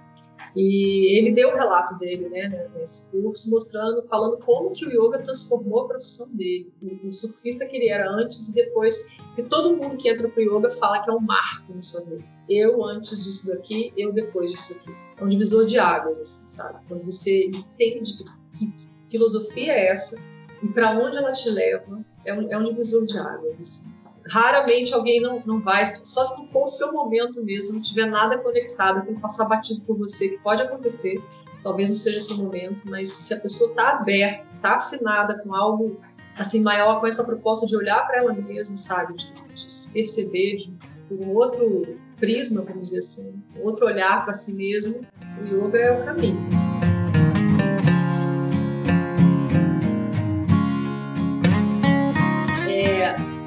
E 0.54 1.18
ele 1.18 1.32
deu 1.32 1.50
o 1.50 1.54
relato 1.54 1.98
dele, 1.98 2.28
né, 2.28 2.68
nesse 2.74 3.10
curso, 3.10 3.50
mostrando, 3.50 4.02
falando 4.08 4.38
como 4.38 4.72
que 4.72 4.86
o 4.86 4.90
yoga 4.90 5.18
transformou 5.18 5.80
a 5.80 5.88
profissão 5.88 6.34
dele, 6.36 6.72
o, 6.82 7.08
o 7.08 7.12
surfista 7.12 7.66
que 7.66 7.76
ele 7.76 7.88
era 7.88 8.10
antes 8.10 8.48
e 8.48 8.52
depois, 8.52 8.96
que 9.34 9.42
todo 9.42 9.76
mundo 9.76 9.96
que 9.96 10.08
entra 10.08 10.28
pro 10.28 10.42
yoga 10.42 10.70
fala 10.70 11.02
que 11.02 11.10
é 11.10 11.12
um 11.12 11.20
marco 11.20 11.72
na 11.74 11.82
sua 11.82 12.04
vida. 12.04 12.24
Eu 12.48 12.84
antes 12.84 13.24
disso 13.24 13.48
daqui, 13.48 13.92
eu 13.96 14.12
depois 14.12 14.50
disso 14.50 14.74
aqui. 14.74 14.92
É 15.18 15.24
um 15.24 15.28
divisor 15.28 15.64
de 15.64 15.78
águas, 15.78 16.20
assim, 16.20 16.48
sabe? 16.48 16.84
Quando 16.88 17.04
você 17.04 17.46
entende 17.46 18.12
que 18.56 18.72
filosofia 19.10 19.72
é 19.72 19.88
essa 19.88 20.20
e 20.62 20.68
para 20.68 20.98
onde 20.98 21.16
ela 21.16 21.32
te 21.32 21.48
leva, 21.50 22.04
é 22.24 22.34
um, 22.34 22.52
é 22.52 22.58
um 22.58 22.64
divisor 22.64 23.04
de 23.06 23.18
águas, 23.18 23.60
assim 23.60 24.03
raramente 24.28 24.94
alguém 24.94 25.20
não, 25.20 25.42
não 25.44 25.60
vai, 25.60 25.84
só 26.02 26.24
se 26.24 26.38
não 26.38 26.48
for 26.48 26.64
o 26.64 26.66
seu 26.66 26.92
momento 26.92 27.44
mesmo, 27.44 27.74
não 27.74 27.82
tiver 27.82 28.06
nada 28.06 28.38
conectado, 28.38 29.04
tem 29.04 29.14
que 29.14 29.20
passar 29.20 29.44
batido 29.44 29.82
por 29.82 29.98
você, 29.98 30.30
que 30.30 30.38
pode 30.38 30.62
acontecer, 30.62 31.22
talvez 31.62 31.90
não 31.90 31.96
seja 31.96 32.20
seu 32.20 32.36
momento, 32.36 32.82
mas 32.86 33.10
se 33.10 33.34
a 33.34 33.40
pessoa 33.40 33.70
está 33.70 33.90
aberta, 33.90 34.46
está 34.56 34.76
afinada 34.76 35.38
com 35.42 35.54
algo 35.54 36.00
assim 36.38 36.60
maior, 36.60 37.00
com 37.00 37.06
essa 37.06 37.24
proposta 37.24 37.66
de 37.66 37.76
olhar 37.76 38.06
para 38.06 38.18
ela 38.18 38.32
mesma, 38.32 38.76
sabe, 38.76 39.14
de, 39.14 39.32
de 39.32 39.72
se 39.72 39.92
perceber 39.92 40.56
de, 40.56 40.74
por 41.08 41.18
um 41.18 41.34
outro 41.34 41.98
prisma, 42.16 42.62
vamos 42.62 42.90
dizer 42.90 43.00
assim, 43.00 43.42
outro 43.60 43.86
olhar 43.86 44.24
para 44.24 44.34
si 44.34 44.52
mesmo, 44.52 45.06
o 45.40 45.46
yoga 45.46 45.78
é 45.78 45.92
o 45.92 46.04
caminho. 46.04 46.46
Assim. 46.48 46.93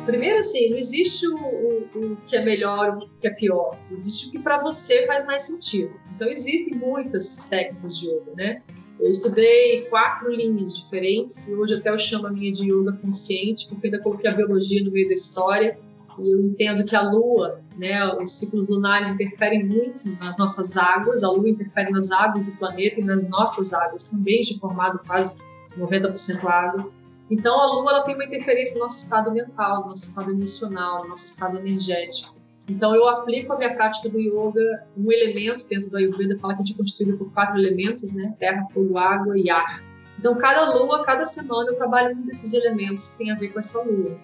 Primeiro, 0.08 0.40
assim, 0.40 0.70
não 0.70 0.78
existe 0.78 1.28
o, 1.28 1.36
o, 1.36 1.90
o, 1.96 2.16
que 2.26 2.38
é 2.38 2.44
melhor, 2.44 2.98
o 2.98 3.10
que 3.20 3.28
é 3.28 3.30
pior. 3.30 3.78
Existe 3.92 4.30
o 4.30 4.32
que 4.32 4.40
para 4.40 4.58
você 4.58 5.06
faz 5.06 5.26
mais 5.26 5.42
sentido. 5.42 6.00
Então, 6.16 6.30
existem 6.30 6.80
muitas 6.80 7.46
técnicas 7.50 8.00
de 8.00 8.08
yoga, 8.08 8.32
né? 8.34 8.62
Eu 8.98 9.10
estudei 9.10 9.82
quatro 9.90 10.32
linhas 10.32 10.78
diferentes 10.78 11.46
e 11.50 11.54
hoje 11.54 11.76
até 11.76 11.90
eu 11.90 11.98
chamo 11.98 12.28
a 12.28 12.32
minha 12.32 12.54
de 12.54 12.72
yoga 12.72 12.94
consciente, 12.94 13.68
porque 13.68 13.88
ainda 13.88 14.00
coloquei 14.00 14.30
a 14.30 14.34
biologia 14.34 14.82
no 14.82 14.92
meio 14.92 15.10
da 15.10 15.14
história. 15.14 15.78
E 16.18 16.34
eu 16.34 16.42
entendo 16.42 16.86
que 16.86 16.96
a 16.96 17.02
lua, 17.02 17.60
né, 17.78 18.08
os 18.14 18.32
ciclos 18.32 18.66
lunares 18.70 19.10
interferem 19.10 19.66
muito 19.66 20.10
nas 20.22 20.38
nossas 20.38 20.78
águas, 20.78 21.22
a 21.22 21.30
lua 21.30 21.50
interfere 21.50 21.92
nas 21.92 22.10
águas 22.12 22.46
do 22.46 22.52
planeta 22.54 23.02
e 23.02 23.04
nas 23.04 23.28
nossas 23.28 23.74
águas 23.74 24.08
também, 24.08 24.42
de 24.42 24.58
formado 24.58 25.02
quase 25.06 25.36
90% 25.78 26.46
água. 26.46 26.90
Então, 27.30 27.60
a 27.60 27.66
Lua 27.74 27.92
ela 27.92 28.04
tem 28.04 28.16
uma 28.16 28.24
interferência 28.24 28.74
no 28.76 28.82
nosso 28.82 29.04
estado 29.04 29.32
mental, 29.32 29.82
no 29.82 29.90
nosso 29.90 30.10
estado 30.10 30.32
emocional, 30.32 31.04
no 31.04 31.10
nosso 31.10 31.26
estado 31.26 31.58
energético. 31.58 32.36
Então, 32.70 32.96
eu 32.96 33.08
aplico 33.08 33.54
a 33.54 33.58
minha 33.58 33.74
prática 33.74 34.10
do 34.10 34.20
yoga, 34.20 34.86
um 34.98 35.12
elemento 35.12 35.66
dentro 35.68 35.90
do 35.90 35.98
Ayurveda 35.98 36.38
fala 36.40 36.56
que 36.56 36.62
a 36.62 36.66
gente 36.66 36.76
é 36.76 36.78
constituído 36.78 37.18
por 37.18 37.32
quatro 37.34 37.58
elementos, 37.58 38.14
né? 38.14 38.34
Terra, 38.40 38.66
fogo, 38.74 38.98
água 38.98 39.38
e 39.38 39.50
ar. 39.50 39.84
Então, 40.20 40.36
cada 40.36 40.74
lua, 40.74 41.04
cada 41.04 41.26
semana, 41.26 41.70
eu 41.70 41.76
trabalho 41.76 42.16
um 42.16 42.22
desses 42.22 42.52
elementos 42.52 43.10
que 43.10 43.18
tem 43.20 43.32
a 43.32 43.36
ver 43.36 43.50
com 43.50 43.60
essa 43.60 43.82
lua. 43.82 44.18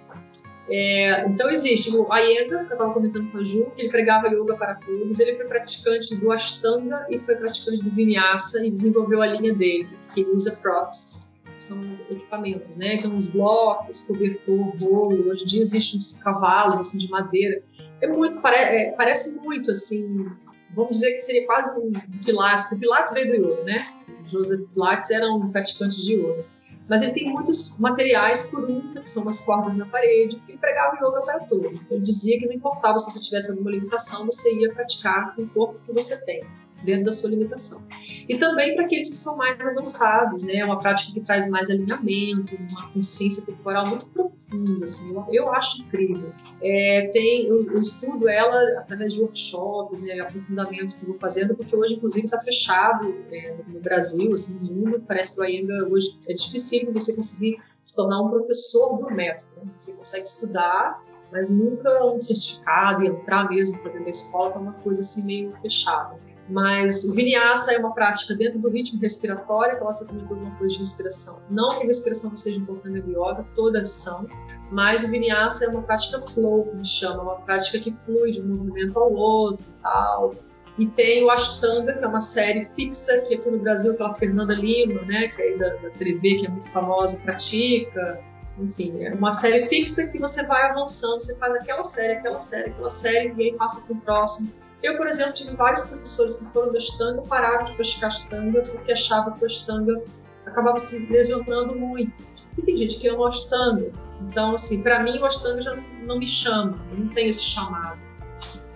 É, 0.70 1.26
então, 1.28 1.50
existe 1.50 1.96
o 1.96 2.08
Iyengar, 2.14 2.66
que 2.66 2.72
eu 2.72 2.74
estava 2.74 2.94
comentando 2.94 3.32
com 3.32 3.38
a 3.38 3.44
Ju, 3.44 3.72
que 3.72 3.82
ele 3.82 3.90
pregava 3.90 4.28
yoga 4.30 4.56
para 4.56 4.76
todos. 4.76 5.20
Ele 5.20 5.36
foi 5.36 5.46
praticante 5.46 6.16
do 6.16 6.32
Ashtanga 6.32 7.06
e 7.10 7.20
foi 7.20 7.36
praticante 7.36 7.84
do 7.84 7.92
Vinyasa 7.92 8.66
e 8.66 8.72
desenvolveu 8.72 9.22
a 9.22 9.28
linha 9.28 9.54
dele, 9.54 9.90
que 10.14 10.22
ele 10.22 10.32
usa 10.32 10.58
props 10.62 11.23
são 11.64 11.82
equipamentos, 12.10 12.76
né? 12.76 12.96
Então, 12.96 13.16
os 13.18 13.28
blocos, 13.28 14.02
cobertor, 14.02 14.78
rolo. 14.78 15.30
Hoje 15.30 15.44
em 15.44 15.48
dia 15.48 15.62
existem 15.64 16.00
uns 16.00 16.18
cavalos 16.20 16.80
assim 16.80 16.98
de 16.98 17.10
madeira. 17.10 17.64
É 18.02 18.08
muito, 18.08 18.42
pare, 18.42 18.58
é, 18.58 18.92
parece 18.92 19.40
muito 19.40 19.72
assim. 19.72 20.30
Vamos 20.76 21.00
dizer 21.00 21.14
que 21.14 21.22
seria 21.22 21.46
quase 21.46 21.70
um 21.80 21.92
Pilates. 22.24 22.72
O 22.72 22.80
Pilates 22.80 23.14
veio 23.14 23.28
do 23.28 23.48
yoga, 23.48 23.64
né? 23.64 23.88
O 24.26 24.30
Joseph 24.30 24.68
Pilates 24.74 25.10
era 25.10 25.32
um 25.32 25.52
praticante 25.52 26.02
de 26.02 26.16
yoga. 26.16 26.46
Mas 26.88 27.02
ele 27.02 27.14
tem 27.14 27.32
muitos 27.32 27.78
materiais 27.80 28.44
curunta, 28.44 29.02
que 29.02 29.10
são 29.10 29.24
umas 29.24 29.40
cordas 29.40 29.76
na 29.78 29.86
parede, 29.86 30.36
que 30.46 30.52
ele 30.52 30.58
pregava 30.58 30.98
yoga 30.98 31.22
para 31.22 31.40
todos. 31.42 31.82
Então, 31.82 31.98
ele 31.98 32.06
dizia 32.06 32.38
que 32.40 32.46
não 32.46 32.54
importava 32.54 33.00
se 33.00 33.10
você 33.10 33.22
tivesse 33.22 33.52
alguma 33.52 33.72
limitação, 33.72 34.26
você 34.26 34.54
ia 34.54 34.74
praticar 34.74 35.34
com 35.36 35.44
o 35.44 35.50
corpo 35.50 35.80
que 35.86 35.94
você 35.94 36.18
tem 36.26 36.44
dentro 36.84 37.06
da 37.06 37.12
sua 37.12 37.30
limitação. 37.30 37.82
E 38.28 38.38
também 38.38 38.76
para 38.76 38.86
aqueles 38.86 39.10
que 39.10 39.16
são 39.16 39.38
mais 39.38 39.60
avançados, 39.60 40.44
né? 40.44 40.58
É 40.58 40.66
uma 40.66 40.80
prática 40.80 41.14
que 41.14 41.22
traz 41.22 41.48
mais 41.50 41.70
alinhamento, 41.70 42.56
uma 42.56 42.92
consciência 42.92 43.44
corporal 43.44 43.88
muito 43.88 44.06
profunda, 44.08 44.86
assim, 44.86 45.14
eu, 45.14 45.26
eu 45.32 45.52
acho 45.52 45.82
incrível. 45.82 46.34
É, 46.62 47.10
tem, 47.14 47.46
eu, 47.46 47.62
eu, 47.64 47.82
estudo 47.82 48.28
ela 48.28 48.80
através 48.80 49.14
de 49.14 49.22
workshops, 49.22 50.02
né, 50.02 50.20
aprofundamentos 50.20 50.96
que 50.96 51.06
eu 51.06 51.10
vou 51.10 51.20
fazendo, 51.20 51.56
porque 51.56 51.76
hoje, 51.76 51.96
inclusive, 51.96 52.26
está 52.26 52.40
fechado 52.40 53.16
é, 53.32 53.56
no 53.68 53.80
Brasil, 53.80 54.34
assim, 54.34 54.74
no 54.74 54.82
mundo, 54.82 55.04
parece 55.08 55.36
que 55.36 55.44
ainda 55.44 55.88
hoje 55.88 56.18
é 56.28 56.34
difícil 56.34 56.92
você 56.94 57.16
conseguir 57.16 57.58
se 57.82 57.96
tornar 57.96 58.22
um 58.22 58.30
professor 58.30 58.98
do 58.98 59.14
método. 59.14 59.52
Né? 59.58 59.72
Você 59.78 59.94
consegue 59.94 60.26
estudar 60.26 61.02
mas 61.34 61.50
nunca 61.50 62.06
um 62.06 62.22
certificado 62.22 63.04
e 63.04 63.08
entrar 63.08 63.50
mesmo 63.50 63.80
para 63.80 63.92
dentro 63.92 64.06
da 64.06 64.12
escola 64.12 64.54
é 64.54 64.58
uma 64.60 64.74
coisa 64.74 65.02
assim 65.02 65.26
meio 65.26 65.52
fechada. 65.64 66.16
Mas 66.50 67.04
o 67.06 67.14
vinyasa 67.14 67.74
é 67.74 67.78
uma 67.78 67.94
prática 67.94 68.36
dentro 68.36 68.60
do 68.60 68.70
ritmo 68.70 69.00
respiratório, 69.00 69.78
que 69.78 69.84
você 69.84 70.06
comentou 70.06 70.36
alguma 70.36 70.56
coisa 70.58 70.74
de 70.74 70.80
respiração. 70.82 71.42
Não 71.50 71.70
que 71.70 71.84
a 71.84 71.88
respiração 71.88 72.30
não 72.30 72.36
seja 72.36 72.60
importante 72.60 73.02
no 73.02 73.12
yoga, 73.12 73.46
todas 73.56 73.90
são, 73.90 74.28
mas 74.70 75.04
o 75.04 75.10
vinyasa 75.10 75.66
é 75.66 75.68
uma 75.70 75.82
prática 75.84 76.20
flow, 76.20 76.66
como 76.66 76.84
chama, 76.84 77.24
uma 77.24 77.36
prática 77.42 77.80
que 77.80 77.92
flui 77.92 78.32
de 78.32 78.42
um 78.42 78.56
movimento 78.56 79.00
ao 79.00 79.14
outro 79.14 79.66
e 79.66 79.82
tal. 79.82 80.36
E 80.78 80.88
tem 80.88 81.24
o 81.24 81.30
Ashtanga, 81.30 81.94
que 81.94 82.04
é 82.04 82.08
uma 82.08 82.20
série 82.20 82.66
fixa, 82.76 83.20
que 83.20 83.36
aqui 83.36 83.50
no 83.50 83.60
Brasil 83.60 83.94
aquela 83.94 84.14
Fernanda 84.16 84.56
Lima, 84.56 85.02
né, 85.04 85.28
que 85.28 85.42
é 85.42 85.58
da, 85.58 85.70
da 85.76 85.90
TV, 85.92 86.40
que 86.40 86.48
é 86.48 86.50
muito 86.50 86.68
famosa, 86.72 87.18
pratica. 87.24 88.20
Enfim, 88.58 89.04
é 89.04 89.14
uma 89.14 89.32
série 89.32 89.68
fixa 89.68 90.08
que 90.08 90.20
você 90.20 90.44
vai 90.44 90.70
avançando, 90.70 91.22
você 91.22 91.38
faz 91.38 91.54
aquela 91.56 91.84
série, 91.84 92.14
aquela 92.14 92.40
série, 92.40 92.70
aquela 92.72 92.90
série, 92.90 93.34
e 93.38 93.44
aí 93.44 93.54
passa 93.58 93.82
para 93.82 93.94
o 93.94 94.02
próximo 94.02 94.52
eu, 94.84 94.98
por 94.98 95.08
exemplo, 95.08 95.34
tive 95.34 95.56
vários 95.56 95.84
professores 95.84 96.36
que 96.36 96.46
foram 96.48 96.72
do 96.72 96.78
Ashtanga 96.78 97.22
pararam 97.22 97.64
de 97.64 97.74
praticar 97.74 98.10
Ashtanga 98.10 98.62
porque 98.64 98.92
achavam 98.92 99.34
que 99.34 99.44
o 99.44 99.46
Ashtanga 99.46 100.04
acabava 100.46 100.78
se 100.78 101.00
lesionando 101.08 101.74
muito. 101.74 102.22
E 102.58 102.62
tem 102.62 102.78
gente 102.78 103.00
que 103.00 103.08
ama 103.08 103.20
o 103.20 103.28
Ashtanga. 103.28 103.92
Então, 104.22 104.54
assim, 104.54 104.84
para 104.84 105.02
mim 105.02 105.18
o 105.20 105.26
Ashtanga 105.26 105.62
já 105.62 105.76
não 106.02 106.20
me 106.20 106.28
chama, 106.28 106.78
não 106.92 107.08
tenho 107.08 107.30
esse 107.30 107.42
chamado. 107.42 107.98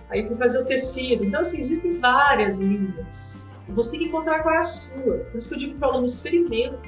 Aí 0.08 0.26
fui 0.26 0.36
fazer 0.36 0.62
o 0.62 0.64
tecido. 0.64 1.24
Então, 1.24 1.42
assim, 1.42 1.60
existem 1.60 1.98
várias 1.98 2.58
linhas. 2.58 3.44
Você 3.68 3.90
tem 3.90 4.00
que 4.00 4.06
encontrar 4.06 4.42
qual 4.42 4.54
é 4.54 4.58
a 4.58 4.64
sua. 4.64 5.18
Por 5.18 5.36
isso 5.36 5.50
que 5.50 5.54
eu 5.56 5.58
digo 5.58 5.78
para 5.78 5.88
o 5.88 5.90
aluno, 5.90 6.06
experimenta. 6.06 6.80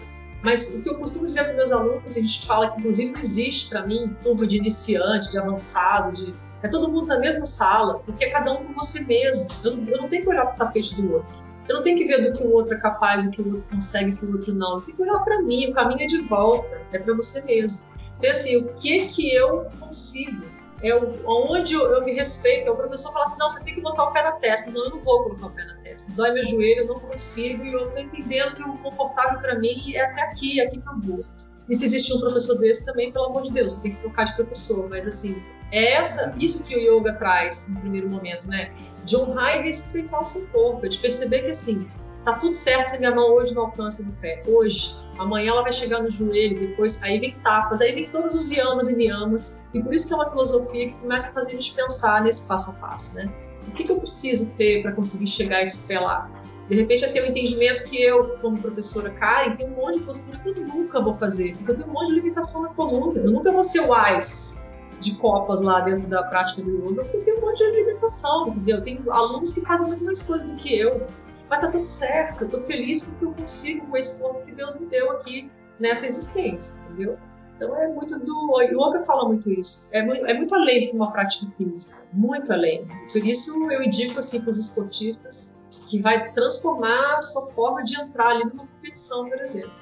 Mas 0.42 0.74
o 0.74 0.82
que 0.82 0.88
eu 0.88 0.94
costumo 0.94 1.26
dizer 1.26 1.44
para 1.44 1.52
meus 1.52 1.70
alunos, 1.70 2.16
a 2.16 2.20
gente 2.20 2.46
fala 2.46 2.70
que 2.70 2.80
inclusive 2.80 3.12
não 3.12 3.20
existe 3.20 3.68
para 3.68 3.86
mim 3.86 4.16
turma 4.22 4.46
de 4.46 4.56
iniciante, 4.56 5.30
de 5.30 5.38
avançado, 5.38 6.12
de 6.12 6.34
é 6.62 6.68
todo 6.68 6.90
mundo 6.90 7.06
na 7.06 7.18
mesma 7.18 7.46
sala, 7.46 8.00
porque 8.00 8.24
é 8.24 8.30
cada 8.30 8.52
um 8.52 8.64
com 8.64 8.74
você 8.74 9.00
mesmo. 9.02 9.46
Eu, 9.64 9.72
eu 9.86 10.02
não 10.02 10.08
tenho 10.08 10.22
que 10.22 10.28
olhar 10.28 10.46
para 10.46 10.54
o 10.54 10.58
tapete 10.58 11.00
do 11.00 11.14
outro. 11.14 11.38
Eu 11.68 11.76
não 11.76 11.82
tenho 11.82 11.96
que 11.96 12.04
ver 12.04 12.30
do 12.30 12.36
que 12.36 12.44
o 12.44 12.52
outro 12.52 12.74
é 12.74 12.78
capaz, 12.78 13.24
do 13.24 13.30
que 13.30 13.40
o 13.40 13.48
outro 13.52 13.64
consegue, 13.70 14.12
do 14.12 14.16
que 14.18 14.26
o 14.26 14.32
outro 14.32 14.54
não. 14.54 14.74
Eu 14.74 14.80
tenho 14.82 14.96
que 14.96 15.02
olhar 15.02 15.20
para 15.20 15.40
mim. 15.42 15.70
O 15.70 15.74
caminho 15.74 16.02
é 16.02 16.06
de 16.06 16.20
volta, 16.22 16.80
é 16.92 16.98
para 16.98 17.14
você 17.14 17.42
mesmo. 17.44 17.82
Então, 18.18 18.30
assim, 18.30 18.56
o 18.56 18.74
que 18.74 19.06
que 19.06 19.34
eu 19.34 19.66
consigo? 19.78 20.44
É 20.82 20.94
onde 21.26 21.74
eu, 21.74 21.92
eu, 21.92 22.04
me 22.04 22.12
respeito. 22.12 22.68
É 22.68 22.70
o 22.70 22.76
professor 22.76 23.12
fala 23.12 23.26
assim: 23.26 23.38
não, 23.38 23.48
você 23.48 23.62
tem 23.62 23.74
que 23.74 23.80
botar 23.80 24.04
o 24.04 24.12
pé 24.12 24.22
na 24.22 24.32
testa. 24.32 24.70
Não, 24.70 24.84
eu 24.84 24.90
não 24.90 25.00
vou 25.00 25.24
colocar 25.24 25.46
o 25.46 25.50
pé 25.50 25.64
na 25.64 25.74
testa 25.74 25.90
dói 26.12 26.32
meu 26.32 26.44
joelho, 26.44 26.82
eu 26.82 26.86
não 26.86 27.00
consigo, 27.00 27.64
e 27.64 27.72
eu 27.72 27.90
tô 27.90 27.98
entendendo 27.98 28.54
que 28.54 28.62
o 28.62 28.76
confortável 28.78 29.40
para 29.40 29.58
mim 29.58 29.94
é 29.94 30.04
até 30.04 30.22
aqui, 30.22 30.60
é 30.60 30.66
aqui 30.66 30.80
que 30.80 30.88
eu 30.88 31.00
vou. 31.00 31.24
E 31.68 31.74
se 31.74 31.84
existe 31.84 32.12
um 32.12 32.20
professor 32.20 32.58
desse 32.58 32.84
também, 32.84 33.12
pelo 33.12 33.26
amor 33.26 33.42
de 33.42 33.52
Deus, 33.52 33.72
você 33.72 33.82
tem 33.82 33.94
que 33.94 34.00
trocar 34.00 34.24
de 34.24 34.34
professor, 34.34 34.88
mas 34.88 35.06
assim, 35.06 35.40
é 35.72 35.92
essa, 35.92 36.34
isso 36.38 36.64
que 36.64 36.74
o 36.74 36.78
yoga 36.78 37.12
traz 37.14 37.66
no 37.68 37.80
primeiro 37.80 38.08
momento, 38.08 38.48
né? 38.48 38.72
De 39.04 39.16
honrar 39.16 39.58
e 39.58 39.62
respeitar 39.62 40.20
o 40.20 40.24
seu 40.24 40.46
corpo, 40.48 40.88
de 40.88 40.98
perceber 40.98 41.42
que 41.42 41.50
assim, 41.50 41.88
tá 42.24 42.34
tudo 42.34 42.54
certo 42.54 42.88
se 42.88 42.98
minha 42.98 43.14
mão 43.14 43.32
hoje 43.32 43.54
não 43.54 43.62
alcança 43.62 44.02
no 44.02 44.12
pé, 44.12 44.42
hoje, 44.46 44.94
amanhã 45.18 45.52
ela 45.52 45.62
vai 45.62 45.72
chegar 45.72 46.02
no 46.02 46.10
joelho, 46.10 46.58
depois 46.58 47.00
aí 47.02 47.20
vem 47.20 47.32
tapas, 47.42 47.80
aí 47.80 47.92
vem 47.92 48.08
todos 48.08 48.34
os 48.34 48.50
yamas 48.50 48.88
e 48.88 48.96
niyamas, 48.96 49.60
e 49.72 49.80
por 49.80 49.94
isso 49.94 50.08
que 50.08 50.12
é 50.12 50.16
uma 50.16 50.28
filosofia 50.28 50.88
que 50.88 50.94
começa 50.94 51.28
a 51.28 51.32
fazer 51.32 51.52
a 51.52 51.54
gente 51.54 51.74
pensar 51.74 52.24
nesse 52.24 52.46
passo 52.46 52.70
a 52.70 52.74
passo, 52.74 53.14
né? 53.14 53.30
O 53.68 53.70
que, 53.72 53.84
que 53.84 53.92
eu 53.92 54.00
preciso 54.00 54.50
ter 54.56 54.82
para 54.82 54.92
conseguir 54.92 55.28
chegar 55.28 55.58
a 55.58 55.62
esse 55.62 55.86
pé 55.86 56.00
lá? 56.00 56.28
De 56.68 56.76
repente, 56.76 57.04
é 57.04 57.08
ter 57.08 57.20
o 57.20 57.24
um 57.24 57.26
entendimento 57.26 57.84
que 57.84 58.00
eu, 58.00 58.38
como 58.40 58.56
professora 58.58 59.10
Karen, 59.10 59.56
tenho 59.56 59.70
um 59.70 59.76
monte 59.76 59.98
de 59.98 60.04
postura 60.04 60.38
que 60.38 60.48
eu 60.48 60.54
nunca 60.54 61.00
vou 61.00 61.14
fazer, 61.14 61.56
porque 61.56 61.72
eu 61.72 61.76
tenho 61.76 61.88
um 61.88 61.92
monte 61.92 62.08
de 62.08 62.14
limitação 62.14 62.62
na 62.62 62.68
coluna. 62.68 63.20
Eu 63.20 63.30
nunca 63.32 63.50
vou 63.50 63.64
ser 63.64 63.80
AIS 63.90 64.64
de 65.00 65.16
copas 65.16 65.60
lá 65.60 65.80
dentro 65.80 66.06
da 66.08 66.22
prática 66.24 66.62
do 66.62 66.70
yoga, 66.70 67.02
porque 67.04 67.18
tenho 67.18 67.38
um 67.38 67.40
monte 67.40 67.58
de 67.58 67.84
limitação, 67.84 68.48
entendeu? 68.48 68.76
Eu 68.76 68.82
tenho 68.82 69.12
alunos 69.12 69.52
que 69.52 69.62
fazem 69.62 69.86
muito 69.86 70.04
mais 70.04 70.22
coisas 70.22 70.48
do 70.48 70.56
que 70.56 70.78
eu. 70.78 71.06
Mas 71.48 71.60
tá 71.60 71.68
tudo 71.68 71.84
certo, 71.84 72.44
eu 72.44 72.48
tô 72.48 72.60
feliz 72.60 73.02
porque 73.02 73.24
eu 73.24 73.32
consigo 73.32 73.86
com 73.86 73.96
esse 73.96 74.20
corpo 74.20 74.44
que 74.44 74.52
Deus 74.52 74.78
me 74.78 74.86
deu 74.86 75.10
aqui 75.12 75.50
nessa 75.80 76.06
existência, 76.06 76.74
entendeu? 76.84 77.18
Então 77.56 77.76
é 77.76 77.88
muito 77.88 78.18
do. 78.20 78.52
O 78.52 78.62
yoga 78.62 79.04
fala 79.04 79.26
muito 79.26 79.50
isso. 79.50 79.88
É 79.92 80.02
muito, 80.02 80.24
é 80.26 80.32
muito 80.32 80.54
além 80.54 80.82
de 80.82 80.90
uma 80.90 81.10
prática 81.12 81.46
física, 81.58 81.98
muito 82.12 82.52
além. 82.52 82.86
Por 83.12 83.24
isso 83.24 83.70
eu 83.70 83.82
indico 83.82 84.18
assim 84.18 84.40
para 84.40 84.50
os 84.50 84.58
esportistas 84.58 85.52
que 85.88 86.00
vai 86.00 86.32
transformar 86.32 87.16
a 87.16 87.20
sua 87.20 87.50
forma 87.52 87.82
de 87.82 88.00
entrar 88.00 88.28
ali 88.28 88.44
numa 88.44 88.66
competição, 88.66 89.28
por 89.28 89.40
exemplo. 89.40 89.72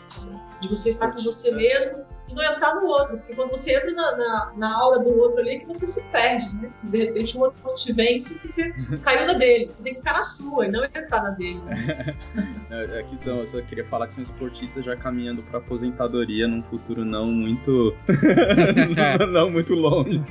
De 0.61 0.69
você 0.69 0.91
estar 0.91 1.13
com 1.13 1.23
você 1.23 1.51
mesmo 1.53 2.05
e 2.29 2.35
não 2.35 2.43
entrar 2.43 2.75
no 2.75 2.87
outro, 2.87 3.17
porque 3.17 3.35
quando 3.35 3.51
você 3.51 3.75
entra 3.75 3.91
na, 3.93 4.17
na, 4.17 4.53
na 4.57 4.79
aura 4.79 4.99
do 4.99 5.19
outro 5.19 5.41
ali, 5.41 5.57
é 5.57 5.59
que 5.61 5.67
você 5.67 5.87
se 5.87 6.03
perde, 6.09 6.47
né? 6.57 6.71
Que 6.79 6.87
de 6.87 6.99
repente 7.05 7.37
o 7.37 7.41
outro 7.41 7.75
te 7.75 7.93
vence 7.93 8.41
e 8.45 8.49
você 8.49 8.71
caiu 9.03 9.27
na 9.27 9.33
dele. 9.33 9.67
Você 9.67 9.83
tem 9.83 9.93
que 9.93 9.99
ficar 9.99 10.13
na 10.13 10.23
sua 10.23 10.67
e 10.67 10.71
não 10.71 10.85
entrar 10.85 11.23
na 11.23 11.31
dele. 11.31 11.61
Né? 11.65 13.01
Aqui 13.01 13.17
são, 13.17 13.41
eu 13.41 13.47
só 13.47 13.61
queria 13.63 13.85
falar 13.87 14.09
que 14.09 14.15
são 14.15 14.23
esportistas 14.23 14.85
já 14.85 14.95
caminhando 14.97 15.43
para 15.43 15.59
aposentadoria 15.59 16.47
num 16.47 16.63
futuro 16.63 17.05
não 17.05 17.27
muito. 17.27 17.97
não 19.33 19.51
muito 19.51 19.75
longe. 19.75 20.23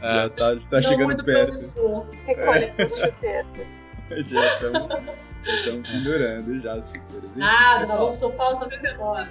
É. 0.00 0.14
Já 0.14 0.30
tá, 0.30 0.56
tá 0.70 0.76
não 0.76 0.82
chegando 0.82 1.06
muito 1.06 1.24
perto. 1.24 1.52
Promissor. 1.52 2.06
Recolhe 2.26 2.72
é. 2.76 2.86
já 4.22 4.46
estamos. 4.54 5.24
Estamos 5.44 5.88
pendurando 5.88 6.60
já 6.60 6.74
as 6.74 6.86
chuteiras. 6.86 7.36
Nada, 7.36 7.86
nós 7.86 7.98
vamos 7.98 8.16
sofá 8.16 8.52
os 8.52 8.60
99. 8.60 9.30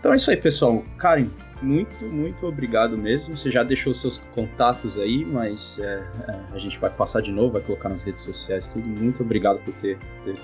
Então 0.00 0.12
é 0.12 0.16
isso 0.16 0.30
aí, 0.30 0.36
pessoal. 0.38 0.82
Karen, 0.96 1.28
muito, 1.62 2.06
muito 2.06 2.46
obrigado 2.46 2.96
mesmo. 2.96 3.36
Você 3.36 3.50
já 3.50 3.62
deixou 3.62 3.92
seus 3.92 4.18
contatos 4.34 4.98
aí, 4.98 5.26
mas 5.26 5.78
é, 5.78 6.02
é, 6.26 6.40
a 6.52 6.58
gente 6.58 6.78
vai 6.78 6.90
passar 6.90 7.20
de 7.20 7.30
novo, 7.30 7.52
vai 7.52 7.62
colocar 7.62 7.90
nas 7.90 8.02
redes 8.02 8.22
sociais 8.22 8.66
tudo. 8.72 8.86
Muito 8.86 9.22
obrigado 9.22 9.62
por 9.62 9.74
ter, 9.74 9.98
ter 10.24 10.40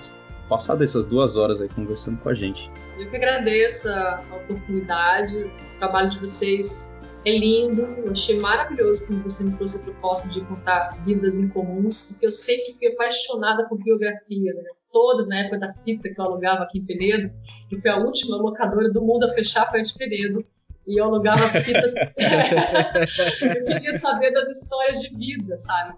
passado 0.47 0.83
essas 0.83 1.07
duas 1.07 1.35
horas 1.35 1.59
aí 1.59 1.69
conversando 1.69 2.19
com 2.19 2.29
a 2.29 2.35
gente. 2.35 2.71
Eu 2.99 3.09
que 3.09 3.15
agradeço 3.15 3.89
a 3.89 4.23
oportunidade, 4.43 5.43
o 5.43 5.79
trabalho 5.79 6.11
de 6.11 6.19
vocês 6.19 6.95
é 7.25 7.37
lindo, 7.37 7.81
eu 7.81 8.11
achei 8.11 8.39
maravilhoso 8.39 9.07
quando 9.07 9.23
você 9.23 9.43
me 9.43 9.55
trouxe 9.55 9.77
a 9.77 9.83
proposta 9.83 10.29
de 10.29 10.41
contar 10.41 11.03
vidas 11.03 11.37
em 11.39 11.49
comuns, 11.49 12.11
porque 12.11 12.27
eu 12.27 12.31
sempre 12.31 12.73
fui 12.73 12.87
apaixonada 12.89 13.67
por 13.67 13.83
biografia, 13.83 14.53
né? 14.53 14.69
Todas 14.91 15.27
na 15.27 15.39
época 15.39 15.59
da 15.59 15.73
fita 15.83 16.09
que 16.09 16.19
eu 16.19 16.25
alugava 16.25 16.63
aqui 16.63 16.79
em 16.79 16.85
Penedo, 16.85 17.31
que 17.69 17.79
foi 17.79 17.91
a 17.91 17.97
última 17.97 18.37
locadora 18.37 18.91
do 18.91 19.01
mundo 19.01 19.25
a 19.25 19.33
fechar 19.33 19.69
a 19.73 19.77
de 19.81 19.93
Penedo. 19.97 20.45
E 20.87 20.99
eu 20.99 21.05
alugava 21.05 21.43
as 21.45 21.51
fitas. 21.63 21.93
eu 23.41 23.65
queria 23.65 23.99
saber 23.99 24.31
das 24.31 24.57
histórias 24.57 25.01
de 25.01 25.09
vida, 25.15 25.57
sabe? 25.57 25.95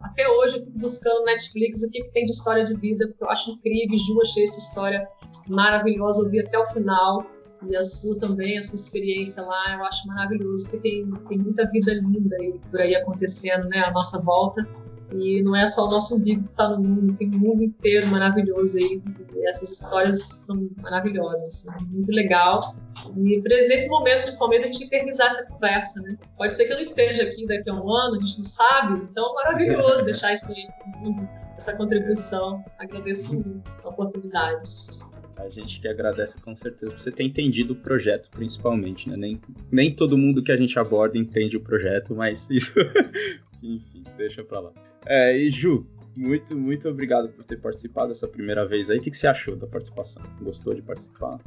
até 0.00 0.28
hoje 0.28 0.56
eu 0.56 0.64
fico 0.64 0.78
buscando 0.78 1.20
no 1.20 1.26
Netflix 1.26 1.82
o 1.82 1.90
que, 1.90 2.02
que, 2.02 2.10
tem 2.10 2.24
de 2.24 2.32
história 2.32 2.64
de 2.64 2.74
vida, 2.74 3.06
porque 3.06 3.24
eu 3.24 3.30
acho 3.30 3.52
incrível. 3.52 3.96
Ju, 3.96 4.20
achei 4.22 4.42
essa 4.42 4.58
história 4.58 5.08
maravilhosa, 5.48 6.24
eu 6.24 6.30
vi 6.30 6.40
até 6.40 6.58
o 6.58 6.66
final. 6.66 7.24
E 7.68 7.76
a 7.76 7.84
sua 7.84 8.18
também, 8.18 8.58
a 8.58 8.62
sua 8.62 8.74
experiência 8.74 9.40
lá, 9.40 9.76
eu 9.76 9.84
acho 9.84 10.04
maravilhoso, 10.08 10.64
porque 10.64 10.80
tem, 10.80 11.08
tem 11.28 11.38
muita 11.38 11.64
vida 11.70 11.94
linda 11.94 12.36
aí, 12.40 12.58
por 12.68 12.80
aí 12.80 12.96
acontecendo, 12.96 13.68
né? 13.68 13.78
A 13.84 13.92
nossa 13.92 14.20
volta. 14.20 14.66
E 15.14 15.42
não 15.42 15.54
é 15.54 15.66
só 15.66 15.86
o 15.86 15.90
nosso 15.90 16.16
umbigo 16.16 16.42
que 16.44 16.50
está 16.50 16.68
no 16.70 16.82
mundo, 16.82 17.16
tem 17.16 17.28
um 17.28 17.38
mundo 17.38 17.62
inteiro 17.64 18.06
maravilhoso 18.06 18.78
aí. 18.78 19.02
Essas 19.48 19.72
histórias 19.72 20.22
são 20.22 20.68
maravilhosas, 20.80 21.64
né? 21.64 21.76
muito 21.90 22.10
legal. 22.12 22.74
E 23.16 23.40
nesse 23.68 23.88
momento, 23.88 24.22
principalmente, 24.22 24.62
a 24.62 24.66
gente 24.66 24.84
eternizar 24.84 25.26
essa 25.26 25.46
conversa, 25.46 26.00
né? 26.00 26.16
Pode 26.36 26.56
ser 26.56 26.66
que 26.66 26.74
não 26.74 26.80
esteja 26.80 27.24
aqui 27.24 27.46
daqui 27.46 27.68
a 27.68 27.74
um 27.74 27.92
ano, 27.92 28.16
a 28.16 28.20
gente 28.20 28.38
não 28.38 28.44
sabe, 28.44 29.00
então 29.02 29.30
é 29.30 29.34
maravilhoso 29.44 30.04
deixar 30.04 30.32
isso 30.32 30.46
aí, 30.46 30.68
essa 31.56 31.76
contribuição. 31.76 32.62
Agradeço 32.78 33.34
muito 33.34 33.70
a 33.84 33.88
oportunidade. 33.88 34.62
A 35.36 35.48
gente 35.48 35.80
que 35.80 35.88
agradece 35.88 36.40
com 36.40 36.54
certeza 36.54 36.94
por 36.94 37.00
você 37.00 37.10
ter 37.10 37.24
entendido 37.24 37.72
o 37.72 37.76
projeto, 37.76 38.30
principalmente, 38.30 39.08
né? 39.08 39.16
Nem, 39.16 39.40
nem 39.70 39.94
todo 39.94 40.16
mundo 40.16 40.42
que 40.42 40.52
a 40.52 40.56
gente 40.56 40.78
aborda 40.78 41.18
entende 41.18 41.56
o 41.56 41.60
projeto, 41.60 42.14
mas 42.14 42.48
isso, 42.48 42.74
enfim, 43.60 44.04
deixa 44.16 44.44
pra 44.44 44.60
lá. 44.60 44.72
É, 45.06 45.36
e 45.36 45.50
Ju, 45.50 45.86
muito, 46.16 46.56
muito 46.56 46.88
obrigado 46.88 47.28
por 47.30 47.44
ter 47.44 47.56
participado 47.60 48.08
dessa 48.08 48.28
primeira 48.28 48.66
vez 48.66 48.90
aí. 48.90 48.98
O 48.98 49.02
que, 49.02 49.10
que 49.10 49.16
você 49.16 49.26
achou 49.26 49.56
da 49.56 49.66
participação? 49.66 50.22
Gostou 50.40 50.74
de 50.74 50.82
participar? 50.82 51.38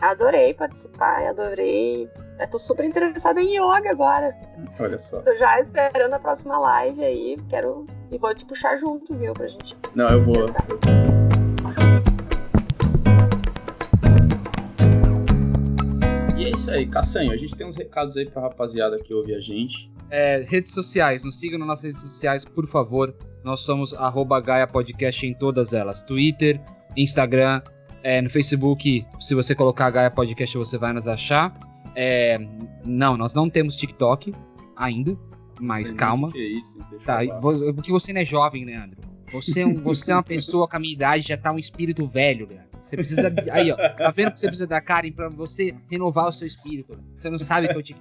Adorei 0.00 0.54
participar, 0.54 1.26
adorei. 1.28 2.08
Eu 2.40 2.50
tô 2.50 2.58
super 2.58 2.84
interessada 2.84 3.40
em 3.40 3.56
yoga 3.56 3.90
agora. 3.90 4.34
Olha 4.80 4.98
só. 4.98 5.20
Tô 5.20 5.34
já 5.34 5.60
esperando 5.60 6.14
a 6.14 6.18
próxima 6.18 6.58
live 6.58 7.04
aí. 7.04 7.36
Quero. 7.50 7.86
E 8.10 8.16
vou 8.16 8.34
te 8.34 8.46
puxar 8.46 8.76
junto, 8.76 9.14
viu, 9.14 9.34
pra 9.34 9.46
gente. 9.46 9.76
Não, 9.94 10.06
eu 10.06 10.22
vou. 10.22 10.46
E 16.38 16.44
é 16.44 16.50
isso 16.50 16.70
aí, 16.70 16.86
Cassanho. 16.86 17.32
A 17.32 17.36
gente 17.36 17.54
tem 17.54 17.66
uns 17.66 17.76
recados 17.76 18.16
aí 18.16 18.30
pra 18.30 18.42
rapaziada 18.42 18.98
que 18.98 19.12
ouve 19.12 19.34
a 19.34 19.40
gente. 19.40 19.92
É, 20.10 20.44
redes 20.48 20.72
sociais, 20.72 21.24
nos 21.24 21.38
sigam 21.38 21.58
nas 21.58 21.68
nossas 21.68 21.84
redes 21.84 22.00
sociais, 22.00 22.44
por 22.44 22.66
favor. 22.68 23.14
Nós 23.42 23.60
somos 23.60 23.92
arroba 23.94 24.40
Gaia 24.40 24.66
Podcast 24.66 25.26
em 25.26 25.34
todas 25.34 25.72
elas: 25.72 26.02
Twitter, 26.02 26.60
Instagram, 26.96 27.60
é, 28.02 28.20
no 28.20 28.30
Facebook. 28.30 29.06
Se 29.20 29.34
você 29.34 29.54
colocar 29.54 29.90
Gaia 29.90 30.10
Podcast, 30.10 30.56
você 30.56 30.78
vai 30.78 30.92
nos 30.92 31.08
achar. 31.08 31.52
É, 31.96 32.38
não, 32.84 33.16
nós 33.16 33.34
não 33.34 33.48
temos 33.48 33.76
TikTok 33.76 34.34
ainda, 34.76 35.16
mas 35.60 35.90
calma. 35.92 36.30
Que 36.30 36.38
é 36.38 36.58
isso, 36.58 36.78
tá, 37.04 37.20
porque 37.74 37.92
você 37.92 38.12
não 38.12 38.20
é 38.20 38.24
jovem, 38.24 38.64
Leandro. 38.64 38.98
Você 39.32 39.60
é, 39.62 39.66
um, 39.66 39.74
você 39.74 40.12
é 40.12 40.14
uma 40.14 40.22
pessoa 40.22 40.68
com 40.68 40.76
a 40.76 40.78
minha 40.78 40.92
idade, 40.92 41.28
já 41.28 41.36
tá 41.36 41.50
um 41.50 41.58
espírito 41.58 42.06
velho, 42.06 42.46
Leandro. 42.48 42.74
Você 42.86 42.96
precisa. 42.96 43.34
Aí, 43.50 43.72
ó. 43.72 43.76
Tá 43.76 44.10
vendo 44.10 44.32
que 44.32 44.40
você 44.40 44.46
precisa 44.46 44.66
da 44.66 44.80
Karen 44.80 45.10
pra 45.10 45.28
você 45.28 45.74
renovar 45.90 46.28
o 46.28 46.32
seu 46.32 46.46
espírito? 46.46 46.96
Você 47.16 47.28
não 47.28 47.38
sabe 47.38 47.68
que 47.68 47.76
eu 47.76 47.82
te. 47.82 47.96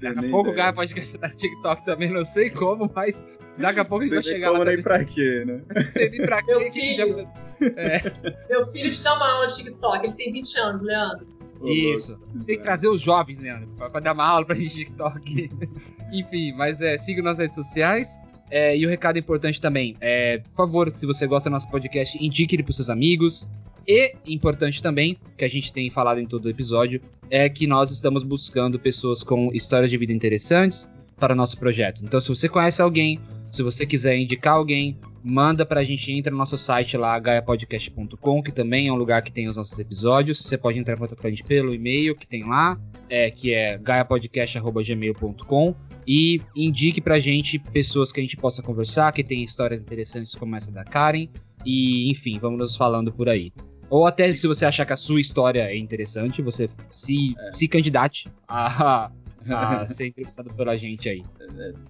Daqui 0.00 0.26
a 0.26 0.30
pouco 0.30 0.50
o 0.50 0.54
cara 0.54 0.72
pode 0.72 0.92
acrescentar 0.92 1.30
no 1.30 1.36
TikTok 1.36 1.84
também, 1.84 2.10
não 2.10 2.24
sei 2.24 2.50
como, 2.50 2.90
mas 2.94 3.22
daqui 3.58 3.80
a 3.80 3.84
pouco 3.84 4.04
ele 4.04 4.14
vai 4.14 4.22
chegar 4.22 4.50
lá. 4.50 4.64
nem 4.64 4.82
pra 4.82 5.04
quê, 5.04 5.44
né? 5.46 5.60
sei 5.92 6.10
nem 6.10 6.22
pra 6.22 6.42
quê. 6.42 6.54
Meu 6.54 6.72
filho, 6.72 6.96
já... 6.96 7.66
é. 7.76 8.12
Meu 8.48 8.66
filho 8.72 8.90
te 8.90 9.02
dá 9.02 9.14
uma 9.14 9.30
aula 9.30 9.46
de 9.46 9.56
TikTok, 9.56 10.06
ele 10.06 10.14
tem 10.14 10.32
20 10.32 10.58
anos, 10.58 10.82
Leandro. 10.82 11.26
Isso. 11.64 12.18
Tem 12.46 12.56
que 12.56 12.62
trazer 12.62 12.88
os 12.88 13.02
jovens, 13.02 13.38
Leandro, 13.38 13.68
pra, 13.76 13.90
pra 13.90 14.00
dar 14.00 14.14
uma 14.14 14.26
aula 14.26 14.46
pra 14.46 14.54
gente 14.54 14.70
de 14.70 14.84
TikTok. 14.86 15.50
Enfim, 16.12 16.52
mas 16.54 16.80
é, 16.80 16.96
siga 16.96 17.22
nas 17.22 17.38
redes 17.38 17.54
sociais. 17.54 18.08
É, 18.50 18.76
e 18.76 18.84
o 18.84 18.88
um 18.88 18.90
recado 18.90 19.16
importante 19.16 19.60
também, 19.60 19.96
é, 20.00 20.38
por 20.38 20.66
favor, 20.66 20.90
se 20.90 21.06
você 21.06 21.24
gosta 21.24 21.48
do 21.48 21.52
nosso 21.52 21.70
podcast, 21.70 22.18
indique 22.20 22.56
ele 22.56 22.64
pros 22.64 22.74
seus 22.74 22.90
amigos, 22.90 23.48
e 23.90 24.14
importante 24.26 24.80
também, 24.80 25.16
que 25.36 25.44
a 25.44 25.48
gente 25.48 25.72
tem 25.72 25.90
falado 25.90 26.20
em 26.20 26.26
todo 26.26 26.44
o 26.44 26.48
episódio, 26.48 27.00
é 27.28 27.48
que 27.48 27.66
nós 27.66 27.90
estamos 27.90 28.22
buscando 28.22 28.78
pessoas 28.78 29.24
com 29.24 29.50
histórias 29.52 29.90
de 29.90 29.96
vida 29.96 30.12
interessantes 30.12 30.88
para 31.16 31.32
o 31.32 31.36
nosso 31.36 31.58
projeto. 31.58 32.00
Então, 32.02 32.20
se 32.20 32.28
você 32.28 32.48
conhece 32.48 32.80
alguém, 32.80 33.18
se 33.50 33.62
você 33.62 33.84
quiser 33.84 34.16
indicar 34.16 34.54
alguém, 34.54 34.96
manda 35.22 35.66
pra 35.66 35.82
gente, 35.84 36.10
entra 36.12 36.30
no 36.30 36.38
nosso 36.38 36.56
site 36.56 36.96
lá, 36.96 37.18
gaiapodcast.com, 37.18 38.42
que 38.42 38.52
também 38.52 38.88
é 38.88 38.92
um 38.92 38.96
lugar 38.96 39.22
que 39.22 39.32
tem 39.32 39.48
os 39.48 39.56
nossos 39.56 39.78
episódios. 39.78 40.38
Você 40.40 40.56
pode 40.56 40.78
entrar 40.78 40.94
em 40.94 40.98
contato 40.98 41.20
com 41.20 41.26
a 41.26 41.30
gente 41.30 41.42
pelo 41.42 41.74
e-mail 41.74 42.16
que 42.16 42.26
tem 42.26 42.44
lá, 42.44 42.80
é, 43.08 43.30
que 43.30 43.52
é 43.52 43.76
gaiapodcast.gmail.com 43.78 45.74
e 46.06 46.40
indique 46.56 47.00
pra 47.00 47.18
gente 47.20 47.58
pessoas 47.58 48.12
que 48.12 48.20
a 48.20 48.22
gente 48.22 48.36
possa 48.36 48.62
conversar, 48.62 49.12
que 49.12 49.24
tem 49.24 49.42
histórias 49.42 49.80
interessantes 49.80 50.34
como 50.34 50.56
essa 50.56 50.70
da 50.70 50.84
Karen. 50.84 51.28
E, 51.64 52.10
enfim, 52.10 52.38
vamos 52.40 52.58
nos 52.58 52.76
falando 52.76 53.12
por 53.12 53.28
aí. 53.28 53.52
Ou 53.90 54.06
até 54.06 54.34
se 54.36 54.46
você 54.46 54.64
achar 54.64 54.86
que 54.86 54.92
a 54.92 54.96
sua 54.96 55.20
história 55.20 55.62
é 55.62 55.76
interessante, 55.76 56.40
você 56.40 56.70
se, 56.92 57.34
é. 57.36 57.52
se 57.52 57.66
candidate 57.66 58.28
a, 58.46 59.10
a 59.50 59.88
ser 59.90 60.06
entrevistado 60.06 60.54
pela 60.54 60.76
gente 60.76 61.08
aí. 61.08 61.22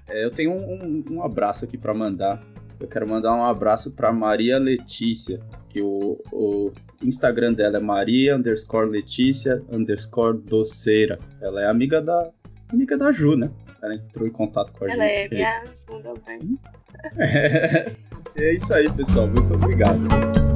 É, 0.09 0.25
eu 0.25 0.31
tenho 0.31 0.53
um, 0.53 0.75
um, 0.85 1.05
um 1.11 1.23
abraço 1.23 1.65
aqui 1.65 1.77
para 1.77 1.93
mandar 1.93 2.43
Eu 2.81 2.89
quero 2.89 3.09
mandar 3.09 3.35
um 3.35 3.45
abraço 3.45 3.91
para 3.91 4.11
Maria 4.11 4.59
Letícia, 4.59 5.39
que 5.69 5.83
o, 5.83 6.19
o 6.33 6.73
Instagram 7.03 7.53
dela 7.53 7.77
é 7.77 7.81
Maria 7.81 8.37
underscore 8.37 8.89
Letícia 8.89 9.63
underscore 9.71 10.39
doceira. 10.39 11.19
Ela 11.43 11.63
é 11.63 11.67
amiga 11.67 12.01
da 12.01 12.31
amiga 12.73 12.97
da 12.97 13.13
Ju, 13.13 13.37
né? 13.37 13.51
Ela 13.83 13.95
entrou 13.95 14.27
em 14.27 14.33
contato 14.33 14.73
com 14.73 14.85
a 14.85 14.91
Ela 14.91 15.07
gente. 15.07 15.35
é 15.35 15.37
minha 15.37 15.65
segunda 15.75 16.15
mãe. 16.27 16.41
É, 17.17 17.95
é 18.37 18.55
isso 18.55 18.75
aí, 18.75 18.91
pessoal. 18.93 19.27
Muito 19.27 19.55
obrigado. 19.55 20.50